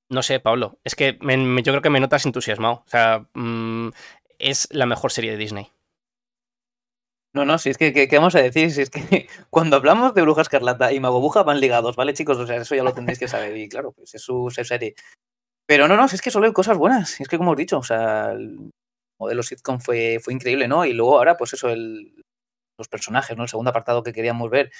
no 0.09 0.23
sé, 0.23 0.39
Pablo, 0.39 0.79
es 0.83 0.95
que 0.95 1.17
yo 1.21 1.73
creo 1.73 1.81
que 1.81 1.89
me 1.89 1.99
notas 1.99 2.25
entusiasmado. 2.25 2.83
O 2.85 2.89
sea, 2.89 3.25
mm, 3.33 3.89
es 4.39 4.67
la 4.71 4.85
mejor 4.85 5.11
serie 5.11 5.31
de 5.31 5.37
Disney. 5.37 5.71
No, 7.33 7.45
no, 7.45 7.59
si 7.59 7.69
es 7.69 7.77
que, 7.77 7.93
¿qué 7.93 8.17
vamos 8.17 8.35
a 8.35 8.41
decir? 8.41 8.71
Si 8.71 8.81
es 8.81 8.89
que 8.89 9.27
cuando 9.49 9.75
hablamos 9.75 10.13
de 10.13 10.21
Bruja 10.23 10.41
Escarlata 10.41 10.91
y 10.91 10.99
Mago 10.99 11.21
Buja 11.21 11.43
van 11.43 11.59
ligados, 11.59 11.95
¿vale, 11.95 12.13
chicos? 12.13 12.37
O 12.37 12.47
sea, 12.47 12.57
eso 12.57 12.75
ya 12.75 12.83
lo 12.83 12.93
tendréis 12.93 13.19
que 13.19 13.27
saber. 13.27 13.55
Y 13.55 13.69
claro, 13.69 13.91
pues 13.91 14.15
es 14.15 14.21
su, 14.21 14.49
serie. 14.49 14.95
Pero 15.67 15.87
no, 15.87 15.95
no, 15.95 16.07
si 16.07 16.15
es 16.15 16.21
que 16.21 16.31
solo 16.31 16.47
hay 16.47 16.53
cosas 16.53 16.77
buenas. 16.77 17.19
Es 17.21 17.27
que, 17.27 17.37
como 17.37 17.51
os 17.51 17.57
dicho, 17.57 17.77
o 17.77 17.83
sea, 17.83 18.31
el 18.31 18.71
modelo 19.19 19.43
sitcom 19.43 19.79
fue, 19.79 20.19
fue 20.21 20.33
increíble, 20.33 20.67
¿no? 20.67 20.85
Y 20.85 20.93
luego 20.93 21.17
ahora, 21.17 21.37
pues 21.37 21.53
eso, 21.53 21.69
el, 21.69 22.23
los 22.79 22.87
personajes, 22.87 23.37
¿no? 23.37 23.43
El 23.43 23.49
segundo 23.49 23.69
apartado 23.69 24.01
que 24.01 24.13
queríamos 24.13 24.49
ver, 24.49 24.71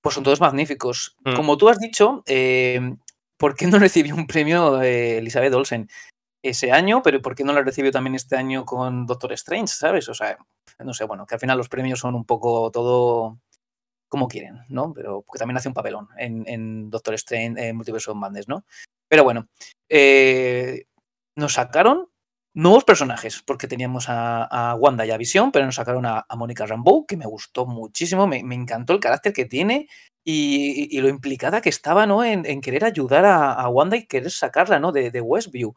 pues 0.00 0.14
son 0.14 0.24
todos 0.24 0.40
magníficos. 0.40 1.16
Mm. 1.24 1.36
Como 1.36 1.58
tú 1.58 1.68
has 1.68 1.78
dicho, 1.78 2.22
eh, 2.26 2.94
¿por 3.36 3.54
qué 3.56 3.66
no 3.66 3.78
recibió 3.78 4.14
un 4.14 4.26
premio 4.26 4.80
eh, 4.80 5.18
Elizabeth 5.18 5.52
Olsen? 5.52 5.88
Ese 6.42 6.72
año, 6.72 7.02
pero 7.02 7.20
¿por 7.20 7.34
qué 7.34 7.44
no 7.44 7.52
lo 7.52 7.62
recibió 7.62 7.90
también 7.90 8.14
este 8.14 8.36
año 8.36 8.64
con 8.64 9.06
Doctor 9.06 9.32
Strange, 9.34 9.68
sabes? 9.68 10.08
O 10.08 10.14
sea, 10.14 10.38
no 10.78 10.94
sé, 10.94 11.04
bueno, 11.04 11.26
que 11.26 11.34
al 11.34 11.40
final 11.40 11.58
los 11.58 11.68
premios 11.68 12.00
son 12.00 12.14
un 12.14 12.24
poco 12.24 12.70
todo 12.70 13.38
como 14.08 14.28
quieren, 14.28 14.60
¿no? 14.68 14.92
Pero 14.92 15.22
porque 15.22 15.38
también 15.38 15.58
hace 15.58 15.68
un 15.68 15.74
papelón 15.74 16.08
en, 16.16 16.90
Doctor 16.90 17.14
Strange, 17.14 17.68
en 17.68 17.76
Multiverse 17.76 18.10
of 18.10 18.16
Madness, 18.16 18.48
¿no? 18.48 18.64
Pero 19.08 19.24
bueno, 19.24 19.48
eh, 19.88 20.86
nos 21.36 21.54
sacaron 21.54 22.08
nuevos 22.54 22.84
personajes, 22.84 23.42
porque 23.46 23.68
teníamos 23.68 24.06
a, 24.08 24.74
Wanda 24.78 25.06
y 25.06 25.10
a 25.10 25.16
Visión, 25.16 25.52
pero 25.52 25.66
nos 25.66 25.76
sacaron 25.76 26.04
a, 26.06 26.26
Mónica 26.36 26.66
Rambeau, 26.66 27.06
que 27.06 27.16
me 27.16 27.26
gustó 27.26 27.66
muchísimo, 27.66 28.26
me, 28.26 28.38
encantó 28.38 28.92
el 28.92 29.00
carácter 29.00 29.32
que 29.32 29.44
tiene 29.44 29.88
y, 30.30 31.00
lo 31.00 31.08
implicada 31.08 31.60
que 31.60 31.68
estaba, 31.68 32.06
¿no? 32.06 32.24
En, 32.24 32.60
querer 32.60 32.84
ayudar 32.84 33.24
a, 33.24 33.68
Wanda 33.68 33.96
y 33.96 34.06
querer 34.06 34.30
sacarla, 34.30 34.78
¿no? 34.78 34.92
De, 34.92 35.20
Westview. 35.20 35.74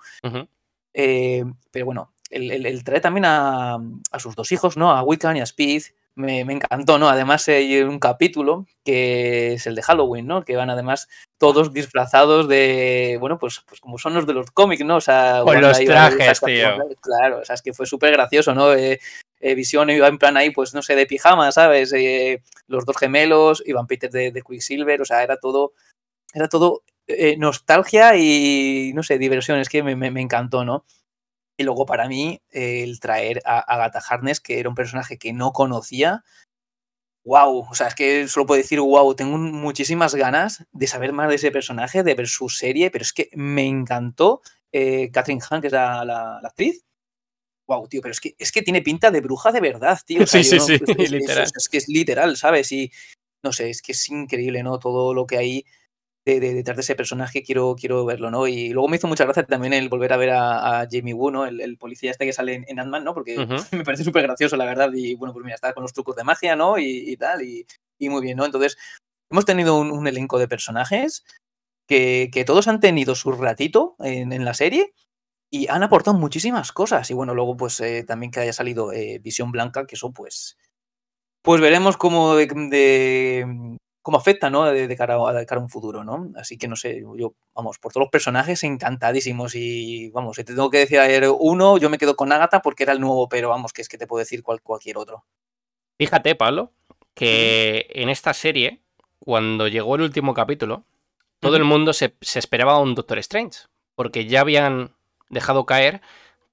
Eh, 0.94 1.44
pero 1.72 1.86
bueno, 1.86 2.14
él, 2.30 2.84
trae 2.84 3.02
también 3.02 3.26
a, 3.26 3.80
sus 4.20 4.36
dos 4.36 4.52
hijos, 4.52 4.78
¿no? 4.78 4.92
A 4.92 5.04
Wiccan 5.04 5.38
y 5.38 5.42
a 5.42 5.44
Speed. 5.44 5.84
Me, 6.16 6.42
encantó, 6.42 7.00
¿no? 7.00 7.10
Además 7.10 7.48
hay 7.48 7.82
un 7.82 7.98
capítulo 7.98 8.68
que 8.86 9.54
es 9.54 9.66
el 9.66 9.74
de 9.74 9.82
Halloween, 9.82 10.28
¿no? 10.28 10.46
Que 10.46 10.56
van 10.56 10.70
además 10.70 11.08
todos 11.40 11.74
disfrazados 11.74 12.48
de, 12.48 13.18
bueno, 13.20 13.40
pues, 13.40 13.64
pues 13.68 13.82
como 13.82 13.98
son 13.98 14.14
los 14.14 14.28
de 14.28 14.34
los 14.34 14.52
cómics, 14.52 14.86
¿no? 14.86 14.98
O 14.98 15.02
sea, 15.02 15.42
con 15.44 15.60
los 15.60 15.80
trajes, 15.84 16.40
tío. 16.42 16.78
Claro, 17.02 17.40
o 17.40 17.46
sea, 17.46 17.56
es 17.56 17.64
que 17.64 17.74
fue 17.74 17.88
súper 17.88 18.12
gracioso, 18.12 18.54
¿no? 18.54 18.74
Eh, 18.74 19.00
eh, 19.40 19.56
Visión 19.56 19.90
iba 19.90 20.08
en 20.08 20.20
plan 20.20 20.38
ahí, 20.38 20.52
pues 20.52 20.76
no 20.76 20.84
sé, 20.84 20.96
de 20.96 21.08
pijama, 21.08 21.52
¿sabes? 21.52 21.92
Eh, 21.94 22.44
los 22.68 22.86
dos 22.86 22.98
gemelos, 22.98 23.64
Ivan 23.66 23.88
Peter 23.88 24.12
de, 24.12 24.32
de, 24.32 24.42
Quicksilver, 24.44 25.02
o 25.02 25.06
sea, 25.06 25.24
era 25.24 25.38
todo, 25.38 25.74
era 26.34 26.48
todo 26.48 26.84
nostalgia 27.38 28.16
y, 28.16 28.92
no 28.94 29.02
sé, 29.02 29.18
diversión, 29.18 29.60
es 29.60 29.68
que 29.68 29.82
me, 29.82 29.96
me 29.96 30.22
encantó, 30.22 30.64
¿no? 30.64 30.86
Y 31.58 31.64
luego 31.64 31.86
para 31.86 32.08
mí 32.08 32.42
el 32.50 33.00
traer 33.00 33.42
a 33.46 33.60
Agatha 33.60 34.02
Harness, 34.08 34.40
que 34.40 34.60
era 34.60 34.70
un 34.70 34.76
personaje 34.76 35.18
que 35.18 35.34
no 35.34 35.52
conocía, 35.52 36.24
wow, 37.26 37.68
o 37.70 37.76
sea, 37.76 37.88
es 37.88 37.96
que 37.96 38.28
solo 38.28 38.46
puedo 38.46 38.62
decir 38.62 38.80
wow, 38.80 39.16
tengo 39.16 39.38
muchísimas 39.38 40.16
ganas 40.16 40.66
de 40.72 40.88
saber 40.88 41.14
más 41.14 41.30
de 41.30 41.36
ese 41.36 41.52
personaje, 41.52 42.04
de 42.04 42.16
ver 42.16 42.28
su 42.28 42.50
serie, 42.50 42.92
pero 42.92 43.04
es 43.04 43.14
que 43.14 43.30
me 43.34 43.66
encantó 43.66 44.42
eh, 44.72 45.10
Catherine 45.12 45.42
Hahn, 45.50 45.62
que 45.62 45.68
es 45.68 45.74
la, 45.74 46.40
actriz. 46.44 46.84
Wow, 47.68 47.88
tío, 47.88 48.02
pero 48.02 48.12
es 48.12 48.20
que, 48.20 48.36
es 48.38 48.52
que 48.52 48.62
tiene 48.62 48.82
pinta 48.82 49.10
de 49.10 49.22
bruja 49.22 49.52
de 49.52 49.62
verdad, 49.62 49.98
tío. 50.06 50.28
sí, 50.28 50.44
sí, 50.44 50.60
sí, 50.60 50.80
literal. 51.10 51.48
es, 51.56 51.70
que 51.70 51.78
es 51.78 51.88
literal, 51.88 52.36
¿sabes? 52.36 52.72
Y 52.72 52.92
no 53.42 53.54
sé, 53.54 53.70
es 53.70 53.82
que 53.82 53.94
es 53.94 54.10
increíble, 54.10 54.64
¿no? 54.64 54.80
Todo 54.80 55.14
lo 55.14 55.26
que 55.26 55.38
hay 55.38 55.66
de, 56.26 56.40
detrás 56.40 56.78
de 56.78 56.82
ese 56.82 56.96
personaje 56.96 57.44
quiero, 57.44 57.76
quiero 57.78 58.06
verlo, 58.06 58.32
¿no? 58.32 58.48
Y 58.48 58.70
luego 58.70 58.88
me 58.88 58.98
hizo 58.98 59.08
mucha 59.08 59.26
gracia 59.26 59.44
también 59.44 59.74
el 59.74 59.90
volver 59.90 60.14
a 60.14 60.18
ver 60.18 60.30
a, 60.32 60.88
Jamie 60.90 61.14
Woo, 61.14 61.32
¿no? 61.32 61.46
El, 61.46 61.78
policía 61.78 62.12
este 62.12 62.26
que 62.26 62.34
sale 62.34 62.64
en, 62.68 62.80
Ant-Man, 62.80 63.04
¿no? 63.04 63.14
Porque 63.14 63.36
me 63.72 63.84
parece 63.84 64.04
súper 64.04 64.24
gracioso, 64.24 64.56
la 64.56 64.66
verdad. 64.66 64.92
Y 64.94 65.16
bueno, 65.16 65.34
pues 65.34 65.44
mira, 65.44 65.56
está 65.56 65.74
con 65.74 65.84
los 65.84 65.94
trucos 65.94 66.16
de 66.16 66.24
magia, 66.24 66.56
¿no? 66.56 66.78
Y, 66.80 67.16
tal, 67.18 67.42
y, 67.42 67.66
muy 68.00 68.22
bien, 68.22 68.38
¿no? 68.38 68.46
Entonces, 68.46 68.78
hemos 69.30 69.46
tenido 69.46 69.80
un, 69.80 70.08
elenco 70.08 70.40
de 70.40 70.48
personajes 70.48 71.24
que, 71.88 72.44
todos 72.46 72.68
han 72.68 72.80
tenido 72.80 73.16
su 73.16 73.32
ratito 73.32 73.96
en, 74.00 74.46
la 74.46 74.54
serie 74.54 74.94
y 75.52 75.68
han 75.68 75.84
aportado 75.84 76.18
muchísimas 76.18 76.72
cosas. 76.72 77.10
Y 77.12 77.14
bueno, 77.14 77.34
luego, 77.34 77.58
pues 77.58 77.80
eh, 77.82 78.04
también 78.04 78.32
que 78.32 78.40
haya 78.40 78.54
salido 78.54 78.94
eh, 78.94 79.20
Visión 79.20 79.52
Blanca, 79.52 79.86
que 79.86 79.96
eso, 79.96 80.12
pues. 80.12 80.58
Pues 81.42 81.60
veremos 81.60 81.98
cómo 81.98 82.36
de 82.36 82.48
cómo 84.04 84.18
afecta, 84.18 84.50
¿no? 84.50 84.66
De, 84.66 84.96
cara 84.96 85.16
a, 85.16 85.34
de, 85.34 85.46
cara 85.48 85.60
a, 85.60 85.64
un 85.64 85.70
futuro, 85.70 86.04
¿no? 86.04 86.32
Así 86.36 86.58
que 86.58 86.68
no 86.68 86.76
sé, 86.76 87.02
yo, 87.18 87.34
vamos, 87.56 87.80
por 87.80 87.92
todos 87.92 88.04
los 88.06 88.12
personajes 88.12 88.64
encantadísimos 88.64 89.56
y, 89.56 90.10
vamos, 90.10 90.36
si 90.36 90.44
te 90.44 90.54
tengo 90.54 90.70
que 90.70 90.80
decir 90.80 91.00
uno, 91.40 91.78
yo 91.78 91.90
me 91.90 91.98
quedo 91.98 92.16
con 92.16 92.32
Agatha 92.32 92.62
porque 92.62 92.84
era 92.84 92.94
el 92.94 93.00
nuevo, 93.00 93.28
pero 93.30 93.50
vamos, 93.50 93.74
que 93.74 93.82
es 93.82 93.90
que 93.90 93.98
te 93.98 94.06
puedo 94.06 94.20
decir 94.20 94.44
cual, 94.44 94.62
cualquier 94.62 94.98
otro. 94.98 95.24
Fíjate, 95.98 96.36
Pablo, 96.36 96.72
que 97.14 97.88
en 97.90 98.10
esta 98.10 98.34
serie, 98.34 98.82
cuando 99.20 99.70
llegó 99.70 99.96
el 99.96 100.02
último 100.02 100.34
capítulo, 100.34 100.84
todo 101.40 101.56
el 101.56 101.64
mundo 101.64 101.94
se, 101.94 102.14
esperaba 102.20 102.74
a 102.74 102.80
un 102.80 102.96
Doctor 102.96 103.20
Strange, 103.20 103.62
porque 103.96 104.26
ya 104.26 104.42
habían 104.42 104.92
dejado 105.30 105.66
caer 105.66 106.02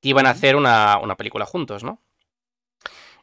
que 0.01 0.09
iban 0.09 0.27
a 0.27 0.31
hacer 0.31 0.55
una, 0.55 0.99
una 0.99 1.17
película 1.17 1.47
juntos, 1.47 1.83
¿no? 1.83 2.01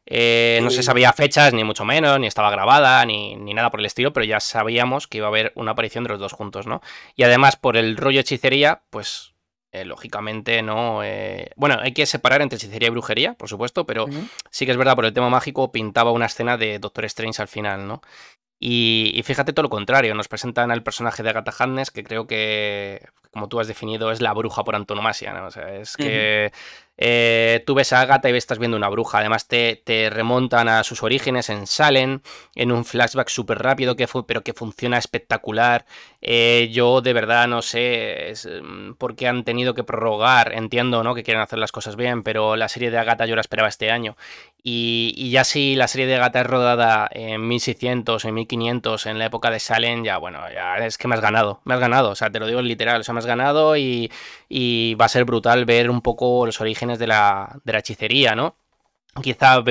Eh, 0.09 0.59
no 0.63 0.69
se 0.69 0.83
sabía 0.83 1.11
fechas, 1.11 1.53
ni 1.53 1.65
mucho 1.65 1.83
menos, 1.83 2.17
ni 2.17 2.27
estaba 2.27 2.49
grabada, 2.49 3.05
ni, 3.05 3.35
nada 3.35 3.69
por 3.69 3.81
el 3.81 3.85
estilo, 3.85 4.13
pero 4.13 4.25
ya 4.25 4.39
sabíamos 4.39 5.05
que 5.05 5.17
iba 5.17 5.27
a 5.27 5.29
haber 5.29 5.51
una 5.55 5.71
aparición 5.71 6.05
de 6.05 6.11
los 6.11 6.19
dos 6.19 6.31
juntos, 6.31 6.65
¿no? 6.65 6.81
Y 7.15 7.23
además, 7.23 7.57
por 7.57 7.75
el 7.75 7.97
rollo 7.97 8.21
hechicería, 8.21 8.83
pues 8.89 9.33
eh, 9.73 9.83
lógicamente 9.83 10.61
no. 10.61 11.03
Eh, 11.03 11.51
bueno, 11.57 11.77
hay 11.81 11.91
que 11.91 12.05
separar 12.05 12.41
entre 12.41 12.55
hechicería 12.55 12.87
y 12.87 12.91
brujería, 12.91 13.33
por 13.33 13.49
supuesto, 13.49 13.85
pero 13.85 14.07
sí 14.49 14.65
que 14.65 14.71
es 14.71 14.77
verdad, 14.77 14.95
por 14.95 15.03
el 15.03 15.13
tema 15.13 15.29
mágico 15.29 15.73
pintaba 15.73 16.11
una 16.11 16.27
escena 16.27 16.55
de 16.55 16.79
Doctor 16.79 17.03
Strange 17.03 17.41
al 17.41 17.49
final, 17.49 17.85
¿no? 17.85 18.01
Y, 18.59 19.21
fíjate 19.23 19.53
todo 19.53 19.63
lo 19.63 19.69
contrario, 19.69 20.15
nos 20.15 20.27
presentan 20.27 20.71
al 20.71 20.83
personaje 20.83 21.21
de 21.21 21.29
Agatha 21.29 21.53
Harkness, 21.59 21.91
que 21.91 22.03
creo 22.03 22.25
que, 22.25 23.07
como 23.31 23.47
tú 23.47 23.59
has 23.59 23.67
definido, 23.67 24.11
es 24.11 24.21
la 24.21 24.33
bruja 24.33 24.63
por 24.63 24.75
antonomasia, 24.75 25.33
¿no? 25.33 25.47
O 25.47 25.51
sea, 25.51 25.75
es 25.75 25.95
que 25.95 26.51
eh, 26.99 27.63
tú 27.67 27.75
ves 27.75 27.93
a 27.93 28.01
Agatha 28.01 28.29
y 28.29 28.35
estás 28.35 28.57
viendo 28.57 28.75
una 28.75 28.89
bruja. 28.89 29.19
Además, 29.19 29.47
te, 29.47 30.09
remontan 30.11 30.67
a 30.67 30.83
sus 30.83 31.03
orígenes 31.03 31.49
en 31.49 31.67
Salem, 31.67 32.21
en 32.55 32.71
un 32.71 32.85
flashback 32.85 33.29
súper 33.29 33.59
rápido, 33.59 33.95
que 33.95 34.07
pero 34.25 34.41
que 34.43 34.53
funciona 34.53 34.97
espectacular. 34.97 35.85
Eh, 36.21 36.69
yo 36.71 37.01
de 37.01 37.13
verdad 37.13 37.47
no 37.47 37.61
sé 37.61 38.33
mm, 38.63 38.93
por 38.93 39.15
qué 39.15 39.27
han 39.27 39.43
tenido 39.43 39.73
que 39.75 39.83
prorrogar. 39.83 40.53
Entiendo 40.53 41.03
¿no? 41.03 41.13
que 41.13 41.23
quieren 41.23 41.41
hacer 41.43 41.59
las 41.59 41.71
cosas 41.71 41.95
bien, 41.95 42.23
pero 42.23 42.55
la 42.55 42.67
serie 42.67 42.89
de 42.89 42.97
Agatha 42.97 43.25
yo 43.25 43.35
la 43.35 43.41
esperaba 43.41 43.69
este 43.69 43.91
año. 43.91 44.17
Y, 44.63 45.29
ya 45.31 45.43
si 45.43 45.75
la 45.75 45.87
serie 45.87 46.07
de 46.07 46.15
Agatha 46.15 46.41
es 46.41 46.47
rodada 46.47 47.07
en 47.11 47.47
1600, 47.47 48.25
en 48.25 48.33
1500, 48.33 49.05
en 49.05 49.19
la 49.19 49.25
época 49.27 49.49
de 49.49 49.59
Salem, 49.59 50.03
ya 50.03 50.17
bueno, 50.17 50.41
ya 50.53 50.77
es 50.85 50.97
que 50.97 51.07
me 51.07 51.15
has 51.15 51.21
ganado. 51.21 51.61
Me 51.63 51.75
has 51.75 51.79
ganado, 51.79 52.09
o 52.09 52.15
sea, 52.15 52.29
te 52.31 52.39
lo 52.39 52.47
digo 52.47 52.61
literal, 52.61 52.99
o 52.99 53.03
sea, 53.03 53.13
me 53.17 53.19
has 53.19 53.25
ganado 53.25 53.75
y, 53.77 54.11
y 54.47 54.95
va 54.95 55.05
a 55.05 55.09
ser 55.09 55.25
brutal 55.25 55.65
ver 55.65 55.89
un 55.89 56.01
poco 56.01 56.45
los 56.45 56.61
orígenes 56.61 56.99
de 56.99 57.07
la, 57.07 57.59
de 57.63 57.73
la 57.73 57.79
hechicería, 57.79 58.35
¿no? 58.35 58.55
Quizá, 59.21 59.63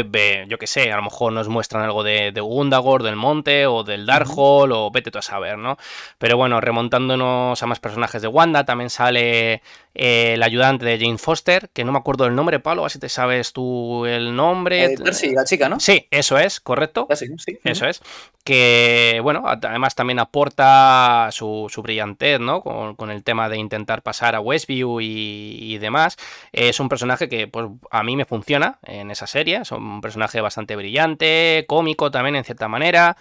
yo 0.48 0.58
que 0.58 0.66
sé, 0.66 0.90
a 0.92 0.96
lo 0.96 1.02
mejor 1.02 1.32
nos 1.32 1.48
muestran 1.48 1.84
algo 1.84 2.02
de, 2.02 2.32
de 2.32 2.40
Gundagor, 2.40 3.02
del 3.02 3.16
Monte, 3.16 3.66
o 3.66 3.84
del 3.84 4.04
Darkhold, 4.06 4.72
o 4.72 4.90
vete 4.90 5.10
tú 5.10 5.18
a 5.18 5.22
saber, 5.22 5.58
¿no? 5.58 5.76
Pero 6.18 6.36
bueno, 6.36 6.60
remontándonos 6.60 7.62
a 7.62 7.66
más 7.66 7.80
personajes 7.80 8.22
de 8.22 8.28
Wanda, 8.28 8.64
también 8.64 8.90
sale 8.90 9.62
eh, 9.98 10.34
el 10.34 10.42
ayudante 10.42 10.84
de 10.84 10.98
Jane 10.98 11.16
Foster, 11.16 11.70
que 11.72 11.82
no 11.82 11.90
me 11.90 11.98
acuerdo 11.98 12.24
del 12.24 12.34
nombre, 12.34 12.60
Pablo, 12.60 12.84
así 12.84 12.98
te 12.98 13.08
sabes 13.08 13.54
tú 13.54 14.04
el 14.04 14.36
nombre. 14.36 14.84
Eh, 14.84 15.12
sí, 15.12 15.32
la 15.32 15.44
chica, 15.44 15.70
¿no? 15.70 15.80
Sí, 15.80 16.06
eso 16.10 16.36
es, 16.36 16.60
correcto. 16.60 17.08
sí. 17.14 17.58
Eso 17.64 17.86
es. 17.86 18.02
Que, 18.44 19.20
bueno, 19.22 19.44
además 19.46 19.94
también 19.94 20.18
aporta 20.18 21.30
su, 21.32 21.68
su 21.70 21.80
brillantez, 21.80 22.40
¿no? 22.40 22.60
Con, 22.60 23.10
el 23.10 23.22
tema 23.22 23.48
de 23.48 23.56
intentar 23.56 24.02
pasar 24.02 24.34
a 24.34 24.40
Westview 24.40 25.00
y, 25.00 25.56
y 25.60 25.78
demás. 25.78 26.18
Es 26.52 26.78
un 26.78 26.90
personaje 26.90 27.30
que, 27.30 27.48
pues, 27.48 27.66
a 27.90 28.02
mí 28.02 28.16
me 28.16 28.26
funciona 28.26 28.78
en 28.82 29.10
esa 29.10 29.26
serie. 29.26 29.60
Es 29.62 29.72
un 29.72 30.02
personaje 30.02 30.42
bastante 30.42 30.76
brillante, 30.76 31.64
cómico 31.66 32.10
también 32.10 32.36
en 32.36 32.44
cierta 32.44 32.68
manera. 32.68 33.16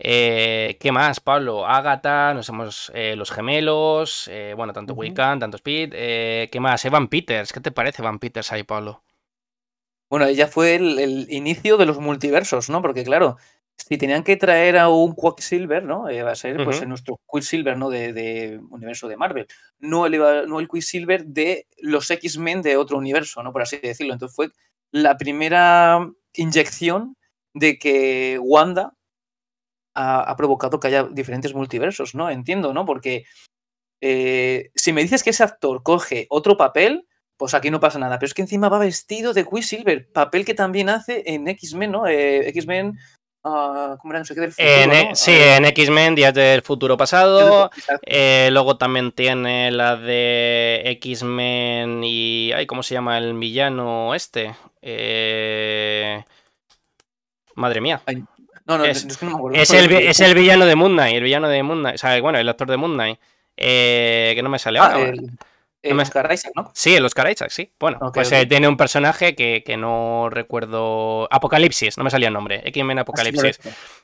Eh, 0.00 0.76
¿Qué 0.80 0.92
más, 0.92 1.18
Pablo? 1.20 1.66
Agatha, 1.66 2.32
nos 2.32 2.48
hemos 2.48 2.92
eh, 2.94 3.16
los 3.16 3.32
gemelos, 3.32 4.28
eh, 4.28 4.54
bueno, 4.56 4.72
tanto 4.72 4.94
uh 4.94 5.14
tanto 5.14 5.56
Speed. 5.56 5.90
¿Qué 5.90 6.60
más? 6.60 6.84
Evan 6.84 7.08
Peters, 7.08 7.52
¿qué 7.52 7.60
te 7.60 7.72
parece 7.72 8.02
Evan 8.02 8.20
Peters 8.20 8.52
ahí, 8.52 8.62
Pablo? 8.62 9.02
Bueno, 10.08 10.26
ella 10.26 10.46
fue 10.46 10.76
el, 10.76 11.26
inicio 11.30 11.76
de 11.76 11.86
los 11.86 11.98
multiversos, 11.98 12.70
¿no? 12.70 12.80
Porque 12.80 13.02
claro, 13.02 13.36
si 13.76 13.98
tenían 13.98 14.22
que 14.22 14.36
traer 14.36 14.78
a 14.78 14.88
un 14.88 15.14
Quicksilver, 15.14 15.84
¿no? 15.84 16.04
va 16.04 16.30
a 16.30 16.36
ser 16.36 16.64
pues 16.64 16.86
nuestro 16.86 17.20
Quicksilver, 17.30 17.76
¿no? 17.76 17.90
De, 17.90 18.60
universo 18.70 19.08
de 19.08 19.16
Marvel. 19.16 19.46
No 19.80 20.06
el, 20.06 20.18
no 20.48 20.60
el 20.60 20.68
Quicksilver 20.68 21.26
de 21.26 21.66
los 21.78 22.10
X-Men 22.10 22.62
de 22.62 22.76
otro 22.76 22.96
universo, 22.96 23.42
¿no? 23.42 23.52
Por 23.52 23.62
así 23.62 23.78
decirlo. 23.78 24.12
Entonces 24.12 24.34
fue 24.34 24.48
la 24.92 25.18
primera 25.18 26.08
inyección 26.34 27.16
de 27.52 27.78
que 27.78 28.38
Wanda 28.40 28.94
ha, 29.98 30.36
provocado 30.36 30.78
que 30.78 30.88
haya 30.88 31.04
diferentes 31.04 31.54
multiversos, 31.54 32.14
¿no? 32.14 32.30
Entiendo, 32.30 32.72
¿no? 32.72 32.86
Porque 32.86 33.24
eh, 34.00 34.70
si 34.74 34.92
me 34.92 35.02
dices 35.02 35.22
que 35.22 35.30
ese 35.30 35.42
actor 35.42 35.82
coge 35.82 36.26
otro 36.30 36.56
papel, 36.56 37.06
pues 37.36 37.54
aquí 37.54 37.70
no 37.70 37.80
pasa 37.80 37.98
nada. 37.98 38.18
Pero 38.18 38.28
es 38.28 38.34
que 38.34 38.42
encima 38.42 38.68
va 38.68 38.78
vestido 38.78 39.32
de 39.32 39.44
Quicksilver, 39.44 40.10
papel 40.12 40.44
que 40.44 40.54
también 40.54 40.88
hace 40.88 41.24
en 41.26 41.48
X-Men, 41.48 41.90
¿no? 41.90 42.06
Eh, 42.06 42.48
X-Men. 42.48 42.98
Uh, 43.44 43.96
¿Cómo 43.98 44.12
era? 44.12 44.18
No 44.18 44.24
sé 44.24 44.34
qué 44.34 44.40
del 44.40 44.52
futuro, 44.52 44.68
en, 44.68 45.16
Sí, 45.16 45.32
en 45.32 45.64
X-Men, 45.64 46.14
Días 46.14 46.34
del 46.34 46.62
Futuro 46.62 46.96
Pasado. 46.96 47.70
Eh, 48.02 48.50
luego 48.52 48.76
también 48.76 49.12
tiene 49.12 49.70
la 49.70 49.96
de 49.96 50.82
X-Men 50.84 52.02
y. 52.04 52.52
Ay, 52.52 52.66
¿Cómo 52.66 52.82
se 52.82 52.94
llama 52.94 53.18
el 53.18 53.34
villano 53.34 54.14
este? 54.14 54.54
Eh... 54.82 56.22
Madre 57.54 57.80
mía. 57.80 58.02
No, 58.68 58.78
no, 58.78 58.84
es, 58.84 59.16
que 59.16 59.26
no 59.26 59.32
me 59.32 59.36
acuerdo. 59.38 59.58
Es 59.58 59.70
el, 59.70 59.90
es 59.92 60.20
el, 60.20 60.34
villano 60.34 60.66
de 60.66 60.76
Moon 60.76 60.92
Knight, 60.92 61.16
el 61.16 61.22
villano 61.24 61.48
de 61.48 61.62
Moon 61.62 61.80
Knight, 61.80 61.96
o 61.96 61.98
sea, 61.98 62.20
bueno, 62.20 62.38
el 62.38 62.48
actor 62.48 62.70
de 62.70 62.76
Moon 62.76 62.94
Knight. 62.94 63.18
Eh, 63.60 64.34
que 64.36 64.42
no 64.42 64.48
me 64.48 64.58
sale 64.60 64.78
ah, 64.78 64.92
ahora. 64.92 65.08
El, 65.08 65.32
Oscar 65.82 66.32
Isaac, 66.32 66.52
¿no? 66.56 66.70
Sí, 66.74 66.94
el 66.94 67.04
Oscar 67.04 67.30
Isaac, 67.30 67.50
sí. 67.50 67.72
Bueno, 67.78 67.98
pues 68.12 68.32
eh, 68.32 68.46
tiene 68.46 68.66
un 68.66 68.76
personaje 68.76 69.34
que, 69.34 69.62
que, 69.64 69.76
no 69.76 70.28
recuerdo. 70.30 71.28
Apocalipsis, 71.30 71.96
no 71.98 72.04
me 72.04 72.10
salía 72.10 72.28
el 72.28 72.34
nombre. 72.34 72.62
X-Men 72.64 72.98
Apocalipsis. 72.98 73.60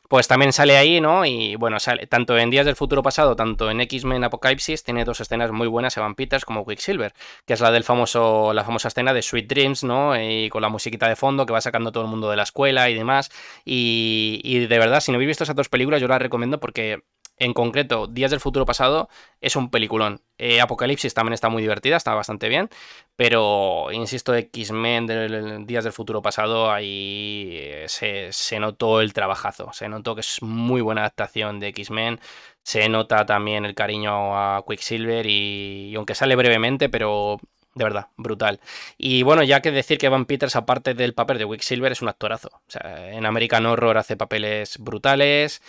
Pues 0.09 0.29
también 0.29 0.53
sale 0.53 0.77
ahí, 0.77 1.01
¿no? 1.01 1.25
Y 1.25 1.57
bueno, 1.57 1.81
sale 1.81 2.07
tanto 2.07 2.39
en 2.39 2.51
Días 2.51 2.66
del 2.66 2.77
Futuro 2.77 3.03
Pasado, 3.03 3.35
tanto 3.35 3.70
en 3.70 3.81
X-Men 3.81 4.22
Apocalipsis, 4.22 4.85
tiene 4.85 5.05
dos 5.05 5.20
escenas 5.20 5.51
muy 5.51 5.66
buenas, 5.66 5.97
Evan 5.97 6.14
Peters 6.14 6.45
como 6.45 6.64
Quicksilver, 6.64 7.14
que 7.47 7.55
es 7.55 7.61
la 7.61 7.70
del 7.70 7.85
famoso, 7.85 8.53
la 8.53 8.64
famosa 8.64 8.89
escena 8.89 9.12
de 9.12 9.22
Sweet 9.22 9.49
Dreams, 9.49 9.83
¿no? 9.83 10.20
Y 10.20 10.51
con 10.51 10.62
la 10.62 10.68
musiquita 10.68 11.09
de 11.09 11.16
fondo 11.16 11.47
que 11.47 11.53
va 11.53 11.61
sacando 11.61 11.91
todo 11.91 12.05
el 12.05 12.11
mundo 12.11 12.31
de 12.31 12.37
la 12.37 12.43
escuela 12.45 12.89
y 12.91 12.95
demás. 12.95 13.31
Y, 13.64 14.41
y 14.45 14.66
de 14.66 14.79
verdad, 14.79 15.01
si 15.01 15.11
no 15.11 15.16
habéis 15.16 15.29
visto 15.29 15.45
esas 15.45 15.57
dos 15.57 15.68
películas, 15.68 16.01
yo 16.01 16.07
las 16.07 16.20
recomiendo 16.20 16.61
porque 16.61 17.03
en 17.39 17.53
concreto, 17.53 18.07
Días 18.07 18.30
del 18.30 18.41
Futuro 18.41 18.64
Pasado 18.64 19.09
es 19.41 19.57
un 19.57 19.70
peliculón. 19.70 20.22
Eh, 20.39 20.61
Apocalipsis 20.61 21.14
también 21.14 21.35
está 21.35 21.49
muy 21.49 21.62
divertida, 21.62 21.97
está 21.97 22.14
bastante 22.14 22.49
bien. 22.49 22.70
Pero, 23.16 23.89
insisto, 23.93 24.35
X-Men 24.35 25.07
de 25.07 25.64
Días 25.66 25.85
del 25.85 25.93
Futuro 25.93 26.22
Pasado, 26.22 26.70
ahí 26.70 27.51
eh, 27.53 27.87
se, 27.89 28.61
notó 28.61 29.01
el 29.01 29.12
trabajazo. 29.12 29.72
Se 29.72 29.89
notó 29.89 30.14
que 30.14 30.20
es 30.20 30.43
muy 30.43 30.80
buena 30.80 31.03
adaptación 31.03 31.59
de 31.61 31.68
X-Men. 31.68 32.20
Se 32.62 32.89
nota 32.89 33.26
también 33.26 33.64
el 33.64 33.74
cariño 33.74 34.37
a 34.37 34.64
Quicksilver 34.66 35.26
y, 35.26 35.91
y 35.91 35.95
aunque 35.97 36.14
sale 36.14 36.37
brevemente, 36.37 36.89
pero 36.89 37.39
de 37.74 37.85
verdad, 37.85 38.09
brutal. 38.16 38.61
Y 38.97 39.24
bueno, 39.24 39.43
ya 39.43 39.61
que 39.61 39.72
decir 39.72 39.99
que 39.99 40.09
Van 40.09 40.26
Peters, 40.26 40.55
aparte 40.57 40.95
del 40.95 41.14
papel 41.14 41.39
de 41.39 41.47
Quicksilver, 41.47 41.93
es 41.93 42.03
un 42.03 42.09
actorazo. 42.09 42.49
O 42.55 42.70
sea, 42.70 43.11
en 43.12 43.26
American 43.26 43.66
Horror 43.66 43.99
hace 43.99 44.16
papeles 44.16 44.78
brutales 44.78 45.61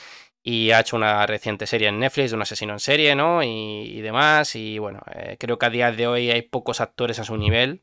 y 0.47 0.69
ha 0.69 0.79
hecho 0.79 0.95
una 0.95 1.25
reciente 1.25 1.65
serie 1.65 1.87
en 1.87 1.97
Netflix 1.97 2.29
de 2.29 2.35
un 2.35 2.43
asesino 2.43 2.73
en 2.73 2.79
serie, 2.79 3.15
¿no? 3.15 3.41
Y, 3.41 3.99
demás. 4.01 4.55
Y 4.55 4.77
bueno, 4.77 5.01
eh, 5.15 5.37
creo 5.39 5.57
que 5.57 5.65
a 5.65 5.71
día 5.71 5.91
de 5.91 6.05
hoy 6.05 6.29
hay 6.29 6.43
pocos 6.43 6.81
actores 6.81 7.17
a 7.17 7.23
su 7.23 7.35
nivel 7.35 7.81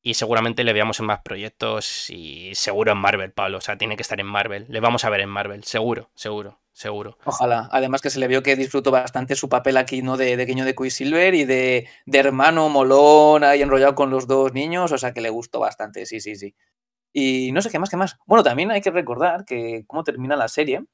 y 0.00 0.14
seguramente 0.14 0.62
le 0.62 0.72
veamos 0.72 1.00
en 1.00 1.06
más 1.06 1.22
proyectos 1.22 2.08
y 2.10 2.54
seguro 2.54 2.92
en 2.92 2.98
Marvel, 2.98 3.32
Pablo. 3.32 3.58
O 3.58 3.60
sea, 3.60 3.76
tiene 3.76 3.96
que 3.96 4.02
estar 4.02 4.20
en 4.20 4.26
Marvel. 4.26 4.66
Le 4.68 4.78
vamos 4.78 5.04
a 5.04 5.10
ver 5.10 5.22
en 5.22 5.28
Marvel, 5.28 5.64
seguro, 5.64 6.12
seguro, 6.14 6.60
seguro. 6.70 7.18
Ojalá. 7.24 7.68
Además 7.72 8.00
que 8.00 8.10
se 8.10 8.20
le 8.20 8.28
vio 8.28 8.44
que 8.44 8.54
disfrutó 8.54 8.92
bastante 8.92 9.34
su 9.34 9.48
papel 9.48 9.76
aquí, 9.76 10.00
¿no? 10.00 10.16
De, 10.16 10.36
de 10.36 10.46
Guiño 10.46 10.64
de 10.64 10.76
Quicksilver 10.76 11.34
y 11.34 11.44
de, 11.44 11.88
de 12.06 12.18
hermano 12.18 12.68
molón 12.68 13.42
ahí 13.42 13.60
enrollado 13.60 13.96
con 13.96 14.10
los 14.10 14.28
dos 14.28 14.52
niños. 14.52 14.92
O 14.92 14.98
sea, 14.98 15.12
que 15.12 15.20
le 15.20 15.30
gustó 15.30 15.58
bastante, 15.58 16.06
sí, 16.06 16.20
sí, 16.20 16.36
sí. 16.36 16.54
Y 17.12 17.50
no 17.50 17.60
sé 17.60 17.70
qué 17.70 17.80
más, 17.80 17.90
qué 17.90 17.96
más. 17.96 18.18
Bueno, 18.24 18.44
también 18.44 18.70
hay 18.70 18.82
que 18.82 18.92
recordar 18.92 19.44
que 19.44 19.82
cómo 19.88 20.04
termina 20.04 20.36
la 20.36 20.46
serie 20.46 20.84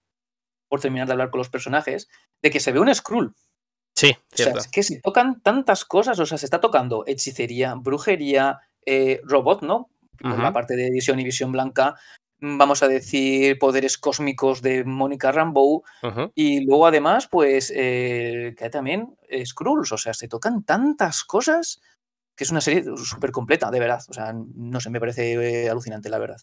por 0.70 0.80
terminar 0.80 1.06
de 1.06 1.12
hablar 1.12 1.30
con 1.30 1.38
los 1.38 1.50
personajes, 1.50 2.08
de 2.40 2.50
que 2.50 2.60
se 2.60 2.72
ve 2.72 2.80
un 2.80 2.94
Skrull. 2.94 3.34
Sí, 3.94 4.16
cierto. 4.32 4.58
O 4.58 4.60
sea, 4.60 4.66
es 4.66 4.68
que 4.68 4.82
se 4.82 5.00
tocan 5.00 5.42
tantas 5.42 5.84
cosas, 5.84 6.18
o 6.18 6.24
sea, 6.24 6.38
se 6.38 6.46
está 6.46 6.60
tocando 6.60 7.04
hechicería, 7.06 7.74
brujería, 7.74 8.60
eh, 8.86 9.20
robot, 9.24 9.62
¿no? 9.62 9.90
Por 10.18 10.38
la 10.38 10.52
parte 10.52 10.76
de 10.76 10.90
visión 10.90 11.18
y 11.18 11.24
visión 11.24 11.50
blanca, 11.50 11.96
mm, 12.40 12.58
vamos 12.58 12.82
a 12.82 12.88
decir, 12.88 13.58
poderes 13.58 13.98
cósmicos 13.98 14.60
de 14.60 14.84
Mónica 14.84 15.32
Rambeau, 15.32 15.82
y 16.34 16.64
luego 16.64 16.86
además, 16.86 17.26
pues, 17.26 17.72
eh, 17.74 18.54
que 18.56 18.64
hay 18.64 18.70
también 18.70 19.16
Skrulls, 19.44 19.92
o 19.92 19.98
sea, 19.98 20.14
se 20.14 20.28
tocan 20.28 20.62
tantas 20.62 21.24
cosas 21.24 21.80
que 22.40 22.44
es 22.44 22.50
una 22.50 22.62
serie 22.62 22.84
súper 22.96 23.32
completa, 23.32 23.70
de 23.70 23.80
verdad. 23.80 24.02
O 24.08 24.14
sea, 24.14 24.32
no 24.32 24.80
sé, 24.80 24.88
me 24.88 24.98
parece 24.98 25.34
eh, 25.34 25.68
alucinante, 25.68 26.08
la 26.08 26.18
verdad. 26.18 26.40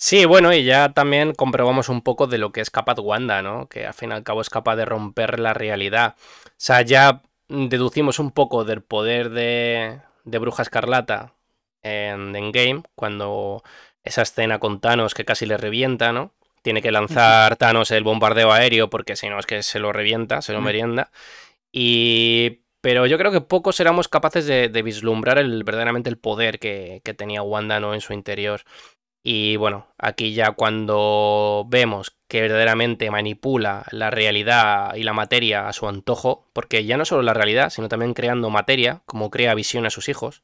Sí, 0.00 0.24
bueno, 0.26 0.52
y 0.54 0.62
ya 0.64 0.92
también 0.92 1.34
comprobamos 1.34 1.88
un 1.88 2.02
poco 2.02 2.28
de 2.28 2.38
lo 2.38 2.52
que 2.52 2.60
es 2.60 2.70
capaz 2.70 2.98
Wanda, 3.00 3.42
¿no? 3.42 3.68
Que 3.68 3.84
al 3.84 3.94
fin 3.94 4.10
y 4.10 4.14
al 4.14 4.22
cabo 4.22 4.40
es 4.40 4.48
capaz 4.48 4.76
de 4.76 4.84
romper 4.84 5.40
la 5.40 5.54
realidad. 5.54 6.14
O 6.46 6.50
sea, 6.56 6.82
ya 6.82 7.22
deducimos 7.48 8.20
un 8.20 8.30
poco 8.30 8.64
del 8.64 8.80
poder 8.82 9.30
de, 9.30 10.00
de 10.24 10.38
Bruja 10.38 10.62
Escarlata 10.62 11.34
en 11.82 12.34
Endgame, 12.36 12.82
cuando 12.94 13.64
esa 14.04 14.22
escena 14.22 14.60
con 14.60 14.80
Thanos 14.80 15.14
que 15.14 15.24
casi 15.24 15.46
le 15.46 15.56
revienta, 15.56 16.12
¿no? 16.12 16.32
Tiene 16.62 16.80
que 16.82 16.92
lanzar 16.92 17.56
Thanos 17.56 17.90
el 17.90 18.04
bombardeo 18.04 18.52
aéreo 18.52 18.90
porque 18.90 19.16
si 19.16 19.28
no 19.28 19.38
es 19.40 19.46
que 19.46 19.62
se 19.64 19.80
lo 19.80 19.92
revienta, 19.92 20.42
se 20.42 20.52
lo 20.52 20.60
merienda. 20.60 21.10
Y... 21.72 22.60
Pero 22.80 23.06
yo 23.06 23.18
creo 23.18 23.32
que 23.32 23.40
pocos 23.40 23.80
éramos 23.80 24.06
capaces 24.06 24.46
de, 24.46 24.68
vislumbrar 24.82 25.38
el, 25.38 25.64
verdaderamente 25.64 26.08
el 26.10 26.16
poder 26.16 26.60
que, 26.60 27.00
que 27.04 27.12
tenía 27.12 27.42
Wanda 27.42 27.80
¿no? 27.80 27.92
en 27.92 28.00
su 28.00 28.12
interior. 28.12 28.62
Y 29.22 29.56
bueno, 29.56 29.88
aquí 29.98 30.32
ya 30.32 30.52
cuando 30.52 31.66
vemos 31.68 32.16
que 32.28 32.40
verdaderamente 32.42 33.10
manipula 33.10 33.86
la 33.90 34.10
realidad 34.10 34.94
y 34.94 35.02
la 35.02 35.12
materia 35.12 35.68
a 35.68 35.72
su 35.72 35.88
antojo, 35.88 36.46
porque 36.52 36.84
ya 36.84 36.96
no 36.96 37.04
solo 37.04 37.22
la 37.22 37.34
realidad, 37.34 37.70
sino 37.70 37.88
también 37.88 38.14
creando 38.14 38.50
materia, 38.50 39.02
como 39.06 39.30
crea 39.30 39.54
visión 39.54 39.86
a 39.86 39.90
sus 39.90 40.08
hijos, 40.08 40.42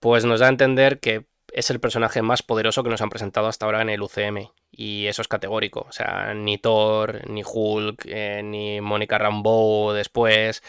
pues 0.00 0.24
nos 0.24 0.40
da 0.40 0.46
a 0.46 0.50
entender 0.50 1.00
que 1.00 1.26
es 1.52 1.70
el 1.70 1.80
personaje 1.80 2.22
más 2.22 2.42
poderoso 2.42 2.82
que 2.82 2.90
nos 2.90 3.02
han 3.02 3.10
presentado 3.10 3.46
hasta 3.46 3.66
ahora 3.66 3.82
en 3.82 3.90
el 3.90 4.02
UCM. 4.02 4.50
Y 4.70 5.06
eso 5.06 5.22
es 5.22 5.28
categórico. 5.28 5.86
O 5.88 5.92
sea, 5.92 6.34
ni 6.34 6.58
Thor, 6.58 7.28
ni 7.28 7.42
Hulk, 7.44 8.06
eh, 8.06 8.42
ni 8.42 8.80
Mónica 8.80 9.18
Rambeau 9.18 9.92
después, 9.92 10.62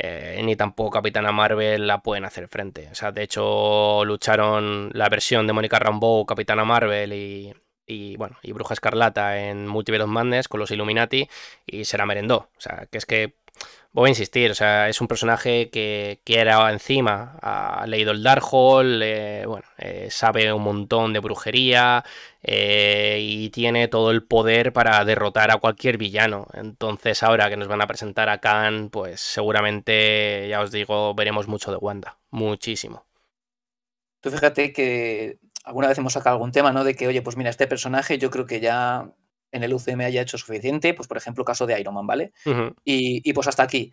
eh, 0.00 0.40
ni 0.44 0.54
tampoco 0.54 0.90
Capitana 0.90 1.32
Marvel 1.32 1.88
la 1.88 2.02
pueden 2.02 2.24
hacer 2.24 2.46
frente. 2.46 2.88
O 2.92 2.94
sea, 2.94 3.10
de 3.10 3.24
hecho, 3.24 4.04
lucharon 4.04 4.90
la 4.94 5.08
versión 5.08 5.46
de 5.48 5.52
Mónica 5.52 5.80
Rambeau, 5.80 6.24
Capitana 6.24 6.64
Marvel 6.64 7.12
y, 7.12 7.52
y 7.84 8.16
bueno, 8.16 8.38
y 8.42 8.52
Bruja 8.52 8.74
Escarlata 8.74 9.40
en 9.48 9.66
Multiverse 9.66 10.06
Madness 10.06 10.46
con 10.46 10.60
los 10.60 10.70
Illuminati 10.70 11.28
y 11.66 11.84
se 11.84 11.98
la 11.98 12.06
merendó. 12.06 12.48
O 12.56 12.60
sea, 12.60 12.86
que 12.90 12.98
es 12.98 13.06
que 13.06 13.34
voy 13.98 14.08
a 14.08 14.10
insistir, 14.10 14.50
o 14.50 14.54
sea, 14.54 14.88
es 14.88 15.00
un 15.00 15.08
personaje 15.08 15.70
que, 15.70 16.20
que 16.24 16.38
era 16.38 16.70
encima, 16.72 17.36
ha 17.42 17.84
leído 17.86 18.12
el 18.12 18.22
Darkhold, 18.22 19.02
eh, 19.02 19.44
bueno, 19.46 19.66
eh, 19.76 20.08
sabe 20.10 20.52
un 20.52 20.62
montón 20.62 21.12
de 21.12 21.18
brujería 21.18 22.04
eh, 22.42 23.18
y 23.20 23.50
tiene 23.50 23.88
todo 23.88 24.12
el 24.12 24.22
poder 24.22 24.72
para 24.72 25.04
derrotar 25.04 25.50
a 25.50 25.56
cualquier 25.56 25.98
villano. 25.98 26.46
Entonces 26.54 27.22
ahora 27.24 27.48
que 27.48 27.56
nos 27.56 27.66
van 27.66 27.82
a 27.82 27.88
presentar 27.88 28.28
a 28.28 28.38
Khan, 28.38 28.90
pues 28.90 29.20
seguramente, 29.20 30.46
ya 30.48 30.60
os 30.60 30.70
digo, 30.70 31.14
veremos 31.14 31.48
mucho 31.48 31.72
de 31.72 31.78
Wanda, 31.78 32.18
muchísimo. 32.30 33.04
Tú 34.20 34.30
fíjate 34.30 34.72
que 34.72 35.38
alguna 35.64 35.88
vez 35.88 35.98
hemos 35.98 36.12
sacado 36.12 36.34
algún 36.34 36.52
tema, 36.52 36.72
¿no? 36.72 36.84
De 36.84 36.94
que, 36.94 37.08
oye, 37.08 37.22
pues 37.22 37.36
mira, 37.36 37.50
este 37.50 37.66
personaje 37.66 38.18
yo 38.18 38.30
creo 38.30 38.46
que 38.46 38.60
ya 38.60 39.12
en 39.52 39.64
el 39.64 39.74
UCM 39.74 40.00
haya 40.00 40.22
hecho 40.22 40.38
suficiente, 40.38 40.94
pues 40.94 41.08
por 41.08 41.16
ejemplo, 41.16 41.44
caso 41.44 41.66
de 41.66 41.80
Iron 41.80 41.94
Man, 41.94 42.06
¿vale? 42.06 42.32
y, 42.84 43.32
pues 43.32 43.48
hasta 43.48 43.62
aquí. 43.62 43.92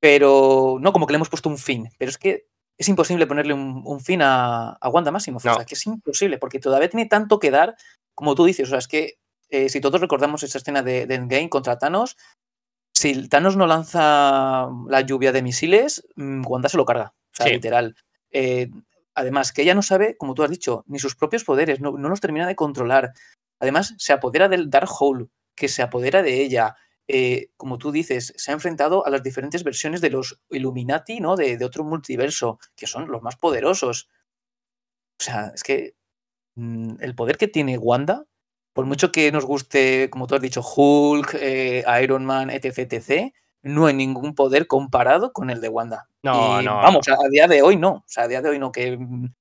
Pero 0.00 0.78
no 0.80 0.92
como 0.92 1.06
que 1.06 1.12
le 1.12 1.16
hemos 1.16 1.30
puesto 1.30 1.48
un 1.48 1.58
fin, 1.58 1.88
pero 1.98 2.10
es 2.10 2.18
que 2.18 2.46
es 2.76 2.88
imposible 2.88 3.26
ponerle 3.26 3.54
un, 3.54 4.00
fin 4.00 4.20
a, 4.22 4.78
Wanda 4.92 5.12
Maximoff, 5.12 5.46
o 5.46 5.54
sea, 5.54 5.64
que 5.64 5.74
es 5.74 5.86
imposible, 5.86 6.38
porque 6.38 6.58
todavía 6.58 6.90
tiene 6.90 7.06
tanto 7.06 7.38
que 7.38 7.50
dar, 7.50 7.76
como 8.14 8.34
tú 8.34 8.44
dices, 8.44 8.66
o 8.66 8.70
sea, 8.70 8.78
es 8.78 8.88
que 8.88 9.18
eh, 9.48 9.68
si 9.68 9.80
todos 9.80 10.00
recordamos 10.00 10.42
esa 10.42 10.58
escena 10.58 10.82
de, 10.82 11.02
Endgame 11.02 11.48
contra 11.48 11.78
Thanos, 11.78 12.16
si 12.92 13.28
Thanos 13.28 13.56
no 13.56 13.66
lanza 13.66 14.68
la 14.88 15.00
lluvia 15.02 15.32
de 15.32 15.42
misiles, 15.42 16.06
mm, 16.16 16.42
Wanda 16.46 16.68
se 16.68 16.76
lo 16.76 16.84
carga, 16.84 17.14
o 17.32 17.36
sea, 17.36 17.46
literal. 17.46 17.94
Eh, 18.30 18.70
además, 19.14 19.52
que 19.52 19.62
ella 19.62 19.74
no 19.74 19.82
sabe, 19.82 20.16
como 20.16 20.34
tú 20.34 20.42
has 20.42 20.50
dicho, 20.50 20.84
ni 20.86 20.98
sus 20.98 21.14
propios 21.14 21.44
poderes, 21.44 21.80
no, 21.80 21.92
no 21.92 22.08
los 22.08 22.20
termina 22.20 22.46
de 22.46 22.56
controlar. 22.56 23.12
Además, 23.64 23.94
se 23.96 24.12
apodera 24.12 24.48
del 24.48 24.68
Dark 24.68 24.90
Hole, 25.00 25.28
que 25.54 25.68
se 25.68 25.82
apodera 25.82 26.22
de 26.22 26.42
ella. 26.42 26.76
Eh, 27.08 27.48
como 27.56 27.78
tú 27.78 27.92
dices, 27.92 28.34
se 28.36 28.50
ha 28.50 28.54
enfrentado 28.54 29.06
a 29.06 29.10
las 29.10 29.22
diferentes 29.22 29.64
versiones 29.64 30.02
de 30.02 30.10
los 30.10 30.38
Illuminati, 30.50 31.18
¿no? 31.20 31.34
De, 31.34 31.58
otro 31.64 31.82
multiverso, 31.82 32.58
que 32.76 32.86
son 32.86 33.10
los 33.10 33.22
más 33.22 33.36
poderosos. 33.36 34.10
O 35.18 35.24
sea, 35.24 35.52
es 35.54 35.62
que 35.62 35.94
mm, 36.56 36.96
el 37.00 37.14
poder 37.14 37.38
que 37.38 37.48
tiene 37.48 37.78
Wanda, 37.78 38.26
por 38.74 38.84
mucho 38.84 39.10
que 39.10 39.32
nos 39.32 39.46
guste, 39.46 40.10
como 40.10 40.26
tú 40.26 40.34
has 40.34 40.42
dicho, 40.42 40.60
Hulk, 40.62 41.36
eh, 41.40 41.84
Iron 42.02 42.26
Man, 42.26 42.50
etc., 42.50 42.80
etc., 42.80 43.32
no 43.62 43.86
hay 43.86 43.94
ningún 43.94 44.34
poder 44.34 44.66
comparado 44.66 45.32
con 45.32 45.48
el 45.48 45.62
de 45.62 45.70
Wanda. 45.70 46.10
No, 46.22 46.60
no. 46.60 46.76
Vamos, 46.76 47.08
a 47.08 47.28
día 47.30 47.46
de 47.46 47.62
hoy 47.62 47.78
no. 47.78 47.92
O 47.92 48.04
sea, 48.06 48.24
a 48.24 48.28
día 48.28 48.42
de 48.42 48.50
hoy 48.50 48.58
no, 48.58 48.70
que 48.70 48.94
mm, 48.94 49.32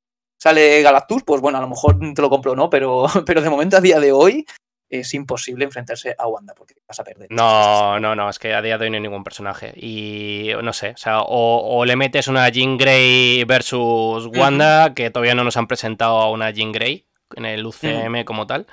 sale 0.44 0.82
Galactus, 0.82 1.24
pues 1.24 1.40
bueno, 1.40 1.58
a 1.58 1.62
lo 1.62 1.70
mejor 1.70 1.98
te 2.14 2.22
lo 2.22 2.30
compro, 2.30 2.54
¿no? 2.54 2.70
Pero, 2.70 3.06
pero 3.26 3.42
de 3.42 3.50
momento, 3.50 3.78
a 3.78 3.82
día 3.82 4.02
de 4.02 4.12
hoy, 4.12 4.46
es 4.90 5.14
imposible 5.14 5.64
enfrentarse 5.64 6.16
a 6.20 6.28
Wanda 6.28 6.54
porque 6.54 6.76
vas 6.86 7.00
a 7.00 7.06
perder. 7.06 7.30
No, 7.32 7.98
no, 7.98 8.14
no, 8.14 8.30
es 8.30 8.40
que 8.40 8.54
a 8.54 8.62
día 8.62 8.78
de 8.78 8.84
hoy 8.84 8.90
no 8.90 8.98
hay 8.98 9.02
ningún 9.02 9.24
personaje. 9.24 9.74
Y 9.78 10.50
no 10.62 10.74
sé, 10.74 10.90
o 10.90 10.98
sea, 10.98 11.22
o, 11.22 11.86
le 11.86 11.96
metes 11.96 12.28
una 12.28 12.50
Jean 12.50 12.78
Grey 12.78 13.46
versus 13.46 14.28
Wanda, 14.28 14.94
que 14.94 15.10
todavía 15.12 15.34
no 15.34 15.46
nos 15.46 15.56
han 15.56 15.68
presentado 15.68 16.20
a 16.20 16.30
una 16.30 16.52
Jean 16.52 16.74
Grey 16.74 17.06
en 17.38 17.46
el 17.46 17.66
UCM 17.66 18.26
como 18.26 18.46
tal. 18.46 18.68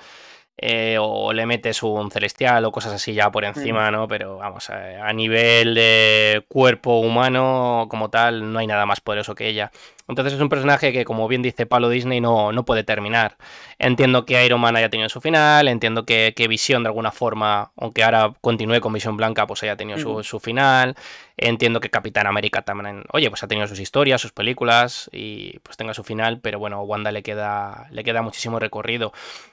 Eh, 0.62 0.98
o 1.00 1.32
le 1.32 1.46
metes 1.46 1.82
un 1.82 2.10
celestial 2.10 2.66
o 2.66 2.70
cosas 2.70 2.92
así 2.92 3.14
ya 3.14 3.30
por 3.30 3.46
encima, 3.46 3.90
¿no? 3.90 4.06
Pero 4.06 4.36
vamos, 4.36 4.68
a 4.68 5.10
nivel 5.14 5.74
de 5.74 6.44
cuerpo 6.48 6.98
humano 6.98 7.86
como 7.88 8.10
tal, 8.10 8.52
no 8.52 8.58
hay 8.58 8.66
nada 8.66 8.84
más 8.84 9.00
poderoso 9.00 9.34
que 9.34 9.48
ella. 9.48 9.70
Entonces 10.10 10.34
es 10.34 10.40
un 10.40 10.48
personaje 10.48 10.92
que, 10.92 11.04
como 11.04 11.28
bien 11.28 11.40
dice 11.40 11.66
Palo 11.66 11.88
Disney, 11.88 12.20
no, 12.20 12.50
no 12.52 12.64
puede 12.64 12.82
terminar. 12.82 13.36
Entiendo 13.78 14.26
que 14.26 14.44
Iron 14.44 14.60
Man 14.60 14.76
haya 14.76 14.90
tenido 14.90 15.08
su 15.08 15.20
final, 15.20 15.68
entiendo 15.68 16.04
que, 16.04 16.34
que 16.36 16.48
Visión 16.48 16.82
de 16.82 16.88
alguna 16.88 17.12
forma, 17.12 17.70
aunque 17.76 18.02
ahora 18.02 18.34
continúe 18.40 18.80
con 18.80 18.92
Visión 18.92 19.16
Blanca, 19.16 19.46
pues 19.46 19.62
haya 19.62 19.76
tenido 19.76 19.98
su, 19.98 20.24
su, 20.24 20.40
final. 20.40 20.96
Entiendo 21.36 21.80
que 21.80 21.90
Capitán 21.90 22.26
América 22.26 22.62
también, 22.62 23.04
oye, 23.12 23.30
pues 23.30 23.42
ha 23.44 23.48
tenido 23.48 23.68
sus 23.68 23.78
historias, 23.78 24.20
sus 24.20 24.32
películas 24.32 25.08
y 25.12 25.60
pues 25.60 25.76
tenga 25.76 25.94
su 25.94 26.02
final, 26.02 26.40
pero 26.40 26.58
bueno, 26.58 26.82
Wanda 26.82 27.12
le 27.12 27.22
queda, 27.22 27.86
le 27.92 28.02
queda 28.02 28.20
muchísimo 28.20 28.58
recorrido. 28.58 29.12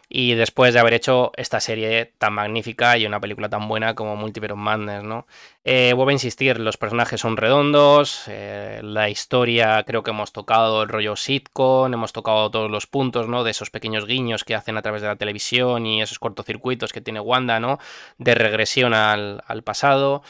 Y 0.09 0.35
después 0.35 0.73
de 0.73 0.79
haber 0.79 0.93
hecho 0.93 1.31
esta 1.35 1.59
serie 1.59 2.13
tan 2.17 2.33
magnífica 2.33 2.97
y 2.97 3.05
una 3.05 3.19
película 3.19 3.49
tan 3.49 3.67
buena 3.67 3.93
como 3.93 4.15
Multiverse 4.15 4.55
Madness, 4.55 5.03
¿no? 5.03 5.27
Eh, 5.69 5.91
vuelvo 5.91 6.11
a 6.11 6.13
insistir, 6.13 6.61
los 6.61 6.77
personajes 6.77 7.19
son 7.19 7.35
redondos, 7.35 8.23
eh, 8.27 8.79
la 8.83 9.09
historia 9.09 9.83
creo 9.83 10.01
que 10.01 10.11
hemos 10.11 10.31
tocado 10.31 10.83
el 10.83 10.87
rollo 10.87 11.17
sitcom, 11.17 11.93
hemos 11.93 12.13
tocado 12.13 12.49
todos 12.49 12.71
los 12.71 12.87
puntos, 12.87 13.27
¿no? 13.27 13.43
De 13.43 13.51
esos 13.51 13.69
pequeños 13.69 14.05
guiños 14.05 14.45
que 14.45 14.55
hacen 14.55 14.77
a 14.77 14.81
través 14.81 15.01
de 15.01 15.09
la 15.09 15.17
televisión 15.17 15.85
y 15.85 16.01
esos 16.01 16.19
cortocircuitos 16.19 16.93
que 16.93 17.01
tiene 17.01 17.19
Wanda, 17.19 17.59
¿no? 17.59 17.79
De 18.17 18.33
regresión 18.33 18.93
al, 18.93 19.43
pasado. 19.65 20.23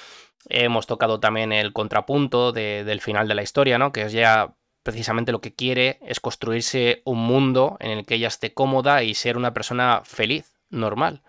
Hemos 0.50 0.88
tocado 0.88 1.20
también 1.20 1.52
el 1.52 1.72
contrapunto 1.72 2.52
del 2.52 3.00
final 3.02 3.28
de 3.28 3.36
la 3.36 3.44
historia, 3.44 3.78
¿no? 3.78 3.92
Que 3.92 4.04
es 4.04 4.14
ya 4.14 4.56
precisamente 4.82 5.32
lo 5.32 5.42
que 5.42 5.54
quiere 5.54 6.00
es 6.02 6.20
construirse 6.20 7.04
un 7.06 7.20
mundo 7.20 7.78
en 7.80 7.92
el 7.92 8.08
que 8.08 8.16
ella 8.16 8.30
esté 8.30 8.56
cómoda 8.56 9.04
y 9.04 9.14
ser 9.14 9.38
una 9.38 9.54
persona 9.54 10.02
feliz, 10.04 10.58
normal. 10.72 11.22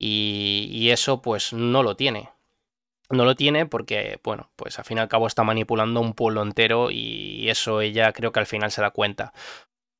Y, 0.00 0.68
y 0.72 0.90
eso 0.90 1.22
pues 1.22 1.52
no 1.52 1.84
lo 1.84 1.94
tiene 1.94 2.30
no 3.12 3.24
lo 3.24 3.34
tiene 3.34 3.66
porque, 3.66 4.18
bueno, 4.24 4.50
pues 4.56 4.78
al 4.78 4.84
fin 4.84 4.98
y 4.98 5.00
al 5.00 5.08
cabo 5.08 5.26
está 5.26 5.44
manipulando 5.44 6.00
un 6.00 6.14
pueblo 6.14 6.42
entero 6.42 6.90
y 6.90 7.48
eso 7.48 7.80
ella 7.80 8.12
creo 8.12 8.32
que 8.32 8.40
al 8.40 8.46
final 8.46 8.70
se 8.70 8.82
da 8.82 8.90
cuenta. 8.90 9.32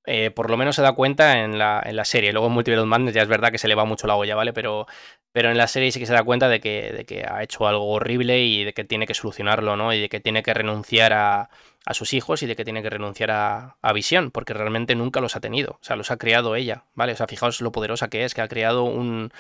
Eh, 0.05 0.33
por 0.33 0.51
lo 0.51 0.57
menos 0.57 0.75
se 0.75 0.83
da 0.83 0.95
cuenta 0.95 1.45
en 1.45 1.59
la, 1.59 1.81
en 1.85 1.95
la 1.97 2.05
serie. 2.05 2.33
Luego 2.33 2.49
en 2.49 2.55
Multiverse 2.55 2.85
Madness 2.87 3.15
ya 3.15 3.23
es 3.23 3.29
verdad 3.29 3.53
que 3.53 3.59
se 3.59 3.69
le 3.69 3.77
va 3.77 3.85
mucho 3.85 4.07
la 4.07 4.17
olla, 4.17 4.35
¿vale? 4.35 4.53
Pero, 4.53 4.87
pero 5.33 5.51
en 5.51 5.57
la 5.57 5.69
serie 5.69 5.93
sí 5.93 6.01
que 6.01 6.07
se 6.07 6.13
da 6.13 6.25
cuenta 6.25 6.49
de 6.49 6.61
que, 6.61 6.93
de 6.93 7.05
que 7.05 7.25
ha 7.25 7.43
hecho 7.43 7.67
algo 7.69 7.87
horrible 7.89 8.41
y 8.43 8.65
de 8.65 8.73
que 8.73 8.85
tiene 8.85 9.07
que 9.07 9.15
solucionarlo, 9.15 9.77
¿no? 9.77 9.93
Y 9.93 10.01
de 10.01 10.09
que 10.09 10.19
tiene 10.21 10.43
que 10.43 10.55
renunciar 10.55 11.13
a, 11.13 11.51
a 11.85 11.95
sus 11.95 12.15
hijos 12.15 12.43
y 12.43 12.47
de 12.47 12.57
que 12.57 12.65
tiene 12.65 12.83
que 12.83 12.91
renunciar 12.91 13.31
a, 13.31 13.77
a, 13.81 13.93
Visión, 13.93 14.31
porque 14.33 14.55
realmente 14.55 14.95
nunca 14.97 15.21
los 15.21 15.37
ha 15.37 15.41
tenido. 15.41 15.73
O 15.81 15.85
sea, 15.85 15.95
los 15.97 16.11
ha 16.11 16.17
creado 16.17 16.57
ella, 16.57 16.85
¿vale? 16.95 17.13
O 17.13 17.17
sea, 17.17 17.29
fijaos 17.29 17.61
lo 17.61 17.71
poderosa 17.73 18.09
que 18.09 18.25
es, 18.25 18.35
que 18.35 18.41
ha 18.41 18.49
creado 18.49 18.83
un, 18.85 19.33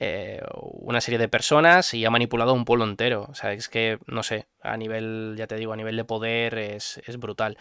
eh, 0.00 0.40
una 0.52 1.00
serie 1.00 1.18
de 1.18 1.28
personas 1.28 1.92
y 1.92 2.04
ha 2.04 2.10
manipulado 2.10 2.54
un 2.54 2.64
pueblo 2.64 2.84
entero. 2.84 3.26
O 3.28 3.34
sea, 3.34 3.52
es 3.52 3.68
que, 3.68 3.98
no 4.06 4.22
sé, 4.22 4.46
a 4.62 4.76
nivel, 4.76 5.34
ya 5.36 5.46
te 5.46 5.56
digo, 5.56 5.72
a 5.72 5.76
nivel 5.76 5.96
de 5.96 6.04
poder 6.04 6.56
es, 6.58 7.00
brutal. 7.18 7.58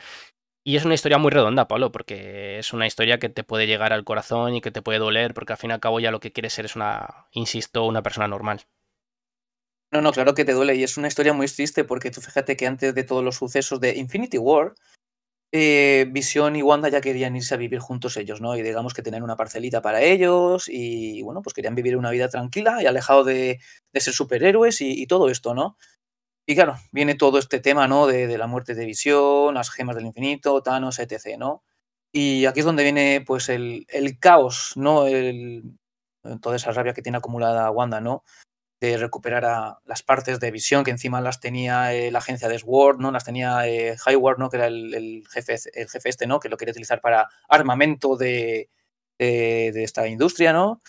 Y 0.64 0.76
es 0.76 0.85
una 0.85 0.93
historia 0.93 1.18
muy 1.18 1.31
redonda, 1.31 1.68
Pablo, 1.68 1.91
porque 1.91 2.59
es 2.59 2.73
una 2.73 2.85
historia 2.85 3.19
que 3.19 3.30
te 3.30 3.43
puede 3.43 3.68
llegar 3.68 3.93
al 3.93 4.03
corazón 4.03 4.55
y 4.55 4.61
que 4.61 4.72
te 4.72 4.81
puede 4.81 4.99
doler, 4.99 5.34
porque 5.34 5.53
al 5.53 5.57
fin 5.57 5.72
y 5.72 5.73
al 5.73 5.80
cabo 5.80 5.99
ya 5.99 6.11
lo 6.11 6.19
que 6.19 6.31
quieres 6.34 6.53
ser 6.53 6.65
es 6.65 6.76
una, 6.76 7.27
insisto, 7.31 7.85
una 7.85 8.03
persona 8.03 8.27
normal. 8.27 8.65
No, 9.91 10.01
no, 10.01 10.11
claro 10.11 10.34
que 10.34 10.43
te 10.43 10.51
duele 10.51 10.76
y 10.76 10.84
es 10.84 10.97
una 10.97 11.07
historia 11.07 11.31
muy 11.31 11.47
triste 11.47 11.85
porque 11.85 12.11
tú 12.11 12.19
fíjate 12.19 12.57
que 12.57 12.68
antes 12.68 12.93
de 12.93 13.03
todos 13.03 13.23
los 13.23 13.38
sucesos 13.38 13.80
de 13.80 13.95
Infinity 13.95 14.38
War, 14.38 14.76
eh, 15.52 16.06
Visión 16.11 16.56
y 16.56 16.61
Wanda 16.61 16.90
ya 16.90 16.99
querían 17.02 17.36
irse 17.36 17.53
a 17.53 17.57
vivir 17.57 17.80
juntos 17.80 18.18
ellos, 18.18 18.41
¿no? 18.41 18.57
Y 18.57 18.64
digamos 18.64 18.94
que 18.94 19.02
tener 19.02 19.24
una 19.24 19.38
parcelita 19.38 19.82
para 19.82 20.02
ellos 20.02 20.68
y, 20.68 21.22
bueno, 21.22 21.41
pues 21.41 21.53
querían 21.53 21.76
vivir 21.76 21.95
una 21.95 22.11
vida 22.11 22.28
tranquila 22.30 22.82
y 22.84 22.86
alejado 22.86 23.24
de, 23.24 23.60
ser 23.94 24.14
superhéroes 24.14 24.82
y, 24.82 25.07
todo 25.07 25.30
esto, 25.30 25.53
¿no? 25.53 25.78
Y 26.45 26.56
claro, 26.56 26.78
viene 26.91 27.15
todo 27.15 27.40
este 27.40 27.60
tema, 27.60 27.88
¿no? 27.88 28.07
De, 28.07 28.38
la 28.38 28.48
muerte 28.48 28.76
de 28.76 28.86
Visión, 28.86 29.56
las 29.56 29.69
gemas 29.72 29.95
del 29.95 30.06
infinito, 30.06 30.61
Thanos, 30.64 30.99
etc., 30.99 31.38
¿no? 31.38 31.64
Y 32.14 32.45
aquí 32.45 32.60
es 32.61 32.65
donde 32.65 32.84
viene 32.84 33.24
pues 33.26 33.49
el, 33.49 33.86
el 33.90 34.19
caos, 34.19 34.74
¿no? 34.76 35.07
El, 35.07 35.78
toda 36.41 36.56
esa 36.57 36.72
rabia 36.72 36.94
que 36.94 37.02
tiene 37.02 37.19
acumulada 37.19 37.72
Wanda, 37.72 38.02
¿no? 38.02 38.24
De 38.80 38.98
recuperar 38.98 39.44
a 39.45 39.80
las 39.86 40.04
partes 40.04 40.40
de 40.40 40.52
visión 40.52 40.84
que 40.84 40.91
encima 40.91 41.20
las 41.20 41.40
tenía 41.40 41.95
eh, 41.95 42.12
la 42.12 42.20
agencia 42.20 42.48
de 42.48 42.60
Sword, 42.60 42.99
¿no? 42.99 43.12
Las 43.12 43.26
tenía 43.26 43.68
eh, 43.68 43.95
Highward, 44.06 44.38
¿no? 44.38 44.49
Que 44.49 44.58
era 44.58 44.68
el, 44.68 45.24
jefe, 45.32 45.56
el 45.74 45.90
jefe 45.90 46.10
este, 46.10 46.28
¿no? 46.28 46.40
Que 46.40 46.49
lo 46.49 46.58
quería 46.58 46.74
utilizar 46.74 47.02
para 47.02 47.28
armamento 47.49 48.18
de, 48.18 48.70
de, 49.18 49.84
esta 49.84 50.08
industria, 50.08 50.54
¿no? 50.54 50.82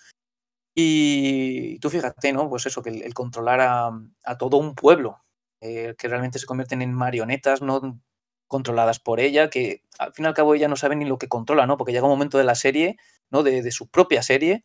Y 0.80 1.80
tú 1.80 1.90
fíjate, 1.90 2.32
¿no? 2.32 2.48
Pues 2.48 2.66
eso, 2.66 2.82
que 2.82 2.90
el, 2.90 3.12
controlar 3.14 3.60
a, 3.60 4.38
todo 4.38 4.58
un 4.58 4.76
pueblo, 4.76 5.24
eh, 5.60 5.96
que 5.98 6.06
realmente 6.06 6.38
se 6.38 6.46
convierten 6.46 6.82
en 6.82 6.92
marionetas, 6.92 7.62
¿no? 7.62 8.00
Controladas 8.46 9.00
por 9.00 9.18
ella, 9.18 9.50
que 9.50 9.82
al 9.98 10.12
fin 10.12 10.26
y 10.26 10.28
al 10.28 10.34
cabo 10.34 10.54
ella 10.54 10.68
no 10.68 10.76
sabe 10.76 10.94
ni 10.94 11.04
lo 11.04 11.18
que 11.18 11.28
controla, 11.28 11.66
¿no? 11.66 11.76
Porque 11.76 11.92
llega 11.92 12.04
un 12.04 12.12
momento 12.12 12.38
de 12.38 12.44
la 12.44 12.54
serie, 12.54 12.96
¿no? 13.28 13.42
De, 13.42 13.62
de 13.62 13.72
su 13.72 13.88
propia 13.88 14.22
serie, 14.22 14.64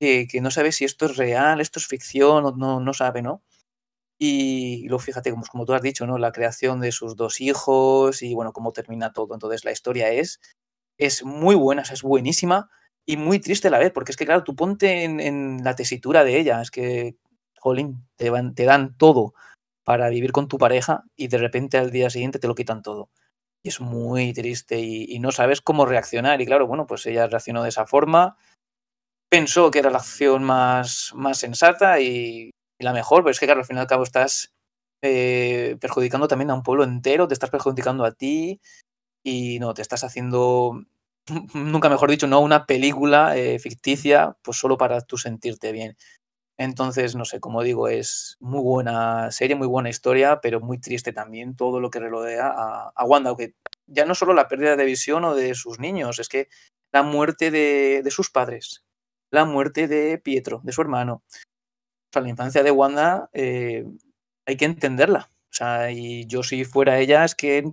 que, 0.00 0.40
no 0.40 0.50
sabe 0.50 0.72
si 0.72 0.84
esto 0.84 1.06
es 1.06 1.16
real, 1.16 1.60
esto 1.60 1.78
es 1.78 1.86
ficción, 1.86 2.58
no, 2.58 2.80
no 2.80 2.94
sabe, 2.94 3.22
¿no? 3.22 3.42
Y, 4.18 4.86
luego 4.88 5.00
fíjate, 5.00 5.30
como, 5.30 5.44
como 5.46 5.64
tú 5.66 5.74
has 5.74 5.82
dicho, 5.82 6.06
¿no? 6.06 6.18
La 6.18 6.32
creación 6.32 6.80
de 6.80 6.92
sus 6.92 7.16
dos 7.16 7.40
hijos 7.40 8.22
y 8.22 8.34
bueno, 8.34 8.52
cómo 8.52 8.72
termina 8.72 9.12
todo. 9.12 9.34
Entonces 9.34 9.64
la 9.64 9.72
historia 9.72 10.10
es, 10.10 10.40
es 10.98 11.24
muy 11.24 11.54
buena, 11.54 11.82
es 11.82 12.02
buenísima 12.02 12.70
y 13.06 13.16
muy 13.16 13.40
triste 13.40 13.68
a 13.68 13.70
la 13.70 13.78
vez, 13.78 13.92
porque 13.92 14.12
es 14.12 14.16
que, 14.16 14.26
claro, 14.26 14.44
tú 14.44 14.56
ponte 14.56 15.04
en, 15.04 15.64
la 15.64 15.74
tesitura 15.76 16.24
de 16.24 16.38
ella, 16.38 16.60
es 16.62 16.70
que, 16.70 17.16
jolín, 17.58 18.06
te, 18.16 18.30
te 18.54 18.64
dan 18.64 18.96
todo 18.96 19.34
para 19.84 20.08
vivir 20.10 20.32
con 20.32 20.48
tu 20.48 20.58
pareja 20.58 21.04
y 21.16 21.28
de 21.28 21.38
repente 21.38 21.78
al 21.78 21.90
día 21.90 22.10
siguiente 22.10 22.38
te 22.38 22.48
lo 22.48 22.54
quitan 22.54 22.82
todo. 22.82 23.10
Y 23.62 23.70
es 23.70 23.80
muy 23.80 24.32
triste 24.32 24.80
y, 24.80 25.04
y, 25.08 25.18
no 25.20 25.32
sabes 25.32 25.60
cómo 25.62 25.86
reaccionar. 25.86 26.40
Y 26.40 26.46
claro, 26.46 26.66
bueno, 26.66 26.86
pues 26.86 27.06
ella 27.06 27.26
reaccionó 27.26 27.62
de 27.62 27.70
esa 27.70 27.86
forma 27.86 28.36
pensó 29.30 29.70
que 29.70 29.78
era 29.78 29.90
la 29.90 29.98
acción 29.98 30.44
más, 30.44 31.12
más 31.14 31.38
sensata 31.38 32.00
y, 32.00 32.50
la 32.80 32.92
mejor, 32.94 33.22
pero 33.22 33.32
es 33.32 33.38
que, 33.38 33.46
claro, 33.46 33.60
al 33.60 33.66
fin 33.66 33.76
y 33.76 33.80
al 33.80 33.86
cabo 33.86 34.04
estás 34.04 34.54
eh, 35.02 35.76
perjudicando 35.80 36.28
también 36.28 36.50
a 36.50 36.54
un 36.54 36.62
pueblo 36.62 36.82
entero, 36.82 37.28
te 37.28 37.34
estás 37.34 37.50
perjudicando 37.50 38.06
a 38.06 38.12
ti 38.12 38.60
y 39.22 39.58
no, 39.60 39.74
te 39.74 39.82
estás 39.82 40.02
haciendo, 40.02 40.82
nunca 41.54 41.90
mejor 41.90 42.10
dicho, 42.10 42.26
no 42.26 42.40
una 42.40 42.64
película 42.64 43.36
eh, 43.36 43.58
ficticia, 43.58 44.38
pues 44.42 44.56
solo 44.58 44.78
para 44.78 45.02
tú 45.02 45.18
sentirte 45.18 45.72
bien. 45.72 45.96
Entonces, 46.58 47.16
no 47.16 47.26
sé, 47.26 47.40
como 47.40 47.62
digo, 47.62 47.88
es 47.88 48.36
muy 48.40 48.60
buena 48.60 49.30
serie, 49.30 49.56
muy 49.56 49.66
buena 49.66 49.90
historia, 49.90 50.40
pero 50.40 50.60
muy 50.60 50.78
triste 50.78 51.12
también 51.12 51.56
todo 51.56 51.80
lo 51.80 51.90
que 51.90 52.00
rodea 52.00 52.48
a, 52.48 52.92
a 52.94 53.04
Wanda, 53.04 53.30
aunque 53.30 53.54
ya 53.86 54.06
no 54.06 54.14
solo 54.14 54.34
la 54.34 54.48
pérdida 54.48 54.76
de 54.76 54.84
visión 54.84 55.24
o 55.24 55.34
de 55.34 55.54
sus 55.54 55.78
niños, 55.78 56.18
es 56.18 56.28
que 56.28 56.48
la 56.92 57.02
muerte 57.02 57.50
de, 57.50 58.02
de 58.02 58.10
sus 58.10 58.30
padres, 58.30 58.84
la 59.30 59.44
muerte 59.44 59.88
de 59.88 60.18
Pietro, 60.18 60.60
de 60.64 60.72
su 60.72 60.80
hermano. 60.80 61.22
O 61.26 62.12
sea, 62.12 62.22
la 62.22 62.28
infancia 62.28 62.62
de 62.62 62.70
Wanda 62.70 63.30
eh, 63.32 63.84
hay 64.46 64.56
que 64.56 64.64
entenderla. 64.64 65.30
O 65.50 65.52
sea, 65.52 65.90
y 65.90 66.26
yo 66.26 66.42
si 66.42 66.64
fuera 66.64 66.98
ella 66.98 67.24
es 67.24 67.34
que 67.34 67.72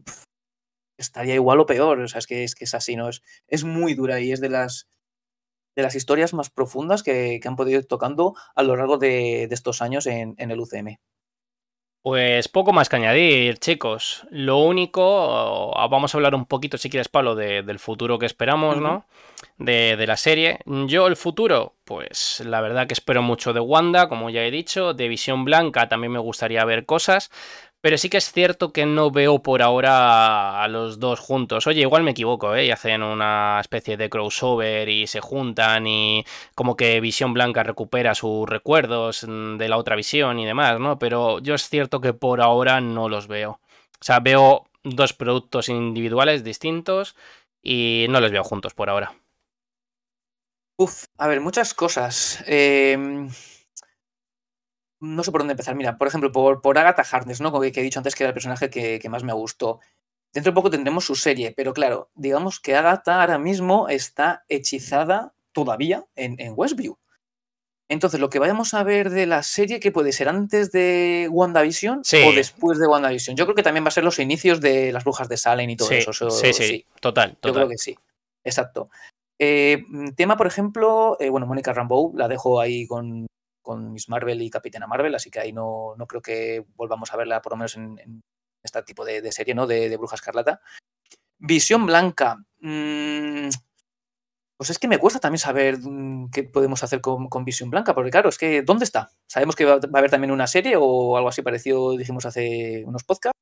estaría 0.98 1.36
igual 1.36 1.60
o 1.60 1.66
peor. 1.66 2.00
O 2.00 2.08
sea, 2.08 2.20
es 2.20 2.28
que 2.28 2.44
es, 2.44 2.56
que 2.56 2.66
es 2.66 2.74
así, 2.74 2.96
¿no? 2.96 3.10
Es, 3.10 3.24
es 3.48 3.64
muy 3.64 3.94
dura 3.94 4.20
y 4.20 4.32
es 4.32 4.42
de 4.42 4.50
las, 4.50 4.88
de 5.78 5.84
las 5.84 5.96
historias 5.96 6.34
más 6.34 6.50
profundas 6.50 7.04
que, 7.04 7.40
han 7.46 7.56
podido 7.56 7.80
ir 7.80 7.86
tocando 7.86 8.36
a 8.56 8.64
lo 8.64 8.76
largo 8.76 8.98
de, 8.98 9.44
estos 9.44 9.84
años 9.84 10.08
en, 10.08 10.36
el 10.38 10.60
UCM. 10.60 10.98
Pues 12.08 12.48
poco 12.48 12.72
más 12.72 12.88
que 12.88 12.96
añadir, 12.96 13.58
chicos. 13.58 14.26
Lo 14.30 14.60
único, 14.60 15.74
vamos 15.90 16.16
a 16.16 16.18
hablar 16.18 16.36
un 16.36 16.46
poquito, 16.46 16.78
si 16.78 16.90
quieres, 16.90 17.10
Pablo, 17.10 17.36
del 17.36 17.80
futuro 17.80 18.18
que 18.18 18.26
esperamos, 18.26 18.78
¿no? 18.78 19.06
De, 19.58 19.98
de, 19.98 20.08
la 20.08 20.16
serie. 20.16 20.60
Yo, 20.66 21.08
el 21.08 21.18
futuro, 21.18 21.74
pues 21.84 22.42
la 22.46 22.62
verdad 22.62 22.88
que 22.88 22.94
espero 22.94 23.22
mucho 23.22 23.52
de 23.52 23.60
Wanda, 23.60 24.08
como 24.08 24.30
ya 24.30 24.46
he 24.46 24.52
dicho. 24.52 24.94
De 24.94 25.10
Visión 25.10 25.44
Blanca 25.44 25.90
también 25.90 26.14
me 26.14 26.20
gustaría 26.20 26.64
ver 26.64 26.86
cosas. 26.86 27.30
Pero 27.82 27.98
sí 27.98 28.10
que 28.10 28.18
es 28.18 28.32
cierto 28.32 28.74
que 28.74 28.86
no 28.86 29.12
veo 29.12 29.42
por 29.44 29.62
ahora 29.62 30.64
a 30.64 30.68
los 30.68 31.00
dos 31.00 31.20
juntos. 31.20 31.68
Oye, 31.68 31.82
igual 31.82 32.04
me 32.04 32.12
equivoco, 32.12 32.56
¿eh? 32.56 32.66
Y 32.66 32.72
hacen 32.72 33.04
una 33.04 33.60
especie 33.62 33.98
de 33.98 34.10
crossover 34.10 34.90
y 34.90 35.06
se 35.08 35.22
juntan 35.22 35.86
y 35.88 36.26
como 36.56 36.76
que 36.76 37.00
Visión 37.00 37.34
Blanca 37.34 37.64
recupera 37.64 38.16
sus 38.16 38.50
recuerdos 38.50 39.26
mm, 39.28 39.58
de 39.58 39.70
la 39.70 39.78
otra 39.78 39.96
visión 39.96 40.40
y 40.40 40.46
demás, 40.46 40.80
¿no? 40.80 40.98
Pero 41.00 41.40
yo 41.40 41.54
es 41.56 41.70
cierto 41.70 42.02
que 42.02 42.14
por 42.14 42.42
ahora 42.42 42.82
no 42.82 43.10
los 43.10 43.28
veo. 43.28 43.60
O 44.02 44.04
sea, 44.04 44.20
veo 44.20 44.66
dos 44.84 45.14
productos 45.14 45.70
individuales 45.70 46.44
distintos 46.44 47.16
y 47.62 48.08
no 48.10 48.20
los 48.22 48.32
veo 48.32 48.44
juntos 48.44 48.74
por 48.74 48.90
ahora. 48.90 49.14
Uf, 50.80 51.06
a 51.18 51.28
ver, 51.28 51.40
muchas 51.42 51.74
cosas. 51.74 52.44
Eh 52.48 53.28
no 55.00 55.24
sé 55.24 55.32
por 55.32 55.42
dónde 55.42 55.54
empezar. 55.54 55.76
Mira, 55.76 55.98
por 55.98 56.08
ejemplo, 56.08 56.32
por, 56.32 56.62
por 56.62 56.78
Agatha 56.78 57.04
Harkness, 57.10 57.42
¿no? 57.42 57.58
Que, 57.60 57.68
he 57.68 57.84
dicho 57.84 58.00
antes 58.00 58.16
que 58.16 58.24
era 58.24 58.30
el 58.30 58.34
personaje 58.34 58.70
que, 58.70 59.10
más 59.10 59.24
me 59.24 59.34
gustó. 59.34 59.80
Dentro 60.34 60.52
de 60.52 60.56
poco 60.56 60.70
tendremos 60.70 61.06
su 61.06 61.16
serie, 61.16 61.54
pero 61.56 61.74
claro, 61.74 62.10
digamos 62.16 62.60
que 62.60 62.76
Agatha 62.76 63.22
ahora 63.22 63.40
mismo 63.40 63.88
está 63.90 64.44
hechizada 64.50 65.34
todavía 65.52 66.06
en, 66.16 66.54
Westview. 66.56 66.98
Entonces, 67.90 68.20
lo 68.20 68.30
que 68.30 68.40
vayamos 68.40 68.74
a 68.74 68.84
ver 68.84 69.10
de 69.10 69.26
la 69.26 69.44
serie, 69.44 69.80
que 69.80 69.94
puede 69.94 70.12
ser 70.12 70.28
antes 70.28 70.74
de 70.74 71.30
WandaVision 71.32 72.00
o 72.00 72.32
después 72.34 72.80
de 72.80 72.88
WandaVision. 72.88 73.38
Yo 73.38 73.46
creo 73.46 73.56
que 73.56 73.64
también 73.64 73.86
va 73.86 73.88
a 73.88 73.92
ser 73.92 74.04
los 74.04 74.20
inicios 74.20 74.60
de 74.60 74.92
las 74.92 75.06
brujas 75.06 75.30
de 75.30 75.38
Salem 75.38 75.70
y 75.70 75.78
todo 75.78 75.92
eso, 75.92 76.12
Sí, 76.30 76.52
sí, 76.52 76.86
total, 77.00 77.38
total. 77.38 77.50
Yo 77.50 77.54
creo 77.54 77.70
que 77.70 77.78
sí. 77.78 77.98
Exacto. 78.44 78.90
Eh, 79.40 79.84
tema, 80.16 80.36
por 80.36 80.48
ejemplo, 80.48 81.16
eh, 81.20 81.30
bueno, 81.30 81.46
Mónica 81.46 81.72
Rambeau, 81.72 82.14
la 82.16 82.28
dejo 82.28 82.60
ahí 82.60 82.88
con, 82.88 83.28
con 83.68 83.92
Miss 83.92 84.08
Marvel 84.08 84.42
y 84.42 84.50
Capitana 84.50 84.88
Marvel, 84.88 85.14
así 85.14 85.30
que 85.30 85.42
ahí 85.42 85.52
no, 85.52 85.94
no 85.98 86.08
creo 86.08 86.22
que 86.22 86.66
volvamos 86.78 87.14
a 87.14 87.18
verla, 87.18 87.42
por 87.42 87.52
lo 87.52 87.58
menos 87.58 87.76
en, 87.76 88.24
este 88.64 88.82
tipo 88.84 89.04
de, 89.04 89.30
serie, 89.34 89.54
¿no? 89.54 89.68
De, 89.68 89.96
Bruja 89.98 90.16
Escarlata. 90.16 90.62
Visión 91.38 91.86
Blanca. 91.86 92.38
Mm, 92.62 93.50
pues 94.56 94.70
es 94.70 94.80
que 94.80 94.88
me 94.88 95.00
cuesta 95.00 95.20
también 95.20 95.40
saber 95.40 95.80
mm, 95.80 96.30
qué 96.32 96.44
podemos 96.44 96.82
hacer 96.82 97.02
con, 97.02 97.28
Visión 97.44 97.70
Blanca, 97.70 97.94
porque 97.94 98.10
claro, 98.10 98.30
es 98.30 98.38
que 98.38 98.62
¿dónde 98.62 98.86
está? 98.86 99.10
Sabemos 99.28 99.58
que 99.58 99.66
va, 99.66 99.74
a 99.74 99.98
haber 99.98 100.12
también 100.12 100.32
una 100.32 100.48
serie 100.48 100.76
o 100.78 101.18
algo 101.18 101.28
así 101.28 101.42
parecido, 101.42 101.98
dijimos 101.98 102.26
hace 102.26 102.86
unos 102.86 103.04
podcasts, 103.04 103.38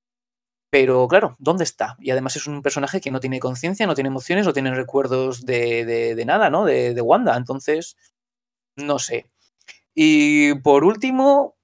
pero 0.72 1.08
claro, 1.08 1.36
¿dónde 1.38 1.64
está? 1.66 1.98
Y 2.00 2.10
además 2.10 2.36
es 2.36 2.48
un 2.48 2.64
personaje 2.64 3.00
que 3.00 3.12
no 3.12 3.20
tiene 3.20 3.40
conciencia, 3.40 3.86
no 3.86 3.94
tiene 3.94 4.10
emociones, 4.10 4.48
no 4.48 4.54
tiene 4.54 4.74
recuerdos 4.74 5.46
de, 5.46 5.86
de 5.86 6.26
nada, 6.26 6.50
¿no? 6.50 6.66
De, 6.66 7.00
Wanda, 7.02 7.38
entonces, 7.38 7.96
no 8.76 9.00
sé. 9.00 9.32
Y 9.96 10.56
por 10.56 10.84
último, 10.84 11.56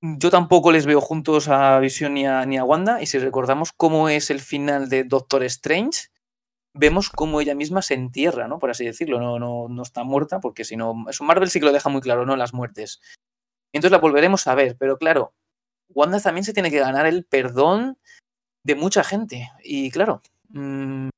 yo 0.00 0.30
tampoco 0.30 0.70
les 0.70 0.86
veo 0.86 1.00
juntos 1.00 1.48
a 1.48 1.78
Vision 1.80 2.14
ni 2.14 2.26
a, 2.26 2.46
ni 2.46 2.56
a 2.56 2.64
Wanda. 2.64 3.02
Y 3.02 3.06
si 3.06 3.18
recordamos 3.18 3.72
cómo 3.72 4.08
es 4.08 4.30
el 4.30 4.40
final 4.40 4.88
de 4.88 5.04
Doctor 5.04 5.42
Strange, 5.44 6.08
vemos 6.72 7.10
cómo 7.10 7.40
ella 7.40 7.54
misma 7.54 7.82
se 7.82 7.94
entierra, 7.94 8.46
¿no? 8.48 8.58
Por 8.58 8.70
así 8.70 8.84
decirlo. 8.84 9.20
No, 9.20 9.38
no, 9.38 9.68
no 9.68 9.82
está 9.82 10.04
muerta, 10.04 10.40
porque 10.40 10.64
si 10.64 10.76
no. 10.76 10.94
Eso 11.08 11.24
Marvel 11.24 11.50
sí 11.50 11.58
que 11.58 11.66
lo 11.66 11.72
deja 11.72 11.88
muy 11.88 12.00
claro, 12.00 12.24
¿no? 12.24 12.36
Las 12.36 12.54
muertes. 12.54 13.00
Entonces 13.72 13.92
la 13.92 13.98
volveremos 13.98 14.46
a 14.46 14.54
ver. 14.54 14.76
Pero 14.78 14.98
claro, 14.98 15.34
Wanda 15.88 16.20
también 16.20 16.44
se 16.44 16.52
tiene 16.52 16.70
que 16.70 16.78
ganar 16.80 17.06
el 17.06 17.24
perdón 17.24 17.98
de 18.64 18.76
mucha 18.76 19.04
gente. 19.04 19.50
Y 19.64 19.90
claro, 19.90 20.22
Mm, 20.50 21.08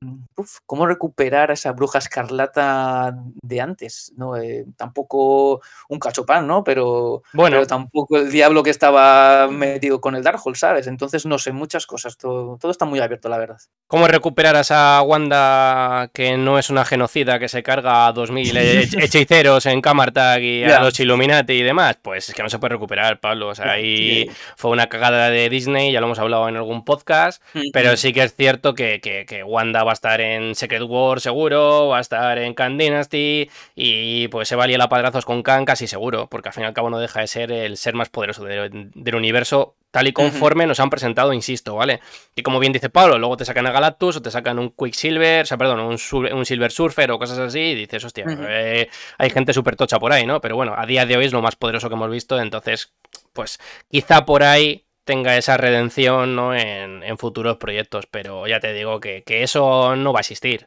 ¿Cómo 0.67 0.87
recuperar 0.87 1.51
a 1.51 1.55
esa 1.55 1.73
bruja 1.73 1.99
escarlata 1.99 3.17
de 3.43 3.61
antes? 3.61 4.13
¿no? 4.17 4.37
Eh, 4.37 4.67
tampoco 4.77 5.63
un 5.89 5.99
cachopán, 5.99 6.47
¿no? 6.47 6.65
Pero, 6.65 7.23
bueno. 7.33 7.65
tampoco 7.67 8.19
el 8.19 8.31
diablo 8.31 8.63
que 8.63 8.71
estaba 8.71 9.49
metido 9.49 10.01
con 10.01 10.17
el 10.17 10.23
Darkhold, 10.23 10.57
¿sabes? 10.57 10.87
Entonces, 10.87 11.27
no 11.27 11.39
sé, 11.39 11.53
muchas 11.53 11.87
cosas. 11.87 12.17
Todo, 12.17 12.59
todo, 12.59 12.71
está 12.71 12.85
muy 12.85 13.01
abierto, 13.01 13.29
la 13.29 13.39
verdad. 13.39 13.59
¿Cómo 13.87 14.07
recuperar 14.07 14.57
a 14.57 14.61
esa 14.61 15.03
Wanda 15.03 16.11
que 16.13 16.37
no 16.37 16.59
es 16.59 16.71
una 16.71 16.85
genocida 16.85 17.39
que 17.39 17.49
se 17.49 17.63
carga 17.63 18.07
a 18.07 18.13
2000 18.13 18.57
hechiceros 19.03 19.67
en 19.67 19.81
Camartag 19.81 20.43
y 20.43 20.65
a 20.65 20.81
los 20.81 20.99
Illuminati 21.01 21.55
y 21.55 21.63
demás? 21.63 21.99
Pues 22.01 22.29
es 22.29 22.35
que 22.35 22.43
no 22.43 22.49
se 22.49 22.59
puede 22.59 22.75
recuperar, 22.75 23.21
Pablo. 23.21 23.49
O 23.49 23.55
sea, 23.55 23.73
ahí 23.73 24.31
fue 24.57 24.71
una 24.71 24.89
cagada 24.89 25.31
de 25.31 25.49
Disney, 25.49 25.93
ya 25.93 26.01
lo 26.01 26.07
hemos 26.07 26.19
hablado 26.19 26.49
en 26.49 26.57
algún 26.57 26.85
podcast, 26.85 27.43
pero 27.73 27.97
sí 27.97 28.13
que 28.13 28.23
es 28.23 28.35
cierto 28.35 28.75
que 28.75 28.89
que, 29.01 29.18
Wanda 29.45 29.85
va 29.85 29.93
a 29.93 29.95
estar 29.95 30.21
en 30.21 30.55
Secret 30.55 30.83
War 30.83 31.21
seguro, 31.21 31.89
va 31.89 31.99
a 31.99 32.01
estar 32.01 32.39
en 32.39 32.55
Khan 32.55 32.79
Dynasty 32.79 33.51
y 33.75 34.29
pues 34.29 34.49
se 34.49 34.57
va 34.57 34.65
a 34.65 34.67
liar 34.67 34.83
a 34.83 34.89
padrazos 34.89 35.25
con 35.25 35.43
Khan 35.43 35.65
casi 35.65 35.87
seguro, 35.87 36.29
porque 36.29 36.49
al 36.49 36.55
fin 36.55 36.65
y 36.65 36.67
al 36.67 36.75
cabo 36.75 36.91
no 36.91 36.99
deja 36.99 37.21
de 37.21 37.27
ser 37.27 37.53
el 37.53 37.77
ser 37.77 37.95
más 37.95 38.09
poderoso 38.09 38.45
del 38.45 39.15
universo 39.15 39.75
tal 39.91 40.07
y 40.07 40.13
conforme 40.13 40.67
nos 40.67 40.81
han 40.81 40.91
presentado, 40.91 41.33
insisto, 41.33 41.75
¿vale? 41.75 42.01
Y 42.37 42.43
como 42.43 42.59
bien 42.59 42.73
dice 42.73 42.91
Pablo, 42.91 43.19
luego 43.19 43.37
te 43.37 43.45
sacan 43.45 43.67
a 43.67 43.73
Galactus 43.73 44.17
o 44.17 44.23
te 44.23 44.31
sacan 44.31 44.59
un 44.59 44.71
Quicksilver, 44.71 45.43
o 45.43 45.47
sea, 45.47 45.57
perdón, 45.57 45.81
un, 45.81 45.99
un 46.33 46.47
Silver 46.47 46.71
Surfer 46.71 47.11
o 47.11 47.19
cosas 47.19 47.39
así, 47.39 47.59
y 47.59 47.75
dices, 47.75 48.05
hostia, 48.05 48.27
eh, 48.29 48.89
hay 49.17 49.31
gente 49.31 49.53
súper 49.53 49.77
tocha 49.77 49.99
por 49.99 50.13
ahí, 50.13 50.27
¿no? 50.27 50.41
Pero 50.41 50.57
bueno, 50.57 50.75
a 50.77 50.85
día 50.85 51.07
de 51.07 51.17
hoy 51.17 51.25
es 51.25 51.33
lo 51.33 51.43
más 51.43 51.57
poderoso 51.57 51.89
que 51.89 51.95
hemos 51.95 52.11
visto, 52.11 52.39
entonces, 52.39 52.93
pues 53.33 53.59
quizá 53.91 54.27
por 54.27 54.43
ahí 54.43 54.85
tenga 55.09 55.39
esa 55.39 55.57
redención 55.57 56.37
¿no? 56.37 56.55
en, 56.55 57.17
futuros 57.17 57.57
proyectos, 57.57 58.05
pero 58.07 58.47
ya 58.47 58.61
te 58.61 58.75
digo 58.75 59.01
que, 59.01 59.25
eso 59.27 59.97
no 59.97 60.13
va 60.13 60.19
a 60.19 60.21
existir. 60.21 60.67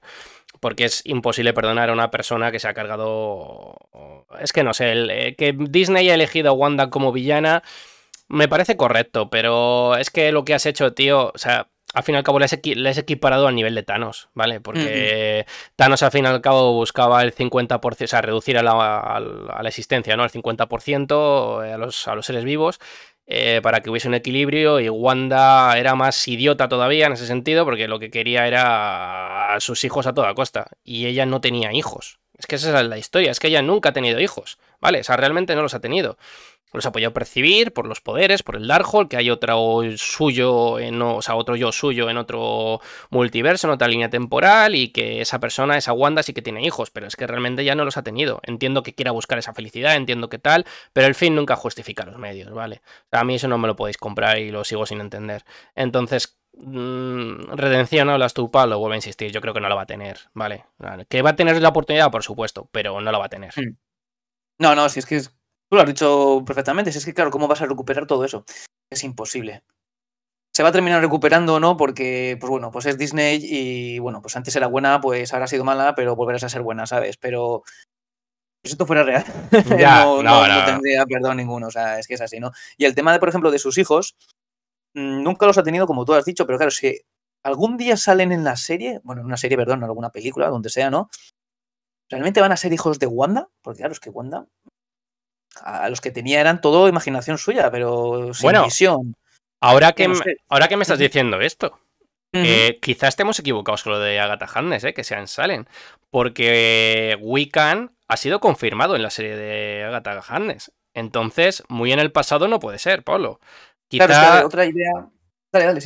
Porque 0.59 0.85
es 0.85 1.03
imposible 1.05 1.53
perdonar 1.53 1.91
a 1.91 1.93
una 1.93 2.09
persona 2.09 2.51
que 2.51 2.57
se 2.57 2.67
ha 2.67 2.73
cargado. 2.73 3.75
Es 4.39 4.51
que 4.51 4.63
no 4.63 4.73
sé, 4.73 4.93
eh, 4.93 5.35
que 5.35 5.55
Disney 5.55 6.05
haya 6.05 6.15
elegido 6.15 6.49
a 6.49 6.53
Wanda 6.53 6.89
como 6.89 7.11
villana 7.11 7.61
me 8.29 8.47
parece 8.47 8.77
correcto, 8.77 9.29
pero 9.29 9.95
es 9.95 10.09
que 10.09 10.31
lo 10.31 10.43
que 10.43 10.55
has 10.55 10.65
hecho, 10.65 10.93
tío, 10.93 11.31
o 11.35 11.37
sea, 11.37 11.67
al 11.93 12.03
fin 12.03 12.15
y 12.15 12.17
al 12.17 12.23
cabo 12.23 12.39
le 12.39 12.45
has, 12.45 12.97
equiparado 12.97 13.47
al 13.47 13.55
nivel 13.55 13.75
de 13.75 13.83
Thanos, 13.83 14.29
¿vale? 14.33 14.61
Porque 14.61 15.45
Thanos 15.75 16.01
al 16.03 16.11
fin 16.11 16.25
y 16.25 16.27
al 16.27 16.41
cabo 16.41 16.73
buscaba 16.73 17.21
el 17.21 17.35
50%, 17.35 18.03
o 18.03 18.07
sea, 18.07 18.21
reducir 18.21 18.57
a 18.57 18.63
la, 18.63 19.67
existencia, 19.67 20.15
¿no? 20.15 20.23
El 20.23 20.31
50% 20.31 21.73
a 21.73 21.77
los, 21.77 22.07
a 22.07 22.15
los 22.15 22.25
seres 22.25 22.43
vivos. 22.43 22.79
Eh, 23.27 23.61
para 23.63 23.81
que 23.81 23.89
hubiese 23.89 24.07
un 24.07 24.13
equilibrio 24.13 24.79
y 24.79 24.89
Wanda 24.89 25.77
era 25.77 25.95
más 25.95 26.27
idiota 26.27 26.67
todavía 26.67 27.05
en 27.05 27.13
ese 27.13 27.27
sentido 27.27 27.63
porque 27.63 27.87
lo 27.87 27.97
que 27.97 28.11
quería 28.11 28.45
era 28.45 29.53
a 29.53 29.59
sus 29.61 29.83
hijos 29.85 30.05
a 30.05 30.13
toda 30.13 30.33
costa 30.33 30.67
y 30.83 31.05
ella 31.05 31.25
no 31.25 31.39
tenía 31.39 31.71
hijos. 31.71 32.19
Es 32.37 32.47
que 32.47 32.55
esa 32.55 32.77
es 32.81 32.87
la 32.87 32.97
historia, 32.97 33.31
es 33.31 33.39
que 33.39 33.47
ella 33.47 33.61
nunca 33.61 33.89
ha 33.89 33.93
tenido 33.93 34.19
hijos, 34.19 34.57
¿vale? 34.81 34.99
O 34.99 35.03
sea, 35.03 35.15
realmente 35.15 35.55
no 35.55 35.61
los 35.61 35.75
ha 35.75 35.79
tenido 35.79 36.17
los 36.73 36.85
ha 36.85 36.91
podido 36.91 37.13
percibir 37.13 37.73
por 37.73 37.87
los 37.87 38.01
poderes, 38.01 38.43
por 38.43 38.55
el 38.55 38.67
Darkhold, 38.67 39.09
que 39.09 39.17
hay 39.17 39.29
otro 39.29 39.81
suyo, 39.97 40.79
en, 40.79 41.01
o 41.01 41.21
sea, 41.21 41.35
otro 41.35 41.55
yo 41.55 41.71
suyo 41.71 42.09
en 42.09 42.17
otro 42.17 42.79
multiverso, 43.09 43.67
en 43.67 43.73
otra 43.73 43.87
línea 43.87 44.09
temporal, 44.09 44.75
y 44.75 44.89
que 44.89 45.21
esa 45.21 45.39
persona, 45.39 45.77
esa 45.77 45.93
Wanda, 45.93 46.23
sí 46.23 46.33
que 46.33 46.41
tiene 46.41 46.63
hijos, 46.63 46.91
pero 46.91 47.07
es 47.07 47.15
que 47.15 47.27
realmente 47.27 47.63
ya 47.63 47.75
no 47.75 47.85
los 47.85 47.97
ha 47.97 48.03
tenido. 48.03 48.39
Entiendo 48.43 48.83
que 48.83 48.93
quiera 48.93 49.11
buscar 49.11 49.37
esa 49.37 49.53
felicidad, 49.53 49.95
entiendo 49.95 50.29
que 50.29 50.39
tal, 50.39 50.65
pero 50.93 51.07
el 51.07 51.15
fin 51.15 51.35
nunca 51.35 51.55
justifica 51.55 52.05
los 52.05 52.17
medios, 52.17 52.51
¿vale? 52.51 52.81
a 53.11 53.23
mí 53.23 53.35
eso 53.35 53.47
no 53.47 53.57
me 53.57 53.67
lo 53.67 53.75
podéis 53.75 53.97
comprar 53.97 54.39
y 54.39 54.51
lo 54.51 54.63
sigo 54.63 54.85
sin 54.85 55.01
entender. 55.01 55.43
Entonces, 55.75 56.39
mmm, 56.53 57.51
redención, 57.53 58.09
hablas 58.09 58.33
tú, 58.33 58.49
Pablo, 58.49 58.79
vuelvo 58.79 58.93
a 58.93 58.97
insistir, 58.97 59.31
yo 59.31 59.41
creo 59.41 59.53
que 59.53 59.61
no 59.61 59.69
la 59.69 59.75
va 59.75 59.83
a 59.83 59.85
tener, 59.85 60.19
¿vale? 60.33 60.65
Que 61.09 61.21
va 61.21 61.31
a 61.31 61.35
tener 61.35 61.61
la 61.61 61.69
oportunidad, 61.69 62.11
por 62.11 62.23
supuesto, 62.23 62.69
pero 62.71 62.99
no 63.01 63.11
la 63.11 63.17
va 63.17 63.25
a 63.25 63.29
tener. 63.29 63.53
Hmm. 63.55 63.77
No, 64.59 64.75
no, 64.75 64.89
si 64.89 64.99
es 64.99 65.05
que 65.05 65.15
es 65.15 65.40
Tú 65.71 65.77
lo 65.77 65.83
has 65.83 65.87
dicho 65.87 66.43
perfectamente. 66.45 66.89
es 66.89 67.05
que, 67.05 67.13
claro, 67.13 67.31
¿cómo 67.31 67.47
vas 67.47 67.61
a 67.61 67.65
recuperar 67.65 68.05
todo 68.05 68.25
eso? 68.25 68.43
Es 68.91 69.05
imposible. 69.05 69.63
Se 70.53 70.63
va 70.63 70.69
a 70.69 70.71
terminar 70.73 71.01
recuperando 71.01 71.55
o 71.55 71.59
no, 71.61 71.77
porque, 71.77 72.35
pues 72.41 72.49
bueno, 72.49 72.71
pues 72.71 72.87
es 72.87 72.97
Disney 72.97 73.39
y, 73.41 73.99
bueno, 73.99 74.21
pues 74.21 74.35
antes 74.35 74.53
era 74.53 74.67
buena, 74.67 74.99
pues 74.99 75.31
ahora 75.31 75.45
ha 75.45 75.47
sido 75.47 75.63
mala, 75.63 75.95
pero 75.95 76.17
volverás 76.17 76.43
a 76.43 76.49
ser 76.49 76.61
buena, 76.61 76.85
¿sabes? 76.87 77.15
Pero 77.15 77.63
si 78.65 78.73
esto 78.73 78.85
fuera 78.85 79.03
real, 79.03 79.23
no, 79.79 80.21
no, 80.21 80.65
tendría 80.65 81.05
perdón 81.05 81.37
ninguno. 81.37 81.67
O 81.67 81.71
sea, 81.71 81.99
es 81.99 82.07
que 82.07 82.15
es 82.15 82.21
así, 82.21 82.41
¿no? 82.41 82.51
Y 82.77 82.83
el 82.83 82.93
tema 82.93 83.13
de, 83.13 83.19
por 83.19 83.29
ejemplo, 83.29 83.49
de 83.49 83.59
sus 83.59 83.77
hijos, 83.77 84.17
mm, 84.93 85.23
nunca 85.23 85.45
los 85.45 85.57
ha 85.57 85.63
tenido, 85.63 85.87
como 85.87 86.03
tú 86.03 86.13
has 86.13 86.25
dicho, 86.25 86.45
pero 86.45 86.57
claro, 86.57 86.71
si 86.71 86.99
algún 87.43 87.77
día 87.77 87.95
salen 87.95 88.33
en 88.33 88.43
la 88.43 88.57
serie, 88.57 88.99
bueno, 89.05 89.21
en 89.21 89.27
una 89.27 89.37
serie, 89.37 89.55
perdón, 89.55 89.79
en 89.79 89.85
alguna 89.85 90.09
película, 90.09 90.49
donde 90.49 90.69
sea, 90.69 90.89
¿no? 90.91 91.09
¿Realmente 92.09 92.41
van 92.41 92.51
a 92.51 92.57
ser 92.57 92.73
hijos 92.73 92.99
de 92.99 93.07
Wanda? 93.07 93.49
Porque 93.61 93.77
claro, 93.77 93.93
es 93.93 94.01
que 94.01 94.09
Wanda 94.09 94.45
a 95.63 95.89
los 95.89 96.01
que 96.01 96.11
tenía 96.11 96.39
eran 96.41 96.61
todo 96.61 96.87
imaginación 96.87 97.37
suya, 97.37 97.71
pero 97.71 98.33
sin 98.33 98.43
bueno, 98.43 98.65
visión. 98.65 99.15
Ahora 99.59 99.93
que, 99.93 100.11
ahora 100.49 100.67
que 100.67 100.77
me 100.77 100.83
estás 100.83 100.99
diciendo 100.99 101.39
esto, 101.39 101.79
eh, 102.33 102.79
quizás 102.81 103.09
estemos 103.09 103.37
equivocados 103.39 103.83
con 103.83 103.93
lo 103.93 103.99
de 103.99 104.19
Agatha 104.19 104.45
Harkness, 104.45 104.83
eh, 104.85 104.93
que 104.93 105.03
sean 105.03 105.27
Salen, 105.27 105.67
porque 106.09 107.17
Wiccan 107.21 107.91
ha 108.07 108.17
sido 108.17 108.39
confirmado 108.39 108.95
en 108.95 109.03
la 109.03 109.09
serie 109.09 109.35
de 109.35 109.83
Agatha 109.83 110.19
Harkness. 110.19 110.71
Entonces, 110.93 111.63
muy 111.69 111.91
en 111.91 111.99
el 111.99 112.11
pasado 112.11 112.47
no 112.47 112.59
puede 112.59 112.79
ser, 112.79 113.03
Pablo. 113.03 113.39
Quizá... 113.87 114.45
otra 114.45 114.65
idea 114.65 115.09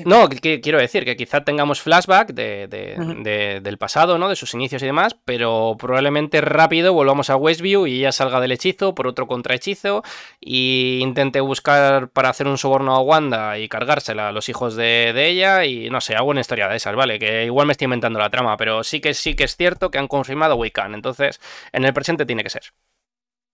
no, 0.05 0.29
quiero 0.29 0.77
decir 0.77 1.05
que 1.05 1.15
quizá 1.15 1.43
tengamos 1.43 1.81
flashback 1.81 2.33
del 2.33 3.77
pasado, 3.79 4.19
¿no? 4.19 4.29
De 4.29 4.35
sus 4.35 4.53
inicios 4.53 4.83
y 4.83 4.85
demás, 4.85 5.15
pero 5.25 5.75
probablemente 5.79 6.39
rápido 6.41 6.93
volvamos 6.93 7.31
a 7.31 7.35
Westview 7.35 7.87
y 7.87 7.97
ella 7.97 8.11
salga 8.11 8.39
del 8.39 8.51
hechizo 8.51 8.93
por 8.93 9.07
otro 9.07 9.25
contrahechizo 9.25 10.03
y 10.39 10.99
intente 11.01 11.39
buscar 11.41 12.09
para 12.09 12.29
hacer 12.29 12.47
un 12.47 12.59
soborno 12.59 12.95
a 12.95 12.99
Wanda 12.99 13.57
y 13.57 13.67
cargársela 13.67 14.27
a 14.27 14.31
los 14.31 14.49
hijos 14.49 14.75
de, 14.75 15.13
ella 15.15 15.65
y 15.65 15.89
no 15.89 15.99
sé, 15.99 16.15
hago 16.15 16.29
una 16.29 16.41
historia 16.41 16.67
de 16.67 16.75
esas, 16.75 16.95
¿vale? 16.95 17.17
Que 17.17 17.45
igual 17.45 17.65
me 17.65 17.71
estoy 17.71 17.85
inventando 17.85 18.19
la 18.19 18.29
trama, 18.29 18.57
pero 18.57 18.83
sí 18.83 19.01
que 19.01 19.15
sí 19.15 19.35
que 19.35 19.45
es 19.45 19.55
cierto 19.55 19.89
que 19.89 19.97
han 19.97 20.07
confirmado 20.07 20.57
Wiccan, 20.57 20.93
entonces 20.93 21.41
en 21.71 21.85
el 21.85 21.93
presente 21.93 22.27
tiene 22.27 22.43
que 22.43 22.51
ser. 22.51 22.73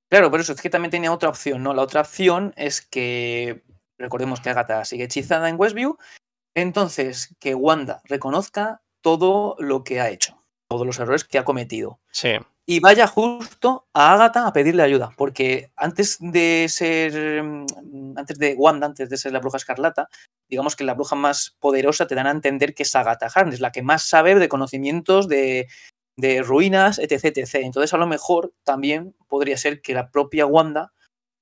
Claro, 0.10 0.30
por 0.30 0.42
eso 0.42 0.52
es 0.52 0.62
que 0.62 0.70
también 0.70 0.92
tenía 0.92 1.14
otra 1.14 1.30
opción, 1.30 1.64
¿no? 1.64 1.74
La 1.74 1.84
otra 1.84 2.02
opción 2.02 2.54
es 2.58 2.82
que 2.82 3.62
Recordemos 4.02 4.42
que 4.42 4.50
Agatha 4.50 4.86
sigue 4.86 5.06
hechizada 5.06 5.50
en 5.50 5.60
Westview. 5.60 5.98
Entonces, 6.56 7.36
que 7.40 7.56
Wanda 7.56 8.02
reconozca 8.06 8.82
todo 9.02 9.56
lo 9.60 9.84
que 9.84 10.02
ha 10.02 10.10
hecho, 10.10 10.44
todos 10.70 10.86
los 10.86 11.00
errores 11.00 11.24
que 11.24 11.40
ha 11.40 11.46
cometido. 11.46 12.00
Sí. 12.12 12.32
Y 12.66 12.80
vaya 12.80 13.08
justo 13.08 13.88
a 13.94 14.14
Agatha 14.14 14.48
a 14.48 14.54
pedirle 14.54 14.84
ayuda, 14.84 15.12
porque 15.18 15.72
antes 15.76 16.18
de 16.20 16.68
ser, 16.70 17.44
mm, 17.44 18.18
antes 18.18 18.38
de 18.38 18.56
Wanda, 18.56 18.86
antes 18.86 19.10
de 19.10 19.18
ser 19.18 19.34
la 19.34 19.40
bruja 19.40 19.58
escarlata, 19.58 20.10
digamos 20.48 20.76
que 20.76 20.84
la 20.84 20.94
bruja 20.94 21.16
más 21.16 21.58
poderosa 21.60 22.08
te 22.08 22.16
dan 22.16 22.28
a 22.28 22.32
entender 22.32 22.74
que 22.74 22.84
es 22.84 22.96
Agatha 22.96 23.28
Harkness, 23.34 23.60
la 23.60 23.72
que 23.72 23.82
más 23.82 24.08
sabe 24.08 24.36
de 24.36 24.50
conocimientos 24.50 25.28
de, 25.28 25.68
de 26.18 26.44
ruinas, 26.44 27.00
etc, 27.00 27.38
etc. 27.38 27.56
Entonces, 27.56 27.94
a 27.94 27.98
lo 27.98 28.08
mejor 28.08 28.54
también 28.64 29.16
podría 29.28 29.58
ser 29.58 29.82
que 29.82 29.94
la 29.94 30.12
propia 30.12 30.46
Wanda 30.46 30.94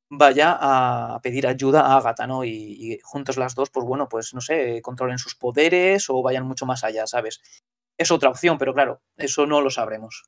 vaya 0.10 0.58
a 0.60 1.20
pedir 1.22 1.48
ayuda 1.48 1.82
a 1.82 1.98
Agatha, 1.98 2.28
¿no? 2.28 2.44
Y, 2.44 3.00
juntos 3.04 3.38
las 3.38 3.56
dos, 3.56 3.70
pues 3.70 3.86
bueno, 3.86 4.10
pues 4.10 4.34
no 4.34 4.42
sé, 4.42 4.82
controlen 4.82 5.20
sus 5.20 5.36
poderes 5.36 6.10
o 6.10 6.22
vayan 6.22 6.46
mucho 6.46 6.66
más 6.66 6.84
allá, 6.84 7.06
¿sabes? 7.08 7.42
Es 7.98 8.12
otra 8.12 8.30
opción, 8.30 8.58
pero 8.58 8.74
claro, 8.74 9.02
eso 9.18 9.46
no 9.46 9.62
lo 9.62 9.70
sabremos. 9.70 10.24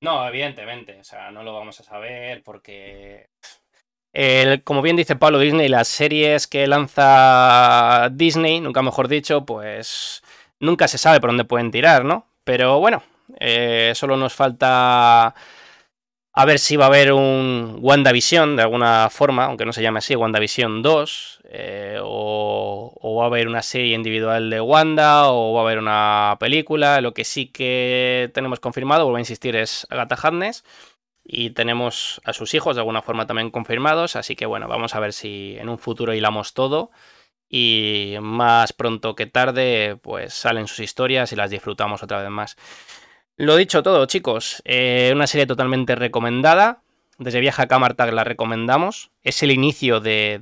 No, 0.00 0.26
evidentemente, 0.28 1.00
o 1.00 1.04
sea, 1.04 1.30
no 1.30 1.42
lo 1.42 1.54
vamos 1.54 1.80
a 1.80 1.84
saber 1.84 2.42
porque... 2.42 3.30
El, 4.14 4.64
como 4.64 4.80
bien 4.80 4.96
dice 4.96 5.16
Pablo 5.16 5.38
Disney, 5.38 5.68
las 5.68 5.86
series 5.86 6.46
que 6.46 6.66
lanza 6.66 8.08
Disney, 8.10 8.58
nunca 8.58 8.80
mejor 8.80 9.06
dicho, 9.06 9.44
pues 9.44 10.22
nunca 10.58 10.88
se 10.88 10.96
sabe 10.96 11.20
por 11.20 11.28
dónde 11.28 11.44
pueden 11.44 11.70
tirar, 11.70 12.06
¿no? 12.06 12.26
Pero 12.42 12.80
bueno, 12.80 13.02
eh, 13.38 13.92
solo 13.94 14.16
nos 14.16 14.34
falta 14.34 15.34
a 16.38 16.44
ver 16.44 16.60
si 16.60 16.76
va 16.76 16.84
a 16.84 16.86
haber 16.86 17.12
un 17.12 17.78
WandaVision 17.80 18.54
de 18.54 18.62
alguna 18.62 19.08
forma, 19.10 19.46
aunque 19.46 19.64
no 19.66 19.72
se 19.72 19.82
llame 19.82 19.98
así, 19.98 20.14
WandaVision 20.14 20.82
2, 20.82 21.40
eh, 21.50 21.98
o, 22.00 23.16
va 23.18 23.24
a 23.24 23.26
haber 23.26 23.48
una 23.48 23.60
serie 23.60 23.96
individual 23.96 24.48
de 24.48 24.60
Wanda, 24.60 25.32
o 25.32 25.52
va 25.54 25.62
a 25.62 25.64
haber 25.64 25.78
una 25.78 26.36
película. 26.38 27.00
Lo 27.00 27.12
que 27.12 27.24
sí 27.24 27.48
que 27.48 28.30
tenemos 28.34 28.60
confirmado, 28.60 29.02
vuelvo 29.02 29.16
a 29.16 29.20
insistir, 29.20 29.56
es 29.56 29.84
Agatha 29.90 30.14
Harkness. 30.14 30.62
Y 31.24 31.50
tenemos 31.50 32.20
a 32.24 32.32
sus 32.32 32.54
hijos 32.54 32.76
de 32.76 32.82
alguna 32.82 33.02
forma 33.02 33.26
también 33.26 33.50
confirmados. 33.50 34.14
Así 34.14 34.36
que 34.36 34.46
bueno, 34.46 34.68
vamos 34.68 34.94
a 34.94 35.00
ver 35.00 35.12
si 35.14 35.56
en 35.58 35.68
un 35.68 35.78
futuro 35.78 36.14
hilamos 36.14 36.54
todo. 36.54 36.92
Y 37.48 38.14
más 38.20 38.72
pronto 38.72 39.16
que 39.16 39.26
tarde, 39.26 39.98
pues 40.00 40.34
salen 40.34 40.68
sus 40.68 40.78
historias 40.78 41.32
y 41.32 41.36
las 41.36 41.50
disfrutamos 41.50 42.04
otra 42.04 42.22
vez 42.22 42.30
más. 42.30 42.56
Lo 43.38 43.54
dicho 43.54 43.84
todo, 43.84 44.04
chicos. 44.06 44.60
Eh, 44.64 45.12
una 45.14 45.28
serie 45.28 45.46
totalmente 45.46 45.94
recomendada. 45.94 46.82
Desde 47.18 47.38
Viaja 47.38 47.62
a 47.62 47.68
Camartag 47.68 48.12
la 48.12 48.24
recomendamos. 48.24 49.12
Es 49.22 49.44
el 49.44 49.52
inicio 49.52 50.00
de, 50.00 50.40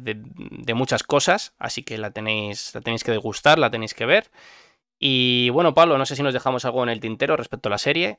muchas 0.74 1.02
cosas, 1.02 1.54
así 1.58 1.82
que 1.82 1.98
la 1.98 2.10
tenéis, 2.10 2.74
la 2.74 2.80
tenéis 2.80 3.04
que 3.04 3.12
degustar, 3.12 3.58
la 3.58 3.70
tenéis 3.70 3.92
que 3.92 4.06
ver. 4.06 4.30
Y 4.98 5.50
bueno, 5.50 5.74
Pablo, 5.74 5.98
no 5.98 6.06
sé 6.06 6.16
si 6.16 6.22
nos 6.22 6.32
dejamos 6.32 6.64
algo 6.64 6.82
en 6.82 6.88
el 6.88 7.00
tintero 7.00 7.36
respecto 7.36 7.68
a 7.68 7.72
la 7.72 7.78
serie. 7.78 8.18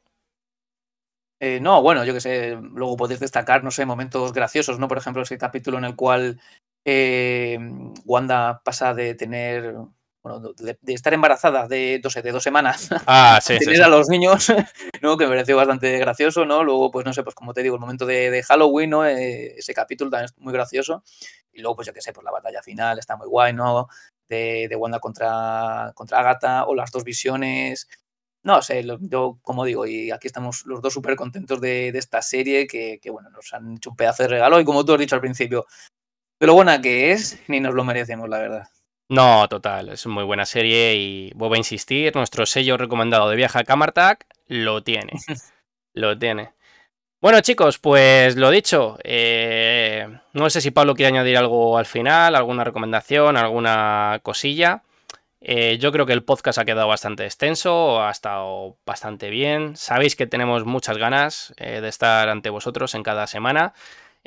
Eh, 1.39 1.59
no, 1.59 1.81
bueno, 1.81 2.05
yo 2.05 2.13
que 2.13 2.21
sé, 2.21 2.55
luego 2.61 2.97
podéis 2.97 3.19
destacar, 3.19 3.63
no 3.63 3.71
sé, 3.71 3.83
momentos 3.87 4.31
graciosos, 4.31 4.77
¿no? 4.77 4.87
Por 4.87 4.99
ejemplo, 4.99 5.23
ese 5.23 5.39
capítulo 5.39 5.79
en 5.79 5.85
el 5.85 5.95
cual 5.95 6.39
eh, 6.85 7.57
Wanda 8.05 8.61
pasa 8.63 8.93
de 8.93 9.15
tener 9.15 9.75
de, 10.27 10.77
estar 10.93 11.13
embarazada 11.13 11.67
de, 11.67 12.01
no 12.03 12.21
de 12.21 12.31
dos 12.31 12.43
semanas, 12.43 12.89
ah, 13.05 13.39
tener 13.45 13.83
a 13.83 13.87
los 13.87 14.09
niños, 14.09 14.51
¿no? 15.01 15.17
Que 15.17 15.25
me 15.25 15.31
pareció 15.31 15.57
bastante 15.57 15.97
gracioso, 15.97 16.45
¿no? 16.45 16.63
Luego, 16.63 16.91
pues 16.91 17.05
no 17.05 17.13
sé, 17.13 17.23
pues 17.23 17.35
como 17.35 17.53
te 17.53 17.63
digo, 17.63 17.75
el 17.75 17.81
momento 17.81 18.05
de, 18.05 18.43
Halloween, 18.43 18.89
¿no? 18.89 19.05
Eh, 19.05 19.55
ese 19.57 19.73
capítulo 19.73 20.09
también 20.09 20.25
es 20.25 20.37
muy 20.37 20.53
gracioso. 20.53 21.03
Y 21.51 21.61
luego, 21.61 21.77
pues 21.77 21.87
yo 21.87 21.93
qué 21.93 22.01
sé, 22.01 22.13
pues 22.13 22.23
la 22.23 22.31
batalla 22.31 22.61
final 22.61 22.99
está 22.99 23.15
muy 23.15 23.27
guay, 23.27 23.53
¿no? 23.53 23.87
De, 24.29 24.69
Wanda 24.77 24.99
contra, 24.99 25.91
contra 25.95 26.19
Agatha, 26.19 26.65
o 26.65 26.75
las 26.75 26.91
dos 26.91 27.03
visiones. 27.03 27.87
No 28.43 28.61
sé, 28.61 28.85
yo 29.01 29.39
como 29.41 29.65
digo, 29.65 29.85
y 29.85 30.11
aquí 30.11 30.27
estamos 30.27 30.65
los 30.65 30.81
dos 30.81 30.93
súper 30.93 31.15
contentos 31.15 31.59
de, 31.59 31.89
esta 31.89 32.21
serie, 32.21 32.67
que, 32.67 32.99
que, 33.01 33.09
bueno, 33.09 33.29
nos 33.29 33.53
han 33.53 33.75
hecho 33.75 33.89
un 33.89 33.95
pedazo 33.95 34.23
de 34.23 34.29
regalo, 34.29 34.59
y 34.59 34.65
como 34.65 34.85
tú 34.85 34.93
has 34.93 34.99
dicho 34.99 35.15
al 35.15 35.21
principio, 35.21 35.65
de 36.39 36.47
lo 36.47 36.53
buena 36.53 36.79
que 36.81 37.11
es, 37.11 37.39
ni 37.47 37.59
nos 37.59 37.73
lo 37.73 37.83
merecemos, 37.83 38.29
la 38.29 38.37
verdad. 38.37 38.69
No, 39.09 39.47
total, 39.47 39.89
es 39.89 40.05
muy 40.05 40.25
buena 40.25 40.45
serie 40.45 40.95
y 40.95 41.31
vuelvo 41.33 41.55
a 41.55 41.59
insistir, 41.59 42.13
nuestro 42.15 42.45
sello 42.45 42.75
recomendado 42.75 43.29
de 43.29 43.37
viaje 43.37 43.59
a 43.59 43.63
Camartag 43.63 44.25
lo 44.47 44.83
tiene. 44.83 45.13
lo 45.93 46.17
tiene. 46.17 46.51
Bueno 47.21 47.39
chicos, 47.41 47.79
pues 47.79 48.35
lo 48.35 48.51
dicho, 48.51 48.97
eh, 49.03 50.07
no 50.33 50.49
sé 50.49 50.61
si 50.61 50.71
Pablo 50.71 50.93
quiere 50.93 51.07
añadir 51.07 51.37
algo 51.37 51.77
al 51.77 51.85
final, 51.85 52.35
alguna 52.35 52.65
recomendación, 52.65 53.37
alguna 53.37 54.19
cosilla. 54.23 54.83
Eh, 55.39 55.77
yo 55.79 55.91
creo 55.91 56.05
que 56.05 56.13
el 56.13 56.23
podcast 56.23 56.59
ha 56.59 56.65
quedado 56.65 56.87
bastante 56.87 57.23
extenso, 57.23 58.01
ha 58.03 58.11
estado 58.11 58.77
bastante 58.85 59.29
bien. 59.29 59.77
Sabéis 59.77 60.15
que 60.15 60.27
tenemos 60.27 60.65
muchas 60.65 60.97
ganas 60.97 61.53
eh, 61.57 61.79
de 61.79 61.87
estar 61.87 62.27
ante 62.29 62.49
vosotros 62.49 62.93
en 62.95 63.03
cada 63.03 63.27
semana. 63.27 63.73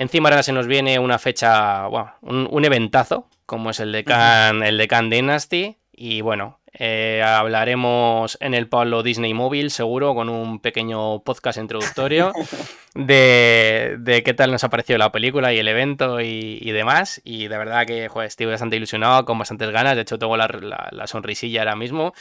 Encima 0.01 0.31
ahora 0.31 0.43
se 0.43 0.55
nos 0.55 0.67
viene 0.67 0.99
una 0.99 1.19
fecha, 1.19 1.87
bueno, 1.89 2.15
un, 2.23 2.65
eventazo, 2.65 3.29
como 3.45 3.69
es 3.69 3.81
el 3.81 3.93
de 3.93 4.03
Can, 4.03 4.63
el 4.63 4.79
de 4.79 4.89
Can 4.89 5.11
Dynasty. 5.11 5.77
Y 5.93 6.23
bueno, 6.23 6.59
eh, 6.73 7.23
hablaremos 7.23 8.39
en 8.41 8.55
el 8.55 8.67
Pablo 8.67 9.03
Disney 9.03 9.35
Móvil, 9.35 9.71
seguro, 9.71 10.15
con 10.15 10.31
un 10.31 10.59
pequeño 10.61 11.23
podcast 11.23 11.59
introductorio 11.59 12.33
de, 12.95 14.23
qué 14.25 14.33
tal 14.33 14.53
nos 14.53 14.65
ha 14.65 14.71
parecido 14.71 14.99
la 14.99 15.13
película 15.13 15.53
y 15.53 15.59
el 15.59 15.69
evento 15.69 16.23
y, 16.23 16.71
demás. 16.73 17.21
Y 17.23 17.49
de 17.49 17.59
verdad 17.59 17.85
que 17.85 18.09
estoy 18.25 18.47
bastante 18.47 18.77
ilusionado, 18.77 19.27
con 19.27 19.39
bastantes 19.39 19.69
ganas. 19.69 19.97
De 19.97 20.01
hecho, 20.01 20.19
tengo 20.19 20.39
la, 20.39 21.07
sonrisilla 21.07 21.61
ahora 21.61 21.77
mismo. 21.77 22.15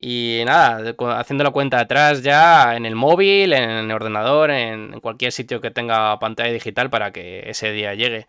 Y 0.00 0.42
nada, 0.44 0.94
haciendo 1.18 1.44
la 1.44 1.50
cuenta 1.50 1.80
atrás 1.80 2.22
ya 2.22 2.76
en 2.76 2.84
el 2.86 2.94
móvil, 2.94 3.52
en 3.54 3.70
el 3.70 3.90
ordenador, 3.92 4.50
en 4.50 5.00
cualquier 5.00 5.32
sitio 5.32 5.60
que 5.60 5.70
tenga 5.70 6.18
pantalla 6.18 6.52
digital 6.52 6.90
para 6.90 7.12
que 7.12 7.48
ese 7.48 7.72
día 7.72 7.94
llegue. 7.94 8.26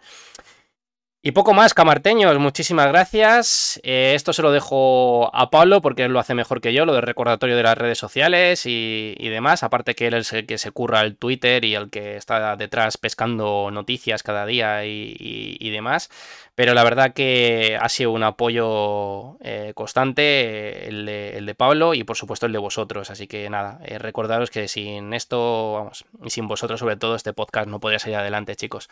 Y 1.28 1.34
poco 1.34 1.54
más, 1.54 1.74
camarteños, 1.74 2.40
muchísimas 2.40 2.88
gracias. 2.88 3.82
Eh, 3.84 4.14
esto 4.16 4.32
se 4.32 4.41
lo 4.41 4.54
dejo 4.54 5.30
a 5.36 5.49
Pablo 5.49 5.82
porque 5.82 6.06
él 6.06 6.14
lo 6.14 6.20
hace 6.20 6.34
mejor 6.34 6.62
que 6.62 6.72
yo, 6.72 6.86
lo 6.86 6.94
del 6.94 7.02
recordatorio 7.02 7.58
de 7.58 7.64
las 7.64 7.78
redes 7.78 7.98
sociales 7.98 8.66
y, 8.66 9.14
demás. 9.28 9.62
Aparte 9.62 9.94
que 9.94 10.08
él 10.08 10.14
es 10.14 10.32
el 10.32 10.45
que 10.45 10.58
se 10.58 10.72
curra 10.72 11.02
el 11.02 11.18
Twitter 11.18 11.66
y 11.66 11.76
el 11.76 11.90
que 11.90 12.16
está 12.16 12.56
detrás 12.56 12.95
pescando 12.95 13.70
noticias 13.72 14.24
cada 14.24 14.45
día 14.45 14.86
y, 14.86 15.70
demás. 15.70 16.10
Pero 16.56 16.74
la 16.74 16.86
verdad 16.86 17.12
que 17.14 17.78
ha 17.78 17.90
sido 17.90 18.12
un 18.12 18.24
apoyo 18.24 19.38
eh, 19.41 19.74
constante 19.76 20.88
el 20.88 21.06
de, 21.06 21.56
Pablo 21.58 21.94
y 21.94 22.06
por 22.06 22.16
supuesto 22.16 22.45
el 22.45 22.54
de 22.54 22.60
vosotros. 22.60 23.10
Así 23.10 23.28
que 23.28 23.49
nada, 23.49 23.82
eh, 23.84 23.99
recordaros 23.99 24.49
que 24.49 24.70
sin 24.70 25.14
esto, 25.14 25.74
vamos, 25.74 26.06
y 26.24 26.30
sin 26.30 26.48
vosotros 26.48 26.80
sobre 26.80 26.95
todo, 26.95 27.16
este 27.16 27.34
podcast 27.34 27.68
no 27.68 27.82
podría 27.82 27.99
salir 27.99 28.16
adelante, 28.16 28.56
chicos. 28.56 28.90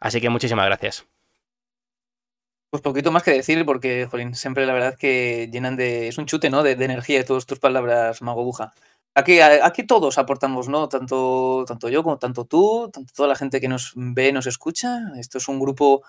Así 0.00 0.22
que 0.22 0.30
muchísimas 0.30 0.64
gracias. 0.64 1.04
Pues 2.74 2.82
poquito 2.82 3.12
más 3.12 3.22
que 3.22 3.30
decir, 3.30 3.64
porque, 3.64 4.08
jolín, 4.10 4.34
siempre 4.34 4.66
la 4.66 4.72
verdad 4.72 4.98
que 4.98 5.48
llenan 5.52 5.76
de. 5.76 6.08
Es 6.08 6.18
un 6.18 6.26
chute, 6.26 6.50
¿no? 6.50 6.64
De, 6.64 6.72
energía 6.72 7.18
de 7.18 7.24
todas 7.24 7.46
tus 7.46 7.60
palabras, 7.60 8.20
Mago 8.20 8.42
Buja. 8.42 8.72
Aquí, 9.14 9.38
aquí 9.38 9.86
todos 9.86 10.18
aportamos, 10.18 10.68
¿no? 10.68 10.88
Tanto, 10.88 11.64
tanto 11.68 11.88
yo 11.88 12.02
como 12.02 12.18
tanto 12.18 12.46
tú, 12.46 12.90
tanto 12.92 13.12
toda 13.14 13.28
la 13.28 13.36
gente 13.36 13.60
que 13.60 13.68
nos 13.68 13.92
ve, 13.94 14.32
nos 14.32 14.48
escucha. 14.48 15.02
Esto 15.16 15.38
es 15.38 15.46
un 15.46 15.60
grupo. 15.60 16.02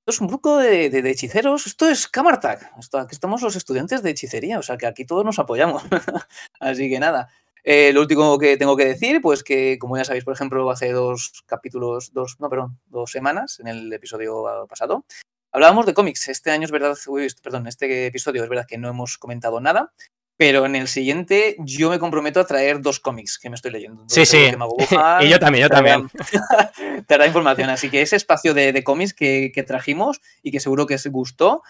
Esto 0.00 0.12
es 0.12 0.20
un 0.22 0.28
grupo 0.28 0.56
de, 0.56 0.86
hechiceros. 0.86 1.66
Esto 1.66 1.86
es 1.86 2.08
Camartag. 2.08 2.72
Esto, 2.78 2.96
aquí 2.96 3.14
estamos 3.14 3.42
los 3.42 3.54
estudiantes 3.54 4.02
de 4.02 4.08
hechicería. 4.08 4.58
O 4.58 4.62
sea 4.62 4.78
que 4.78 4.86
aquí 4.86 5.04
todos 5.04 5.22
nos 5.22 5.38
apoyamos. 5.38 5.82
Así 6.60 6.88
que 6.88 6.98
nada. 6.98 7.28
Eh, 7.62 7.92
lo 7.92 8.00
último 8.00 8.38
que 8.38 8.56
tengo 8.56 8.74
que 8.74 8.86
decir, 8.86 9.20
pues 9.20 9.44
que, 9.44 9.78
como 9.78 9.98
ya 9.98 10.04
sabéis, 10.06 10.24
por 10.24 10.32
ejemplo, 10.32 10.70
hace 10.70 10.92
dos 10.92 11.44
capítulos, 11.44 12.14
dos, 12.14 12.36
no, 12.40 12.48
perdón, 12.48 12.78
dos 12.86 13.10
semanas, 13.12 13.60
en 13.60 13.68
el 13.68 13.92
episodio 13.92 14.46
pasado, 14.66 15.04
Hablábamos 15.52 15.86
de 15.86 15.94
cómics. 15.94 16.28
Este 16.28 16.50
año 16.50 16.64
es 16.64 16.70
verdad, 16.70 16.96
perdón, 17.42 17.66
este 17.66 18.06
episodio 18.06 18.42
es 18.42 18.48
verdad 18.48 18.66
que 18.66 18.78
no 18.78 18.88
hemos 18.88 19.18
comentado 19.18 19.60
nada, 19.60 19.92
pero 20.36 20.64
en 20.64 20.76
el 20.76 20.88
siguiente 20.88 21.56
yo 21.58 21.90
me 21.90 21.98
comprometo 21.98 22.40
a 22.40 22.46
traer 22.46 22.80
dos 22.80 23.00
cómics 23.00 23.38
que 23.38 23.50
me 23.50 23.56
estoy 23.56 23.72
leyendo. 23.72 24.04
Sí, 24.08 24.24
sí. 24.24 24.38
y 25.20 25.28
yo 25.28 25.38
también, 25.38 25.64
yo 25.64 25.68
también. 25.68 26.08
te 27.06 27.14
dará 27.14 27.26
información. 27.26 27.68
Así 27.68 27.90
que 27.90 28.00
ese 28.00 28.16
espacio 28.16 28.54
de, 28.54 28.82
cómics 28.84 29.12
que, 29.12 29.64
trajimos 29.66 30.20
y 30.42 30.52
que 30.52 30.60
seguro 30.60 30.86
que 30.86 30.94
os 30.94 31.06
gustó, 31.08 31.62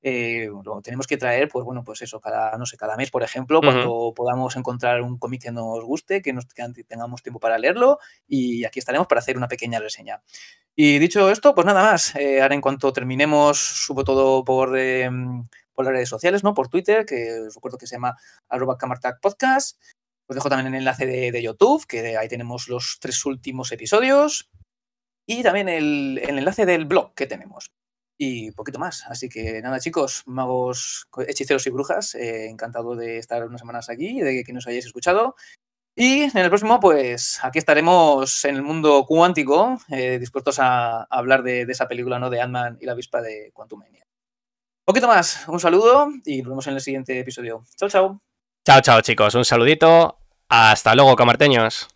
eh, 0.00 0.48
lo 0.64 0.80
tenemos 0.80 1.06
que 1.06 1.16
traer, 1.16 1.48
pues 1.48 1.64
bueno, 1.64 1.82
pues 1.82 2.02
eso, 2.02 2.20
cada, 2.20 2.56
no 2.56 2.66
sé, 2.66 2.76
cada 2.76 2.96
mes, 2.96 3.10
por 3.10 3.22
ejemplo, 3.22 3.60
cuando 3.60 4.12
podamos 4.14 4.54
encontrar 4.56 5.02
un 5.02 5.18
cómic 5.18 5.42
que 5.42 5.50
nos 5.50 5.84
guste, 5.84 6.22
que, 6.22 6.32
nos, 6.32 6.46
tengamos 6.46 7.22
tiempo 7.22 7.40
para 7.40 7.58
leerlo, 7.58 7.98
y 8.26 8.64
aquí 8.64 8.78
estaremos 8.78 9.08
para 9.08 9.20
hacer 9.20 9.36
una 9.36 9.48
pequeña 9.48 9.80
reseña. 9.80 10.22
Y 10.76 10.98
dicho 11.00 11.30
esto, 11.30 11.54
pues 11.54 11.66
nada 11.66 11.82
más. 11.82 12.14
Eh, 12.14 12.40
ahora 12.40 12.54
en 12.54 12.60
cuanto 12.60 12.92
terminemos, 12.92 13.58
subo 13.58 14.04
todo 14.04 14.44
por, 14.44 14.78
em, 14.78 15.48
por 15.74 15.84
las 15.84 15.92
redes 15.92 16.08
sociales, 16.08 16.44
¿no? 16.44 16.54
Por 16.54 16.68
Twitter, 16.68 17.04
que 17.04 17.40
os 17.48 17.54
recuerdo 17.54 17.78
que 17.78 17.86
se 17.88 17.96
llama 17.96 18.16
arroba 18.48 18.78
podcast. 19.20 19.80
Os 20.28 20.36
dejo 20.36 20.48
también 20.48 20.72
el 20.74 20.80
enlace 20.80 21.06
de, 21.06 21.42
YouTube, 21.42 21.86
que 21.86 22.16
ahí 22.16 22.28
tenemos 22.28 22.68
los 22.68 22.98
tres 23.00 23.24
últimos 23.26 23.72
episodios. 23.72 24.50
Y 25.26 25.42
también 25.42 25.68
el, 25.68 26.20
el 26.22 26.38
enlace 26.38 26.66
del 26.66 26.84
blog 26.84 27.14
que 27.14 27.26
tenemos 27.26 27.72
y 28.18 28.50
poquito 28.50 28.78
más. 28.78 29.04
Así 29.06 29.28
que 29.28 29.62
nada, 29.62 29.78
chicos, 29.80 30.24
magos, 30.26 31.08
hechiceros 31.26 31.66
y 31.66 31.70
brujas, 31.70 32.14
eh, 32.16 32.50
encantado 32.50 32.96
de 32.96 33.18
estar 33.18 33.46
unas 33.46 33.60
semanas 33.60 33.88
aquí 33.88 34.18
y 34.18 34.20
de 34.20 34.44
que 34.44 34.52
nos 34.52 34.66
hayáis 34.66 34.86
escuchado. 34.86 35.36
Y 35.96 36.22
en 36.22 36.36
el 36.36 36.48
próximo, 36.48 36.78
pues 36.78 37.40
aquí 37.42 37.58
estaremos 37.58 38.44
en 38.44 38.56
el 38.56 38.62
mundo 38.62 39.04
cuántico, 39.06 39.80
eh, 39.88 40.18
dispuestos 40.18 40.58
a, 40.60 41.04
hablar 41.04 41.42
de, 41.42 41.62
esa 41.62 41.88
película, 41.88 42.18
¿no? 42.18 42.30
De 42.30 42.40
Ant-Man 42.40 42.78
y 42.80 42.86
la 42.86 42.92
avispa 42.92 43.20
de 43.22 43.50
Quantumania. 43.52 44.04
Poquito 44.84 45.06
más, 45.06 45.46
un 45.48 45.60
saludo 45.60 46.08
y 46.24 46.38
nos 46.42 46.50
vemos 46.50 46.66
en 46.66 46.74
el 46.74 46.80
siguiente 46.80 47.18
episodio. 47.18 47.64
Chao, 47.76 47.88
chao. 47.88 48.20
Chao, 48.64 48.80
chao, 48.80 49.00
chicos. 49.00 49.34
Un 49.34 49.44
saludito. 49.44 50.18
Hasta 50.48 50.94
luego, 50.94 51.14
camarteños. 51.16 51.88